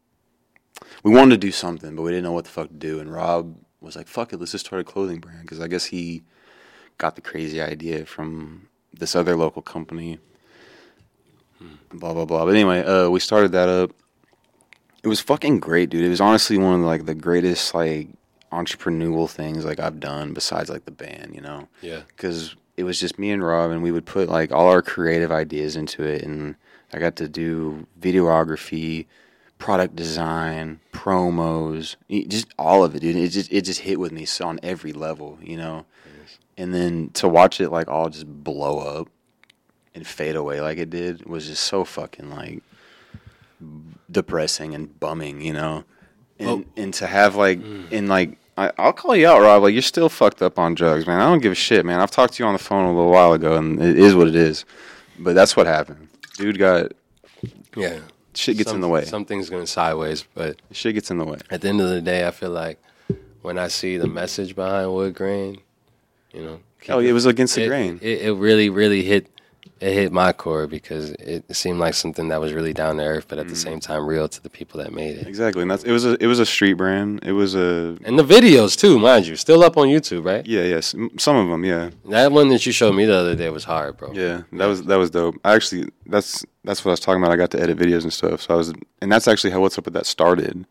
We 1.03 1.13
wanted 1.13 1.41
to 1.41 1.47
do 1.47 1.53
something, 1.53 1.95
but 1.97 2.03
we 2.03 2.11
didn't 2.11 2.25
know 2.25 2.33
what 2.33 2.45
the 2.45 2.51
fuck 2.51 2.69
to 2.69 2.75
do. 2.75 3.01
And 3.01 3.13
Rob 3.13 3.57
was 3.81 3.97
like, 3.97 4.07
"Fuck 4.07 4.33
it, 4.33 4.39
let's 4.39 4.53
just 4.53 4.67
start 4.67 4.81
a 4.81 4.85
clothing 4.85 5.19
brand." 5.19 5.43
Because 5.43 5.61
I 5.61 5.69
guess 5.69 5.87
he 5.87 6.23
got 6.99 7.17
the 7.17 7.21
crazy 7.21 7.61
idea 7.61 8.07
from 8.07 8.69
this 8.93 9.17
other 9.17 9.37
local 9.37 9.63
company. 9.63 10.19
Blah 11.93 12.15
blah 12.15 12.25
blah. 12.25 12.45
But 12.45 12.55
anyway, 12.55 12.83
uh, 12.85 13.09
we 13.11 13.21
started 13.21 13.53
that 13.53 13.69
up. 13.69 13.91
It 15.03 15.09
was 15.09 15.21
fucking 15.21 15.61
great, 15.61 15.91
dude. 15.91 16.05
It 16.05 16.09
was 16.09 16.21
honestly 16.21 16.59
one 16.59 16.81
of 16.81 16.87
like 16.87 17.07
the 17.07 17.15
greatest 17.15 17.75
like 17.75 18.09
entrepreneurial 18.55 19.29
things 19.29 19.65
like 19.65 19.81
I've 19.81 20.01
done 20.01 20.33
besides 20.33 20.71
like 20.71 20.85
the 20.85 20.91
band, 20.91 21.35
you 21.35 21.41
know, 21.41 21.69
Yeah. 21.83 22.03
because 22.09 22.55
it 22.77 22.85
was 22.85 22.99
just 23.01 23.19
me 23.19 23.31
and 23.31 23.43
Rob, 23.45 23.71
and 23.71 23.83
we 23.83 23.93
would 23.93 24.07
put 24.07 24.29
like 24.29 24.53
all 24.53 24.69
our 24.69 24.83
creative 24.83 25.31
ideas 25.31 25.77
into 25.77 26.03
it, 26.03 26.23
and 26.23 26.57
I 26.93 26.99
got 26.99 27.17
to 27.17 27.29
do 27.29 27.87
videography, 28.01 29.07
product 29.59 29.95
design, 29.97 30.81
promos, 30.93 31.97
just 32.29 32.49
all 32.59 32.85
of 32.85 32.95
it, 32.95 33.01
dude. 33.01 33.17
It 33.17 33.29
just 33.29 33.53
it 33.53 33.63
just 33.63 33.81
hit 33.81 33.99
with 34.01 34.13
me 34.13 34.25
so 34.25 34.49
on 34.49 34.59
every 34.63 34.93
level, 34.93 35.39
you 35.43 35.57
know, 35.57 35.87
and 36.57 36.75
then 36.75 37.11
to 37.15 37.29
watch 37.29 37.61
it 37.61 37.71
like 37.71 37.89
all 37.89 38.09
just 38.11 38.27
blow 38.27 38.79
up 38.81 39.09
and 39.95 40.05
fade 40.07 40.35
away 40.35 40.61
like 40.61 40.79
it 40.79 40.91
did 40.91 41.25
was 41.27 41.47
just 41.47 41.63
so 41.63 41.85
fucking 41.85 42.29
like 42.31 42.63
depressing 44.11 44.75
and 44.75 44.99
bumming, 45.01 45.41
you 45.41 45.53
know. 45.53 45.85
And 46.39 46.49
Oh. 46.49 46.65
and 46.77 46.93
to 46.95 47.07
have 47.07 47.37
like 47.37 47.61
mm. 47.61 47.87
and 47.93 48.09
like 48.09 48.39
I, 48.57 48.71
I'll 48.79 48.93
call 48.93 49.17
you 49.17 49.27
out, 49.29 49.41
Rob. 49.43 49.63
Like 49.63 49.73
you're 49.73 49.83
still 49.83 50.09
fucked 50.09 50.41
up 50.43 50.59
on 50.59 50.75
drugs, 50.75 51.07
man. 51.07 51.21
I 51.21 51.25
don't 51.25 51.41
give 51.43 51.53
a 51.53 51.57
shit, 51.57 51.85
man. 51.85 52.01
I've 52.01 52.11
talked 52.11 52.35
to 52.35 52.43
you 52.43 52.47
on 52.47 52.53
the 52.53 52.59
phone 52.59 52.85
a 52.85 52.95
little 52.95 53.11
while 53.11 53.33
ago, 53.33 53.57
and 53.57 53.81
it 53.83 53.99
is 53.99 54.15
what 54.15 54.29
it 54.29 54.37
is. 54.37 54.65
But 55.19 55.35
that's 55.35 55.57
what 55.57 55.67
happened. 55.67 56.09
Dude 56.37 56.59
got 56.59 56.93
Yeah. 57.77 57.99
shit 58.35 58.57
gets 58.57 58.71
Some- 58.71 58.77
in 58.77 58.81
the 58.81 58.89
way. 58.89 59.05
Something's 59.05 59.51
going 59.51 59.67
sideways, 59.67 60.25
but 60.35 60.57
Shit 60.73 60.95
gets 60.95 61.11
in 61.11 61.19
the 61.19 61.25
way. 61.25 61.39
at 61.51 61.61
the 61.63 61.69
end 61.69 61.81
of 61.81 61.89
the 61.91 62.01
day, 62.01 62.27
I 62.27 62.31
feel 62.31 62.51
like 62.51 62.81
when 63.43 63.59
I 63.59 63.69
see 63.69 63.97
the 63.97 64.07
message 64.07 64.55
behind 64.55 64.93
wood 64.93 65.15
grain, 65.15 65.59
you 66.33 66.43
know, 66.43 66.61
Oh, 66.91 66.99
it 66.99 67.13
was 67.13 67.25
against 67.25 67.55
the 67.55 67.65
it, 67.65 67.69
grain. 67.69 67.99
It, 68.03 68.23
it 68.23 68.33
really, 68.35 68.69
really 68.69 69.03
hit. 69.03 69.27
It 69.87 69.93
hit 70.01 70.13
my 70.13 70.33
core 70.33 70.67
because 70.67 71.11
it 71.35 71.45
seemed 71.55 71.79
like 71.79 71.93
something 71.95 72.29
that 72.29 72.41
was 72.41 72.53
really 72.59 72.73
down 72.83 72.97
to 72.99 73.05
earth, 73.05 73.27
but 73.29 73.39
at 73.39 73.45
Mm-hmm. 73.45 73.55
the 73.55 73.61
same 73.69 73.81
time 73.89 74.03
real 74.15 74.29
to 74.37 74.41
the 74.43 74.49
people 74.59 74.77
that 74.83 74.93
made 75.01 75.15
it. 75.19 75.27
exactly, 75.27 75.61
and 75.63 75.71
that's 75.71 75.85
it 75.85 75.93
was 75.93 76.05
a 76.11 76.13
it 76.25 76.29
was 76.33 76.41
a 76.47 76.47
street 76.55 76.77
brand. 76.83 77.11
It 77.31 77.33
was 77.43 77.55
a 77.55 77.71
And 78.09 78.15
the 78.19 78.29
videos 78.37 78.73
too, 78.83 78.99
mind 78.99 79.27
you, 79.29 79.37
still 79.37 79.63
up 79.69 79.77
on 79.77 79.87
YouTube, 79.89 80.25
right? 80.33 80.45
yeah, 80.47 80.63
yes, 80.75 80.95
m- 80.95 81.11
some 81.19 81.37
of 81.37 81.47
them, 81.49 81.63
yeah, 81.73 81.91
That 82.17 82.33
one 82.33 82.49
that 82.53 82.65
you 82.67 82.73
showed 82.81 82.95
me 82.95 83.05
the 83.05 83.15
other 83.23 83.35
day 83.43 83.51
was 83.51 83.65
hard, 83.65 83.97
bro. 83.99 84.09
yeah. 84.15 84.37
That 84.61 84.67
was 84.73 84.79
that 84.91 84.97
was 85.03 85.11
dope. 85.11 85.35
I 85.45 85.55
actually 85.55 85.85
that's 86.07 86.31
that's 86.67 86.81
what 86.83 86.91
I 86.93 86.95
was 86.95 87.01
talking 87.01 87.21
about. 87.23 87.33
I 87.33 87.37
got 87.45 87.51
to 87.55 87.61
edit 87.65 87.77
videos 87.85 88.05
and 88.05 88.13
stuff. 88.21 88.41
So 88.45 88.55
I 88.55 88.57
was, 88.57 88.73
and 89.03 89.13
that's 89.13 89.29
actually 89.29 89.51
how 89.55 89.61
what's 89.61 89.77
up 89.79 89.85
with 89.85 89.95
that 89.99 90.07
started. 90.07 90.65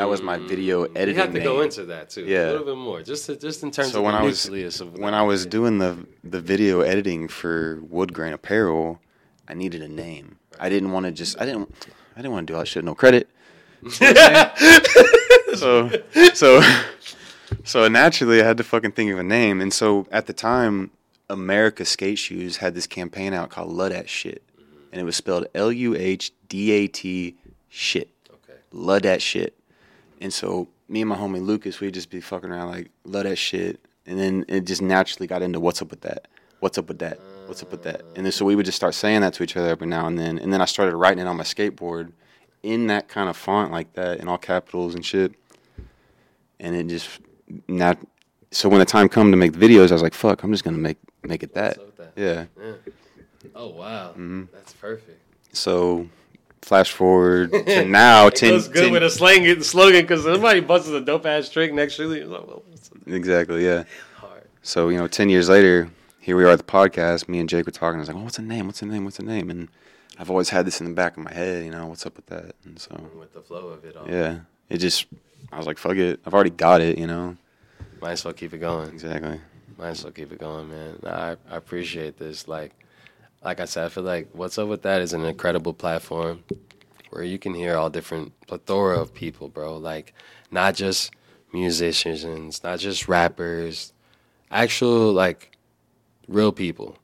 That 0.00 0.08
was 0.08 0.22
my 0.22 0.38
video 0.38 0.84
editing. 0.84 1.14
You 1.16 1.20
have 1.20 1.32
to 1.34 1.40
go 1.40 1.60
into 1.60 1.84
that 1.84 2.08
too, 2.08 2.24
Yeah. 2.24 2.46
a 2.46 2.52
little 2.52 2.64
bit 2.64 2.76
more, 2.78 3.02
just 3.02 3.26
to, 3.26 3.36
just 3.36 3.62
in 3.62 3.70
terms 3.70 3.92
So 3.92 3.98
of 3.98 4.04
when 4.06 4.14
the 4.14 4.20
I 4.20 4.22
was 4.22 4.82
when. 4.82 5.12
I 5.12 5.22
was 5.22 5.44
doing 5.44 5.76
the 5.78 6.06
the 6.24 6.40
video 6.40 6.80
editing 6.80 7.28
for 7.28 7.80
Wood 7.82 8.14
Grain 8.14 8.32
Apparel, 8.32 8.98
I 9.46 9.52
needed 9.52 9.82
a 9.82 9.88
name. 9.88 10.38
I 10.58 10.70
didn't 10.70 10.92
want 10.92 11.04
to 11.04 11.12
just 11.12 11.38
I 11.38 11.44
didn't 11.44 11.74
I 12.16 12.22
didn't 12.22 12.32
want 12.32 12.46
to 12.46 12.50
do 12.52 12.56
all 12.56 12.60
that 12.62 12.66
shit 12.66 12.82
no 12.82 12.94
credit. 12.94 13.28
so 15.56 15.90
so 16.34 16.62
so 17.64 17.88
naturally 17.88 18.40
I 18.40 18.46
had 18.46 18.56
to 18.56 18.64
fucking 18.64 18.92
think 18.92 19.10
of 19.12 19.18
a 19.18 19.22
name. 19.22 19.60
And 19.60 19.70
so 19.72 20.06
at 20.10 20.26
the 20.26 20.32
time, 20.32 20.92
Emerica 21.28 21.86
Skate 21.86 22.18
Shoes 22.18 22.56
had 22.58 22.74
this 22.74 22.86
campaign 22.86 23.34
out 23.34 23.50
called 23.50 23.70
Love 23.70 23.90
That 23.90 24.08
Shit. 24.08 24.42
And 24.92 25.00
it 25.00 25.04
was 25.04 25.16
spelled 25.16 25.46
L 25.54 25.70
U 25.70 25.94
H 25.94 26.32
D 26.48 26.70
A 26.72 26.86
T 26.86 27.36
shit. 27.68 28.08
okay. 28.30 28.58
Love 28.72 29.02
that 29.02 29.20
shit. 29.22 29.54
And 30.20 30.32
so 30.32 30.68
me 30.88 31.00
and 31.02 31.08
my 31.08 31.16
homie 31.16 31.40
Lucas, 31.44 31.80
we'd 31.80 31.94
just 31.94 32.10
be 32.10 32.20
fucking 32.20 32.50
around 32.50 32.68
like, 32.68 32.90
love 33.04 33.24
that 33.24 33.36
shit. 33.36 33.80
And 34.06 34.18
then 34.18 34.44
it 34.48 34.66
just 34.66 34.82
naturally 34.82 35.26
got 35.26 35.42
into 35.42 35.60
what's 35.60 35.80
up 35.82 35.90
with 35.90 36.00
that? 36.02 36.28
What's 36.60 36.76
up 36.78 36.88
with 36.88 36.98
that? 36.98 37.18
What's 37.46 37.62
up 37.62 37.70
with 37.70 37.82
that? 37.84 38.02
And 38.16 38.24
then 38.24 38.32
so 38.32 38.44
we 38.44 38.54
would 38.54 38.66
just 38.66 38.76
start 38.76 38.94
saying 38.94 39.22
that 39.22 39.32
to 39.34 39.42
each 39.42 39.56
other 39.56 39.68
every 39.68 39.86
now 39.86 40.06
and 40.06 40.18
then. 40.18 40.38
And 40.38 40.52
then 40.52 40.60
I 40.60 40.66
started 40.66 40.94
writing 40.96 41.20
it 41.20 41.26
on 41.26 41.36
my 41.36 41.42
skateboard 41.44 42.12
in 42.62 42.88
that 42.88 43.08
kind 43.08 43.28
of 43.30 43.36
font 43.36 43.72
like 43.72 43.92
that, 43.94 44.20
in 44.20 44.28
all 44.28 44.36
capitals 44.38 44.94
and 44.94 45.04
shit. 45.04 45.32
And 46.58 46.76
it 46.76 46.86
just 46.88 47.08
not. 47.68 47.98
So 48.50 48.68
when 48.68 48.80
the 48.80 48.84
time 48.84 49.08
come 49.08 49.30
to 49.30 49.36
make 49.36 49.52
the 49.54 49.58
videos, 49.58 49.90
I 49.90 49.94
was 49.94 50.02
like, 50.02 50.12
"Fuck, 50.12 50.42
I'm 50.42 50.52
just 50.52 50.64
gonna 50.64 50.76
make 50.76 50.98
make 51.22 51.42
it 51.42 51.54
that." 51.54 51.78
that? 51.96 52.12
Yeah. 52.16 52.44
Oh 53.54 53.68
wow, 53.68 54.10
Mm-hmm. 54.10 54.42
that's 54.52 54.74
perfect. 54.74 55.18
So 55.52 56.06
flash 56.62 56.92
forward 56.92 57.52
to 57.66 57.84
now, 57.84 58.26
It 58.28 58.36
ten, 58.36 58.50
goes 58.50 58.68
good 58.68 58.84
10 58.84 58.92
with 58.92 59.02
a 59.02 59.10
slang 59.10 59.62
slogan 59.62 60.02
because 60.02 60.24
somebody 60.24 60.60
busts 60.60 60.88
a 60.88 61.00
dope 61.00 61.26
ass 61.26 61.48
trick 61.48 61.72
next 61.72 61.96
to 61.96 62.12
you. 62.14 62.24
Like, 62.26 62.46
well, 62.46 62.62
exactly, 63.06 63.64
yeah. 63.64 63.84
hard. 64.16 64.42
So, 64.62 64.88
you 64.88 64.98
know, 64.98 65.08
10 65.08 65.28
years 65.28 65.48
later, 65.48 65.90
here 66.20 66.36
we 66.36 66.44
are 66.44 66.48
at 66.48 66.58
the 66.58 66.64
podcast. 66.64 67.28
Me 67.28 67.38
and 67.38 67.48
Jake 67.48 67.66
were 67.66 67.72
talking. 67.72 67.96
I 67.96 68.00
was 68.00 68.08
like, 68.08 68.16
oh, 68.16 68.22
what's 68.22 68.36
the 68.36 68.42
name? 68.42 68.66
What's 68.66 68.80
the 68.80 68.86
name? 68.86 69.04
What's 69.04 69.16
the 69.16 69.22
name? 69.24 69.50
And 69.50 69.68
I've 70.18 70.30
always 70.30 70.50
had 70.50 70.66
this 70.66 70.80
in 70.80 70.86
the 70.86 70.92
back 70.92 71.16
of 71.16 71.22
my 71.22 71.32
head, 71.32 71.64
you 71.64 71.70
know, 71.70 71.86
what's 71.86 72.04
up 72.04 72.16
with 72.16 72.26
that? 72.26 72.54
And 72.64 72.78
so, 72.78 72.94
With 73.18 73.32
the 73.32 73.40
flow 73.40 73.68
of 73.68 73.84
it 73.84 73.96
all, 73.96 74.08
yeah, 74.08 74.40
it 74.68 74.78
just, 74.78 75.06
I 75.50 75.56
was 75.56 75.66
like, 75.66 75.78
fuck 75.78 75.96
it. 75.96 76.20
I've 76.26 76.34
already 76.34 76.50
got 76.50 76.80
it, 76.82 76.98
you 76.98 77.06
know? 77.06 77.36
might 78.00 78.12
as 78.12 78.24
well 78.24 78.34
keep 78.34 78.52
it 78.52 78.58
going. 78.58 78.88
Exactly. 78.90 79.40
Might 79.78 79.88
as 79.88 80.04
well 80.04 80.12
keep 80.12 80.32
it 80.32 80.38
going, 80.38 80.68
man. 80.70 80.98
I, 81.06 81.36
I 81.50 81.56
appreciate 81.56 82.18
this. 82.18 82.46
Like, 82.48 82.72
like 83.44 83.60
I 83.60 83.64
said, 83.64 83.86
I 83.86 83.88
feel 83.88 84.04
like 84.04 84.28
what's 84.32 84.58
up 84.58 84.68
with 84.68 84.82
that 84.82 85.00
is 85.00 85.12
an 85.12 85.24
incredible 85.24 85.74
platform 85.74 86.44
where 87.10 87.24
you 87.24 87.38
can 87.38 87.54
hear 87.54 87.76
all 87.76 87.90
different 87.90 88.32
plethora 88.46 88.98
of 88.98 89.14
people, 89.14 89.48
bro. 89.48 89.76
Like, 89.76 90.14
not 90.50 90.74
just 90.74 91.12
musicians, 91.52 92.62
not 92.62 92.78
just 92.78 93.08
rappers, 93.08 93.92
actual 94.50 95.12
like 95.12 95.56
real 96.28 96.52
people 96.52 96.96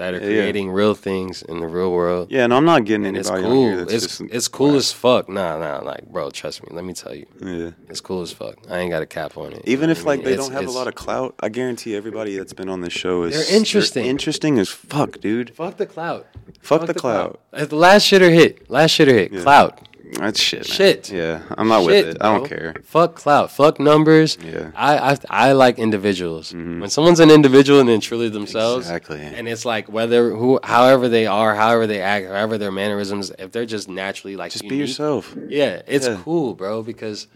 that 0.00 0.14
are 0.14 0.18
Yeah, 0.18 0.28
yeah. 0.28 0.40
creating 0.42 0.70
real 0.70 0.94
things 0.94 1.42
in 1.42 1.60
the 1.60 1.68
real 1.68 1.92
world. 1.92 2.28
Yeah, 2.30 2.44
and 2.44 2.52
I'm 2.54 2.64
not 2.64 2.84
getting 2.86 3.06
And 3.06 3.16
it's 3.16 3.30
anybody 3.30 3.54
here 3.58 3.76
cool. 3.76 3.84
that's 3.84 3.92
It's 3.92 4.18
just 4.18 4.20
it's 4.36 4.48
cool 4.48 4.74
as 4.76 4.90
fuck. 4.92 5.28
Nah, 5.28 5.58
nah, 5.58 5.80
like 5.84 6.04
bro, 6.06 6.30
trust 6.30 6.62
me. 6.62 6.68
Let 6.72 6.84
me 6.84 6.94
tell 6.94 7.14
you, 7.14 7.26
Yeah. 7.40 7.70
it's 7.90 8.00
cool 8.00 8.22
as 8.22 8.32
fuck. 8.32 8.56
I 8.70 8.78
ain't 8.78 8.90
got 8.90 9.02
a 9.02 9.06
cap 9.06 9.36
on 9.36 9.52
it. 9.52 9.62
Even 9.66 9.90
if 9.90 9.98
what 9.98 10.04
I 10.04 10.08
like 10.12 10.18
mean? 10.20 10.24
they 10.26 10.32
It's- 10.32 10.48
don't 10.48 10.56
have 10.56 10.66
a 10.66 10.78
lot 10.80 10.88
of 10.88 10.94
clout, 10.94 11.34
I 11.40 11.48
guarantee 11.50 11.94
everybody 11.94 12.36
that's 12.38 12.52
been 12.54 12.68
on 12.70 12.80
this 12.80 12.92
show 12.94 13.22
is 13.24 13.34
They're 13.34 13.56
interesting. 13.56 14.06
interesting 14.06 14.58
as 14.58 14.68
fuck, 14.70 15.20
dude. 15.20 15.54
Fuck 15.54 15.76
the 15.76 15.86
clout. 15.86 16.26
Fuck, 16.62 16.86
the 16.86 16.94
clout. 16.94 17.38
Uh, 17.52 17.64
The 17.66 17.76
last 17.76 18.04
shitter 18.10 18.32
hit. 18.32 18.70
Last 18.70 18.92
shitter 18.98 19.12
hit. 19.20 19.32
Yeah. 19.32 19.42
Clout. 19.42 19.78
That's 20.18 20.40
shit. 20.40 20.68
Man. 20.68 20.76
Shit. 20.76 21.10
Yeah, 21.10 21.42
I'm 21.56 21.68
not 21.68 21.80
Shit, 21.84 22.06
with 22.06 22.16
it. 22.16 22.22
I 22.22 22.32
don't 22.32 22.40
bro. 22.40 22.48
care. 22.48 22.74
Fuck 22.82 23.14
clout. 23.16 23.50
Fuck 23.52 23.78
numbers. 23.78 24.36
Yeah. 24.44 24.70
I 24.74 25.12
I, 25.12 25.18
I 25.30 25.52
like 25.52 25.78
individuals. 25.78 26.48
Mm-hmm. 26.52 26.80
When 26.80 26.90
someone's 26.90 27.20
an 27.20 27.30
individual 27.30 27.80
and 27.80 27.88
then 27.88 28.00
truly 28.00 28.28
themselves, 28.28 28.86
Exactly. 28.86 29.20
and 29.20 29.48
it's 29.48 29.64
like 29.64 29.88
whether 29.90 30.30
who, 30.30 30.58
however 30.64 31.08
they 31.08 31.26
are, 31.26 31.54
however 31.54 31.86
they 31.86 32.00
act, 32.00 32.26
however 32.26 32.58
their 32.58 32.72
mannerisms, 32.72 33.30
if 33.38 33.52
they're 33.52 33.66
just 33.66 33.88
naturally 33.88 34.36
like 34.36 34.52
Just 34.52 34.68
be 34.68 34.76
yourself. 34.76 35.34
Yeah, 35.48 35.82
it's 35.86 36.06
Yeah. 36.08 36.18
cool, 36.24 36.54
bro. 36.54 36.82
Because 36.82 37.26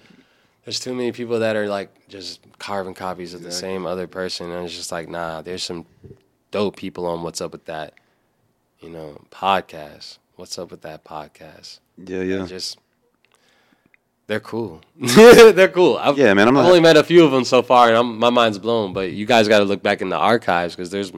there's 0.64 0.80
too 0.80 0.94
many 0.94 1.12
people 1.12 1.40
that 1.40 1.56
are 1.56 1.68
like 1.68 2.08
just 2.08 2.40
carbon 2.58 2.94
copies 2.94 3.34
of 3.34 3.42
the 3.42 3.52
same 3.52 3.86
other 3.86 4.06
person, 4.06 4.50
and 4.50 4.64
it's 4.64 4.74
just 4.76 4.90
like, 4.92 5.08
nah. 5.08 5.42
There's 5.42 5.62
some 5.62 5.84
dope 6.50 6.76
people 6.76 7.06
on 7.06 7.22
What's 7.22 7.40
Up 7.40 7.52
with 7.52 7.64
That, 7.66 7.94
you 8.80 8.88
know, 8.88 9.20
podcast. 9.30 10.18
What's 10.36 10.58
up 10.58 10.72
with 10.72 10.82
that 10.82 11.04
podcast? 11.04 11.78
Yeah, 11.96 12.22
yeah. 12.22 12.46
just 12.46 12.78
they're 14.26 14.40
cool. 14.40 14.80
they're 14.98 15.68
cool. 15.68 15.96
I've, 15.96 16.18
Yeah, 16.18 16.34
man, 16.34 16.48
I'm 16.48 16.56
I've 16.56 16.66
only 16.66 16.80
met 16.80 16.96
a 16.96 17.04
few 17.04 17.24
of 17.24 17.30
them 17.30 17.44
so 17.44 17.62
far, 17.62 17.88
and 17.88 17.96
I'm, 17.96 18.18
my 18.18 18.30
mind's 18.30 18.58
blown. 18.58 18.92
But 18.92 19.12
you 19.12 19.26
guys 19.26 19.46
got 19.46 19.60
to 19.60 19.64
look 19.64 19.82
back 19.82 20.02
in 20.02 20.08
the 20.08 20.16
archives 20.16 20.74
because 20.74 20.90
there's 20.90 21.12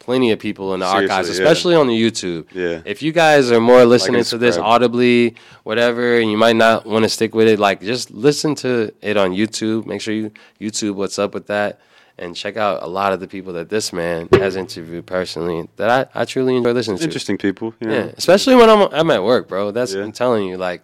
plenty 0.00 0.32
of 0.32 0.40
people 0.40 0.74
in 0.74 0.80
the 0.80 0.86
archives, 0.86 1.28
Seriously, 1.28 1.44
yeah. 1.44 1.50
especially 1.50 1.74
on 1.76 1.86
the 1.86 2.00
YouTube. 2.00 2.46
Yeah. 2.52 2.82
If 2.84 3.02
you 3.02 3.12
guys 3.12 3.52
are 3.52 3.60
more 3.60 3.84
listening 3.84 4.16
and 4.16 4.26
to 4.26 4.38
this 4.38 4.56
audibly, 4.56 5.36
whatever, 5.62 6.18
and 6.18 6.28
you 6.28 6.36
might 6.36 6.56
not 6.56 6.86
want 6.86 7.04
to 7.04 7.08
stick 7.08 7.36
with 7.36 7.46
it, 7.46 7.60
like 7.60 7.82
just 7.82 8.10
listen 8.10 8.56
to 8.56 8.92
it 9.00 9.16
on 9.16 9.30
YouTube. 9.30 9.86
Make 9.86 10.00
sure 10.00 10.14
you 10.14 10.32
YouTube 10.60 10.94
what's 10.96 11.20
up 11.20 11.34
with 11.34 11.46
that. 11.46 11.78
And 12.18 12.34
check 12.34 12.56
out 12.56 12.82
a 12.82 12.86
lot 12.86 13.12
of 13.12 13.20
the 13.20 13.28
people 13.28 13.52
that 13.54 13.68
this 13.68 13.92
man 13.92 14.28
has 14.32 14.56
interviewed 14.56 15.04
personally 15.04 15.68
that 15.76 16.08
I, 16.14 16.22
I 16.22 16.24
truly 16.24 16.56
enjoy 16.56 16.72
listening 16.72 16.96
to. 16.98 17.04
Interesting 17.04 17.36
people. 17.36 17.74
Know? 17.80 17.92
Yeah, 17.92 18.12
especially 18.16 18.54
when 18.56 18.70
I'm 18.70 18.88
I'm 18.92 19.10
at 19.10 19.22
work, 19.22 19.48
bro. 19.48 19.70
That's 19.70 19.92
Yeah. 19.92 20.02
I'm 20.02 20.12
telling 20.12 20.48
you. 20.48 20.56
Like, 20.56 20.80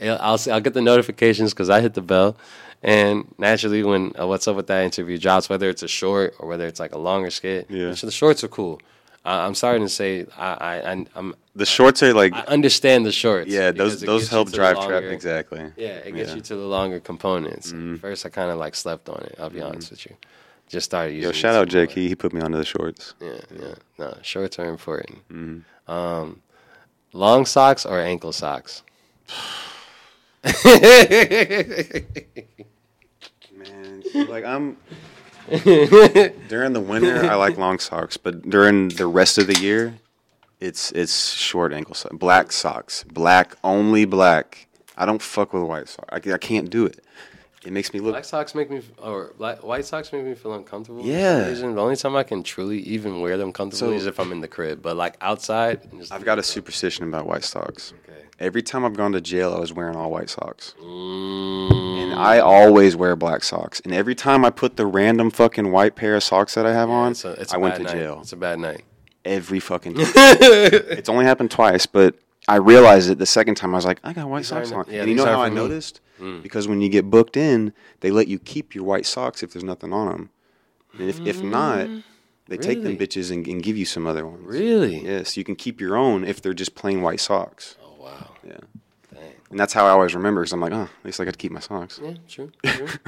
I'll 0.00 0.38
I'll, 0.50 0.60
get 0.60 0.74
the 0.74 0.82
notifications 0.82 1.54
because 1.54 1.70
I 1.70 1.80
hit 1.80 1.94
the 1.94 2.02
bell, 2.02 2.36
and 2.82 3.24
naturally, 3.38 3.82
when 3.82 4.12
uh, 4.20 4.26
what's 4.26 4.46
up 4.46 4.56
with 4.56 4.66
that 4.66 4.84
interview 4.84 5.16
drops, 5.16 5.48
whether 5.48 5.70
it's 5.70 5.82
a 5.82 5.88
short 5.88 6.34
or 6.38 6.48
whether 6.48 6.66
it's 6.66 6.80
like 6.80 6.92
a 6.94 6.98
longer 6.98 7.30
skit, 7.30 7.66
Yeah. 7.70 7.92
the 7.92 8.10
shorts 8.10 8.44
are 8.44 8.48
cool. 8.48 8.78
I, 9.24 9.46
I'm 9.46 9.54
starting 9.54 9.84
to 9.84 9.88
say 9.88 10.26
I, 10.36 10.50
I 10.84 11.06
I'm 11.16 11.34
The 11.56 11.64
shorts 11.64 12.02
are 12.02 12.12
like, 12.12 12.34
I 12.34 12.40
understand 12.42 13.06
the 13.06 13.12
shorts. 13.12 13.48
yeah, 13.50 13.70
those 13.70 14.02
those 14.02 14.28
help 14.28 14.52
drive 14.52 14.76
longer- 14.76 15.00
traffic. 15.00 15.12
Exactly. 15.14 15.60
Yeah, 15.78 15.86
it 15.86 16.04
gets 16.04 16.16
Yeah. 16.16 16.24
Mm-hmm. 16.24 16.36
you 16.36 16.42
to 16.42 16.56
the 16.56 16.66
longer 16.76 17.00
components. 17.00 17.72
First, 18.02 18.26
I 18.26 18.28
kind 18.28 18.50
of 18.50 18.58
like 18.58 18.74
slept 18.74 19.08
on 19.08 19.20
it. 19.28 19.34
I'll 19.38 19.48
be 19.48 19.62
honest 19.62 19.90
with 19.90 20.04
you. 20.04 20.14
Just 20.68 20.86
started 20.86 21.14
using. 21.14 21.28
Yo, 21.28 21.32
shout 21.32 21.54
out 21.54 21.68
Jake. 21.68 21.90
He, 21.90 22.08
he 22.08 22.14
put 22.14 22.32
me 22.32 22.40
onto 22.40 22.56
the 22.56 22.64
shorts. 22.64 23.14
Yeah, 23.20 23.40
yeah. 23.54 23.74
No, 23.98 24.16
shorts 24.22 24.58
are 24.58 24.68
important. 24.68 25.28
Mm-hmm. 25.28 25.90
Um, 25.90 26.42
long 27.12 27.46
socks 27.46 27.84
or 27.86 28.00
ankle 28.00 28.32
socks? 28.32 28.82
Man, 33.54 34.02
like 34.28 34.44
I'm 34.44 34.76
during 36.48 36.72
the 36.72 36.80
winter, 36.80 37.24
I 37.24 37.34
like 37.34 37.58
long 37.58 37.78
socks, 37.78 38.16
but 38.16 38.48
during 38.48 38.88
the 38.88 39.06
rest 39.06 39.36
of 39.36 39.46
the 39.46 39.58
year, 39.58 39.94
it's 40.60 40.90
it's 40.92 41.32
short 41.32 41.72
ankle 41.72 41.94
socks, 41.94 42.16
black 42.16 42.52
socks, 42.52 43.04
black 43.04 43.56
only 43.62 44.06
black. 44.06 44.66
I 44.96 45.04
don't 45.04 45.20
fuck 45.20 45.52
with 45.52 45.64
white 45.64 45.88
socks. 45.88 46.08
I, 46.10 46.32
I 46.32 46.38
can't 46.38 46.70
do 46.70 46.86
it. 46.86 47.04
It 47.64 47.72
makes 47.72 47.92
me 47.94 48.00
look. 48.00 48.12
Black 48.12 48.24
socks 48.26 48.54
make 48.54 48.70
me, 48.70 48.82
or 49.02 49.32
black, 49.38 49.62
white 49.62 49.86
socks 49.86 50.12
make 50.12 50.24
me 50.24 50.34
feel 50.34 50.52
uncomfortable. 50.54 51.00
for 51.02 51.08
some 51.08 51.16
Yeah. 51.18 51.48
The 51.50 51.80
only 51.80 51.96
time 51.96 52.14
I 52.14 52.22
can 52.22 52.42
truly 52.42 52.78
even 52.80 53.20
wear 53.20 53.36
them 53.38 53.52
comfortably 53.52 53.96
So- 53.96 54.00
is 54.00 54.06
if 54.06 54.20
I'm 54.20 54.32
in 54.32 54.40
the 54.40 54.48
crib. 54.48 54.82
But 54.82 54.96
like 54.96 55.16
outside, 55.20 55.80
just- 55.98 56.12
I've 56.12 56.24
got 56.24 56.38
a 56.38 56.42
superstition 56.42 57.04
about 57.08 57.26
white 57.26 57.42
socks. 57.44 57.94
Okay. 58.06 58.20
Every 58.38 58.62
time 58.62 58.84
I've 58.84 58.96
gone 58.96 59.12
to 59.12 59.20
jail, 59.20 59.54
I 59.54 59.60
was 59.60 59.72
wearing 59.72 59.96
all 59.96 60.10
white 60.10 60.28
socks. 60.28 60.74
Mm, 60.82 62.02
And 62.02 62.14
I 62.14 62.38
always 62.40 62.96
wear 62.96 63.16
black 63.16 63.44
socks. 63.44 63.80
And 63.84 63.94
every 63.94 64.14
time 64.14 64.44
I 64.44 64.50
put 64.50 64.76
the 64.76 64.86
random 64.86 65.30
fucking 65.30 65.70
white 65.72 65.94
pair 65.96 66.14
of 66.16 66.22
socks 66.22 66.54
that 66.54 66.66
I 66.66 66.72
have 66.72 66.90
on, 66.90 67.12
it's 67.12 67.24
a, 67.24 67.30
it's 67.32 67.52
a 67.52 67.56
I 67.56 67.58
went 67.58 67.74
bad 67.74 67.78
to 67.78 67.84
night. 67.84 67.92
jail. 67.92 68.18
It's 68.20 68.32
a 68.32 68.36
bad 68.36 68.58
night. 68.58 68.82
Every 69.24 69.60
fucking 69.60 69.94
time. 69.94 70.04
it's 70.14 71.08
only 71.08 71.24
happened 71.24 71.50
twice, 71.50 71.86
but 71.86 72.16
I 72.46 72.56
realized 72.56 73.08
it 73.08 73.18
the 73.18 73.24
second 73.26 73.54
time. 73.54 73.74
I 73.74 73.78
was 73.78 73.86
like, 73.86 74.00
I 74.04 74.12
got 74.12 74.28
white 74.28 74.40
These 74.40 74.48
socks 74.48 74.70
on. 74.72 74.84
yeah, 74.90 75.00
and 75.00 75.08
you 75.10 75.16
know 75.16 75.24
how 75.24 75.40
I 75.40 75.48
me. 75.48 75.54
noticed? 75.54 76.00
Mm. 76.20 76.42
Because 76.42 76.68
when 76.68 76.80
you 76.80 76.88
get 76.88 77.10
booked 77.10 77.36
in, 77.36 77.72
they 78.00 78.10
let 78.10 78.28
you 78.28 78.38
keep 78.38 78.74
your 78.74 78.84
white 78.84 79.06
socks 79.06 79.42
if 79.42 79.52
there's 79.52 79.64
nothing 79.64 79.92
on 79.92 80.08
them. 80.08 80.30
And 80.98 81.08
if, 81.08 81.20
if 81.26 81.42
not, 81.42 81.88
they 82.46 82.56
take 82.56 82.82
them 82.82 82.96
Mm. 82.96 83.00
Bitches 83.00 83.32
and, 83.32 83.46
and 83.46 83.62
give 83.62 83.76
you 83.76 83.84
some 83.84 84.06
other 84.06 84.26
ones. 84.26 84.44
Really? 84.44 85.04
Yes, 85.04 85.36
you 85.36 85.42
can 85.44 85.56
keep 85.56 85.80
your 85.80 85.96
own 85.96 86.24
if 86.24 86.40
they're 86.40 86.54
just 86.54 86.74
plain 86.74 87.02
white 87.02 87.20
socks. 87.20 87.76
Oh 87.82 88.00
wow. 88.00 88.30
Yeah. 88.46 88.58
Dang. 89.12 89.32
And 89.50 89.58
that's 89.58 89.72
how 89.72 89.86
I 89.86 89.90
always 89.90 90.14
remember 90.14 90.42
because 90.42 90.52
I'm 90.52 90.60
like, 90.60 90.72
oh, 90.72 90.82
at 90.82 91.04
least 91.04 91.18
I 91.20 91.24
got 91.24 91.32
to 91.32 91.38
keep 91.38 91.52
my 91.52 91.60
socks. 91.60 92.00
Yeah, 92.02 92.14
true. 92.28 92.52
true. 92.64 92.86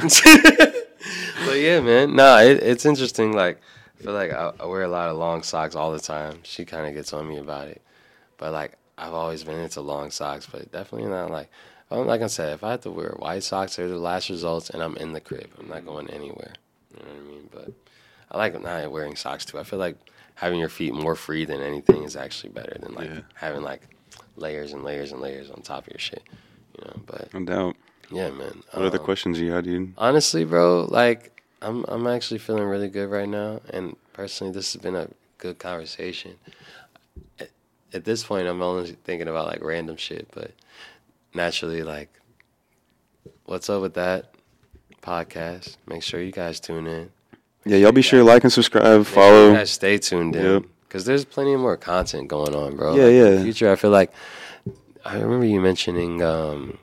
but 1.46 1.54
yeah, 1.58 1.80
man. 1.80 2.16
No, 2.16 2.38
it, 2.38 2.62
it's 2.62 2.86
interesting. 2.86 3.32
Like, 3.32 3.60
I 4.00 4.02
feel 4.02 4.12
like 4.14 4.32
I, 4.32 4.52
I 4.58 4.66
wear 4.66 4.82
a 4.82 4.88
lot 4.88 5.10
of 5.10 5.16
long 5.16 5.42
socks 5.42 5.74
all 5.76 5.92
the 5.92 6.00
time. 6.00 6.40
She 6.42 6.64
kind 6.64 6.86
of 6.86 6.94
gets 6.94 7.12
on 7.12 7.28
me 7.28 7.38
about 7.38 7.68
it. 7.68 7.82
But 8.38 8.52
like, 8.52 8.76
I've 8.98 9.14
always 9.14 9.44
been 9.44 9.58
into 9.58 9.80
long 9.80 10.10
socks, 10.10 10.46
but 10.50 10.72
definitely 10.72 11.08
not 11.08 11.30
like. 11.30 11.50
Um, 11.90 12.06
Like 12.06 12.22
I 12.22 12.26
said, 12.26 12.52
if 12.54 12.64
I 12.64 12.72
have 12.72 12.80
to 12.82 12.90
wear 12.90 13.14
white 13.18 13.42
socks, 13.42 13.76
they're 13.76 13.88
the 13.88 13.98
last 13.98 14.28
results, 14.30 14.70
and 14.70 14.82
I'm 14.82 14.96
in 14.96 15.12
the 15.12 15.20
crib. 15.20 15.50
I'm 15.58 15.68
not 15.68 15.84
going 15.86 16.08
anywhere. 16.10 16.52
You 16.92 17.02
know 17.04 17.12
what 17.12 17.18
I 17.18 17.28
mean? 17.30 17.48
But 17.52 17.70
I 18.30 18.38
like 18.38 18.60
not 18.60 18.90
wearing 18.90 19.16
socks 19.16 19.44
too. 19.44 19.58
I 19.58 19.64
feel 19.64 19.78
like 19.78 19.96
having 20.34 20.58
your 20.58 20.68
feet 20.68 20.92
more 20.94 21.14
free 21.14 21.44
than 21.44 21.60
anything 21.60 22.02
is 22.02 22.16
actually 22.16 22.50
better 22.50 22.76
than 22.80 22.94
like 22.94 23.08
Yeah. 23.08 23.20
having 23.34 23.62
like 23.62 23.82
layers 24.36 24.72
and 24.72 24.82
layers 24.84 25.12
and 25.12 25.20
layers 25.20 25.50
on 25.50 25.62
top 25.62 25.86
of 25.86 25.92
your 25.92 25.98
shit. 26.00 26.22
You 26.78 26.84
know, 26.86 27.00
but 27.06 27.32
No 27.32 27.44
doubt. 27.44 27.76
yeah, 28.10 28.30
man. 28.30 28.62
What 28.72 28.84
are 28.84 28.90
the 28.90 28.98
questions 28.98 29.40
you 29.40 29.50
had, 29.52 29.64
dude? 29.64 29.94
Honestly, 29.96 30.44
bro, 30.44 30.86
like 30.90 31.40
I'm 31.62 31.84
I'm 31.88 32.06
actually 32.06 32.38
feeling 32.38 32.64
really 32.64 32.88
good 32.88 33.10
right 33.10 33.28
now, 33.28 33.60
and 33.70 33.96
personally, 34.12 34.52
this 34.52 34.72
has 34.74 34.82
been 34.82 34.94
a 34.96 35.08
good 35.38 35.58
conversation. 35.58 36.34
At, 37.40 37.50
at 37.94 38.04
this 38.04 38.24
point, 38.24 38.46
I'm 38.46 38.60
only 38.62 38.92
thinking 39.04 39.28
about 39.28 39.46
like 39.46 39.62
random 39.62 39.96
shit, 39.96 40.28
but 40.34 40.50
naturally, 41.36 41.82
like, 41.82 42.10
what's 43.44 43.70
up 43.70 43.82
with 43.82 43.94
that 43.94 44.34
podcast? 45.02 45.76
Make 45.86 46.02
sure 46.02 46.20
you 46.20 46.32
guys 46.32 46.58
tune 46.58 46.86
in. 46.86 47.10
Yeah, 47.64 47.76
y'all 47.78 47.92
be 47.92 48.02
sure 48.02 48.20
to 48.20 48.24
like 48.24 48.42
and 48.44 48.52
subscribe, 48.52 49.04
follow. 49.06 49.50
you 49.50 49.54
guys 49.56 49.70
stay 49.70 49.98
tuned 49.98 50.36
in 50.36 50.44
Yep. 50.44 50.62
because 50.88 51.04
there's 51.04 51.24
plenty 51.24 51.54
more 51.56 51.76
content 51.76 52.28
going 52.28 52.54
on, 52.54 52.76
bro. 52.76 52.94
Yeah, 52.94 53.02
Like, 53.04 53.12
in 53.12 53.24
the 53.30 53.36
yeah. 53.38 53.42
future, 53.42 53.70
I 53.72 53.76
feel 53.76 53.90
like 53.90 54.12
I 55.04 55.18
remember 55.18 55.46
you 55.46 55.60
mentioning 55.60 56.22
um, 56.22 56.78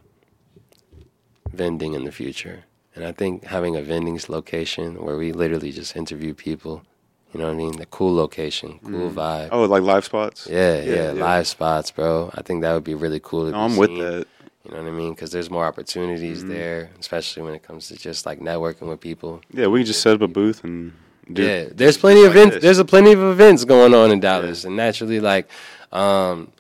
vending 1.52 1.94
in 1.94 2.04
the 2.04 2.12
future, 2.12 2.64
and 2.96 3.06
I 3.06 3.12
think 3.12 3.46
having 3.46 3.76
a 3.76 3.82
vending 3.82 4.20
location 4.28 5.02
where 5.04 5.18
we 5.18 5.32
literally 5.32 5.72
just 5.72 5.96
interview 5.96 6.34
people. 6.34 6.84
You 7.34 7.40
know 7.40 7.48
what 7.48 7.54
I 7.54 7.56
mean? 7.56 7.78
The 7.78 7.88
cool 7.88 8.14
location, 8.14 8.80
cool 8.86 9.10
vibe. 9.10 9.50
Oh, 9.52 9.64
like 9.66 9.82
live 9.82 10.06
spots? 10.06 10.48
Yeah, 10.48 10.78
yeah, 10.84 10.84
yeah, 10.84 11.12
yeah. 11.14 11.24
live 11.24 11.48
spots, 11.48 11.90
bro. 11.90 12.30
I 12.36 12.44
think 12.44 12.62
that 12.62 12.74
would 12.74 12.84
be 12.84 12.94
really 12.94 13.20
cool. 13.20 13.46
To 13.46 13.52
No, 13.52 13.58
I'm 13.58 13.76
with 13.76 13.90
seen. 13.90 14.00
that. 14.00 14.28
You 14.64 14.72
know 14.72 14.82
what 14.82 14.88
I 14.88 14.92
mean? 14.92 15.14
Because 15.14 15.32
there's 15.32 15.50
more 15.50 15.66
opportunities 15.66 16.40
Mm-hmm. 16.40 16.54
there, 16.54 16.90
especially 17.00 17.44
when 17.44 17.54
it 17.54 17.64
comes 17.64 17.88
to 17.90 17.98
just 17.98 18.26
like 18.26 18.40
networking 18.40 18.88
with 18.88 19.02
people. 19.02 19.42
Yeah, 19.52 19.68
we 19.68 19.80
can 19.82 19.88
just 19.88 20.02
set 20.02 20.16
up 20.16 20.22
a 20.22 20.28
booth 20.28 20.64
and 20.64 20.94
do. 21.32 21.44
Yeah, 21.44 21.66
there's 21.74 21.98
plenty 21.98 22.22
of 22.22 22.28
like 22.28 22.36
events. 22.38 22.56
this. 22.56 22.64
There's 22.64 22.80
a 22.80 22.86
plenty 22.86 23.12
of 23.12 23.20
events 23.22 23.66
going 23.66 23.94
on 23.94 24.12
in 24.12 24.20
Dallas, 24.22 24.64
and 24.64 24.76
naturally, 24.78 25.20
like, 25.20 25.50
um, 25.92 26.52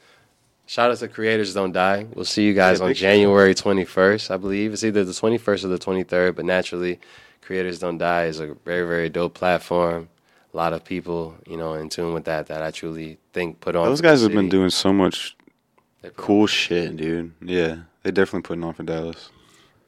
shout 0.65 0.91
out 0.91 0.97
to 0.97 1.07
Creators 1.07 1.53
Don't 1.53 1.71
Die. 1.71 2.05
We'll 2.13 2.25
see 2.25 2.43
you 2.43 2.53
guys 2.53 2.79
Yeah, 2.81 2.87
on 2.87 2.93
January 2.93 3.55
21st, 3.55 4.31
I 4.31 4.37
believe. 4.37 4.73
It's 4.73 4.83
either 4.83 5.05
the 5.05 5.13
21st 5.13 5.63
or 5.63 5.67
the 5.69 5.79
23rd, 5.79 6.35
but 6.35 6.43
naturally, 6.43 6.99
Creators 7.41 7.79
Don't 7.79 7.97
Die 7.97 8.25
is 8.25 8.39
a 8.41 8.47
very, 8.65 8.85
very 8.85 9.07
dope 9.09 9.33
platform. 9.33 10.09
A 10.53 10.57
lot 10.57 10.73
of 10.73 10.83
people, 10.83 11.35
you 11.47 11.55
know, 11.57 11.73
in 11.73 11.87
tune 11.89 12.13
with 12.13 12.25
that. 12.25 12.47
That 12.47 12.61
I 12.61 12.69
truly 12.71 13.17
think 13.31 13.59
put 13.61 13.75
on. 13.77 13.85
Those 13.85 14.01
guys 14.01 14.21
have 14.21 14.33
been 14.33 14.49
doing 14.49 14.69
so 14.69 14.91
much 14.93 15.35
They 16.01 16.09
put 16.09 16.19
on 16.19 16.25
cool 16.25 16.47
shit, 16.47 16.95
dude. 16.95 17.31
Yeah, 17.41 17.77
they 18.03 18.11
definitely 18.11 18.41
putting 18.43 18.63
on 18.63 18.73
for 18.73 18.83
Dallas 18.83 19.29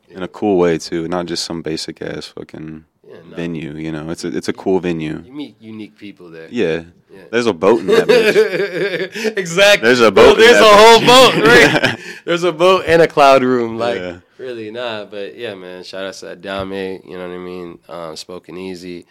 in 0.10 0.24
a 0.24 0.28
cool 0.28 0.58
way 0.58 0.78
too, 0.78 1.08
not 1.08 1.26
just 1.26 1.44
some 1.46 1.62
basic 1.62 2.02
ass 2.02 2.28
fucking 2.28 2.86
Yeah, 3.08 3.18
no. 3.30 3.36
venue. 3.36 3.74
You 3.76 3.92
know, 3.92 4.10
it's 4.10 4.24
a 4.24 4.36
it's 4.36 4.48
a 4.48 4.54
cool 4.54 4.80
venue. 4.80 5.22
You 5.26 5.34
meet 5.34 5.56
unique 5.62 5.98
people 5.98 6.30
there. 6.30 6.48
Yeah, 6.50 6.84
Yeah. 7.12 7.24
there's 7.32 7.46
a 7.48 7.54
boat 7.54 7.82
in 7.82 7.88
that 7.88 8.08
bitch. 8.08 9.38
exactly. 9.38 9.88
There's 9.88 10.00
a 10.02 10.12
boat 10.12 10.34
in 10.38 10.46
there's 10.46 10.58
a 10.62 10.64
whole 10.64 11.00
bitch. 11.00 11.08
boat, 11.08 11.46
right? 11.46 12.00
there's 12.26 12.44
a 12.44 12.52
boat 12.52 12.86
and 12.88 13.02
a 13.02 13.08
cloud 13.08 13.44
room. 13.44 13.78
Like, 13.78 13.98
Yeah. 14.00 14.20
really, 14.38 14.72
nah. 14.72 15.06
But 15.06 15.36
yeah, 15.36 15.54
man. 15.56 15.84
Shout 15.84 16.06
out 16.06 16.14
to 16.16 16.36
Adame. 16.36 17.04
You 17.06 17.18
know 17.18 17.28
what 17.28 17.36
I 17.36 17.38
mean? 17.38 17.80
Um, 17.90 18.16
Spoken 18.16 18.58
Easy. 18.58 19.06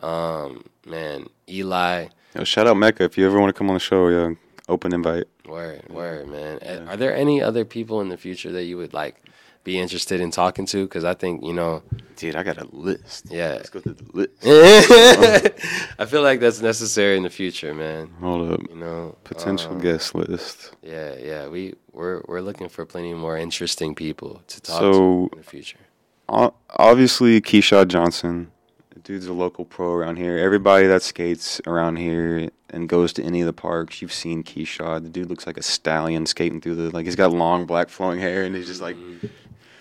Um, 0.00 0.64
man, 0.86 1.26
Eli. 1.48 2.06
Yo, 2.34 2.44
shout 2.44 2.66
out 2.66 2.76
Mecca 2.76 3.04
if 3.04 3.18
you 3.18 3.26
ever 3.26 3.38
want 3.40 3.54
to 3.54 3.58
come 3.58 3.68
on 3.68 3.74
the 3.74 3.80
show. 3.80 4.08
Yeah, 4.08 4.34
open 4.68 4.92
invite. 4.94 5.24
Word, 5.48 5.82
word, 5.88 6.28
man. 6.28 6.58
Uh, 6.58 6.90
Are 6.90 6.96
there 6.96 7.14
any 7.14 7.42
other 7.42 7.64
people 7.64 8.00
in 8.00 8.08
the 8.08 8.16
future 8.16 8.52
that 8.52 8.64
you 8.64 8.76
would 8.76 8.92
like 8.92 9.22
be 9.64 9.78
interested 9.78 10.20
in 10.20 10.30
talking 10.30 10.66
to 10.66 10.84
because 10.84 11.04
I 11.04 11.14
think 11.14 11.44
you 11.44 11.52
know 11.52 11.82
Dude, 12.16 12.34
I 12.34 12.42
got 12.42 12.58
a 12.58 12.66
list. 12.72 13.26
Yeah. 13.30 13.52
Let's 13.52 13.70
go 13.70 13.78
through 13.78 13.94
the 13.94 14.10
list. 14.12 14.34
I 16.00 16.04
feel 16.04 16.22
like 16.22 16.40
that's 16.40 16.60
necessary 16.60 17.16
in 17.16 17.22
the 17.22 17.30
future, 17.30 17.72
man. 17.74 18.10
Hold 18.20 18.50
up. 18.52 18.60
You 18.68 18.74
know, 18.74 19.14
Potential 19.22 19.72
um, 19.72 19.80
guest 19.80 20.16
list. 20.16 20.72
Yeah, 20.82 21.14
yeah. 21.14 21.46
We 21.46 21.74
we're 21.92 22.22
we're 22.26 22.40
looking 22.40 22.68
for 22.68 22.84
plenty 22.84 23.14
more 23.14 23.38
interesting 23.38 23.94
people 23.94 24.42
to 24.48 24.60
talk 24.60 24.80
So- 24.80 24.92
to 24.92 25.28
in 25.32 25.38
the 25.38 25.44
future. 25.44 25.78
Obviously, 26.28 27.40
Keyshawn 27.40 27.88
Johnson. 27.88 28.50
Dude's 29.08 29.26
a 29.26 29.32
local 29.32 29.64
pro 29.64 29.94
around 29.94 30.16
here. 30.16 30.36
Everybody 30.36 30.86
that 30.86 31.00
skates 31.00 31.62
around 31.66 31.96
here 31.96 32.50
and 32.68 32.90
goes 32.90 33.14
to 33.14 33.22
any 33.22 33.40
of 33.40 33.46
the 33.46 33.54
parks, 33.54 34.02
you've 34.02 34.12
seen 34.12 34.44
Keyshawn. 34.44 35.02
The 35.02 35.08
dude 35.08 35.30
looks 35.30 35.46
like 35.46 35.56
a 35.56 35.62
stallion 35.62 36.26
skating 36.26 36.60
through 36.60 36.74
the 36.74 36.90
like. 36.90 37.06
He's 37.06 37.16
got 37.16 37.32
long 37.32 37.64
black 37.64 37.88
flowing 37.88 38.20
hair, 38.20 38.44
and 38.44 38.54
he's 38.54 38.66
just 38.66 38.82
like 38.82 38.98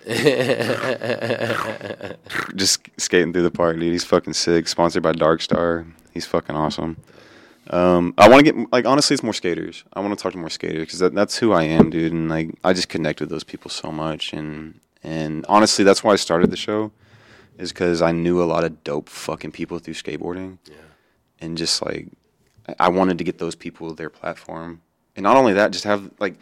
just 2.55 2.87
skating 2.95 3.33
through 3.33 3.43
the 3.43 3.51
park, 3.53 3.77
dude. 3.77 3.91
He's 3.91 4.05
fucking 4.05 4.31
sick. 4.31 4.69
Sponsored 4.69 5.03
by 5.03 5.11
Dark 5.11 5.41
Star. 5.41 5.85
He's 6.13 6.25
fucking 6.25 6.55
awesome. 6.55 6.95
Um, 7.69 8.13
I 8.17 8.29
want 8.29 8.45
to 8.45 8.53
get 8.53 8.71
like 8.71 8.85
honestly, 8.85 9.13
it's 9.13 9.23
more 9.23 9.33
skaters. 9.33 9.83
I 9.91 9.99
want 9.99 10.17
to 10.17 10.23
talk 10.23 10.31
to 10.31 10.37
more 10.37 10.49
skaters 10.49 10.85
because 10.85 10.99
that, 10.99 11.13
that's 11.13 11.37
who 11.37 11.51
I 11.51 11.63
am, 11.63 11.89
dude. 11.89 12.13
And 12.13 12.29
like 12.29 12.57
I 12.63 12.71
just 12.71 12.87
connect 12.87 13.19
with 13.19 13.27
those 13.27 13.43
people 13.43 13.71
so 13.71 13.91
much, 13.91 14.31
and 14.31 14.79
and 15.03 15.45
honestly, 15.49 15.83
that's 15.83 16.01
why 16.01 16.13
I 16.13 16.15
started 16.15 16.49
the 16.49 16.55
show, 16.55 16.93
is 17.57 17.71
because 17.71 18.01
I 18.01 18.11
knew 18.11 18.41
a 18.41 18.45
lot 18.45 18.63
of 18.63 18.83
dope 18.83 19.09
fucking 19.09 19.51
people 19.51 19.79
through 19.79 19.95
skateboarding, 19.95 20.57
Yeah. 20.65 20.75
and 21.39 21.57
just 21.57 21.83
like 21.85 22.07
I- 22.79 22.89
wanted 22.89 23.17
to 23.19 23.23
get 23.23 23.37
those 23.39 23.55
people 23.55 23.93
their 23.93 24.09
platform, 24.09 24.81
and 25.15 25.23
not 25.23 25.37
only 25.37 25.53
that, 25.53 25.71
just 25.71 25.85
have 25.85 26.11
like. 26.19 26.35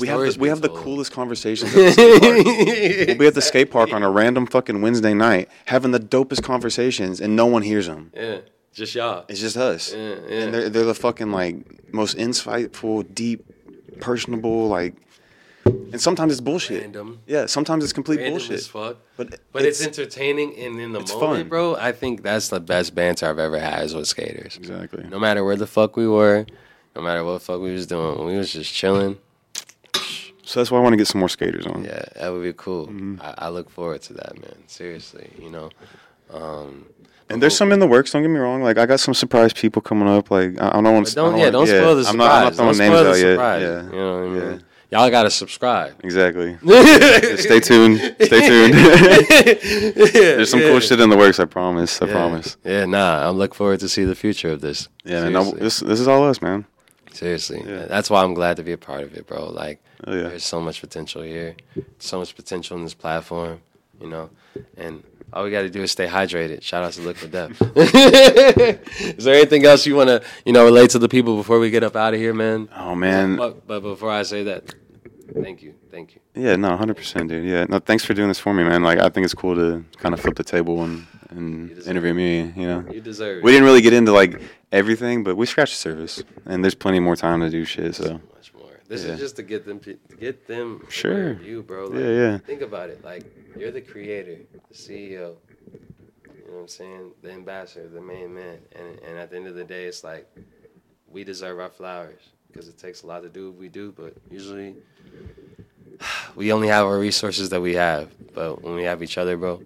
We 0.00 0.06
have, 0.08 0.20
the, 0.20 0.36
we 0.40 0.48
have 0.48 0.62
the 0.62 0.70
coolest 0.70 1.12
conversations. 1.12 1.70
At 1.76 1.76
the 1.76 1.92
skate 1.92 2.20
park. 2.22 3.08
We'll 3.08 3.16
be 3.18 3.26
at 3.26 3.34
the 3.34 3.42
skate 3.42 3.70
park 3.70 3.92
on 3.92 4.02
a 4.02 4.10
random 4.10 4.46
fucking 4.46 4.80
Wednesday 4.80 5.12
night 5.12 5.50
having 5.66 5.90
the 5.90 6.00
dopest 6.00 6.42
conversations 6.42 7.20
and 7.20 7.36
no 7.36 7.44
one 7.44 7.60
hears 7.60 7.88
them. 7.88 8.10
Yeah, 8.14 8.38
just 8.72 8.94
y'all. 8.94 9.26
It's 9.28 9.40
just 9.40 9.58
us. 9.58 9.92
Yeah, 9.92 10.14
yeah. 10.26 10.38
And 10.44 10.54
they're, 10.54 10.70
they're 10.70 10.84
the 10.86 10.94
fucking 10.94 11.30
like 11.30 11.92
most 11.92 12.16
insightful, 12.16 13.04
deep, 13.14 13.44
personable, 14.00 14.66
like, 14.66 14.94
and 15.64 16.00
sometimes 16.00 16.32
it's 16.32 16.40
bullshit. 16.40 16.80
Random. 16.82 17.20
Yeah, 17.26 17.46
sometimes 17.46 17.84
it's 17.84 17.92
complete 17.92 18.16
Random 18.18 18.34
bullshit. 18.34 18.52
as 18.58 18.66
fuck. 18.66 18.96
But, 19.16 19.38
But 19.52 19.62
it's, 19.64 19.84
entertaining 19.84 20.56
and 20.58 20.80
in 20.80 20.92
the 20.92 21.00
it's 21.00 21.12
moment, 21.14 21.40
fun. 21.42 21.48
bro. 21.48 21.76
I 21.76 21.92
think 21.92 22.22
that's 22.22 22.48
the 22.48 22.60
best 22.60 22.94
banter 22.94 23.26
I've 23.28 23.38
ever 23.38 23.58
had 23.58 23.84
is 23.84 23.94
with 23.94 24.06
skaters. 24.08 24.56
exactly. 24.56 25.04
No 25.08 25.18
matter 25.18 25.44
where 25.44 25.56
the 25.56 25.66
fuck 25.66 25.96
we 25.96 26.08
were, 26.08 26.46
no 26.96 27.02
matter 27.02 27.24
what 27.24 27.34
the 27.34 27.40
fuck 27.40 27.60
we 27.60 27.72
was 27.72 27.86
doing, 27.86 28.24
we 28.26 28.36
was 28.36 28.52
just 28.52 28.72
chilling. 28.72 29.18
So 30.44 30.60
that's 30.60 30.70
why 30.70 30.78
I 30.78 30.82
want 30.82 30.92
to 30.94 30.96
get 30.96 31.06
some 31.06 31.20
more 31.20 31.28
skaters 31.28 31.66
on. 31.66 31.84
Yeah, 31.84 32.04
that 32.16 32.28
would 32.30 32.42
be 32.42 32.52
cool. 32.52 32.88
Mm-hmm. 32.88 33.16
I, 33.22 33.34
I 33.38 33.48
look 33.48 33.70
forward 33.70 34.02
to 34.02 34.12
that, 34.14 34.34
man. 34.40 34.56
Seriously, 34.66 35.30
you 35.38 35.48
know. 35.50 35.70
Um, 36.30 36.86
And 37.30 37.40
there's 37.42 37.56
some 37.56 37.72
in 37.72 37.78
the 37.78 37.86
works. 37.86 38.10
Don't 38.10 38.22
get 38.22 38.28
me 38.28 38.38
wrong. 38.38 38.62
Like 38.62 38.76
I 38.76 38.84
got 38.84 39.00
some 39.00 39.14
surprise 39.14 39.52
people 39.52 39.80
coming 39.80 40.08
up. 40.08 40.30
Like 40.30 40.60
I, 40.60 40.68
I 40.68 40.82
don't 40.82 40.92
want 40.92 41.06
to. 41.06 41.14
don't 41.14 41.38
yeah, 41.38 41.50
don't 41.50 41.66
spoil 41.66 41.94
the 41.94 42.04
surprise. 42.04 42.10
I'm 42.12 42.16
not, 42.18 42.30
I'm 42.32 42.44
not 42.44 42.54
throwing 42.56 42.76
don't 42.76 42.90
names 42.90 43.06
out 43.06 43.18
yet. 43.18 43.60
Yeah. 43.62 43.82
You 43.84 43.90
know 43.92 44.14
what 44.14 44.24
I 44.24 44.28
mean? 44.28 44.52
Yeah. 44.52 44.58
Y'all 44.92 45.08
gotta 45.10 45.30
subscribe. 45.30 45.94
Exactly. 46.04 46.56
Stay 47.38 47.60
tuned. 47.60 47.98
Stay 48.20 48.46
tuned. 48.46 48.74
There's 50.12 50.50
some 50.50 50.60
cool 50.60 50.80
shit 50.80 51.00
in 51.00 51.08
the 51.08 51.16
works. 51.16 51.40
I 51.40 51.46
promise. 51.46 52.02
I 52.02 52.06
Yeah. 52.06 52.12
promise. 52.12 52.56
Yeah, 52.62 52.84
nah. 52.84 53.26
I'm 53.28 53.38
looking 53.38 53.54
forward 53.54 53.80
to 53.80 53.88
see 53.88 54.04
the 54.04 54.14
future 54.14 54.50
of 54.50 54.60
this. 54.60 54.88
Yeah, 55.04 55.22
man. 55.22 55.32
No, 55.32 55.50
this 55.52 55.80
this 55.80 55.98
is 55.98 56.06
all 56.08 56.22
us, 56.28 56.42
man. 56.42 56.66
Seriously. 57.10 57.62
Yeah. 57.66 57.86
That's 57.86 58.10
why 58.10 58.22
I'm 58.22 58.34
glad 58.34 58.56
to 58.58 58.62
be 58.62 58.72
a 58.72 58.78
part 58.78 59.02
of 59.02 59.14
it, 59.16 59.26
bro. 59.26 59.48
Like, 59.48 59.80
Oh, 60.06 60.12
yeah. 60.14 60.28
there's 60.28 60.44
so 60.44 60.60
much 60.60 60.80
potential 60.82 61.22
here, 61.22 61.56
so 61.98 62.18
much 62.18 62.34
potential 62.36 62.76
in 62.76 62.84
this 62.84 62.94
platform, 62.94 63.60
you 64.00 64.08
know. 64.08 64.28
And 64.76 65.02
all 65.32 65.44
we 65.44 65.50
got 65.50 65.62
to 65.62 65.70
do 65.70 65.82
is 65.82 65.90
stay 65.90 66.06
hydrated. 66.06 66.62
Shout 66.62 66.84
out 66.84 66.92
to 66.94 67.00
Liquid 67.02 67.30
Death. 67.32 67.52
is 67.76 69.24
there 69.24 69.34
anything 69.34 69.64
else 69.64 69.86
you 69.86 69.94
want 69.96 70.08
to, 70.08 70.22
you 70.44 70.52
know, 70.52 70.64
relate 70.64 70.90
to 70.90 70.98
the 70.98 71.08
people 71.08 71.36
before 71.36 71.58
we 71.58 71.70
get 71.70 71.82
up 71.82 71.96
out 71.96 72.12
of 72.14 72.20
here, 72.20 72.34
man? 72.34 72.68
Oh 72.76 72.94
man. 72.94 73.36
But, 73.36 73.66
but 73.66 73.80
before 73.80 74.10
I 74.10 74.22
say 74.24 74.42
that, 74.44 74.74
thank 75.40 75.62
you, 75.62 75.74
thank 75.90 76.14
you. 76.14 76.20
Yeah, 76.34 76.56
no, 76.56 76.76
hundred 76.76 76.96
percent, 76.96 77.28
dude. 77.28 77.44
Yeah, 77.44 77.64
no, 77.68 77.78
thanks 77.78 78.04
for 78.04 78.14
doing 78.14 78.28
this 78.28 78.38
for 78.38 78.52
me, 78.54 78.64
man. 78.64 78.82
Like, 78.82 78.98
I 78.98 79.08
think 79.08 79.24
it's 79.24 79.34
cool 79.34 79.54
to 79.54 79.84
kind 79.98 80.14
of 80.14 80.20
flip 80.20 80.34
the 80.36 80.44
table 80.44 80.82
and 80.82 81.06
and 81.30 81.70
interview 81.86 82.12
me. 82.14 82.52
You 82.56 82.66
know, 82.66 82.84
You 82.90 83.00
deserve 83.00 83.42
we 83.42 83.52
didn't 83.52 83.64
really 83.64 83.80
get 83.82 83.92
into 83.92 84.12
like 84.12 84.40
everything, 84.70 85.24
but 85.24 85.36
we 85.36 85.46
scratched 85.46 85.72
the 85.74 85.78
surface, 85.78 86.22
and 86.46 86.62
there's 86.64 86.74
plenty 86.74 87.00
more 87.00 87.16
time 87.16 87.40
to 87.40 87.50
do 87.50 87.64
shit. 87.64 87.94
So 87.94 88.20
much 88.34 88.52
more. 88.54 88.80
This 88.88 89.04
Yeah. 89.04 89.12
is 89.12 89.20
just 89.20 89.36
to 89.36 89.42
get 89.42 89.64
them 89.64 89.80
to 89.80 89.98
get 90.20 90.46
them 90.46 90.84
Sure. 90.88 91.40
you, 91.42 91.62
bro. 91.62 91.86
Like, 91.86 92.00
Yeah, 92.00 92.10
yeah. 92.10 92.38
Think 92.38 92.62
about 92.62 92.90
it. 92.90 93.02
Like 93.04 93.24
you're 93.56 93.70
the 93.70 93.80
creator, 93.80 94.38
the 94.68 94.74
CEO. 94.74 95.36
You 96.34 96.48
know 96.48 96.54
what 96.56 96.60
I'm 96.62 96.68
saying? 96.68 97.12
The 97.22 97.30
ambassador, 97.32 97.88
the 97.88 98.00
main 98.00 98.34
man. 98.34 98.58
And 98.78 98.98
and 99.06 99.18
at 99.18 99.30
the 99.30 99.36
end 99.36 99.46
of 99.46 99.54
the 99.54 99.64
day, 99.64 99.84
it's 99.86 100.04
like 100.04 100.26
we 101.08 101.24
deserve 101.24 101.58
our 101.60 101.70
flowers 101.70 102.20
because 102.52 102.68
it 102.68 102.78
takes 102.78 103.02
a 103.02 103.06
lot 103.06 103.22
to 103.22 103.28
do 103.28 103.50
what 103.50 103.58
we 103.58 103.68
do. 103.68 103.92
But 103.96 104.14
usually, 104.30 104.74
we 106.36 106.52
only 106.52 106.68
have 106.68 106.86
our 106.86 106.98
resources 106.98 107.50
that 107.50 107.60
we 107.60 107.74
have. 107.74 108.10
But 108.34 108.62
when 108.62 108.74
we 108.74 108.84
have 108.84 109.02
each 109.02 109.18
other, 109.18 109.36
bro, 109.36 109.62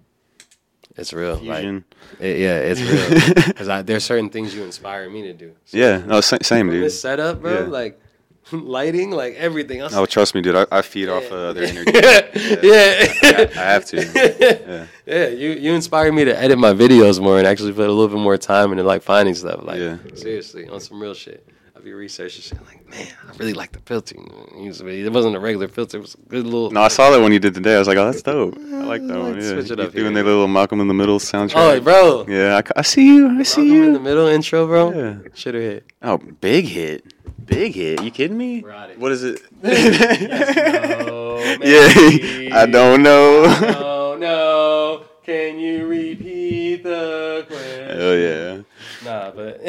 it's 0.97 1.13
real. 1.13 1.37
fusion. 1.39 1.85
Like, 2.19 2.21
it- 2.21 2.39
yeah, 2.39 2.59
it's 2.59 2.81
real. 2.81 3.45
Because 3.49 3.85
there's 3.85 4.05
certain 4.05 4.31
things 4.31 4.55
you 4.55 4.65
inspire 4.65 5.09
me 5.11 5.23
to 5.23 5.33
do. 5.33 5.55
So 5.65 5.79
yeah, 5.79 5.99
no, 5.99 6.21
sa- 6.21 6.39
same, 6.43 6.71
dude. 6.71 6.85
this 6.85 7.01
setup, 7.01 7.41
bro, 7.43 7.63
Yeah. 7.63 7.67
like 7.69 8.01
lighting, 8.53 9.11
like 9.11 9.35
everything 9.37 9.81
else. 9.81 9.95
Oh, 9.95 10.07
trust 10.07 10.35
me, 10.35 10.41
dude. 10.43 10.55
I, 10.57 10.67
I 10.71 10.83
feed 10.83 11.09
off 11.09 11.25
Yeah. 11.31 11.37
uh, 11.37 11.53
their 11.53 11.65
energy. 11.73 11.93
yeah. 11.95 13.13
I, 13.23 13.51
I 13.57 13.65
have 13.75 13.85
to. 13.87 13.97
Yeah. 13.97 14.87
Yeah, 15.07 15.29
you 15.29 15.51
you 15.51 15.73
inspire 15.75 16.13
me 16.13 16.25
to 16.25 16.39
edit 16.39 16.59
my 16.59 16.73
videos 16.73 17.21
more 17.21 17.39
and 17.39 17.47
actually 17.47 17.73
put 17.73 17.89
a 17.89 17.93
little 17.93 18.09
bit 18.17 18.23
more 18.23 18.37
time 18.39 18.73
into 18.73 18.83
like 18.85 19.03
finding 19.03 19.35
stuff. 19.35 19.63
Like 19.63 19.79
Yeah. 19.81 19.97
seriously, 20.15 20.69
on 20.69 20.81
some 20.81 21.01
real 21.01 21.15
shit. 21.15 21.47
Be 21.87 21.93
researching 21.93 22.43
shit 22.43 22.59
like, 22.67 22.85
man, 22.91 23.07
I 23.29 23.37
really 23.37 23.53
like 23.53 23.71
the 23.71 23.79
filter. 23.79 24.17
It 24.19 25.13
wasn't 25.13 25.37
a 25.37 25.39
regular 25.39 25.69
filter. 25.69 25.99
It 25.99 26.01
was 26.01 26.17
a 26.17 26.29
good 26.29 26.45
little. 26.45 26.73
No, 26.73 26.81
I 26.81 26.89
saw 26.89 27.13
that 27.13 27.21
when 27.23 27.31
you 27.31 27.39
did 27.39 27.55
today. 27.55 27.77
I 27.77 27.79
was 27.79 27.87
like, 27.87 27.97
oh, 27.97 28.07
that's 28.07 28.23
dope. 28.23 28.59
I 28.59 28.83
like 28.83 29.07
that 29.07 29.17
one. 29.17 29.41
Yeah, 29.41 29.51
switch 29.53 29.71
it 29.71 29.79
You 29.79 29.85
up 29.85 29.93
doing 29.93 30.13
little 30.13 30.49
Malcolm 30.49 30.81
in 30.81 30.89
the 30.89 30.95
Middle 30.95 31.21
soundtrack. 31.21 31.55
oh, 31.55 31.81
bro. 31.81 32.27
Yeah, 32.27 32.61
I 32.75 32.83
see 32.83 33.07
you. 33.07 33.39
I 33.39 33.45
see 33.45 33.69
Malcolm 33.69 33.85
in 33.85 33.93
the 33.93 34.01
middle 34.01 34.27
intro, 34.27 34.67
bro. 34.67 34.93
Yeah. 34.93 35.19
Should 35.35 35.55
have 35.55 35.63
hit. 35.63 35.93
Oh, 36.03 36.19
big 36.19 36.65
hit. 36.65 37.05
Big 37.45 37.77
hit. 37.77 38.03
You 38.03 38.11
kidding 38.11 38.37
me? 38.37 38.65
It. 38.67 38.99
What 38.99 39.13
is 39.13 39.23
it? 39.23 39.41
no, 39.63 41.39
yeah, 41.63 42.51
I 42.53 42.67
don't 42.69 43.05
know. 43.05 43.45
No, 43.61 44.17
no. 44.17 45.05
Can 45.27 45.59
you 45.59 45.89
repeat 45.89 46.85
the 46.85 47.45
question? 47.49 47.99
Hell 47.99 48.15
yeah. 48.17 48.63
Nah, 49.05 49.33
but 49.33 49.61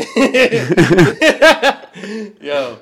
yo, 2.44 2.78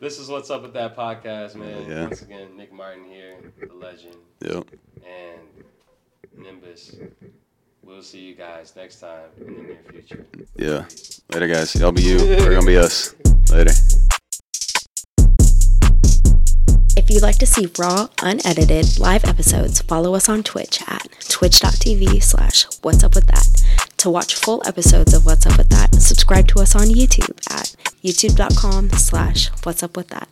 this 0.00 0.18
is 0.18 0.28
what's 0.28 0.50
up 0.50 0.62
with 0.62 0.72
that 0.72 0.96
podcast, 0.96 1.54
man. 1.54 1.88
Yeah. 1.88 2.06
Once 2.08 2.22
again, 2.22 2.56
Nick 2.56 2.72
Martin 2.72 3.04
here, 3.04 3.36
the 3.64 3.72
legend, 3.72 4.16
Yep. 4.40 4.66
and 5.06 5.40
Nymbus. 6.44 7.08
We'll 7.84 8.02
see 8.02 8.18
you 8.20 8.34
guys 8.34 8.74
next 8.74 8.98
time 8.98 9.28
in 9.38 9.54
the 9.54 9.62
near 9.62 9.78
future. 9.88 10.26
Yeah. 10.56 10.86
Later, 11.32 11.46
guys. 11.46 11.72
Y'all 11.76 11.92
be 11.92 12.02
you. 12.02 12.16
We're 12.18 12.54
gonna 12.54 12.66
be 12.66 12.78
us. 12.78 13.14
Later. 13.52 13.70
If 17.08 17.14
you'd 17.14 17.22
like 17.22 17.38
to 17.38 17.46
see 17.46 17.72
raw, 17.78 18.08
unedited 18.22 18.98
live 18.98 19.24
episodes, 19.24 19.80
follow 19.80 20.14
us 20.14 20.28
on 20.28 20.42
Twitch 20.42 20.82
at 20.86 21.08
twitch.tv 21.30 22.22
slash 22.22 22.66
what's 22.82 23.02
up 23.02 23.14
with 23.14 23.28
that. 23.28 23.88
To 23.96 24.10
watch 24.10 24.34
full 24.34 24.62
episodes 24.66 25.14
of 25.14 25.24
What's 25.24 25.46
Up 25.46 25.56
With 25.56 25.70
That, 25.70 25.94
subscribe 25.94 26.48
to 26.48 26.60
us 26.60 26.74
on 26.76 26.88
YouTube 26.88 27.38
at 27.50 27.74
youtube.com 28.04 28.90
slash 28.90 29.48
what's 29.62 29.82
up 29.82 29.96
with 29.96 30.08
that. 30.08 30.28